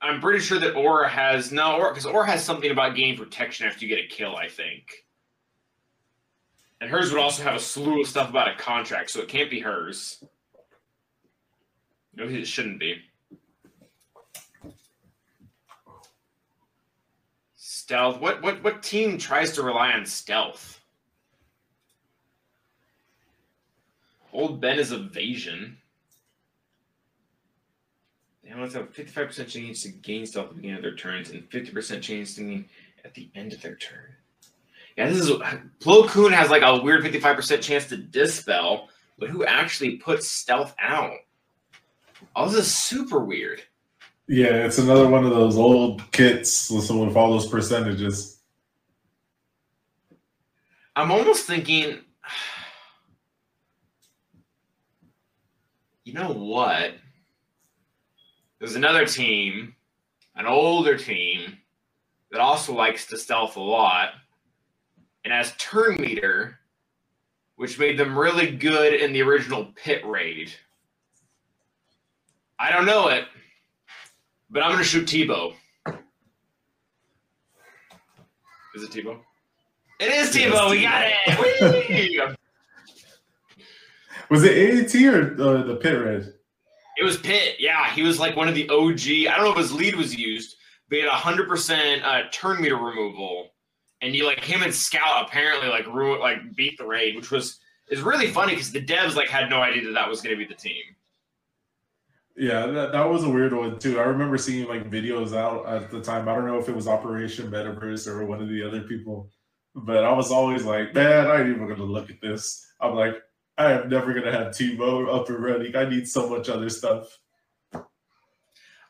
I'm 0.00 0.20
pretty 0.20 0.40
sure 0.40 0.58
that 0.58 0.74
Aurra 0.74 1.08
has 1.08 1.52
no 1.52 1.78
Aurra 1.78 1.90
because 1.90 2.06
Aurra 2.06 2.26
has 2.26 2.42
something 2.42 2.70
about 2.70 2.96
gaining 2.96 3.18
protection 3.18 3.66
after 3.66 3.84
you 3.84 3.94
get 3.94 4.04
a 4.04 4.08
kill, 4.08 4.34
I 4.34 4.48
think. 4.48 5.04
And 6.80 6.90
hers 6.90 7.12
would 7.12 7.20
also 7.20 7.42
have 7.42 7.54
a 7.54 7.60
slew 7.60 8.00
of 8.00 8.08
stuff 8.08 8.30
about 8.30 8.48
a 8.48 8.56
contract, 8.56 9.10
so 9.10 9.20
it 9.20 9.28
can't 9.28 9.50
be 9.50 9.60
hers. 9.60 10.24
No, 12.14 12.24
it 12.24 12.46
shouldn't 12.46 12.80
be. 12.80 12.96
Stealth. 17.56 18.20
What 18.20 18.42
what 18.42 18.64
what 18.64 18.82
team 18.82 19.18
tries 19.18 19.52
to 19.52 19.62
rely 19.62 19.92
on 19.92 20.06
stealth? 20.06 20.80
Old 24.36 24.60
Ben 24.60 24.78
is 24.78 24.92
evasion. 24.92 25.78
They 28.44 28.52
almost 28.52 28.74
have 28.76 28.92
55% 28.92 29.48
chance 29.48 29.82
to 29.82 29.88
gain 29.88 30.26
stealth 30.26 30.48
at 30.48 30.50
the 30.50 30.56
beginning 30.56 30.76
of 30.76 30.82
their 30.82 30.94
turns 30.94 31.30
and 31.30 31.48
50% 31.50 32.02
chance 32.02 32.34
to 32.34 32.42
gain 32.42 32.68
at 33.02 33.14
the 33.14 33.30
end 33.34 33.54
of 33.54 33.62
their 33.62 33.76
turn. 33.76 34.14
Yeah, 34.98 35.08
this 35.08 35.20
is 35.20 35.30
Plo 35.80 36.06
Koon 36.08 36.32
has 36.32 36.50
like 36.50 36.62
a 36.62 36.80
weird 36.82 37.02
55% 37.02 37.62
chance 37.62 37.86
to 37.86 37.96
dispel, 37.96 38.88
but 39.18 39.30
who 39.30 39.44
actually 39.46 39.96
puts 39.96 40.30
stealth 40.30 40.74
out? 40.78 41.14
Oh, 42.36 42.46
this 42.48 42.66
is 42.66 42.74
super 42.74 43.24
weird. 43.24 43.62
yeah, 44.28 44.66
it's 44.66 44.78
another 44.78 45.08
one 45.08 45.24
of 45.24 45.30
those 45.30 45.56
old 45.56 46.10
kits 46.12 46.70
with 46.70 46.84
some- 46.84 46.98
with 47.06 47.16
all 47.16 47.30
those 47.30 47.46
percentages. 47.48 48.40
I'm 50.94 51.10
almost 51.10 51.46
thinking, 51.46 52.00
you 56.06 56.12
know 56.12 56.32
what? 56.32 56.92
There's 58.60 58.76
another 58.76 59.04
team, 59.04 59.74
an 60.36 60.46
older 60.46 60.96
team, 60.96 61.58
that 62.30 62.40
also 62.40 62.72
likes 62.72 63.06
to 63.06 63.18
stealth 63.18 63.56
a 63.56 63.60
lot 63.60 64.10
and 65.24 65.32
has 65.32 65.52
turn 65.58 65.96
meter, 66.00 66.60
which 67.56 67.78
made 67.78 67.98
them 67.98 68.16
really 68.16 68.52
good 68.52 68.94
in 68.94 69.12
the 69.12 69.20
original 69.22 69.72
pit 69.74 70.06
raid. 70.06 70.52
I 72.56 72.70
don't 72.70 72.86
know 72.86 73.08
it, 73.08 73.24
but 74.48 74.62
I'm 74.62 74.70
going 74.70 74.78
to 74.78 74.88
shoot 74.88 75.08
Teebo. 75.08 75.54
Is 78.76 78.84
it 78.84 78.90
Teebo? 78.90 79.18
It 79.98 80.12
is 80.12 80.30
Teebo. 80.30 80.70
We 80.70 80.82
got 80.82 81.04
it. 81.04 82.36
Was 84.30 84.42
it 84.44 84.94
AAT 84.94 85.14
or 85.14 85.42
uh, 85.42 85.62
the 85.62 85.76
pit 85.76 86.04
red? 86.04 86.32
It 86.98 87.04
was 87.04 87.18
Pit. 87.18 87.56
Yeah, 87.58 87.90
he 87.90 88.02
was 88.02 88.18
like 88.18 88.36
one 88.36 88.48
of 88.48 88.54
the 88.54 88.68
OG. 88.70 89.30
I 89.30 89.36
don't 89.36 89.44
know 89.44 89.52
if 89.52 89.58
his 89.58 89.72
lead 89.72 89.96
was 89.96 90.16
used, 90.16 90.56
but 90.88 90.96
he 90.96 91.02
had 91.02 91.10
hundred 91.10 91.48
percent 91.48 92.02
uh, 92.02 92.22
turn 92.32 92.60
meter 92.60 92.76
removal, 92.76 93.50
and 94.00 94.14
you 94.14 94.24
like 94.26 94.42
him 94.42 94.62
and 94.62 94.74
Scout 94.74 95.26
apparently 95.26 95.68
like 95.68 95.86
ruin 95.86 96.20
like 96.20 96.38
beat 96.56 96.78
the 96.78 96.86
raid, 96.86 97.14
which 97.16 97.30
was 97.30 97.60
is 97.90 98.00
really 98.00 98.28
funny 98.28 98.52
because 98.52 98.72
the 98.72 98.84
devs 98.84 99.14
like 99.14 99.28
had 99.28 99.50
no 99.50 99.60
idea 99.60 99.84
that 99.84 99.92
that 99.92 100.08
was 100.08 100.20
going 100.20 100.36
to 100.36 100.38
be 100.38 100.48
the 100.48 100.58
team. 100.58 100.82
Yeah, 102.36 102.66
that, 102.66 102.92
that 102.92 103.08
was 103.08 103.24
a 103.24 103.30
weird 103.30 103.54
one 103.54 103.78
too. 103.78 103.98
I 103.98 104.04
remember 104.04 104.36
seeing 104.36 104.68
like 104.68 104.90
videos 104.90 105.34
out 105.34 105.66
at 105.66 105.90
the 105.90 106.00
time. 106.00 106.28
I 106.28 106.34
don't 106.34 106.46
know 106.46 106.58
if 106.58 106.68
it 106.68 106.76
was 106.76 106.88
Operation 106.88 107.50
Metaverse 107.50 108.06
or 108.06 108.26
one 108.26 108.42
of 108.42 108.48
the 108.48 108.62
other 108.62 108.82
people, 108.82 109.30
but 109.74 110.04
I 110.04 110.12
was 110.12 110.30
always 110.30 110.64
like, 110.64 110.94
man, 110.94 111.26
I 111.26 111.40
ain't 111.40 111.48
even 111.48 111.68
gonna 111.68 111.84
look 111.84 112.10
at 112.10 112.20
this. 112.20 112.66
I'm 112.80 112.94
like, 112.94 113.16
I 113.58 113.72
am 113.72 113.88
never 113.88 114.12
gonna 114.12 114.32
have 114.32 114.48
Teebo 114.48 115.14
up 115.14 115.28
and 115.28 115.42
running. 115.42 115.74
I 115.76 115.88
need 115.88 116.06
so 116.06 116.28
much 116.28 116.48
other 116.48 116.68
stuff. 116.68 117.18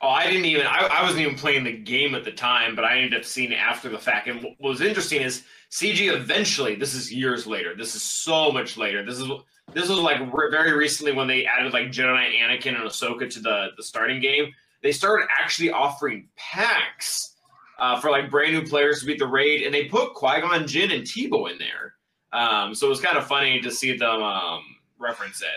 Oh, 0.03 0.09
I 0.09 0.27
didn't 0.27 0.45
even. 0.45 0.67
I, 0.67 0.89
I 0.93 1.03
wasn't 1.03 1.23
even 1.23 1.37
playing 1.37 1.64
the 1.64 1.73
game 1.73 2.14
at 2.14 2.25
the 2.25 2.33
time, 2.33 2.77
but 2.77 2.85
I 2.85 2.97
ended 2.99 3.19
up 3.19 3.25
seeing 3.25 3.53
it 3.53 3.57
after 3.57 3.89
the 3.89 3.99
fact. 3.99 4.29
And 4.29 4.43
what 4.43 4.61
was 4.61 4.81
interesting 4.81 5.23
is 5.23 5.45
CG 5.71 6.12
eventually. 6.12 6.75
This 6.75 6.95
is 6.95 7.12
years 7.12 7.47
later. 7.47 7.75
This 7.75 7.95
is 7.95 8.03
so 8.03 8.53
much 8.53 8.77
later. 8.77 9.05
This 9.05 9.19
is 9.19 9.29
this 9.73 9.89
was 9.89 9.99
like 9.99 10.21
re- 10.33 10.51
very 10.51 10.73
recently 10.73 11.12
when 11.12 11.27
they 11.27 11.47
added 11.47 11.73
like 11.73 11.87
Jedi 11.87 12.39
Anakin 12.39 12.75
and 12.79 12.89
Ahsoka 12.89 13.29
to 13.31 13.41
the 13.41 13.69
the 13.77 13.83
starting 13.83 14.21
game. 14.21 14.53
They 14.83 14.93
started 14.93 15.29
actually 15.41 15.71
offering 15.71 16.29
packs 16.37 17.35
uh, 17.79 17.99
for 17.99 18.11
like 18.11 18.31
brand 18.31 18.53
new 18.53 18.67
players 18.67 19.01
to 19.01 19.07
beat 19.07 19.19
the 19.19 19.27
raid, 19.27 19.62
and 19.62 19.75
they 19.75 19.87
put 19.87 20.14
Qui 20.14 20.41
Gon 20.41 20.67
Jinn 20.67 20.91
and 20.91 21.05
Teebo 21.05 21.51
in 21.51 21.59
there. 21.59 21.95
Um, 22.33 22.74
so 22.74 22.87
it 22.87 22.91
was 22.91 23.01
kind 23.01 23.16
of 23.16 23.27
funny 23.27 23.61
to 23.61 23.70
see 23.70 23.97
them 23.97 24.22
um, 24.22 24.62
reference 24.99 25.43
it. 25.43 25.49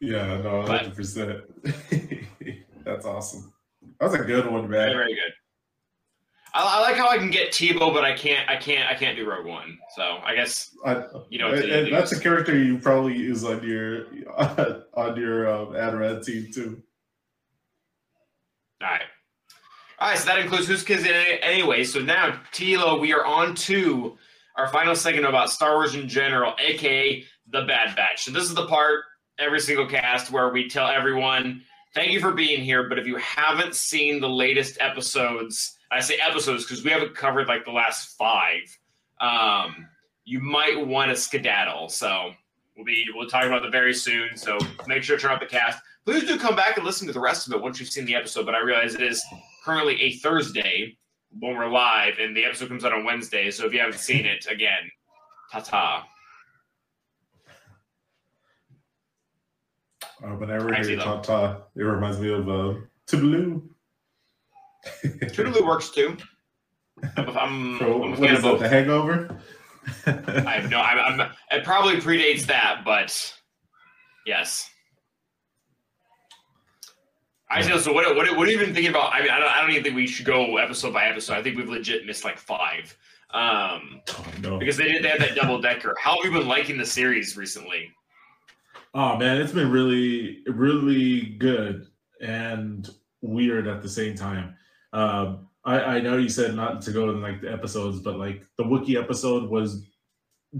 Yeah, 0.00 0.40
no, 0.42 0.62
hundred 0.62 0.94
percent. 0.96 1.42
That's 2.84 3.06
awesome. 3.06 3.52
That 4.00 4.10
was 4.10 4.20
a 4.20 4.24
good 4.24 4.50
one, 4.50 4.68
man. 4.68 4.92
very 4.92 5.14
good. 5.14 5.32
I, 6.54 6.78
I 6.78 6.80
like 6.80 6.96
how 6.96 7.08
I 7.08 7.18
can 7.18 7.30
get 7.30 7.52
Teebo, 7.52 7.92
but 7.94 8.04
I 8.04 8.14
can't. 8.14 8.48
I 8.48 8.56
can't. 8.56 8.88
I 8.90 8.94
can't 8.94 9.16
do 9.16 9.28
Rogue 9.28 9.46
One. 9.46 9.78
So 9.94 10.18
I 10.24 10.34
guess 10.34 10.76
I, 10.84 11.04
you 11.30 11.38
know. 11.38 11.52
and, 11.52 11.64
and 11.64 11.92
that's 11.92 12.12
a 12.12 12.20
character 12.20 12.56
you 12.56 12.78
probably 12.78 13.16
use 13.16 13.44
on 13.44 13.62
your 13.66 14.06
on 14.94 15.16
your 15.16 15.48
um, 15.48 15.68
Adrad 15.68 16.24
team 16.24 16.50
too. 16.52 16.82
All 18.82 18.88
right. 18.88 19.02
All 20.00 20.08
right. 20.08 20.18
So 20.18 20.26
that 20.26 20.40
includes 20.40 20.66
who's 20.66 20.82
kids 20.82 21.04
in 21.04 21.14
it 21.14 21.40
anyway. 21.42 21.84
So 21.84 22.00
now, 22.00 22.40
Tilo, 22.52 23.00
we 23.00 23.12
are 23.12 23.24
on 23.24 23.54
to 23.54 24.18
our 24.56 24.68
final 24.68 24.94
segment 24.94 25.26
about 25.26 25.50
Star 25.50 25.74
Wars 25.74 25.94
in 25.94 26.08
general, 26.08 26.54
aka 26.58 27.24
the 27.48 27.62
Bad 27.62 27.96
Batch. 27.96 28.24
So 28.24 28.30
this 28.30 28.44
is 28.44 28.54
the 28.54 28.66
part 28.66 29.04
every 29.38 29.60
single 29.60 29.86
cast 29.86 30.30
where 30.30 30.50
we 30.50 30.68
tell 30.68 30.88
everyone, 30.88 31.62
"Thank 31.94 32.12
you 32.12 32.20
for 32.20 32.32
being 32.32 32.62
here," 32.62 32.88
but 32.88 32.98
if 32.98 33.06
you 33.06 33.16
haven't 33.16 33.74
seen 33.74 34.20
the 34.20 34.28
latest 34.28 34.78
episodes, 34.80 35.78
I 35.90 36.00
say 36.00 36.16
episodes 36.16 36.64
because 36.64 36.84
we 36.84 36.90
haven't 36.90 37.14
covered 37.14 37.48
like 37.48 37.64
the 37.64 37.72
last 37.72 38.16
five. 38.16 38.78
Um, 39.20 39.86
you 40.24 40.40
might 40.40 40.86
want 40.86 41.10
to 41.10 41.16
skedaddle. 41.16 41.88
So 41.88 42.32
we'll 42.76 42.84
be 42.84 43.06
we'll 43.14 43.28
talk 43.28 43.44
about 43.44 43.64
it 43.64 43.72
very 43.72 43.94
soon. 43.94 44.36
So 44.36 44.58
make 44.86 45.02
sure 45.02 45.16
to 45.16 45.22
turn 45.22 45.32
off 45.32 45.40
the 45.40 45.46
cast. 45.46 45.82
Please 46.04 46.24
do 46.24 46.38
come 46.38 46.56
back 46.56 46.76
and 46.76 46.84
listen 46.84 47.06
to 47.06 47.12
the 47.12 47.20
rest 47.20 47.46
of 47.46 47.52
it 47.52 47.62
once 47.62 47.78
you've 47.78 47.88
seen 47.88 48.04
the 48.04 48.14
episode. 48.14 48.46
But 48.46 48.54
I 48.54 48.60
realize 48.60 48.94
it 48.94 49.02
is 49.02 49.24
currently 49.64 50.00
a 50.00 50.12
Thursday 50.14 50.96
when 51.38 51.56
we're 51.56 51.68
live, 51.68 52.18
and 52.18 52.36
the 52.36 52.44
episode 52.44 52.68
comes 52.68 52.84
out 52.84 52.92
on 52.92 53.04
Wednesday. 53.04 53.50
So 53.50 53.66
if 53.66 53.72
you 53.72 53.80
haven't 53.80 53.98
seen 53.98 54.26
it, 54.26 54.46
again, 54.50 54.90
ta 55.50 55.60
ta. 55.60 56.06
Uh, 60.22 60.28
whenever 60.36 60.72
I 60.72 60.78
Actually, 60.78 60.96
hear 60.96 61.04
though. 61.04 61.20
Tata, 61.20 61.62
it 61.74 61.82
reminds 61.82 62.20
me 62.20 62.32
of 62.32 62.48
uh, 62.48 62.74
Toodaloo. 63.06 63.62
Toodaloo 65.04 65.66
works 65.66 65.90
too. 65.90 66.16
I'm, 67.16 67.36
I'm, 67.36 67.78
So, 67.78 68.02
I'm 68.02 68.08
a 68.08 68.10
what 68.10 68.18
fan 68.18 68.36
is 68.36 68.44
of 68.44 68.60
that? 68.60 68.60
The 68.60 68.68
Hangover. 68.68 69.40
I 70.06 70.60
have 70.60 70.70
no. 70.70 70.78
I'm, 70.80 71.20
I'm. 71.20 71.30
It 71.50 71.64
probably 71.64 71.96
predates 71.96 72.46
that, 72.46 72.82
but 72.84 73.34
yes. 74.26 74.68
I 77.52 77.60
Yeah. 77.60 77.68
know. 77.68 77.78
So 77.78 77.92
what? 77.92 78.16
What? 78.16 78.36
What 78.36 78.48
are 78.48 78.50
you 78.50 78.60
even 78.60 78.72
thinking 78.74 78.90
about? 78.90 79.12
I 79.14 79.20
mean, 79.20 79.30
I 79.30 79.38
don't. 79.38 79.48
I 79.48 79.60
don't 79.60 79.70
even 79.70 79.82
think 79.82 79.96
we 79.96 80.06
should 80.06 80.26
go 80.26 80.56
episode 80.56 80.92
by 80.94 81.04
episode. 81.06 81.34
I 81.34 81.42
think 81.42 81.56
we've 81.56 81.68
legit 81.68 82.06
missed 82.06 82.24
like 82.24 82.38
five, 82.38 82.96
um, 83.34 84.00
Oh, 84.10 84.24
no. 84.40 84.58
because 84.58 84.76
they 84.76 84.84
did. 84.90 85.04
They 85.04 85.08
had 85.08 85.20
that 85.20 85.34
double 85.34 85.60
decker. 85.60 85.94
How 86.00 86.16
have 86.16 86.24
you 86.24 86.38
been 86.38 86.48
liking 86.48 86.78
the 86.78 86.86
series 86.86 87.36
recently? 87.36 87.90
Oh 88.94 89.16
man, 89.16 89.40
it's 89.40 89.52
been 89.52 89.70
really, 89.70 90.42
really 90.46 91.20
good 91.38 91.86
and 92.20 92.88
weird 93.22 93.66
at 93.66 93.82
the 93.82 93.88
same 93.88 94.14
time. 94.14 94.54
Um, 94.92 95.48
I, 95.64 95.80
I 95.80 96.00
know 96.00 96.16
you 96.18 96.28
said 96.28 96.54
not 96.54 96.82
to 96.82 96.90
go 96.92 97.08
in 97.10 97.22
like 97.22 97.40
the 97.40 97.50
episodes, 97.52 98.00
but 98.00 98.18
like 98.18 98.44
the 98.58 98.64
Wookiee 98.64 99.00
episode 99.02 99.48
was 99.48 99.86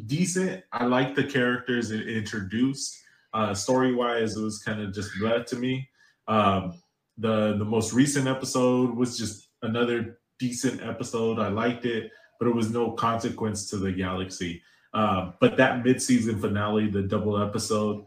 decent. 0.07 0.62
I 0.72 0.84
like 0.84 1.14
the 1.14 1.24
characters 1.24 1.90
it 1.90 2.09
introduced. 2.09 2.99
Uh, 3.34 3.53
story 3.55 3.95
wise, 3.95 4.36
it 4.36 4.43
was 4.43 4.59
kind 4.61 4.80
of 4.80 4.95
just 4.95 5.11
bleh 5.20 5.45
to 5.47 5.57
me. 5.57 5.88
Um, 6.28 6.74
the 7.19 7.57
the 7.57 7.65
most 7.65 7.93
recent 7.93 8.27
episode 8.27 8.95
was 8.95 9.19
just 9.19 9.49
another 9.63 10.19
decent 10.39 10.83
episode. 10.83 11.39
I 11.39 11.49
liked 11.49 11.85
it, 11.85 12.11
but 12.39 12.49
it 12.49 12.55
was 12.55 12.71
no 12.71 12.93
consequence 12.93 13.71
to 13.71 13.77
the 13.77 13.93
galaxy. 13.93 14.63
Uh, 14.95 15.33
but 15.41 15.57
that 15.57 15.85
mid-season 15.85 16.39
finale, 16.39 16.87
the 16.89 17.03
double 17.03 17.41
episode, 17.41 18.05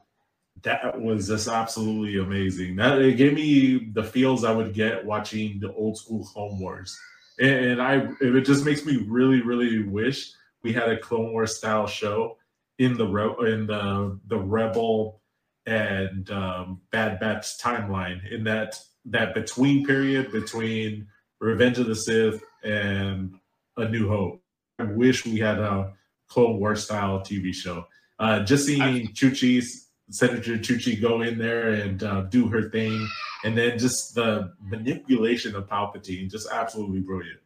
that 0.61 0.99
was 0.99 1.27
just 1.27 1.47
absolutely 1.47 2.19
amazing. 2.19 2.75
That 2.75 3.01
it 3.01 3.17
gave 3.17 3.33
me 3.33 3.89
the 3.93 4.03
feels 4.03 4.43
I 4.43 4.51
would 4.51 4.73
get 4.73 5.05
watching 5.05 5.59
the 5.59 5.73
old 5.73 5.97
school 5.97 6.23
Clone 6.25 6.59
Wars, 6.59 6.97
and, 7.39 7.65
and 7.65 7.81
I 7.81 8.07
it 8.21 8.41
just 8.41 8.65
makes 8.65 8.85
me 8.85 9.05
really 9.07 9.41
really 9.41 9.83
wish 9.83 10.31
we 10.63 10.73
had 10.73 10.89
a 10.89 10.97
Clone 10.97 11.31
Wars 11.31 11.57
style 11.57 11.87
show 11.87 12.37
in 12.79 12.97
the 12.97 13.07
re- 13.07 13.53
in 13.53 13.67
the 13.67 14.19
the 14.27 14.37
Rebel 14.37 15.21
and 15.65 16.29
um, 16.29 16.81
Bad 16.91 17.19
Batch 17.19 17.57
timeline 17.57 18.31
in 18.31 18.43
that 18.45 18.79
that 19.05 19.33
between 19.33 19.85
period 19.85 20.31
between 20.31 21.07
Revenge 21.39 21.77
of 21.79 21.87
the 21.87 21.95
Sith 21.95 22.43
and 22.63 23.35
A 23.77 23.87
New 23.87 24.07
Hope. 24.07 24.41
I 24.79 24.83
wish 24.83 25.25
we 25.25 25.37
had 25.39 25.59
a 25.59 25.93
Clone 26.27 26.59
War 26.59 26.75
style 26.75 27.19
TV 27.19 27.53
show. 27.53 27.85
Uh, 28.19 28.41
just 28.41 28.65
seeing 28.65 29.07
Chuchi's 29.09 29.89
Senator 30.09 30.57
Chuchi 30.57 30.99
go 30.99 31.21
in 31.21 31.37
there 31.37 31.69
and 31.69 32.03
uh, 32.03 32.21
do 32.21 32.47
her 32.47 32.69
thing, 32.69 33.07
and 33.43 33.57
then 33.57 33.77
just 33.77 34.15
the 34.15 34.53
manipulation 34.61 35.55
of 35.55 35.67
Palpatine, 35.67 36.29
just 36.29 36.47
absolutely 36.51 36.99
brilliant. 36.99 37.39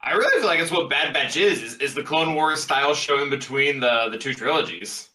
I 0.00 0.12
really 0.12 0.40
feel 0.40 0.46
like 0.48 0.60
it's 0.60 0.70
what 0.70 0.88
Bad 0.88 1.12
Batch 1.12 1.36
is. 1.36 1.62
Is, 1.62 1.76
is 1.76 1.94
the 1.94 2.02
Clone 2.02 2.34
Wars 2.34 2.62
style 2.62 2.94
show 2.94 3.22
in 3.22 3.30
between 3.30 3.80
the 3.80 4.08
the 4.10 4.18
two 4.18 4.32
trilogies? 4.32 5.07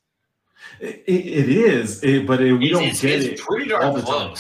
It, 0.80 1.04
it, 1.08 1.50
is, 1.50 2.04
it, 2.04 2.26
but 2.26 2.42
it, 2.42 2.54
we 2.54 2.66
it's, 2.70 2.74
don't 2.80 2.84
it's, 2.88 3.02
get 3.02 3.12
it's 3.24 3.42
it. 3.42 3.46
pretty 3.46 3.72
all 3.74 3.82
darn 3.82 3.96
the 3.96 4.02
time. 4.02 4.36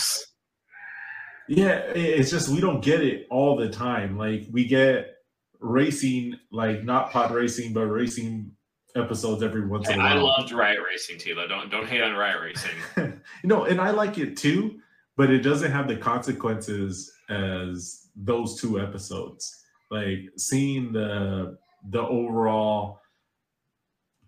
Yeah, 1.49 1.79
it- 1.93 2.19
it's 2.19 2.31
just 2.31 2.49
we 2.49 2.61
don't 2.61 2.81
get 2.83 3.01
it 3.01 3.27
all 3.29 3.55
the 3.57 3.69
time. 3.69 4.17
Like 4.17 4.45
we 4.51 4.65
get 4.65 5.15
racing, 5.59 6.37
like 6.51 6.83
not 6.83 7.11
pod 7.11 7.31
racing, 7.31 7.73
but 7.73 7.81
racing 7.85 8.51
episodes 8.95 9.41
every 9.43 9.65
once 9.67 9.89
in 9.89 9.99
a 9.99 10.03
I 10.03 10.15
while. 10.15 10.25
loved 10.27 10.51
Riot 10.51 10.79
Racing, 10.87 11.17
Tilo. 11.17 11.47
Don't 11.49 11.69
don't 11.69 11.87
hate 11.87 12.01
on 12.01 12.13
Riot 12.13 12.41
Racing. 12.41 12.77
you 13.43 13.49
know, 13.49 13.65
and 13.65 13.81
I 13.81 13.89
like 13.91 14.17
it 14.17 14.37
too, 14.37 14.79
but 15.17 15.29
it 15.31 15.39
doesn't 15.39 15.71
have 15.71 15.87
the 15.87 15.95
consequences 15.97 17.11
as 17.29 18.07
those 18.15 18.59
two 18.61 18.79
episodes. 18.79 19.63
Like 19.91 20.19
seeing 20.37 20.93
the 20.93 21.57
the 21.89 22.01
overall 22.01 23.01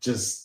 just 0.01 0.44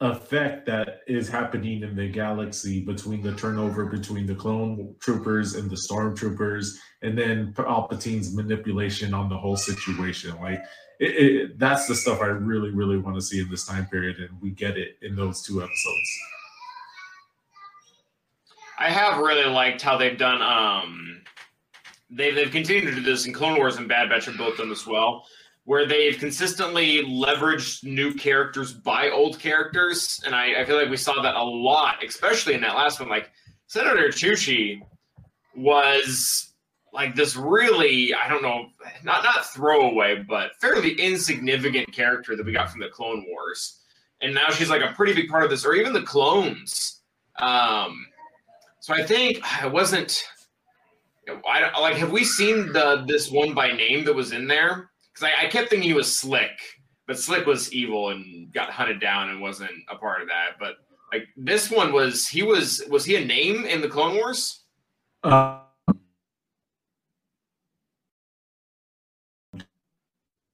effect 0.00 0.64
that 0.66 1.00
is 1.06 1.28
happening 1.28 1.82
in 1.82 1.94
the 1.94 2.08
galaxy 2.08 2.80
between 2.80 3.22
the 3.22 3.34
turnover 3.34 3.84
between 3.84 4.26
the 4.26 4.34
clone 4.34 4.94
troopers 4.98 5.56
and 5.56 5.70
the 5.70 5.76
stormtroopers 5.76 6.70
and 7.02 7.18
then 7.18 7.52
palpatine's 7.52 8.34
manipulation 8.34 9.12
on 9.12 9.28
the 9.28 9.36
whole 9.36 9.56
situation 9.56 10.34
like 10.40 10.62
it, 11.00 11.10
it, 11.10 11.58
that's 11.58 11.86
the 11.86 11.94
stuff 11.94 12.22
i 12.22 12.26
really 12.26 12.70
really 12.70 12.96
want 12.96 13.14
to 13.14 13.20
see 13.20 13.40
in 13.40 13.50
this 13.50 13.66
time 13.66 13.84
period 13.86 14.16
and 14.18 14.30
we 14.40 14.50
get 14.50 14.78
it 14.78 14.96
in 15.02 15.14
those 15.14 15.42
two 15.42 15.62
episodes 15.62 16.18
I 18.80 18.88
have 18.88 19.18
really 19.18 19.44
liked 19.44 19.82
how 19.82 19.98
they've 19.98 20.16
done. 20.16 20.40
Um, 20.40 21.20
they've 22.08 22.34
they've 22.34 22.50
continued 22.50 22.86
to 22.86 22.94
do 22.94 23.02
this 23.02 23.26
in 23.26 23.34
Clone 23.34 23.58
Wars 23.58 23.76
and 23.76 23.86
Bad 23.86 24.08
Batch 24.08 24.24
have 24.24 24.38
both 24.38 24.56
done 24.56 24.70
this 24.70 24.86
well, 24.86 25.26
where 25.70 25.86
they've 25.86 26.18
consistently 26.18 27.04
leveraged 27.04 27.84
new 27.84 28.12
characters 28.12 28.72
by 28.72 29.08
old 29.08 29.38
characters, 29.38 30.20
and 30.26 30.34
I, 30.34 30.60
I 30.60 30.64
feel 30.64 30.74
like 30.74 30.90
we 30.90 30.96
saw 30.96 31.22
that 31.22 31.36
a 31.36 31.44
lot, 31.44 32.02
especially 32.04 32.54
in 32.54 32.60
that 32.62 32.74
last 32.74 32.98
one. 32.98 33.08
Like 33.08 33.30
Senator 33.68 34.08
Chuchi 34.08 34.80
was 35.54 36.54
like 36.92 37.14
this 37.14 37.36
really 37.36 38.12
I 38.12 38.26
don't 38.28 38.42
know 38.42 38.70
not 39.04 39.22
not 39.22 39.46
throwaway 39.46 40.24
but 40.28 40.56
fairly 40.60 40.94
insignificant 40.94 41.92
character 41.92 42.34
that 42.34 42.44
we 42.44 42.50
got 42.50 42.68
from 42.68 42.80
the 42.80 42.88
Clone 42.88 43.24
Wars, 43.28 43.78
and 44.20 44.34
now 44.34 44.50
she's 44.50 44.70
like 44.70 44.82
a 44.82 44.92
pretty 44.94 45.14
big 45.14 45.28
part 45.28 45.44
of 45.44 45.50
this, 45.50 45.64
or 45.64 45.74
even 45.74 45.92
the 45.92 46.02
clones. 46.02 47.00
Um, 47.38 48.08
so 48.80 48.92
I 48.92 49.04
think 49.04 49.38
I 49.62 49.68
wasn't. 49.68 50.20
I 51.28 51.80
like. 51.80 51.94
Have 51.94 52.10
we 52.10 52.24
seen 52.24 52.72
the 52.72 53.04
this 53.06 53.30
one 53.30 53.54
by 53.54 53.70
name 53.70 54.04
that 54.06 54.16
was 54.16 54.32
in 54.32 54.48
there? 54.48 54.89
Because 55.20 55.34
I, 55.38 55.46
I 55.46 55.48
kept 55.48 55.70
thinking 55.70 55.88
he 55.88 55.94
was 55.94 56.14
Slick, 56.14 56.58
but 57.06 57.18
Slick 57.18 57.46
was 57.46 57.72
evil 57.72 58.10
and 58.10 58.52
got 58.52 58.70
hunted 58.70 59.00
down 59.00 59.30
and 59.30 59.40
wasn't 59.40 59.70
a 59.90 59.96
part 59.96 60.22
of 60.22 60.28
that. 60.28 60.52
But 60.58 60.76
like 61.12 61.28
this 61.36 61.70
one 61.70 61.92
was, 61.92 62.28
he 62.28 62.42
was 62.42 62.82
was 62.88 63.04
he 63.04 63.16
a 63.16 63.24
name 63.24 63.64
in 63.64 63.80
the 63.80 63.88
Clone 63.88 64.16
Wars? 64.16 64.64
uh, 65.22 65.60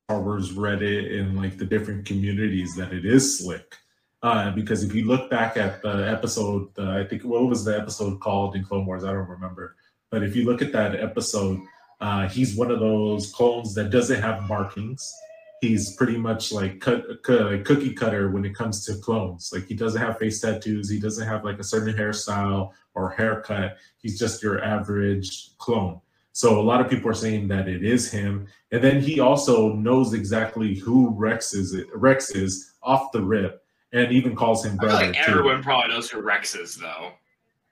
Star 0.09 0.21
Wars 0.21 0.53
Reddit 0.53 1.19
and 1.19 1.37
like 1.37 1.59
the 1.59 1.65
different 1.65 2.07
communities 2.07 2.75
that 2.77 2.93
it 2.93 3.05
is 3.05 3.39
slick. 3.39 3.77
Uh, 4.23 4.51
because 4.51 4.83
if 4.83 4.95
you 4.95 5.05
look 5.05 5.31
back 5.31 5.57
at 5.57 5.83
the 5.83 6.09
episode, 6.11 6.69
uh, 6.79 6.93
I 6.93 7.05
think 7.05 7.23
what 7.23 7.47
was 7.47 7.65
the 7.65 7.79
episode 7.79 8.19
called 8.21 8.57
in 8.57 8.65
Clone 8.65 8.87
Wars? 8.87 9.05
I 9.05 9.13
don't 9.13 9.29
remember. 9.29 9.77
But 10.11 10.23
if 10.23 10.35
you 10.35 10.45
look 10.45 10.63
at 10.63 10.73
that 10.73 10.97
episode, 10.97 11.61
uh, 12.01 12.29
he's 12.29 12.57
one 12.57 12.71
of 12.71 12.81
those 12.81 13.33
clones 13.33 13.75
that 13.75 13.91
doesn't 13.91 14.21
have 14.21 14.49
markings. 14.49 15.13
He's 15.61 15.97
pretty 15.97 16.19
much 16.19 16.53
like 16.53 16.81
cut, 16.81 17.23
cut, 17.23 17.65
cookie 17.65 17.95
cutter 17.95 18.31
when 18.31 18.45
it 18.45 18.55
comes 18.55 18.85
to 18.87 18.97
clones. 18.97 19.51
Like 19.53 19.67
he 19.67 19.75
doesn't 19.75 20.01
have 20.01 20.19
face 20.19 20.41
tattoos. 20.41 20.91
He 20.91 21.01
doesn't 21.01 21.27
have 21.27 21.45
like 21.45 21.59
a 21.59 21.65
certain 21.65 21.95
hairstyle 21.95 22.73
or 22.95 23.11
haircut. 23.11 23.79
He's 23.99 24.19
just 24.19 24.43
your 24.43 24.63
average 24.63 25.57
clone. 25.59 26.01
So 26.37 26.61
a 26.61 26.63
lot 26.63 26.83
of 26.83 26.91
people 26.91 27.11
are 27.11 27.15
saying 27.15 27.49
that 27.49 27.67
it 27.67 27.83
is 27.83 28.11
him. 28.11 28.47
And 28.71 28.85
then 28.85 29.01
he 29.01 29.21
also 29.21 29.73
knows 29.73 30.13
exactly 30.13 30.75
who 30.75 31.09
Rex 31.09 31.55
is. 31.55 31.75
Rex 31.95 32.31
is 32.33 32.75
off 32.83 33.11
the 33.13 33.23
rip, 33.23 33.65
and 33.93 34.13
even 34.13 34.37
calls 34.37 34.63
him 34.63 34.77
brother. 34.77 35.07
like 35.07 35.15
too. 35.15 35.21
everyone 35.33 35.63
probably 35.63 35.95
knows 35.95 36.11
who 36.11 36.21
Rex 36.21 36.55
is, 36.55 36.77
though. 36.77 37.13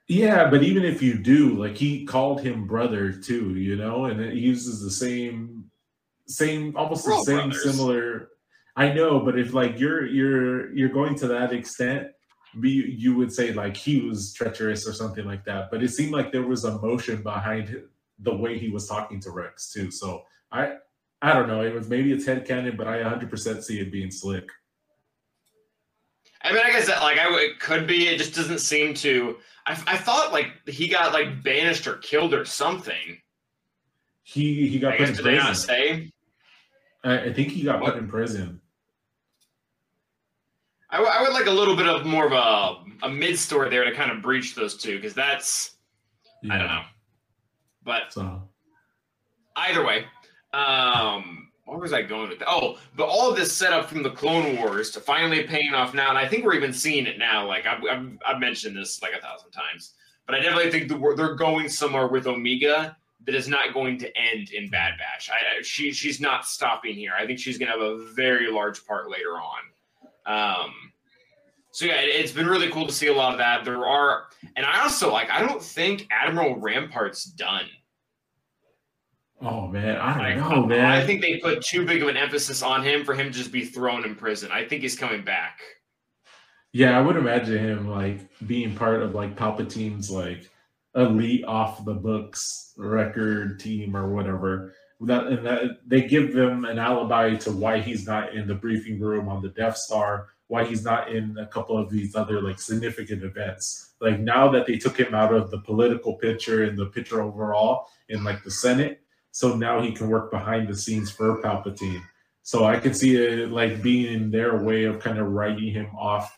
Yeah, 0.07 0.49
but 0.49 0.61
even 0.61 0.85
if 0.85 1.01
you 1.01 1.15
do, 1.17 1.55
like 1.55 1.75
he 1.75 2.05
called 2.05 2.41
him 2.41 2.67
brother 2.67 3.11
too, 3.11 3.55
you 3.55 3.75
know, 3.75 4.05
and 4.05 4.21
it 4.21 4.35
uses 4.35 4.81
the 4.81 4.91
same, 4.91 5.65
same, 6.27 6.77
almost 6.77 7.07
We're 7.07 7.17
the 7.17 7.23
same 7.23 7.49
brothers. 7.49 7.63
similar. 7.63 8.29
I 8.75 8.93
know, 8.93 9.19
but 9.19 9.39
if 9.39 9.53
like 9.53 9.79
you're 9.79 10.05
you're 10.05 10.75
you're 10.75 10.89
going 10.89 11.15
to 11.15 11.27
that 11.29 11.53
extent, 11.53 12.09
be 12.59 12.69
you 12.69 13.15
would 13.15 13.31
say 13.33 13.51
like 13.53 13.75
he 13.75 14.01
was 14.01 14.33
treacherous 14.33 14.87
or 14.87 14.93
something 14.93 15.25
like 15.25 15.43
that. 15.45 15.71
But 15.71 15.81
it 15.81 15.89
seemed 15.89 16.11
like 16.11 16.31
there 16.31 16.45
was 16.45 16.65
emotion 16.65 17.23
behind 17.23 17.81
the 18.19 18.35
way 18.35 18.59
he 18.59 18.69
was 18.69 18.87
talking 18.87 19.19
to 19.21 19.31
Rex 19.31 19.71
too. 19.71 19.89
So 19.89 20.23
I 20.51 20.75
I 21.21 21.33
don't 21.33 21.47
know. 21.47 21.61
It 21.61 21.73
was 21.73 21.89
maybe 21.89 22.11
it's 22.13 22.25
head 22.25 22.45
headcanon, 22.45 22.77
but 22.77 22.87
I 22.87 23.01
100% 23.01 23.63
see 23.63 23.79
it 23.79 23.91
being 23.91 24.11
slick. 24.11 24.47
I 26.45 26.51
mean, 26.53 26.61
I 26.63 26.71
guess 26.71 26.85
that 26.87 27.01
like 27.01 27.17
I 27.17 27.23
w- 27.23 27.43
it 27.43 27.59
could 27.59 27.87
be. 27.87 28.07
It 28.07 28.17
just 28.19 28.35
doesn't 28.35 28.59
seem 28.59 28.93
to. 28.95 29.37
I, 29.67 29.71
I 29.87 29.97
thought 29.97 30.31
like 30.31 30.47
he 30.67 30.87
got 30.87 31.11
like 31.11 31.41
banished 31.43 31.87
or 31.87 31.95
killed 31.97 32.33
or 32.35 32.45
something. 32.45 33.19
He 34.23 34.67
he 34.67 34.77
got 34.79 34.93
I 34.93 34.97
put 34.97 35.07
guess 35.07 35.19
in 35.19 35.25
they 35.25 35.35
not 35.37 35.45
prison. 35.47 35.67
say? 35.67 36.11
I, 37.03 37.19
I 37.25 37.33
think 37.33 37.49
he 37.49 37.63
got 37.63 37.81
What? 37.81 37.93
put 37.93 38.01
in 38.03 38.07
prison. 38.07 38.61
I, 40.89 40.97
w- 40.97 41.11
I 41.13 41.21
would 41.23 41.33
like 41.33 41.47
a 41.47 41.51
little 41.51 41.75
bit 41.75 41.87
of 41.87 42.05
more 42.05 42.25
of 42.27 42.31
a 42.31 43.05
a 43.07 43.09
mid 43.09 43.37
story 43.39 43.69
there 43.69 43.83
to 43.83 43.91
kind 43.93 44.11
of 44.11 44.21
breach 44.21 44.55
those 44.55 44.77
two 44.77 44.95
because 44.97 45.13
that's 45.15 45.75
I 46.49 46.57
don't 46.59 46.67
know. 46.67 46.83
But 47.83 48.13
So 48.13 48.49
either 49.55 49.83
way, 49.85 50.05
um, 50.53 51.44
where 51.65 51.79
was 51.79 51.93
I 51.93 52.03
going 52.03 52.29
with 52.29 52.39
that? 52.39 52.47
Oh, 52.49 52.77
but 52.95 53.07
all 53.07 53.29
of 53.29 53.35
this 53.35 53.51
setup 53.51 53.89
from 53.89 54.03
the 54.03 54.11
Clone 54.11 54.57
Wars 54.57 54.91
to 54.91 54.99
finally 54.99 55.43
paying 55.43 55.73
off 55.73 55.93
now, 55.93 56.09
and 56.09 56.17
I 56.17 56.27
think 56.27 56.45
we're 56.45 56.53
even 56.53 56.73
seeing 56.73 57.07
it 57.07 57.17
now. 57.17 57.47
Like 57.47 57.65
I've, 57.65 57.83
I've, 57.83 58.17
I've 58.25 58.39
mentioned 58.39 58.77
this 58.77 59.01
like 59.01 59.13
a 59.13 59.21
thousand 59.21 59.51
times, 59.51 59.93
but 60.25 60.35
I 60.35 60.39
definitely 60.39 60.71
think 60.71 60.89
the, 60.89 61.13
they're 61.15 61.35
going 61.35 61.67
somewhere 61.67 62.07
with 62.07 62.27
Omega 62.27 62.95
that 63.25 63.35
is 63.35 63.47
not 63.47 63.73
going 63.73 63.97
to 63.97 64.17
end 64.17 64.51
in 64.51 64.69
Bad 64.69 64.93
Batch. 64.99 65.29
I, 65.31 65.61
she 65.63 65.91
she's 65.91 66.21
not 66.21 66.45
stopping 66.45 66.93
here. 66.93 67.13
I 67.19 67.25
think 67.25 67.39
she's 67.39 67.57
going 67.57 67.71
to 67.71 67.79
have 67.79 67.81
a 67.81 68.05
very 68.13 68.51
large 68.51 68.85
part 68.85 69.09
later 69.09 69.33
on. 69.33 69.61
Um, 70.27 70.71
so 71.71 71.85
yeah, 71.85 71.95
it, 71.95 72.21
has 72.21 72.31
been 72.31 72.47
really 72.47 72.69
cool 72.69 72.85
to 72.85 72.93
see 72.93 73.07
a 73.07 73.13
lot 73.13 73.33
of 73.33 73.39
that. 73.39 73.65
There 73.65 73.85
are, 73.85 74.27
and 74.55 74.65
I 74.65 74.81
also 74.83 75.11
like. 75.11 75.29
I 75.31 75.41
don't 75.41 75.61
think 75.61 76.07
Admiral 76.11 76.55
Rampart's 76.55 77.25
done. 77.25 77.65
Oh 79.41 79.67
man, 79.67 79.97
I 79.97 80.35
don't 80.35 80.49
know, 80.49 80.65
man. 80.65 80.85
I 80.85 81.05
think 81.05 81.21
they 81.21 81.37
put 81.37 81.61
too 81.61 81.85
big 81.85 82.01
of 82.01 82.07
an 82.07 82.17
emphasis 82.17 82.61
on 82.61 82.83
him 82.83 83.03
for 83.03 83.13
him 83.13 83.27
to 83.27 83.37
just 83.37 83.51
be 83.51 83.65
thrown 83.65 84.05
in 84.05 84.15
prison. 84.15 84.49
I 84.51 84.65
think 84.65 84.81
he's 84.81 84.95
coming 84.95 85.23
back. 85.23 85.59
Yeah, 86.71 86.97
I 86.97 87.01
would 87.01 87.15
imagine 87.15 87.57
him 87.57 87.89
like 87.89 88.27
being 88.47 88.75
part 88.75 89.01
of 89.01 89.13
like 89.13 89.35
Palpatine's 89.35 90.09
like 90.09 90.49
elite 90.95 91.43
off 91.45 91.83
the 91.83 91.93
books 91.93 92.73
record 92.77 93.59
team 93.59 93.95
or 93.95 94.13
whatever. 94.13 94.73
That 95.01 95.27
and 95.27 95.45
that 95.45 95.61
they 95.85 96.01
give 96.01 96.33
them 96.33 96.63
an 96.63 96.79
alibi 96.79 97.35
to 97.35 97.51
why 97.51 97.79
he's 97.79 98.07
not 98.07 98.33
in 98.33 98.47
the 98.47 98.55
briefing 98.55 98.99
room 98.99 99.27
on 99.27 99.41
the 99.41 99.49
Death 99.49 99.77
Star, 99.77 100.27
why 100.47 100.63
he's 100.63 100.83
not 100.83 101.13
in 101.13 101.37
a 101.37 101.47
couple 101.47 101.77
of 101.77 101.89
these 101.89 102.15
other 102.15 102.41
like 102.41 102.59
significant 102.59 103.23
events. 103.23 103.93
Like 103.99 104.19
now 104.19 104.49
that 104.51 104.65
they 104.65 104.77
took 104.77 104.97
him 104.97 105.13
out 105.13 105.33
of 105.33 105.51
the 105.51 105.59
political 105.59 106.15
picture 106.15 106.63
and 106.63 106.77
the 106.77 106.85
picture 106.87 107.21
overall 107.21 107.87
in 108.09 108.23
like 108.23 108.43
the 108.43 108.51
Senate, 108.51 109.01
so 109.35 109.53
now 109.53 109.81
he 109.81 109.91
can 109.91 110.07
work 110.07 110.31
behind 110.31 110.65
the 110.65 110.73
scenes 110.73 111.11
for 111.11 111.41
Palpatine. 111.41 112.01
So 112.43 112.63
I 112.63 112.79
could 112.79 112.95
see 112.95 113.17
it 113.17 113.51
like 113.51 113.81
being 113.83 114.13
in 114.13 114.31
their 114.31 114.63
way 114.63 114.85
of 114.85 115.01
kind 115.01 115.19
of 115.19 115.27
writing 115.27 115.73
him 115.73 115.87
off 115.93 116.33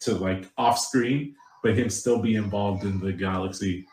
to 0.00 0.14
like 0.14 0.46
off 0.58 0.78
screen, 0.78 1.34
but 1.62 1.78
him 1.78 1.88
still 1.88 2.18
be 2.18 2.34
involved 2.34 2.84
in 2.84 3.00
the 3.00 3.10
galaxy. 3.10 3.86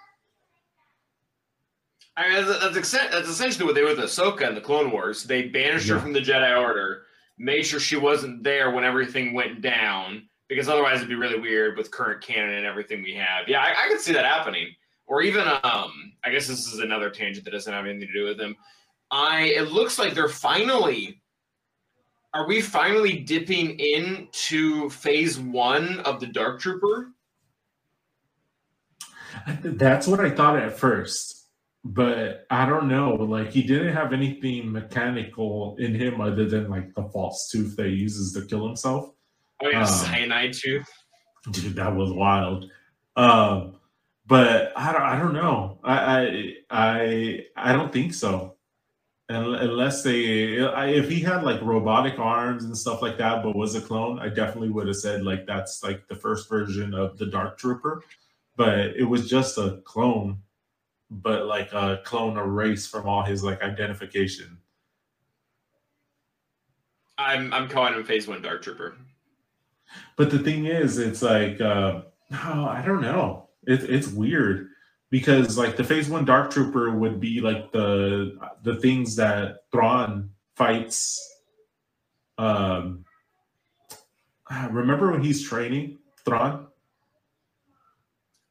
I 2.18 2.28
mean, 2.28 2.46
that's, 2.46 2.74
that's, 2.74 2.92
that's 2.92 3.30
essentially 3.30 3.66
what 3.66 3.76
they 3.76 3.82
did 3.82 3.98
with 3.98 4.06
Ahsoka 4.06 4.46
in 4.50 4.56
the 4.56 4.62
Clone 4.62 4.92
Wars. 4.92 5.24
They 5.24 5.44
banished 5.44 5.88
her 5.88 5.98
from 5.98 6.12
the 6.12 6.20
Jedi 6.20 6.62
Order, 6.62 7.04
made 7.38 7.62
sure 7.62 7.80
she 7.80 7.96
wasn't 7.96 8.44
there 8.44 8.72
when 8.72 8.84
everything 8.84 9.34
went 9.34 9.62
down, 9.62 10.28
because 10.50 10.68
otherwise 10.68 10.98
it'd 10.98 11.08
be 11.08 11.16
really 11.16 11.40
weird 11.40 11.78
with 11.78 11.92
current 11.92 12.22
canon 12.22 12.56
and 12.56 12.66
everything 12.66 13.04
we 13.04 13.14
have. 13.14 13.48
Yeah, 13.48 13.62
I, 13.62 13.86
I 13.86 13.88
could 13.88 14.02
see 14.02 14.12
that 14.12 14.26
happening. 14.26 14.76
Or 15.06 15.22
even, 15.22 15.48
um, 15.48 16.14
I 16.24 16.32
guess 16.32 16.48
this 16.48 16.68
is 16.68 16.80
another 16.80 17.10
tangent 17.10 17.46
that 17.46 17.52
doesn't 17.52 17.72
have 17.72 17.86
anything 17.86 18.08
to 18.08 18.14
do 18.14 18.26
with 18.26 18.38
them. 18.38 18.56
I 19.12 19.54
it 19.56 19.72
looks 19.72 20.00
like 20.00 20.14
they're 20.14 20.30
finally. 20.30 21.22
Are 22.34 22.48
we 22.48 22.62
finally 22.62 23.20
dipping 23.20 23.80
into 23.80 24.90
phase 24.90 25.40
one 25.40 26.00
of 26.00 26.20
the 26.20 26.26
Dark 26.26 26.60
Trooper? 26.60 27.12
That's 29.64 30.08
what 30.08 30.20
I 30.20 30.32
thought 30.32 30.58
at 30.58 30.78
first, 30.78 31.48
but 31.84 32.46
I 32.50 32.66
don't 32.66 32.88
know. 32.88 33.14
Like 33.14 33.52
he 33.52 33.62
didn't 33.62 33.94
have 33.94 34.14
anything 34.14 34.72
mechanical 34.72 35.76
in 35.80 35.94
him 35.94 36.22
other 36.22 36.48
than 36.48 36.70
like 36.70 36.94
the 36.96 37.04
false 37.04 37.50
tooth 37.52 37.76
that 37.76 37.88
he 37.88 37.94
uses 37.94 38.34
to 38.34 38.46
kill 38.46 38.66
himself. 38.66 39.12
Oh, 39.62 39.70
yeah, 39.70 39.82
Um, 39.82 39.88
cyanide 39.88 40.54
tooth. 40.54 40.88
Dude, 41.52 41.76
that 41.76 41.96
was 41.96 42.12
wild. 42.14 42.72
Um, 43.16 43.76
but 44.26 44.72
I 44.76 44.92
don't, 44.92 45.02
I 45.02 45.20
don't 45.20 45.34
know. 45.34 45.80
I, 45.84 45.96
I, 45.96 46.56
I, 46.70 47.46
I 47.56 47.74
don't 47.74 47.92
think 47.92 48.14
so. 48.14 48.56
Unless 49.30 50.04
they, 50.04 50.58
if 50.58 51.10
he 51.10 51.22
had 51.22 51.44
like 51.44 51.62
robotic 51.62 52.20
arms 52.20 52.66
and 52.66 52.78
stuff 52.78 53.02
like 53.02 53.18
that, 53.18 53.42
but 53.42 53.56
was 53.56 53.74
a 53.74 53.82
clone, 53.82 54.20
I 54.20 54.30
definitely 54.30 54.70
would 54.70 54.88
have 54.88 54.98
said 54.98 55.24
like 55.24 55.48
that's 55.48 55.82
like 55.84 56.08
the 56.08 56.16
first 56.16 56.50
version 56.50 56.94
of 56.94 57.18
the 57.18 57.26
Dark 57.26 57.58
Trooper. 57.58 58.04
But 58.56 58.80
it 58.80 59.06
was 59.06 59.30
just 59.30 59.58
a 59.58 59.82
clone, 59.86 60.40
but 61.10 61.46
like 61.48 61.74
a 61.74 62.02
clone 62.04 62.38
erased 62.38 62.92
from 62.92 63.08
all 63.08 63.24
his 63.24 63.44
like 63.44 63.64
identification. 63.64 64.60
I'm 67.18 67.54
I'm 67.54 67.70
calling 67.70 67.94
him 67.94 68.04
phase 68.04 68.28
one 68.28 68.42
Dark 68.42 68.62
Trooper. 68.62 68.98
But 70.16 70.32
the 70.32 70.40
thing 70.40 70.66
is, 70.66 70.98
it's 70.98 71.22
like, 71.22 71.62
uh, 71.62 72.02
no, 72.30 72.68
I 72.70 72.84
don't 72.86 73.02
know. 73.02 73.43
It, 73.68 73.84
it's 73.90 74.08
weird 74.08 74.70
because 75.10 75.58
like 75.58 75.76
the 75.78 75.84
Phase 75.84 76.10
One 76.10 76.26
Dark 76.26 76.52
Trooper 76.52 76.92
would 76.92 77.20
be 77.20 77.40
like 77.40 77.72
the 77.72 78.38
the 78.64 78.76
things 78.78 79.16
that 79.18 79.58
Thrawn 79.72 80.32
fights. 80.56 81.20
Um, 82.38 83.06
remember 84.72 85.12
when 85.12 85.22
he's 85.22 85.48
training 85.48 86.00
Thrawn? 86.26 86.68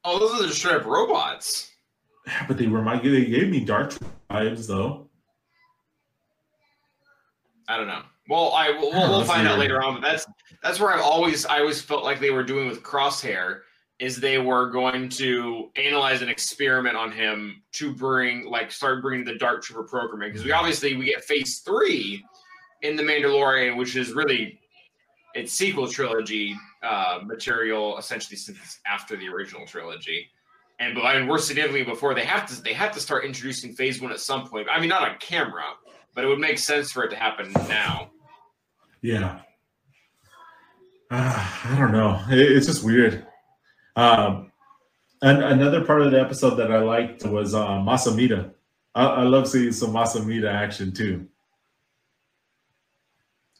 Oh, 0.05 0.19
those 0.19 0.39
are 0.39 0.47
the 0.47 0.53
straight 0.53 0.75
up 0.75 0.85
robots. 0.85 1.69
Yeah, 2.27 2.45
But 2.47 2.57
they 2.57 2.67
remind 2.67 3.03
they 3.03 3.25
gave 3.25 3.49
me 3.49 3.63
Dark 3.63 3.93
vibes 4.29 4.67
though. 4.67 5.09
I 7.67 7.77
don't 7.77 7.87
know. 7.87 8.01
Well, 8.29 8.53
I 8.53 8.69
we'll, 8.71 8.91
we'll, 8.91 9.09
we'll 9.17 9.25
find 9.25 9.47
out 9.47 9.59
later 9.59 9.81
on. 9.81 9.95
But 9.95 10.01
that's 10.01 10.25
that's 10.61 10.79
where 10.79 10.91
I've 10.91 11.01
always 11.01 11.45
I 11.45 11.59
always 11.59 11.81
felt 11.81 12.03
like 12.03 12.19
they 12.19 12.31
were 12.31 12.43
doing 12.43 12.67
with 12.67 12.83
Crosshair 12.83 13.61
is 13.99 14.19
they 14.19 14.37
were 14.39 14.69
going 14.69 15.07
to 15.07 15.69
analyze 15.75 16.21
an 16.21 16.29
experiment 16.29 16.95
on 16.97 17.11
him 17.11 17.61
to 17.73 17.93
bring 17.93 18.45
like 18.45 18.71
start 18.71 19.01
bringing 19.01 19.25
the 19.25 19.35
Dark 19.35 19.63
Trooper 19.63 19.83
programming 19.83 20.29
because 20.29 20.43
we 20.43 20.51
obviously 20.51 20.95
we 20.95 21.05
get 21.05 21.23
Phase 21.23 21.59
three 21.59 22.23
in 22.81 22.95
the 22.95 23.03
Mandalorian, 23.03 23.77
which 23.77 23.95
is 23.95 24.13
really 24.13 24.59
it's 25.35 25.53
sequel 25.53 25.87
trilogy 25.87 26.55
uh, 26.83 27.19
material 27.23 27.97
essentially 27.97 28.35
since 28.37 28.57
it's 28.57 28.79
after 28.85 29.15
the 29.15 29.27
original 29.27 29.65
trilogy. 29.65 30.27
And 30.79 30.95
but 30.95 31.03
I 31.05 31.19
mean, 31.19 31.27
we're 31.27 31.37
significantly 31.37 31.83
before 31.83 32.13
they 32.13 32.25
have 32.25 32.47
to 32.49 32.61
they 32.61 32.73
have 32.73 32.91
to 32.93 32.99
start 32.99 33.25
introducing 33.25 33.73
Phase 33.73 34.01
one 34.01 34.11
at 34.11 34.19
some 34.19 34.47
point. 34.47 34.67
I 34.71 34.79
mean, 34.79 34.89
not 34.89 35.07
on 35.07 35.17
camera, 35.19 35.63
but 36.15 36.23
it 36.23 36.27
would 36.27 36.39
make 36.39 36.57
sense 36.57 36.91
for 36.91 37.03
it 37.03 37.09
to 37.11 37.15
happen 37.15 37.51
now. 37.69 38.09
Yeah. 39.01 39.41
Uh, 41.11 41.59
I 41.65 41.75
don't 41.77 41.91
know. 41.91 42.19
It- 42.29 42.51
it's 42.53 42.65
just 42.65 42.83
weird. 42.83 43.27
Um, 43.95 44.51
and 45.21 45.43
another 45.43 45.85
part 45.85 46.01
of 46.01 46.11
the 46.11 46.19
episode 46.19 46.55
that 46.55 46.71
I 46.71 46.79
liked 46.79 47.23
was 47.25 47.53
uh, 47.53 47.79
Mas 47.81 48.07
Amedda. 48.07 48.51
I, 48.95 49.05
I 49.05 49.23
love 49.23 49.47
seeing 49.47 49.71
some 49.71 49.93
Mas 49.93 50.15
Amedda 50.15 50.51
action 50.51 50.91
too. 50.91 51.27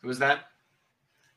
Who 0.01 0.09
was 0.09 0.19
that? 0.19 0.45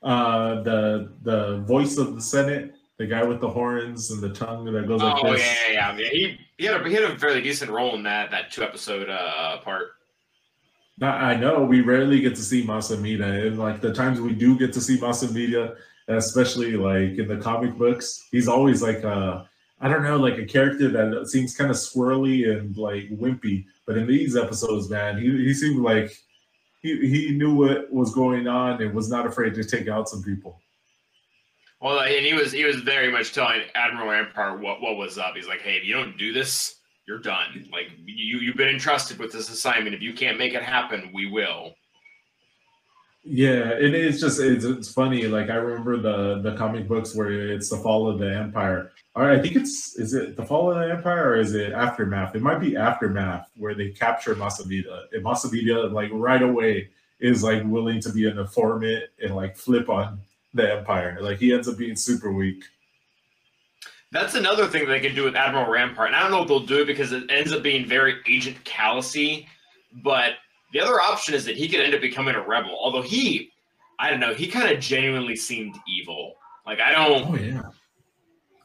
Uh, 0.02 0.62
the 0.62 1.12
the 1.22 1.58
voice 1.60 1.96
of 1.96 2.14
the 2.14 2.20
Senate, 2.20 2.74
the 2.98 3.06
guy 3.06 3.22
with 3.22 3.40
the 3.40 3.48
horns 3.48 4.10
and 4.10 4.20
the 4.20 4.30
tongue 4.30 4.64
that 4.64 4.86
goes 4.86 5.02
like 5.02 5.24
oh 5.24 5.32
this. 5.32 5.40
yeah, 5.40 5.72
yeah, 5.72 5.96
yeah. 5.96 5.98
yeah. 5.98 6.10
He 6.10 6.38
he 6.58 6.64
had 6.64 6.80
a 6.80 6.88
he 6.88 6.94
had 6.94 7.04
a 7.04 7.18
fairly 7.18 7.40
decent 7.40 7.70
role 7.70 7.94
in 7.94 8.02
that 8.02 8.30
that 8.30 8.50
two 8.50 8.62
episode 8.62 9.08
uh, 9.08 9.58
part. 9.58 9.92
I 11.00 11.06
I 11.06 11.36
know 11.36 11.64
we 11.64 11.80
rarely 11.80 12.20
get 12.20 12.34
to 12.36 12.42
see 12.42 12.64
Mas 12.64 12.90
Amedda, 12.90 13.46
and 13.46 13.58
like 13.58 13.80
the 13.80 13.92
times 13.92 14.20
we 14.20 14.32
do 14.32 14.58
get 14.58 14.72
to 14.72 14.80
see 14.80 14.98
Mas 15.00 15.22
Amedda, 15.22 15.76
especially 16.08 16.72
like 16.72 17.18
in 17.18 17.28
the 17.28 17.36
comic 17.36 17.76
books, 17.76 18.28
he's 18.30 18.48
always 18.48 18.82
like 18.82 19.02
a 19.04 19.48
I 19.78 19.88
don't 19.88 20.04
know, 20.04 20.16
like 20.16 20.38
a 20.38 20.46
character 20.46 20.88
that 20.88 21.28
seems 21.28 21.54
kind 21.54 21.70
of 21.70 21.76
swirly 21.76 22.50
and 22.50 22.76
like 22.76 23.10
wimpy. 23.10 23.66
But 23.86 23.98
in 23.98 24.06
these 24.06 24.36
episodes, 24.36 24.88
man, 24.88 25.18
he 25.18 25.30
he 25.30 25.52
seemed 25.52 25.82
like 25.82 26.16
he 26.82 26.96
he 27.08 27.30
knew 27.36 27.54
what 27.54 27.92
was 27.92 28.14
going 28.14 28.48
on 28.48 28.80
and 28.82 28.94
was 28.94 29.10
not 29.10 29.26
afraid 29.26 29.54
to 29.54 29.64
take 29.64 29.88
out 29.88 30.08
some 30.08 30.22
people. 30.22 30.60
Well, 31.80 32.00
and 32.00 32.24
he 32.24 32.32
was 32.32 32.52
he 32.52 32.64
was 32.64 32.76
very 32.76 33.10
much 33.12 33.34
telling 33.34 33.62
Admiral 33.74 34.08
Rampart 34.08 34.60
what 34.60 34.80
what 34.80 34.96
was 34.96 35.18
up. 35.18 35.34
He's 35.36 35.46
like, 35.46 35.60
hey, 35.60 35.76
if 35.76 35.84
you 35.84 35.92
don't 35.94 36.16
do 36.16 36.32
this, 36.32 36.76
you're 37.06 37.18
done. 37.18 37.68
Like 37.70 37.88
you 38.04 38.38
you've 38.38 38.56
been 38.56 38.68
entrusted 38.68 39.18
with 39.18 39.30
this 39.30 39.50
assignment. 39.50 39.94
If 39.94 40.00
you 40.00 40.14
can't 40.14 40.38
make 40.38 40.54
it 40.54 40.62
happen, 40.62 41.10
we 41.12 41.26
will. 41.26 41.74
Yeah, 43.28 43.70
it 43.72 43.92
is 43.92 44.20
just 44.20 44.38
it's, 44.38 44.64
it's 44.64 44.92
funny. 44.92 45.26
Like 45.26 45.50
I 45.50 45.56
remember 45.56 45.96
the 45.96 46.40
the 46.48 46.56
comic 46.56 46.86
books 46.86 47.12
where 47.12 47.50
it's 47.50 47.68
the 47.68 47.76
fall 47.78 48.08
of 48.08 48.20
the 48.20 48.32
empire. 48.32 48.92
Or 49.16 49.28
I 49.28 49.40
think 49.40 49.56
it's 49.56 49.96
is 49.96 50.14
it 50.14 50.36
the 50.36 50.46
fall 50.46 50.70
of 50.70 50.78
the 50.78 50.94
empire 50.94 51.30
or 51.30 51.36
is 51.36 51.52
it 51.52 51.72
aftermath? 51.72 52.36
It 52.36 52.42
might 52.42 52.60
be 52.60 52.76
aftermath 52.76 53.50
where 53.56 53.74
they 53.74 53.88
capture 53.88 54.36
Mas 54.36 54.62
Amedda. 54.62 55.06
And 55.12 55.24
Mas 55.24 55.44
Amedda 55.44 55.92
like 55.92 56.10
right 56.12 56.40
away 56.40 56.90
is 57.18 57.42
like 57.42 57.64
willing 57.64 58.00
to 58.02 58.12
be 58.12 58.28
an 58.28 58.38
informant 58.38 59.06
and 59.20 59.34
like 59.34 59.56
flip 59.56 59.88
on 59.88 60.20
the 60.54 60.74
empire. 60.74 61.18
Like 61.20 61.38
he 61.40 61.52
ends 61.52 61.66
up 61.66 61.78
being 61.78 61.96
super 61.96 62.30
weak. 62.30 62.62
That's 64.12 64.36
another 64.36 64.68
thing 64.68 64.86
they 64.86 65.00
can 65.00 65.16
do 65.16 65.24
with 65.24 65.34
Admiral 65.34 65.68
Rampart. 65.68 66.08
And 66.08 66.16
I 66.16 66.22
don't 66.22 66.30
know 66.30 66.42
if 66.42 66.48
they'll 66.48 66.60
do 66.60 66.82
it 66.82 66.86
because 66.86 67.10
it 67.10 67.24
ends 67.28 67.52
up 67.52 67.64
being 67.64 67.88
very 67.88 68.20
Agent 68.28 68.62
Callousy. 68.62 69.48
But 69.92 70.34
the 70.76 70.82
other 70.82 71.00
option 71.00 71.32
is 71.32 71.46
that 71.46 71.56
he 71.56 71.68
could 71.68 71.80
end 71.80 71.94
up 71.94 72.02
becoming 72.02 72.34
a 72.34 72.46
rebel. 72.46 72.76
Although 72.78 73.00
he, 73.00 73.50
I 73.98 74.10
don't 74.10 74.20
know, 74.20 74.34
he 74.34 74.46
kind 74.46 74.70
of 74.70 74.78
genuinely 74.78 75.34
seemed 75.34 75.74
evil. 75.88 76.34
Like 76.66 76.80
I 76.80 76.92
don't, 76.92 77.30
Oh 77.30 77.34
yeah. 77.34 77.62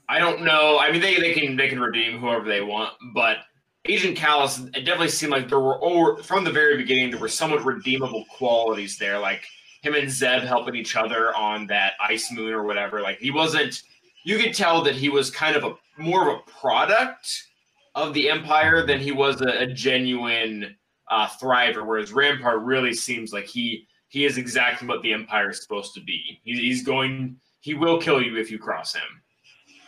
I 0.10 0.20
don't 0.20 0.44
know. 0.44 0.78
I 0.78 0.92
mean, 0.92 1.00
they, 1.00 1.22
they 1.22 1.34
can 1.34 1.56
they 1.56 1.70
can 1.70 1.80
redeem 1.80 2.20
whoever 2.20 2.44
they 2.44 2.60
want, 2.60 2.96
but 3.14 3.38
Agent 3.86 4.18
Kallus, 4.18 4.60
it 4.76 4.82
definitely 4.82 5.08
seemed 5.08 5.32
like 5.32 5.48
there 5.48 5.62
were 5.62 5.82
over 5.82 6.22
from 6.22 6.44
the 6.44 6.52
very 6.52 6.76
beginning 6.76 7.12
there 7.12 7.20
were 7.20 7.30
somewhat 7.30 7.64
redeemable 7.64 8.26
qualities 8.38 8.98
there, 8.98 9.18
like 9.18 9.46
him 9.82 9.96
and 9.96 10.12
Zeb 10.12 10.42
helping 10.42 10.76
each 10.76 10.98
other 10.98 11.34
on 11.34 11.66
that 11.68 11.94
ice 12.02 12.30
moon 12.30 12.52
or 12.52 12.64
whatever. 12.64 13.00
Like 13.00 13.20
he 13.20 13.32
wasn't. 13.32 13.84
You 14.26 14.38
could 14.38 14.54
tell 14.54 14.84
that 14.84 14.96
he 14.96 15.08
was 15.08 15.32
kind 15.32 15.56
of 15.56 15.64
a 15.64 15.76
more 15.98 16.30
of 16.30 16.40
a 16.40 16.52
product 16.52 17.48
of 17.96 18.14
the 18.14 18.30
Empire 18.30 18.86
than 18.86 19.00
he 19.00 19.14
was 19.14 19.40
a, 19.40 19.62
a 19.62 19.68
genuine 19.68 20.76
uh, 21.12 21.28
thriver. 21.28 21.86
Whereas 21.86 22.12
Rampart 22.12 22.62
really 22.62 22.94
seems 22.94 23.32
like 23.32 23.46
he 23.46 23.88
he 24.10 24.26
is 24.26 24.38
exactly 24.38 24.88
what 24.88 25.02
the 25.04 25.14
Empire 25.14 25.52
is 25.52 25.62
supposed 25.62 25.94
to 25.94 26.02
be. 26.02 26.42
He's, 26.44 26.60
he's 26.60 26.84
going. 26.84 27.38
He 27.60 27.76
will 27.76 28.02
kill 28.02 28.22
you 28.22 28.38
if 28.38 28.50
you 28.50 28.58
cross 28.58 28.96
him. 28.96 29.22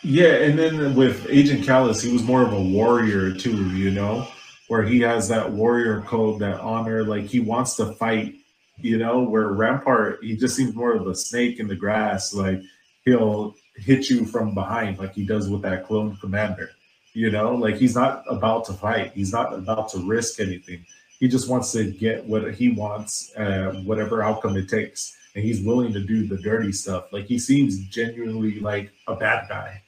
Yeah, 0.04 0.34
and 0.34 0.60
then 0.60 0.96
with 0.96 1.26
Agent 1.30 1.66
Kallus, 1.66 2.04
he 2.04 2.12
was 2.12 2.24
more 2.24 2.42
of 2.42 2.52
a 2.52 2.62
warrior 2.62 3.34
too, 3.34 3.70
you 3.76 3.90
know, 3.90 4.28
where 4.68 4.84
he 4.84 5.00
has 5.00 5.30
that 5.30 5.50
warrior 5.50 6.02
code, 6.02 6.40
that 6.42 6.60
honor, 6.60 7.06
like 7.06 7.24
he 7.24 7.40
wants 7.40 7.78
to 7.78 7.94
fight, 7.94 8.36
you 8.78 8.98
know, 8.98 9.24
where 9.24 9.48
Rampart, 9.48 10.20
he 10.22 10.36
just 10.36 10.58
seems 10.58 10.76
more 10.76 10.94
of 10.94 11.08
a 11.08 11.16
snake 11.16 11.58
in 11.60 11.70
the 11.70 11.76
grass, 11.76 12.34
like 12.34 12.62
he'll 13.06 13.56
hit 13.78 14.10
you 14.10 14.26
from 14.26 14.54
behind, 14.54 15.00
like 15.00 15.14
he 15.14 15.26
does 15.26 15.50
with 15.50 15.62
that 15.62 15.86
clone 15.86 16.18
commander, 16.18 16.72
you 17.14 17.32
know, 17.32 17.56
like 17.56 17.76
he's 17.76 17.96
not 17.96 18.26
about 18.28 18.66
to 18.66 18.74
fight, 18.74 19.14
he's 19.14 19.32
not 19.32 19.54
about 19.54 19.88
to 19.90 20.00
risk 20.00 20.42
anything. 20.42 20.86
He 21.24 21.30
just 21.30 21.48
wants 21.48 21.72
to 21.72 21.90
get 21.90 22.26
what 22.26 22.54
he 22.54 22.74
wants, 22.74 23.34
uh, 23.38 23.82
whatever 23.86 24.22
outcome 24.22 24.58
it 24.58 24.68
takes. 24.68 25.16
And 25.36 25.46
he's 25.46 25.62
willing 25.62 25.94
to 25.94 26.02
do 26.02 26.28
the 26.28 26.36
dirty 26.36 26.74
stuff. 26.74 27.14
Like 27.14 27.28
he 27.28 27.40
seems 27.40 27.80
genuinely 27.86 28.60
like 28.60 28.92
a 29.08 29.16
bad 29.16 29.48
guy. 29.48 29.82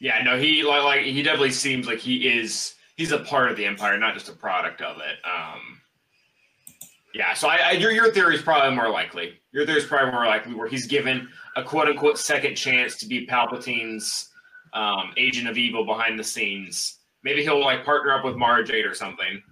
Yeah, 0.00 0.22
no, 0.22 0.38
he 0.38 0.62
like, 0.62 0.84
like 0.84 1.00
he 1.02 1.22
definitely 1.22 1.50
seems 1.50 1.86
like 1.86 1.98
he 1.98 2.26
is 2.26 2.76
he's 2.96 3.12
a 3.12 3.18
part 3.18 3.50
of 3.50 3.58
the 3.58 3.66
empire, 3.66 3.98
not 3.98 4.14
just 4.14 4.30
a 4.30 4.32
product 4.32 4.80
of 4.80 4.96
it. 4.96 5.18
Um, 5.22 5.82
yeah, 7.12 7.34
so 7.34 7.48
I, 7.48 7.56
I 7.56 7.70
your 7.72 7.90
your 7.90 8.10
theory 8.10 8.34
is 8.34 8.40
probably 8.40 8.74
more 8.74 8.88
likely. 8.88 9.38
Your 9.52 9.66
theory 9.66 9.80
is 9.80 9.84
probably 9.84 10.12
more 10.12 10.24
likely 10.24 10.54
where 10.54 10.66
he's 10.66 10.86
given 10.86 11.28
a 11.56 11.62
quote 11.62 11.88
unquote 11.88 12.16
second 12.16 12.54
chance 12.54 12.96
to 13.00 13.06
be 13.06 13.26
Palpatine's 13.26 14.30
um, 14.72 15.12
agent 15.18 15.46
of 15.46 15.58
evil 15.58 15.84
behind 15.84 16.18
the 16.18 16.24
scenes. 16.24 17.00
Maybe 17.22 17.42
he'll 17.42 17.60
like 17.60 17.84
partner 17.84 18.14
up 18.14 18.24
with 18.24 18.36
Mara 18.36 18.64
Jade 18.64 18.86
or 18.86 18.94
something. 18.94 19.42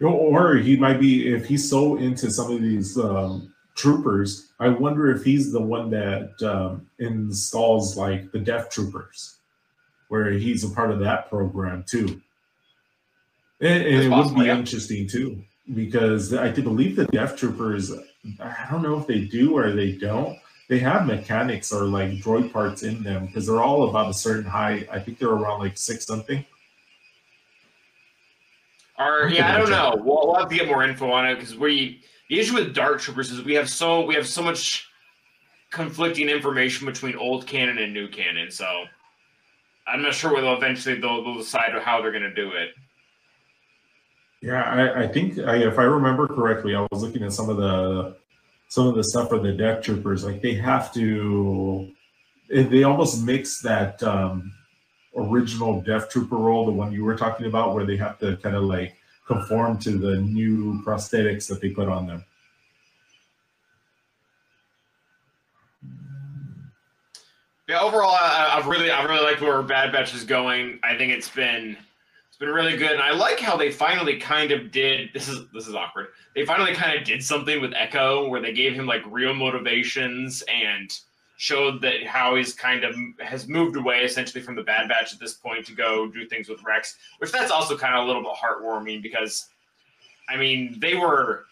Or 0.00 0.56
he 0.56 0.76
might 0.76 0.98
be 0.98 1.32
if 1.32 1.46
he's 1.46 1.68
so 1.68 1.96
into 1.96 2.30
some 2.30 2.50
of 2.50 2.62
these 2.62 2.96
um, 2.96 3.52
troopers. 3.74 4.50
I 4.58 4.68
wonder 4.68 5.10
if 5.10 5.24
he's 5.24 5.52
the 5.52 5.60
one 5.60 5.90
that 5.90 6.42
um, 6.42 6.88
installs 6.98 7.96
like 7.96 8.32
the 8.32 8.38
Death 8.38 8.70
Troopers, 8.70 9.36
where 10.08 10.30
he's 10.32 10.64
a 10.64 10.70
part 10.70 10.90
of 10.90 11.00
that 11.00 11.28
program 11.28 11.84
too. 11.88 12.20
And, 13.60 13.82
and 13.82 14.04
it 14.04 14.08
would 14.08 14.34
be 14.34 14.46
yeah. 14.46 14.56
interesting 14.56 15.06
too, 15.06 15.42
because 15.74 16.34
I 16.34 16.48
do 16.50 16.62
believe 16.62 16.96
the 16.96 17.06
Death 17.06 17.36
Troopers. 17.36 17.92
I 18.40 18.68
don't 18.70 18.82
know 18.82 18.98
if 18.98 19.06
they 19.06 19.20
do 19.20 19.56
or 19.56 19.72
they 19.72 19.92
don't. 19.92 20.38
They 20.68 20.78
have 20.78 21.06
mechanics 21.06 21.72
or 21.72 21.84
like 21.84 22.10
droid 22.12 22.52
parts 22.52 22.82
in 22.82 23.02
them 23.02 23.26
because 23.26 23.46
they're 23.46 23.62
all 23.62 23.88
about 23.88 24.08
a 24.08 24.14
certain 24.14 24.44
height. 24.44 24.88
I 24.90 25.00
think 25.00 25.18
they're 25.18 25.28
around 25.28 25.58
like 25.58 25.76
six 25.76 26.06
something. 26.06 26.44
Or 29.00 29.26
I'm 29.26 29.32
yeah, 29.32 29.54
I 29.54 29.58
don't 29.58 29.70
know. 29.70 29.94
We'll, 29.96 30.26
we'll 30.26 30.36
have 30.36 30.50
to 30.50 30.54
get 30.54 30.68
more 30.68 30.82
info 30.82 31.10
on 31.10 31.26
it 31.26 31.36
because 31.36 31.56
we 31.56 32.02
the 32.28 32.38
issue 32.38 32.54
with 32.54 32.74
Dark 32.74 33.00
Troopers 33.00 33.30
is 33.30 33.42
we 33.42 33.54
have 33.54 33.68
so 33.68 34.04
we 34.04 34.14
have 34.14 34.26
so 34.26 34.42
much 34.42 34.86
conflicting 35.70 36.28
information 36.28 36.86
between 36.86 37.16
old 37.16 37.46
canon 37.46 37.78
and 37.78 37.94
new 37.94 38.08
canon. 38.08 38.50
So 38.50 38.84
I'm 39.86 40.02
not 40.02 40.14
sure 40.14 40.34
whether 40.34 40.52
eventually 40.52 41.00
they'll, 41.00 41.24
they'll 41.24 41.38
decide 41.38 41.72
how 41.82 42.02
they're 42.02 42.12
going 42.12 42.22
to 42.22 42.34
do 42.34 42.50
it. 42.50 42.70
Yeah, 44.42 44.62
I, 44.62 45.04
I 45.04 45.08
think 45.08 45.38
I, 45.38 45.56
if 45.56 45.78
I 45.78 45.82
remember 45.82 46.26
correctly, 46.26 46.74
I 46.74 46.86
was 46.90 47.02
looking 47.02 47.22
at 47.22 47.32
some 47.32 47.48
of 47.48 47.56
the 47.56 48.16
some 48.68 48.86
of 48.86 48.94
the 48.94 49.04
stuff 49.04 49.28
for 49.28 49.38
the 49.38 49.52
death 49.52 49.82
troopers. 49.82 50.24
Like 50.24 50.40
they 50.42 50.54
have 50.54 50.94
to, 50.94 51.90
they 52.48 52.84
almost 52.84 53.24
mix 53.24 53.60
that 53.62 54.00
um, 54.02 54.52
original 55.16 55.80
death 55.80 56.10
trooper 56.10 56.36
role, 56.36 56.66
the 56.66 56.72
one 56.72 56.92
you 56.92 57.04
were 57.04 57.16
talking 57.16 57.46
about, 57.46 57.74
where 57.74 57.84
they 57.84 57.96
have 57.96 58.18
to 58.18 58.36
kind 58.38 58.56
of 58.56 58.64
like 58.64 58.96
conform 59.26 59.78
to 59.78 59.98
the 59.98 60.16
new 60.16 60.82
prosthetics 60.82 61.46
that 61.48 61.60
they 61.60 61.70
put 61.70 61.88
on 61.88 62.06
them. 62.06 62.24
Yeah, 67.68 67.80
overall, 67.80 68.10
I, 68.10 68.56
I've 68.56 68.66
really 68.66 68.90
I 68.90 69.04
really 69.04 69.22
like 69.22 69.40
where 69.40 69.62
Bad 69.62 69.92
Batch 69.92 70.12
is 70.12 70.24
going. 70.24 70.80
I 70.82 70.96
think 70.96 71.12
it's 71.12 71.28
been 71.28 71.76
it's 72.28 72.36
been 72.36 72.48
really 72.48 72.76
good, 72.76 72.90
and 72.90 73.00
I 73.00 73.12
like 73.12 73.38
how 73.38 73.56
they 73.56 73.70
finally 73.70 74.16
kind 74.16 74.50
of 74.50 74.72
did. 74.72 75.10
This 75.14 75.28
is 75.28 75.46
this 75.54 75.68
is 75.68 75.76
awkward. 75.76 76.08
They 76.34 76.44
finally 76.44 76.74
kind 76.74 76.98
of 76.98 77.04
did 77.04 77.22
something 77.22 77.60
with 77.60 77.72
Echo, 77.76 78.28
where 78.28 78.42
they 78.42 78.52
gave 78.52 78.74
him 78.74 78.86
like 78.86 79.02
real 79.06 79.34
motivations 79.34 80.42
and 80.52 80.90
showed 81.40 81.80
that 81.80 82.06
how 82.06 82.34
he's 82.36 82.52
kind 82.52 82.84
of 82.84 82.94
has 83.18 83.48
moved 83.48 83.74
away 83.74 84.04
essentially 84.04 84.42
from 84.42 84.54
the 84.54 84.62
Bad 84.62 84.90
Batch 84.90 85.14
at 85.14 85.18
this 85.18 85.32
point 85.32 85.64
to 85.64 85.72
go 85.72 86.06
do 86.06 86.26
things 86.26 86.50
with 86.50 86.62
Rex, 86.62 86.98
which 87.16 87.32
that's 87.32 87.50
also 87.50 87.78
kind 87.78 87.94
of 87.94 88.04
a 88.04 88.06
little 88.06 88.20
bit 88.20 88.32
heartwarming 88.32 89.02
because, 89.02 89.48
I 90.28 90.36
mean, 90.36 90.76
they 90.80 90.96
were 90.96 91.46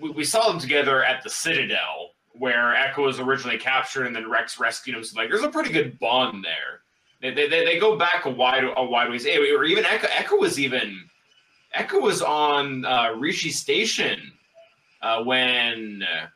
we, 0.00 0.08
we 0.08 0.24
saw 0.24 0.48
them 0.48 0.58
together 0.58 1.04
at 1.04 1.22
the 1.22 1.28
Citadel 1.28 2.12
where 2.32 2.74
Echo 2.74 3.04
was 3.04 3.20
originally 3.20 3.58
captured 3.58 4.06
and 4.06 4.16
then 4.16 4.30
Rex 4.30 4.58
rescued 4.58 4.96
him. 4.96 5.04
So 5.04 5.20
like, 5.20 5.28
there's 5.28 5.42
a 5.42 5.50
pretty 5.50 5.70
good 5.70 5.98
bond 5.98 6.42
there. 6.42 6.80
They, 7.20 7.34
they, 7.34 7.64
they, 7.66 7.78
go 7.78 7.98
back 7.98 8.24
a 8.24 8.30
wide 8.30 8.64
a 8.74 8.82
wide 8.82 9.10
ways. 9.10 9.26
Hey, 9.26 9.36
Or 9.36 9.64
even 9.64 9.84
Echo 9.84 10.08
Echo 10.10 10.36
was 10.36 10.58
even 10.58 10.98
Echo 11.74 12.00
was 12.00 12.22
on 12.22 12.86
uh, 12.86 13.12
Rishi 13.18 13.50
Station 13.50 14.32
uh, 15.02 15.22
when 15.24 16.02
uh, 16.02 16.28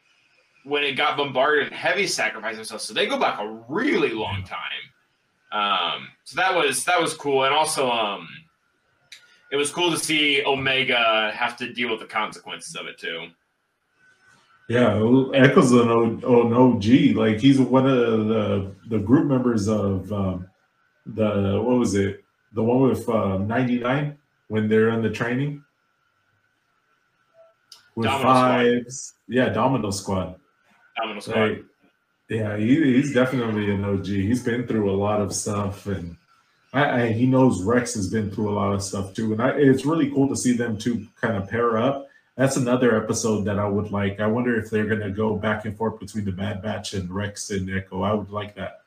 when 0.65 0.85
it 0.85 0.93
got 0.93 1.17
bombarded 1.17 1.69
and 1.69 1.75
Heavy 1.75 2.07
sacrificed 2.07 2.57
himself. 2.57 2.81
So 2.81 2.95
they 2.95 3.07
go 3.07 3.19
back 3.19 3.41
a 3.41 3.63
really 3.69 4.11
long 4.11 4.45
time. 4.45 4.61
Um, 5.53 6.09
so 6.25 6.37
that 6.37 6.55
was 6.55 6.85
that 6.85 7.01
was 7.01 7.15
cool, 7.15 7.45
and 7.45 7.55
also 7.55 7.91
um, 7.91 8.27
it 9.51 9.57
was 9.57 9.71
cool 9.71 9.91
to 9.91 9.99
see 9.99 10.43
Omega 10.47 11.31
have 11.35 11.57
to 11.59 11.73
deal 11.73 11.91
with 11.91 12.01
the 12.01 12.07
consequences 12.07 12.75
of 12.75 12.87
it 12.87 12.99
too. 12.99 13.29
Yeah, 14.69 14.95
Echo's 15.35 15.73
an, 15.73 16.25
OG. 16.25 17.17
Like 17.17 17.39
he's 17.39 17.61
one 17.61 17.87
of 17.87 18.29
the 18.29 18.75
the 18.89 18.99
group 18.99 19.27
members 19.27 19.69
of 19.69 20.11
um, 20.11 20.49
the 21.05 21.61
what 21.63 21.79
was 21.79 21.95
it? 21.95 22.25
The 22.55 22.63
one 22.63 22.89
with 22.89 23.09
uh, 23.09 23.39
99 23.39 24.17
when 24.49 24.69
they're 24.69 24.91
in 24.91 25.03
the 25.03 25.11
training 25.11 25.63
with 27.95 28.07
Domino 28.07 28.31
Squad. 28.31 28.49
fives. 28.49 29.15
Yeah, 29.29 29.49
Domino 29.49 29.91
Squad. 29.91 30.37
Domino 30.97 31.21
Squad. 31.21 31.51
Like, 31.51 31.65
yeah, 32.29 32.57
he, 32.57 32.95
he's 32.95 33.13
definitely 33.13 33.71
an 33.71 33.85
OG. 33.85 34.07
He's 34.07 34.43
been 34.43 34.67
through 34.67 34.91
a 34.91 34.97
lot 34.97 35.21
of 35.21 35.35
stuff, 35.35 35.87
and 35.87 36.17
I, 36.73 37.03
I, 37.03 37.13
he 37.13 37.27
knows 37.27 37.63
Rex 37.63 37.95
has 37.95 38.09
been 38.09 38.31
through 38.31 38.51
a 38.51 38.57
lot 38.57 38.73
of 38.73 38.83
stuff 38.83 39.13
too. 39.15 39.33
And 39.33 39.43
I, 39.43 39.51
it's 39.51 39.85
really 39.85 40.11
cool 40.11 40.29
to 40.29 40.37
see 40.37 40.57
them 40.57 40.79
two 40.79 41.07
kind 41.21 41.37
of 41.37 41.49
pair 41.49 41.77
up. 41.79 42.09
That's 42.37 42.57
another 42.57 42.97
episode 42.97 43.43
that 43.45 43.59
I 43.59 43.69
would 43.69 43.91
like. 43.91 44.19
I 44.19 44.27
wonder 44.27 44.59
if 44.59 44.71
they're 44.71 44.87
gonna 44.87 45.11
go 45.11 45.37
back 45.37 45.67
and 45.67 45.77
forth 45.77 46.01
between 46.01 46.25
the 46.25 46.33
Bad 46.33 46.63
Batch 46.63 46.95
and 46.95 47.11
Rex 47.11 47.51
and 47.51 47.71
Echo. 47.71 48.03
I 48.03 48.15
would 48.15 48.31
like 48.31 48.55
that. 48.55 48.81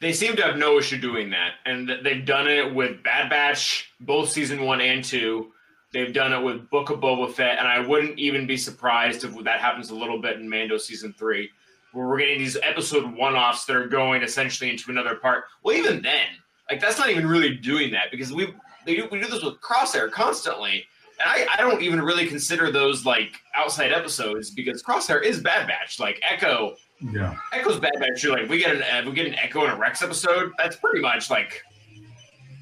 They 0.00 0.12
seem 0.12 0.36
to 0.36 0.42
have 0.42 0.56
no 0.56 0.78
issue 0.78 1.00
doing 1.00 1.30
that, 1.30 1.54
and 1.64 1.90
they've 2.02 2.24
done 2.24 2.48
it 2.48 2.72
with 2.72 3.02
Bad 3.02 3.30
Batch, 3.30 3.92
both 4.00 4.30
season 4.30 4.62
one 4.62 4.80
and 4.80 5.02
two. 5.02 5.52
They've 5.92 6.12
done 6.12 6.32
it 6.32 6.42
with 6.42 6.68
Book 6.70 6.88
of 6.90 7.00
Boba 7.00 7.32
Fett, 7.32 7.58
and 7.58 7.68
I 7.68 7.78
wouldn't 7.80 8.18
even 8.18 8.46
be 8.46 8.56
surprised 8.56 9.24
if 9.24 9.36
that 9.44 9.60
happens 9.60 9.90
a 9.90 9.94
little 9.94 10.18
bit 10.20 10.36
in 10.40 10.48
Mando 10.48 10.78
season 10.78 11.14
three, 11.18 11.50
where 11.92 12.06
we're 12.08 12.18
getting 12.18 12.38
these 12.38 12.56
episode 12.62 13.14
one-offs 13.14 13.66
that 13.66 13.76
are 13.76 13.86
going 13.86 14.22
essentially 14.22 14.70
into 14.70 14.90
another 14.90 15.16
part. 15.16 15.44
Well, 15.62 15.76
even 15.76 16.00
then, 16.00 16.26
like 16.70 16.80
that's 16.80 16.98
not 16.98 17.10
even 17.10 17.26
really 17.26 17.56
doing 17.56 17.90
that 17.92 18.10
because 18.10 18.32
we 18.32 18.54
they 18.86 18.96
do 18.96 19.06
we 19.12 19.20
do 19.20 19.26
this 19.28 19.42
with 19.42 19.60
Crosshair 19.60 20.10
constantly, 20.10 20.86
and 21.20 21.28
I, 21.28 21.46
I 21.54 21.60
don't 21.60 21.82
even 21.82 22.00
really 22.00 22.26
consider 22.26 22.70
those 22.72 23.04
like 23.04 23.34
outside 23.54 23.92
episodes 23.92 24.50
because 24.50 24.82
Crosshair 24.82 25.22
is 25.22 25.40
Bad 25.40 25.66
Batch. 25.66 26.00
Like 26.00 26.18
Echo, 26.26 26.74
Yeah. 27.00 27.36
Echo's 27.52 27.78
Bad 27.78 27.92
Batch. 28.00 28.22
You're 28.24 28.38
like 28.38 28.48
we 28.48 28.56
get 28.58 28.74
an 28.74 28.82
uh, 28.82 29.06
we 29.06 29.14
get 29.14 29.26
an 29.26 29.34
Echo 29.34 29.64
and 29.64 29.72
a 29.74 29.76
Rex 29.76 30.02
episode. 30.02 30.52
That's 30.56 30.76
pretty 30.76 31.00
much 31.00 31.28
like 31.28 31.62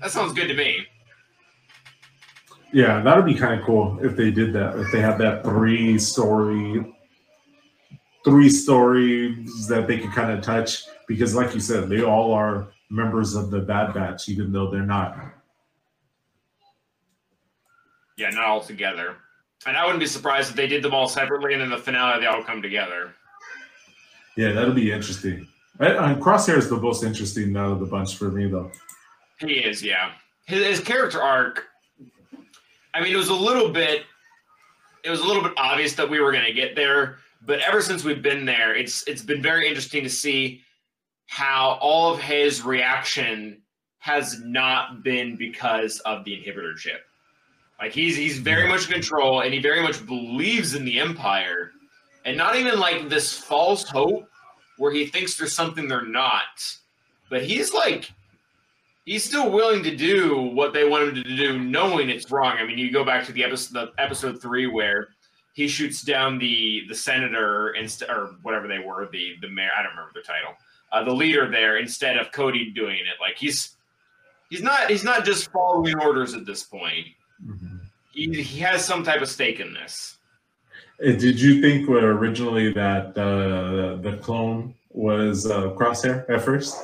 that 0.01 0.11
sounds 0.11 0.33
good 0.33 0.49
to 0.49 0.55
me. 0.55 0.85
Yeah, 2.73 3.01
that 3.03 3.17
would 3.17 3.27
be 3.27 3.35
kind 3.35 3.59
of 3.59 3.67
cool 3.67 3.99
if 4.03 4.17
they 4.17 4.31
did 4.31 4.53
that. 4.53 4.77
If 4.79 4.93
they 4.93 5.01
had 5.01 5.19
that 5.19 5.43
three 5.45 5.99
story, 5.99 6.85
three 8.25 8.49
stories 8.49 9.67
that 9.69 9.87
they 9.89 9.99
could 9.99 10.13
kind 10.13 10.31
of 10.31 10.43
touch, 10.43 10.85
because 11.09 11.35
like 11.35 11.53
you 11.55 11.61
said, 11.61 11.89
they 11.89 12.03
all 12.03 12.33
are 12.33 12.69
members 12.91 13.35
of 13.35 13.51
the 13.51 13.61
Bad 13.61 13.93
Batch, 13.95 14.29
even 14.29 14.53
though 14.53 14.71
they're 14.71 14.83
not. 14.87 15.17
Yeah, 18.17 18.31
not 18.31 18.45
all 18.45 18.61
together. 18.61 19.17
And 19.67 19.77
I 19.77 19.85
wouldn't 19.85 20.01
be 20.01 20.07
surprised 20.07 20.51
if 20.51 20.57
they 20.57 20.67
did 20.67 20.83
them 20.83 20.95
all 20.95 21.09
separately, 21.09 21.55
and 21.55 21.63
in 21.63 21.71
the 21.71 21.79
finale 21.79 22.21
they 22.21 22.27
all 22.27 22.43
come 22.43 22.63
together. 22.63 23.15
Yeah, 24.37 24.53
that'll 24.53 24.75
be 24.75 24.93
interesting. 24.93 25.47
And- 25.79 25.93
and 25.97 25.99
uh, 25.99 26.15
Crosshair 26.25 26.57
is 26.59 26.69
the 26.69 26.77
most 26.77 27.03
interesting 27.03 27.57
out 27.57 27.73
of 27.73 27.81
the 27.81 27.87
bunch 27.87 28.17
for 28.17 28.31
me, 28.31 28.47
though. 28.49 28.71
He 29.39 29.55
is, 29.55 29.83
yeah. 29.83 30.13
His, 30.47 30.65
his 30.67 30.81
character 30.81 31.23
arc. 31.23 31.65
I 32.95 33.01
mean, 33.01 33.13
it 33.13 33.17
was 33.17 33.29
a 33.29 33.35
little 33.35 33.71
bit. 33.71 34.05
It 35.05 35.11
was 35.11 35.21
a 35.21 35.25
little 35.25 35.43
bit 35.43 35.53
obvious 35.57 35.95
that 35.95 36.09
we 36.09 36.21
were 36.21 36.33
going 36.33 36.45
to 36.45 36.53
get 36.53 36.77
there, 36.77 37.19
but 37.43 37.61
ever 37.61 37.81
since 37.81 38.05
we've 38.05 38.23
been 38.23 38.45
there, 38.45 38.75
it's 38.75 39.03
it's 39.05 39.23
been 39.23 39.43
very 39.43 39.67
interesting 39.67 40.03
to 40.03 40.11
see 40.11 40.63
how 41.27 41.79
all 41.81 42.13
of 42.13 42.21
his 42.21 42.63
reaction 42.63 43.63
has 43.99 44.41
not 44.41 45.03
been 45.03 45.37
because 45.37 46.01
of 46.01 46.25
the 46.25 46.33
inhibitor 46.33 46.77
chip. 46.77 47.05
Like 47.81 47.93
he's 47.93 48.17
he's 48.17 48.39
very 48.39 48.69
much 48.69 48.87
in 48.87 48.93
control 48.93 49.41
and 49.41 49.55
he 49.55 49.61
very 49.61 49.83
much 49.83 50.05
believes 50.07 50.75
in 50.75 50.85
the 50.85 50.99
empire. 50.99 51.71
And 52.27 52.37
not 52.37 52.57
even 52.57 52.79
like 52.79 53.09
this 53.09 53.39
false 53.39 53.89
hope 53.89 54.29
where 54.77 54.93
he 54.93 55.07
thinks 55.07 55.37
there's 55.37 55.55
something 55.55 55.89
they're 55.89 56.05
not. 56.05 56.77
But 57.31 57.45
he's 57.45 57.73
like 57.73 58.11
he's 59.05 59.25
still 59.25 59.51
willing 59.51 59.83
to 59.83 59.97
do 59.97 60.41
what 60.55 60.73
they 60.73 60.89
want 60.89 61.09
him 61.09 61.15
to 61.23 61.37
do, 61.37 61.59
knowing 61.59 62.11
it's 62.11 62.31
wrong. 62.31 62.57
I 62.59 62.65
mean, 62.65 62.79
you 62.79 62.93
go 62.93 63.05
back 63.05 63.25
to 63.27 63.33
the 63.33 63.45
episode 63.45 63.75
the 63.75 64.03
episode 64.03 64.41
three 64.41 64.67
where 64.67 65.09
he 65.53 65.69
shoots 65.69 66.03
down 66.03 66.39
the 66.39 66.83
the 66.89 66.95
senator 66.95 67.71
instead 67.71 68.11
or 68.11 68.37
whatever 68.43 68.69
they 68.69 68.79
were, 68.79 69.09
the 69.13 69.35
the 69.41 69.49
mayor, 69.49 69.71
I 69.77 69.83
don't 69.83 69.93
remember 69.93 70.13
the 70.15 70.23
title. 70.23 70.55
Uh, 70.93 71.05
the 71.05 71.15
leader 71.15 71.49
there 71.51 71.79
instead 71.79 72.17
of 72.17 72.33
Cody 72.33 72.73
doing 72.73 72.97
it. 72.97 73.21
Like 73.21 73.37
he's 73.37 73.77
he's 74.51 74.63
not 74.63 74.91
he's 74.91 75.05
not 75.05 75.25
just 75.25 75.51
following 75.51 75.99
orders 76.01 76.35
at 76.35 76.47
this 76.47 76.63
point. 76.65 77.07
He, 78.13 78.43
he 78.43 78.61
has 78.61 78.85
some 78.85 79.05
type 79.05 79.23
of 79.23 79.29
stake 79.29 79.61
in 79.61 79.73
this. 79.73 80.19
Uh, 81.01 81.13
Did 81.13 81.41
you 81.41 81.61
think 81.63 81.89
originally 81.89 82.73
that 82.73 83.17
uh, 83.17 83.97
the 84.03 84.19
clone 84.21 84.75
was 84.91 85.47
uh, 85.51 85.71
Crosshair 85.71 86.29
at 86.29 86.43
first? 86.43 86.77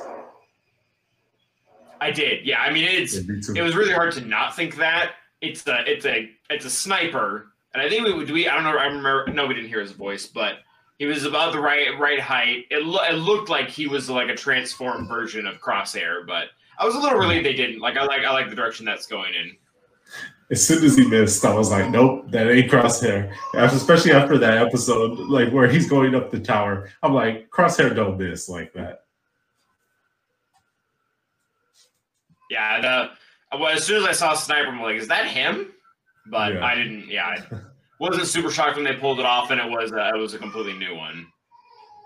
I 2.01 2.11
did, 2.11 2.45
yeah. 2.45 2.61
I 2.61 2.71
mean, 2.71 2.85
it's 2.85 3.15
it 3.15 3.61
was 3.61 3.75
really 3.75 3.93
hard 3.93 4.13
to 4.13 4.21
not 4.21 4.55
think 4.55 4.75
that 4.77 5.13
it's 5.41 5.67
a 5.67 5.89
it's 5.89 6.05
a 6.05 6.29
it's 6.49 6.65
a 6.65 6.69
sniper, 6.69 7.47
and 7.73 7.81
I 7.81 7.89
think 7.89 8.05
we 8.05 8.13
would 8.13 8.29
we 8.29 8.47
I 8.47 8.55
don't 8.55 8.63
know 8.63 8.77
I 8.77 8.85
remember 8.85 9.27
no 9.31 9.45
we 9.45 9.53
didn't 9.53 9.69
hear 9.69 9.81
his 9.81 9.91
voice, 9.91 10.25
but 10.25 10.59
he 10.97 11.05
was 11.05 11.25
about 11.25 11.53
the 11.53 11.59
right 11.59 11.97
right 11.99 12.19
height. 12.19 12.65
It 12.71 12.83
lo- 12.85 13.03
it 13.03 13.13
looked 13.13 13.49
like 13.49 13.69
he 13.69 13.87
was 13.87 14.09
like 14.09 14.29
a 14.29 14.35
transformed 14.35 15.07
version 15.07 15.45
of 15.45 15.59
Crosshair, 15.59 16.25
but 16.25 16.47
I 16.79 16.85
was 16.85 16.95
a 16.95 16.99
little 16.99 17.19
relieved 17.19 17.45
they 17.45 17.53
didn't. 17.53 17.79
Like 17.79 17.97
I 17.97 18.03
like 18.05 18.21
I 18.21 18.31
like 18.31 18.49
the 18.49 18.55
direction 18.55 18.85
that's 18.85 19.07
going 19.07 19.33
in. 19.33 19.55
As 20.49 20.65
soon 20.65 20.83
as 20.85 20.95
he 20.95 21.05
missed, 21.05 21.43
I 21.43 21.53
was 21.53 21.69
like, 21.69 21.89
"Nope, 21.89 22.31
that 22.31 22.49
ain't 22.49 22.71
Crosshair." 22.71 23.33
After, 23.53 23.75
especially 23.75 24.13
after 24.13 24.37
that 24.37 24.57
episode, 24.57 25.19
like 25.19 25.51
where 25.51 25.67
he's 25.67 25.89
going 25.89 26.15
up 26.15 26.31
the 26.31 26.39
tower, 26.39 26.89
I'm 27.03 27.13
like, 27.13 27.49
"Crosshair 27.49 27.93
don't 27.93 28.17
miss 28.17 28.47
like 28.47 28.73
that." 28.73 29.01
Yeah, 32.49 32.81
the 32.81 33.57
well, 33.57 33.73
as 33.73 33.83
soon 33.83 34.03
as 34.03 34.07
I 34.07 34.11
saw 34.11 34.33
Sniper, 34.33 34.69
I'm 34.69 34.81
like, 34.81 34.95
is 34.95 35.07
that 35.07 35.27
him? 35.27 35.71
But 36.29 36.53
Yeah. 36.53 36.65
I 36.65 36.75
didn't. 36.75 37.07
Yeah, 37.07 37.25
I 37.25 37.57
wasn't 37.99 38.27
super 38.27 38.51
shocked 38.51 38.75
when 38.75 38.85
they 38.85 38.95
pulled 38.95 39.19
it 39.19 39.25
off, 39.25 39.51
and 39.51 39.59
it 39.59 39.69
was 39.69 39.91
uh, 39.93 40.11
it 40.13 40.17
was 40.17 40.33
a 40.33 40.37
completely 40.39 40.73
new 40.73 40.95
one. 40.95 41.25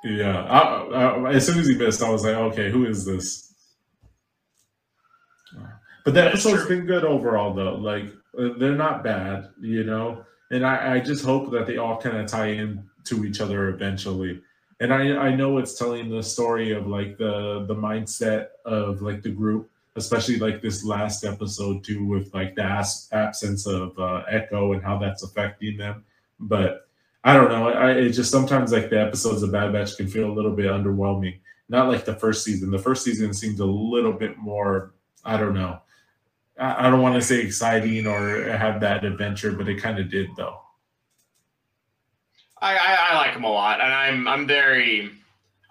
Yeah. 0.04 0.44
I, 0.46 0.58
I, 0.58 1.34
as 1.34 1.46
soon 1.46 1.60
as 1.60 1.68
he 1.68 1.76
missed, 1.76 2.02
I 2.02 2.10
was 2.10 2.24
like, 2.24 2.36
"Okay, 2.36 2.72
who 2.72 2.86
is 2.86 3.06
this?" 3.06 3.54
But 6.04 6.16
the 6.16 6.24
episode's 6.24 6.66
been 6.66 6.86
good 6.86 7.04
overall, 7.04 7.54
though. 7.54 7.76
Like 7.76 8.06
uh, 8.38 8.50
they're 8.58 8.76
not 8.76 9.04
bad, 9.04 9.50
you 9.62 9.84
know. 9.84 10.26
And 10.50 10.66
I, 10.66 10.96
I 10.96 11.00
just 11.00 11.24
hope 11.24 11.52
that 11.52 11.66
they 11.68 11.78
all 11.78 12.00
kind 12.00 12.18
of 12.18 12.28
tie 12.28 12.48
in 12.48 12.84
to 13.06 13.26
each 13.26 13.40
other 13.42 13.70
eventually. 13.70 14.42
And 14.80 14.94
I, 14.94 15.16
I 15.16 15.36
know 15.36 15.60
it's 15.60 15.78
telling 15.78 16.10
the 16.10 16.24
story 16.24 16.72
of 16.72 16.88
like 16.88 17.18
the 17.18 17.66
the 17.68 17.76
mindset 17.76 18.48
of 18.66 19.02
like 19.02 19.22
the 19.22 19.30
group, 19.30 19.70
especially 19.96 20.38
like 20.38 20.62
this 20.62 20.84
last 20.86 21.24
episode 21.24 21.84
too, 21.84 22.06
with 22.06 22.34
like 22.34 22.56
the 22.56 22.64
as- 22.64 23.10
absence 23.12 23.68
of 23.68 23.98
uh, 24.00 24.24
Echo 24.30 24.74
and 24.74 24.84
how 24.84 24.98
that's 24.98 25.24
affecting 25.24 25.78
them. 25.78 26.04
But 26.40 26.88
I 27.24 27.34
don't 27.34 27.50
know. 27.50 27.70
I 27.70 27.92
it 27.92 28.12
just 28.12 28.32
sometimes 28.32 28.72
like 28.72 28.90
the 28.90 29.00
episodes 29.00 29.44
of 29.44 29.52
Bad 29.52 29.74
Batch 29.74 29.98
can 29.98 30.08
feel 30.08 30.30
a 30.30 30.34
little 30.34 30.56
bit 30.56 30.66
underwhelming. 30.66 31.40
Not 31.70 31.88
like 31.88 32.06
the 32.06 32.16
first 32.16 32.44
season. 32.44 32.72
The 32.72 32.80
first 32.80 33.04
season 33.04 33.34
seemed 33.34 33.60
a 33.60 33.66
little 33.66 34.14
bit 34.14 34.38
more. 34.38 34.94
I 35.24 35.38
don't 35.38 35.54
know. 35.54 35.80
I, 36.60 36.88
I 36.88 36.90
don't 36.90 37.02
want 37.02 37.16
to 37.16 37.22
say 37.22 37.42
exciting 37.42 38.08
or 38.08 38.52
have 38.52 38.82
that 38.82 39.06
adventure, 39.06 39.52
but 39.52 39.70
it 39.70 39.82
kind 39.82 40.00
of 40.00 40.10
did 40.10 40.30
though. 40.36 40.60
I, 42.60 42.76
I, 42.76 42.98
I 43.10 43.18
like 43.18 43.36
him 43.36 43.44
a 43.44 43.50
lot, 43.50 43.82
and 43.82 43.92
I'm 43.92 44.28
I'm 44.28 44.48
very 44.48 45.12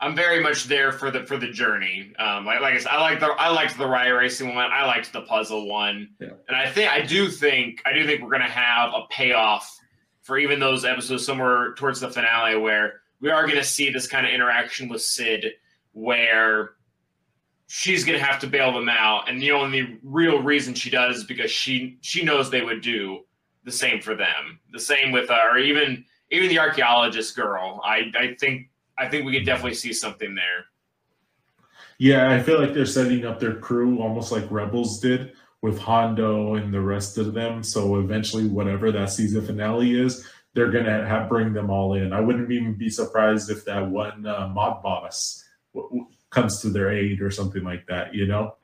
I'm 0.02 0.16
very 0.16 0.40
much 0.43 0.64
there 0.64 0.93
for 0.93 1.10
the 1.10 1.24
for 1.27 1.36
the 1.36 1.48
journey. 1.48 2.12
Um, 2.18 2.47
like 2.47 2.60
like 2.60 2.74
I 2.74 2.78
said, 2.78 2.90
I 2.90 3.01
like 3.01 3.20
the 3.20 3.27
I 3.27 3.48
liked 3.51 3.77
the 3.77 3.86
riot 3.86 4.14
racing 4.16 4.55
one. 4.55 4.70
I 4.72 4.85
liked 4.86 5.12
the 5.12 5.20
puzzle 5.22 5.68
one, 5.68 6.10
Yeah. 6.20 6.28
and 6.48 6.56
I 6.56 6.70
think 6.70 6.90
I 6.90 7.02
do 7.02 7.28
think 7.28 7.82
I 7.85 7.93
do 7.93 8.06
think 8.06 8.22
we're 8.22 8.31
gonna 8.31 8.44
have 8.44 8.93
a 8.94 9.02
payoff 9.10 9.77
for 10.22 10.39
even 10.39 10.59
those 10.59 10.85
episodes 10.85 11.24
somewhere 11.27 11.74
towards 11.74 12.01
the 12.01 12.09
finale 12.10 12.56
where 12.56 13.01
we 13.20 13.28
are 13.31 13.47
gonna 13.47 13.62
see 13.62 13.90
this 13.90 14.06
kind 14.06 14.27
of 14.27 14.32
interaction 14.32 14.89
with 14.89 15.02
Cid 15.02 15.44
where 15.93 16.70
she's 17.66 18.05
gonna 18.05 18.18
have 18.18 18.40
to 18.40 18.47
bail 18.47 18.72
them 18.72 18.89
out, 18.89 19.28
and 19.28 19.40
the 19.40 19.52
only 19.52 19.98
real 20.02 20.43
reason 20.43 20.72
she 20.72 20.89
does 20.89 21.18
is 21.18 21.24
because 21.24 21.51
she 21.51 21.98
she 22.01 22.22
knows 22.24 22.51
they 22.51 22.62
would 22.62 22.81
do 22.81 23.27
the 23.64 23.72
same 23.72 24.01
for 24.01 24.14
them. 24.14 24.59
The 24.72 24.81
same 24.81 25.12
with 25.12 25.31
uh, 25.31 25.39
or 25.51 25.59
even 25.59 26.06
even 26.31 26.48
the 26.48 26.59
archaeologist 26.59 27.36
girl. 27.36 27.82
I 27.85 28.10
I 28.18 28.35
think 28.40 28.69
I 29.01 29.09
think 29.09 29.24
we 29.24 29.32
could 29.32 29.47
definitely 29.47 29.74
see 29.74 29.94
something 29.94 30.35
there. 30.35 30.66
Yeah, 31.97 32.31
I 32.31 32.43
feel 32.43 32.60
like 32.60 32.74
they're 32.74 32.85
setting 32.85 33.24
up 33.24 33.40
their 33.40 33.56
crew 33.56 34.01
almost 34.01 34.31
like 34.31 34.51
Rebels 34.51 35.01
did 35.01 35.32
with 35.62 35.78
Hondo 35.78 36.55
and 36.55 36.72
the 36.72 36.81
rest 36.81 37.16
of 37.16 37.32
them. 37.32 37.62
So 37.62 37.98
eventually, 37.98 38.47
whatever 38.47 38.93
that 38.93 39.10
season 39.10 39.44
finale 39.44 39.98
is, 39.98 40.27
they're 40.52 40.70
gonna 40.70 41.06
have 41.06 41.31
bring 41.31 41.55
them 41.55 41.70
all 41.70 41.94
in. 41.94 42.12
I 42.12 42.20
wouldn't 42.20 42.51
even 42.52 42.74
be 42.74 42.90
surprised 42.90 43.51
if 43.51 43.64
that 43.64 43.86
one 43.86 44.27
uh, 44.27 44.48
mod 44.48 44.82
boss 44.82 45.44
w- 45.74 45.89
w- 45.89 46.09
comes 46.28 46.60
to 46.60 46.68
their 46.68 46.90
aid 46.90 47.22
or 47.22 47.31
something 47.31 47.64
like 47.64 47.86
that. 47.86 48.14
You 48.14 48.27
know? 48.27 48.56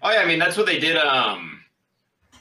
Oh 0.00 0.10
yeah, 0.10 0.20
I 0.20 0.26
mean 0.26 0.38
that's 0.38 0.56
what 0.56 0.66
they 0.66 0.78
did. 0.78 0.96
Um, 0.96 1.60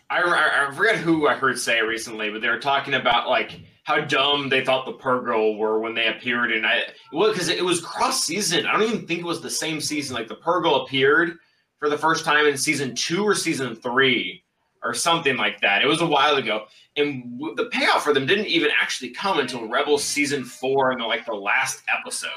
I 0.09 0.21
I, 0.21 0.67
I 0.67 0.71
forget 0.75 0.95
who 0.95 1.27
I 1.27 1.35
heard 1.35 1.59
say 1.59 1.81
recently, 1.81 2.29
but 2.29 2.41
they 2.41 2.49
were 2.49 2.59
talking 2.59 2.93
about 2.93 3.29
like 3.29 3.61
how 3.83 4.01
dumb 4.01 4.49
they 4.49 4.63
thought 4.63 4.85
the 4.85 4.93
Purrgil 4.93 5.57
were 5.57 5.79
when 5.79 5.95
they 5.95 6.07
appeared, 6.07 6.51
and 6.51 6.65
I 6.65 6.83
well 7.11 7.31
because 7.31 7.49
it 7.49 7.63
was 7.63 7.81
cross 7.81 8.23
season. 8.23 8.65
I 8.65 8.73
don't 8.73 8.83
even 8.83 9.07
think 9.07 9.21
it 9.21 9.25
was 9.25 9.41
the 9.41 9.49
same 9.49 9.81
season. 9.81 10.15
Like 10.15 10.27
the 10.27 10.35
Purrgil 10.35 10.83
appeared 10.83 11.37
for 11.79 11.89
the 11.89 11.97
first 11.97 12.23
time 12.23 12.45
in 12.45 12.57
season 12.57 12.95
two 12.95 13.23
or 13.23 13.35
season 13.35 13.75
three 13.75 14.43
or 14.83 14.93
something 14.93 15.35
like 15.37 15.59
that. 15.61 15.81
It 15.81 15.87
was 15.87 16.01
a 16.01 16.05
while 16.05 16.35
ago, 16.35 16.65
and 16.95 17.39
w- 17.39 17.55
the 17.55 17.65
payoff 17.65 18.03
for 18.03 18.13
them 18.13 18.25
didn't 18.25 18.47
even 18.47 18.69
actually 18.79 19.09
come 19.09 19.39
until 19.39 19.67
Rebels 19.67 20.03
season 20.03 20.43
four 20.43 20.91
and 20.91 21.01
the, 21.01 21.05
like 21.05 21.25
the 21.25 21.33
last 21.33 21.81
episode. 21.99 22.29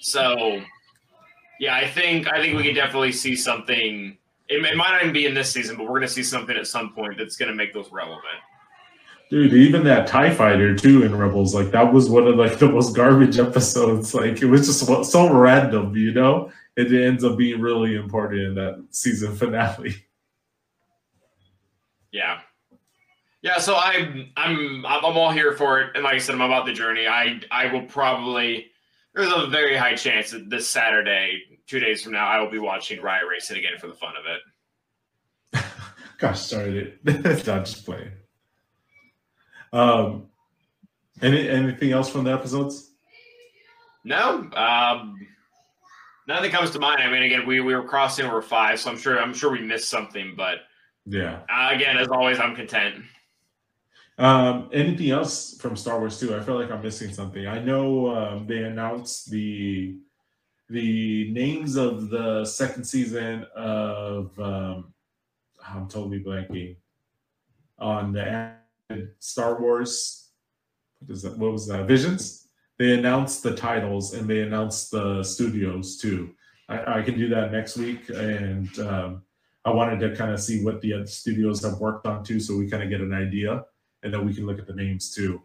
So, 0.00 0.60
yeah, 1.58 1.74
I 1.74 1.88
think 1.88 2.28
I 2.32 2.40
think 2.40 2.56
we 2.56 2.62
can 2.62 2.74
definitely 2.74 3.12
see 3.12 3.34
something. 3.34 4.16
It, 4.48 4.64
it 4.64 4.76
might 4.76 4.90
not 4.90 5.02
even 5.02 5.12
be 5.12 5.26
in 5.26 5.34
this 5.34 5.52
season, 5.52 5.76
but 5.76 5.84
we're 5.84 5.98
going 5.98 6.02
to 6.02 6.08
see 6.08 6.22
something 6.22 6.56
at 6.56 6.68
some 6.68 6.92
point 6.92 7.18
that's 7.18 7.36
going 7.36 7.48
to 7.48 7.56
make 7.56 7.74
those 7.74 7.90
relevant. 7.90 8.22
Dude, 9.28 9.54
even 9.54 9.82
that 9.84 10.06
Tie 10.06 10.32
Fighter 10.32 10.76
too 10.76 11.02
in 11.02 11.16
Rebels, 11.16 11.54
like 11.54 11.72
that 11.72 11.92
was 11.92 12.08
one 12.08 12.28
of 12.28 12.36
like 12.36 12.58
the 12.58 12.70
most 12.70 12.94
garbage 12.94 13.38
episodes. 13.40 14.14
Like 14.14 14.40
it 14.40 14.46
was 14.46 14.66
just 14.66 15.10
so- 15.10 15.32
random, 15.32 15.96
you 15.96 16.12
know. 16.12 16.52
It 16.76 16.92
ends 16.92 17.24
up 17.24 17.38
being 17.38 17.60
really 17.60 17.96
important 17.96 18.42
in 18.42 18.54
that 18.56 18.84
season 18.90 19.34
finale. 19.36 19.94
Yeah, 22.12 22.38
yeah. 23.42 23.58
So 23.58 23.76
I'm 23.76 24.30
I'm 24.38 24.86
I'm 24.86 25.04
I'm 25.04 25.18
all 25.18 25.30
here 25.32 25.52
for 25.52 25.80
it, 25.82 25.90
and 25.94 26.04
like 26.04 26.14
I 26.14 26.18
said, 26.18 26.34
I'm 26.34 26.40
about 26.40 26.64
the 26.64 26.72
journey. 26.72 27.06
I 27.06 27.40
I 27.50 27.70
will 27.70 27.82
probably 27.82 28.70
there's 29.14 29.30
a 29.30 29.48
very 29.48 29.76
high 29.76 29.96
chance 29.96 30.30
that 30.30 30.48
this 30.48 30.66
Saturday, 30.66 31.42
two 31.66 31.78
days 31.78 32.02
from 32.02 32.12
now, 32.12 32.26
I 32.26 32.40
will 32.40 32.50
be 32.50 32.58
watching 32.58 33.02
Riot 33.02 33.24
Racing 33.30 33.58
again 33.58 33.76
for 33.78 33.88
the 33.88 33.94
fun 33.94 34.14
of 34.16 34.24
it. 35.60 35.64
Gosh 36.18 36.48
darn 36.48 36.74
it. 36.74 37.04
Not 37.46 37.66
just 37.66 37.84
playing. 37.84 38.12
Um 39.76 40.26
any 41.22 41.48
anything 41.48 41.92
else 41.92 42.08
from 42.08 42.24
the 42.24 42.32
episodes? 42.32 42.92
No, 44.04 44.48
um, 44.54 45.26
nothing 46.28 46.50
comes 46.50 46.70
to 46.70 46.78
mind. 46.78 47.02
I 47.02 47.10
mean, 47.10 47.22
again, 47.22 47.46
we 47.46 47.60
we 47.60 47.74
were 47.74 47.82
crossing 47.82 48.26
over 48.26 48.40
five, 48.40 48.78
so 48.80 48.90
I'm 48.90 48.98
sure 48.98 49.20
I'm 49.20 49.34
sure 49.34 49.50
we 49.50 49.60
missed 49.60 49.88
something, 49.90 50.34
but 50.36 50.58
Yeah. 51.04 51.40
uh, 51.50 51.70
again, 51.72 51.96
as 51.98 52.08
always, 52.08 52.38
I'm 52.38 52.54
content. 52.56 53.04
Um 54.18 54.70
anything 54.72 55.10
else 55.10 55.58
from 55.60 55.76
Star 55.76 55.98
Wars 55.98 56.18
2? 56.18 56.34
I 56.34 56.40
feel 56.40 56.58
like 56.58 56.70
I'm 56.70 56.82
missing 56.82 57.12
something. 57.12 57.46
I 57.46 57.58
know 57.58 58.16
um, 58.16 58.46
they 58.46 58.64
announced 58.64 59.30
the 59.30 59.98
the 60.70 61.30
names 61.32 61.76
of 61.76 62.08
the 62.08 62.44
second 62.46 62.84
season 62.84 63.44
of 63.54 64.38
um 64.40 64.94
I'm 65.68 65.86
totally 65.88 66.20
blanking 66.24 66.76
on 67.78 68.12
the 68.12 68.54
Star 69.18 69.60
Wars 69.60 70.26
what 71.00 71.14
is 71.14 71.22
that 71.22 71.38
what 71.38 71.52
was 71.52 71.66
that 71.68 71.86
Visions? 71.86 72.48
They 72.78 72.94
announced 72.94 73.42
the 73.42 73.54
titles 73.54 74.14
and 74.14 74.28
they 74.28 74.42
announced 74.42 74.90
the 74.90 75.22
studios 75.22 75.96
too. 75.96 76.34
I, 76.68 76.98
I 76.98 77.02
can 77.02 77.16
do 77.16 77.28
that 77.30 77.52
next 77.52 77.76
week 77.76 78.08
and 78.08 78.68
um, 78.80 79.22
I 79.64 79.70
wanted 79.70 80.00
to 80.00 80.16
kind 80.16 80.32
of 80.32 80.40
see 80.40 80.64
what 80.64 80.80
the 80.80 80.92
other 80.92 81.06
studios 81.06 81.64
have 81.64 81.78
worked 81.78 82.06
on 82.06 82.24
too 82.24 82.40
so 82.40 82.56
we 82.56 82.68
kind 82.68 82.82
of 82.82 82.90
get 82.90 83.00
an 83.00 83.14
idea 83.14 83.64
and 84.02 84.12
then 84.12 84.26
we 84.26 84.34
can 84.34 84.46
look 84.46 84.58
at 84.58 84.66
the 84.66 84.74
names 84.74 85.14
too. 85.14 85.42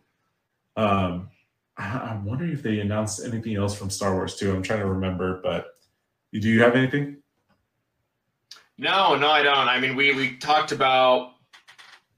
Um, 0.75 1.29
I, 1.77 1.87
I'm 1.87 2.25
wondering 2.25 2.51
if 2.51 2.63
they 2.63 2.79
announced 2.79 3.23
anything 3.23 3.55
else 3.55 3.75
from 3.75 3.89
Star 3.89 4.13
Wars 4.13 4.35
too 4.35 4.53
I'm 4.53 4.63
trying 4.63 4.79
to 4.79 4.87
remember 4.87 5.41
but 5.41 5.67
do 6.33 6.49
you 6.49 6.63
have 6.63 6.75
anything? 6.75 7.17
No, 8.77 9.15
no, 9.15 9.29
I 9.29 9.43
don't. 9.43 9.67
I 9.67 9.79
mean, 9.79 9.95
we 9.95 10.13
we 10.15 10.37
talked 10.37 10.71
about 10.71 11.33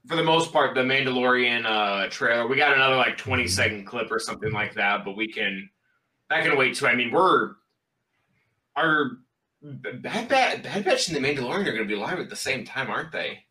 for 0.06 0.16
the 0.16 0.22
most 0.22 0.52
part 0.52 0.74
the 0.74 0.82
Mandalorian 0.82 1.64
uh 1.66 2.08
trailer. 2.08 2.46
We 2.46 2.56
got 2.56 2.74
another 2.74 2.96
like 2.96 3.16
20 3.16 3.46
second 3.46 3.86
clip 3.86 4.10
or 4.10 4.18
something 4.18 4.52
like 4.52 4.74
that, 4.74 5.04
but 5.04 5.16
we 5.16 5.32
can 5.32 5.68
that 6.30 6.44
can 6.44 6.56
wait 6.56 6.74
too. 6.74 6.86
I 6.86 6.94
mean, 6.94 7.10
we're 7.10 7.52
our 8.76 9.18
Bad 9.62 10.28
Batch, 10.28 10.62
Bad 10.62 10.84
Batch 10.84 11.08
and 11.08 11.16
the 11.16 11.26
Mandalorian 11.26 11.66
are 11.66 11.72
going 11.72 11.78
to 11.78 11.84
be 11.84 11.96
live 11.96 12.18
at 12.18 12.28
the 12.28 12.36
same 12.36 12.64
time, 12.64 12.90
aren't 12.90 13.12
they? 13.12 13.44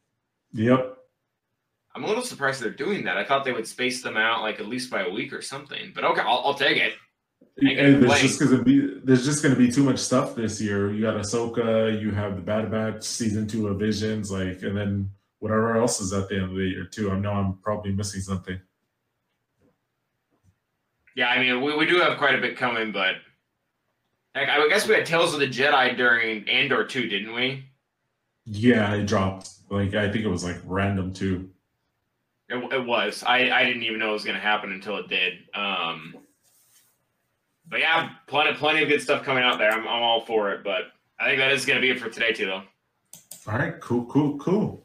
Yep. 0.54 0.98
I'm 1.96 2.04
a 2.04 2.08
little 2.08 2.24
surprised 2.24 2.62
they're 2.62 2.72
doing 2.72 3.04
that. 3.06 3.18
I 3.18 3.24
thought 3.24 3.46
they 3.46 3.52
would 3.52 3.68
space 3.68 4.02
them 4.02 4.18
out 4.18 4.42
like 4.42 4.60
at 4.60 4.68
least 4.68 4.92
by 4.92 5.04
a 5.04 5.10
week 5.10 5.34
or 5.34 5.42
something. 5.42 5.92
But 5.94 6.04
okay, 6.04 6.22
I'll, 6.22 6.42
I'll 6.46 6.54
take 6.54 6.78
it. 6.78 6.94
And 7.58 8.04
there's 8.04 8.38
just 8.40 8.64
be 8.64 9.00
there's 9.04 9.26
just 9.26 9.44
gonna 9.44 9.56
be 9.56 9.72
too 9.72 9.84
much 9.84 10.00
stuff 10.00 10.34
this 10.34 10.60
year. 10.60 10.92
You 10.92 11.02
got 11.02 11.16
Ahsoka, 11.16 12.02
you 12.02 12.10
have 12.10 12.36
the 12.36 12.42
Bad 12.42 12.72
Batch 12.72 13.04
season 13.04 13.48
two 13.48 13.68
of 13.68 13.78
Visions, 13.78 14.32
like, 14.32 14.64
and 14.64 14.76
then 14.76 15.12
whatever 15.44 15.76
else 15.76 16.00
is 16.00 16.14
at 16.14 16.30
the 16.30 16.36
end 16.36 16.46
of 16.46 16.56
the 16.56 16.64
year 16.64 16.86
too. 16.86 17.12
I 17.12 17.20
know 17.20 17.34
I'm 17.34 17.56
probably 17.56 17.92
missing 17.92 18.22
something. 18.22 18.58
Yeah, 21.18 21.28
I 21.28 21.38
mean, 21.38 21.62
we, 21.62 21.76
we 21.76 21.86
do 21.86 22.00
have 22.00 22.18
quite 22.18 22.34
a 22.34 22.40
bit 22.40 22.56
coming, 22.56 22.94
but 22.94 23.16
heck, 24.34 24.48
I 24.48 24.66
guess 24.70 24.88
we 24.88 24.96
had 24.96 25.06
Tales 25.06 25.34
of 25.34 25.42
the 25.42 25.48
Jedi 25.48 25.98
during 25.98 26.48
Andor 26.48 26.86
too, 26.86 27.10
didn't 27.10 27.34
we? 27.34 27.66
Yeah, 28.46 28.96
it 28.96 29.06
dropped. 29.06 29.50
Like 29.70 29.94
I 29.96 30.10
think 30.10 30.24
it 30.24 30.30
was 30.30 30.46
like 30.46 30.56
random 30.64 31.14
too. 31.14 31.50
It, 32.48 32.74
it 32.74 32.86
was. 32.86 33.22
I, 33.28 33.52
I 33.52 33.66
didn't 33.66 33.84
even 33.84 34.00
know 34.00 34.12
it 34.12 34.14
was 34.14 34.24
going 34.24 34.38
to 34.38 34.42
happen 34.42 34.72
until 34.72 34.96
it 34.96 35.10
did. 35.10 35.34
Um, 35.54 36.16
but 37.68 37.82
yeah, 37.82 38.12
plenty 38.28 38.54
plenty 38.54 38.82
of 38.82 38.88
good 38.88 39.02
stuff 39.02 39.24
coming 39.24 39.44
out 39.44 39.58
there. 39.58 39.72
I'm, 39.72 39.82
I'm 39.82 40.04
all 40.04 40.22
for 40.22 40.54
it. 40.54 40.64
But 40.64 40.94
I 41.20 41.28
think 41.28 41.40
that 41.40 41.52
is 41.52 41.66
going 41.66 41.82
to 41.82 41.82
be 41.82 41.92
it 41.92 42.00
for 42.00 42.10
today 42.10 42.32
too, 42.32 42.46
though. 42.46 42.64
All 43.46 43.58
right, 43.58 43.78
cool, 43.82 44.06
cool, 44.06 44.38
cool. 44.38 44.83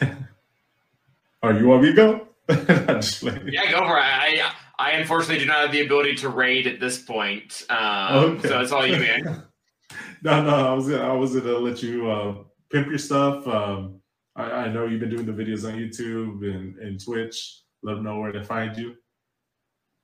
oh, 1.42 1.50
you 1.50 1.66
want 1.66 1.82
me 1.82 1.90
to 1.90 1.94
go? 1.94 2.28
I'm 2.48 3.00
just 3.00 3.20
playing. 3.20 3.48
Yeah, 3.48 3.70
go 3.70 3.78
for 3.78 3.98
it. 3.98 4.02
I 4.02 4.52
I 4.78 4.90
unfortunately 4.92 5.38
do 5.38 5.46
not 5.46 5.58
have 5.58 5.72
the 5.72 5.80
ability 5.84 6.16
to 6.16 6.28
raid 6.28 6.66
at 6.66 6.80
this 6.80 6.98
point. 6.98 7.64
Um, 7.70 8.36
Okay. 8.36 8.48
So 8.48 8.60
it's 8.60 8.72
all 8.72 8.86
you, 8.86 8.96
man. 8.96 9.42
no, 10.22 10.42
no, 10.42 10.70
I 10.70 10.72
was 10.74 10.88
gonna, 10.88 11.08
I 11.08 11.12
was 11.12 11.34
gonna 11.34 11.58
let 11.58 11.82
you 11.82 12.10
uh, 12.10 12.34
pimp 12.70 12.88
your 12.88 12.98
stuff. 12.98 13.46
Um, 13.46 14.00
I, 14.34 14.44
I 14.44 14.68
know 14.68 14.86
you've 14.86 15.00
been 15.00 15.10
doing 15.10 15.26
the 15.26 15.32
videos 15.32 15.66
on 15.66 15.78
YouTube 15.78 16.44
and, 16.44 16.76
and 16.78 17.02
Twitch. 17.02 17.62
Let 17.82 17.94
them 17.94 18.04
know 18.04 18.18
where 18.18 18.32
to 18.32 18.44
find 18.44 18.76
you. 18.76 18.96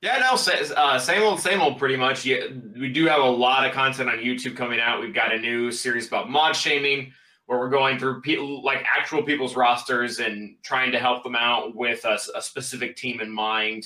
Yeah, 0.00 0.18
no, 0.18 0.32
uh, 0.34 0.98
same 0.98 1.22
old, 1.22 1.38
same 1.38 1.60
old, 1.60 1.78
pretty 1.78 1.94
much. 1.94 2.24
Yeah, 2.24 2.46
we 2.76 2.92
do 2.92 3.06
have 3.06 3.20
a 3.20 3.28
lot 3.28 3.64
of 3.64 3.72
content 3.72 4.08
on 4.08 4.18
YouTube 4.18 4.56
coming 4.56 4.80
out. 4.80 5.00
We've 5.00 5.14
got 5.14 5.32
a 5.32 5.38
new 5.38 5.70
series 5.70 6.08
about 6.08 6.28
mod 6.28 6.56
shaming, 6.56 7.12
where 7.46 7.58
we're 7.58 7.70
going 7.70 7.98
through 7.98 8.20
people 8.22 8.62
like 8.62 8.84
actual 8.84 9.22
people's 9.22 9.56
rosters 9.56 10.20
and 10.20 10.56
trying 10.62 10.92
to 10.92 10.98
help 10.98 11.22
them 11.22 11.36
out 11.36 11.74
with 11.74 12.04
a 12.04 12.18
specific 12.40 12.96
team 12.96 13.20
in 13.20 13.30
mind. 13.30 13.84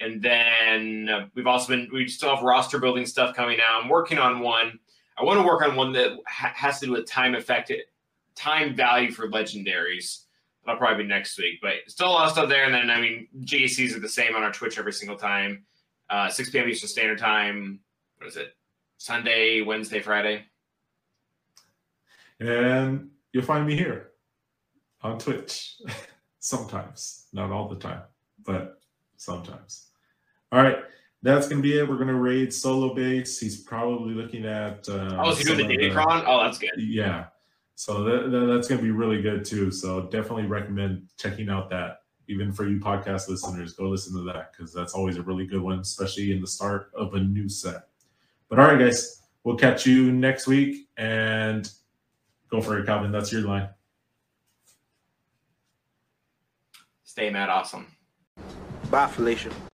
And 0.00 0.20
then 0.20 1.08
uh, 1.08 1.26
we've 1.34 1.46
also 1.46 1.68
been 1.68 1.88
we 1.92 2.08
still 2.08 2.34
have 2.34 2.44
roster 2.44 2.78
building 2.78 3.06
stuff 3.06 3.34
coming 3.34 3.58
out. 3.60 3.82
I'm 3.82 3.88
working 3.88 4.18
on 4.18 4.40
one. 4.40 4.78
I 5.18 5.24
want 5.24 5.40
to 5.40 5.46
work 5.46 5.62
on 5.62 5.76
one 5.76 5.92
that 5.92 6.18
ha- 6.26 6.52
has 6.54 6.80
to 6.80 6.86
do 6.86 6.92
with 6.92 7.06
time 7.06 7.34
affected 7.34 7.80
time 8.34 8.76
value 8.76 9.10
for 9.10 9.28
legendaries. 9.28 10.24
That'll 10.64 10.78
probably 10.78 11.04
be 11.04 11.08
next 11.08 11.38
week, 11.38 11.60
but 11.62 11.74
still 11.86 12.08
a 12.08 12.10
lot 12.10 12.26
of 12.26 12.32
stuff 12.32 12.48
there. 12.48 12.64
And 12.64 12.74
then, 12.74 12.90
I 12.90 13.00
mean, 13.00 13.28
GACs 13.40 13.96
are 13.96 14.00
the 14.00 14.08
same 14.08 14.34
on 14.34 14.42
our 14.42 14.52
Twitch 14.52 14.78
every 14.78 14.92
single 14.92 15.16
time. 15.16 15.64
Uh, 16.10 16.28
6 16.28 16.50
p.m. 16.50 16.68
Eastern 16.68 16.88
Standard 16.88 17.18
Time. 17.18 17.80
What 18.18 18.28
is 18.28 18.36
it? 18.36 18.54
Sunday, 18.98 19.62
Wednesday, 19.62 20.00
Friday. 20.00 20.44
And 22.40 23.10
you'll 23.32 23.44
find 23.44 23.66
me 23.66 23.76
here 23.76 24.10
on 25.02 25.18
Twitch 25.18 25.76
sometimes, 26.38 27.26
not 27.32 27.50
all 27.50 27.68
the 27.68 27.76
time, 27.76 28.02
but 28.44 28.78
sometimes. 29.16 29.88
All 30.52 30.62
right, 30.62 30.78
that's 31.22 31.48
gonna 31.48 31.62
be 31.62 31.78
it. 31.78 31.88
We're 31.88 31.98
gonna 31.98 32.14
raid 32.14 32.52
solo 32.52 32.94
base. 32.94 33.38
He's 33.38 33.60
probably 33.62 34.14
looking 34.14 34.44
at. 34.46 34.88
Uh, 34.88 35.16
Oh, 35.24 35.30
is 35.30 35.38
he 35.38 35.44
doing 35.44 35.68
the 35.68 35.76
Datacron? 35.76 36.24
Oh, 36.26 36.42
that's 36.44 36.58
good. 36.58 36.70
Yeah, 36.76 37.26
so 37.74 38.04
that, 38.04 38.30
that- 38.30 38.46
that's 38.46 38.68
gonna 38.68 38.82
be 38.82 38.90
really 38.90 39.22
good 39.22 39.44
too. 39.44 39.70
So 39.70 40.02
definitely 40.02 40.46
recommend 40.46 41.08
checking 41.18 41.48
out 41.48 41.70
that. 41.70 42.00
Even 42.28 42.50
for 42.52 42.66
you 42.66 42.80
podcast 42.80 43.28
listeners, 43.28 43.74
go 43.74 43.84
listen 43.88 44.12
to 44.16 44.22
that 44.32 44.50
because 44.52 44.72
that's 44.72 44.94
always 44.94 45.16
a 45.16 45.22
really 45.22 45.46
good 45.46 45.60
one, 45.60 45.78
especially 45.78 46.32
in 46.32 46.40
the 46.40 46.46
start 46.46 46.90
of 46.92 47.14
a 47.14 47.20
new 47.20 47.48
set. 47.48 47.86
But 48.48 48.58
all 48.58 48.66
right, 48.66 48.78
guys, 48.78 49.22
we'll 49.44 49.54
catch 49.56 49.86
you 49.86 50.10
next 50.10 50.48
week 50.48 50.88
and 50.96 51.70
go 52.50 52.60
for 52.60 52.78
it, 52.78 52.86
Calvin. 52.86 53.12
That's 53.12 53.32
your 53.32 53.42
line. 53.42 53.68
Stay 57.04 57.30
mad 57.30 57.48
awesome. 57.48 57.86
Bye, 58.90 59.06
Felicia. 59.06 59.50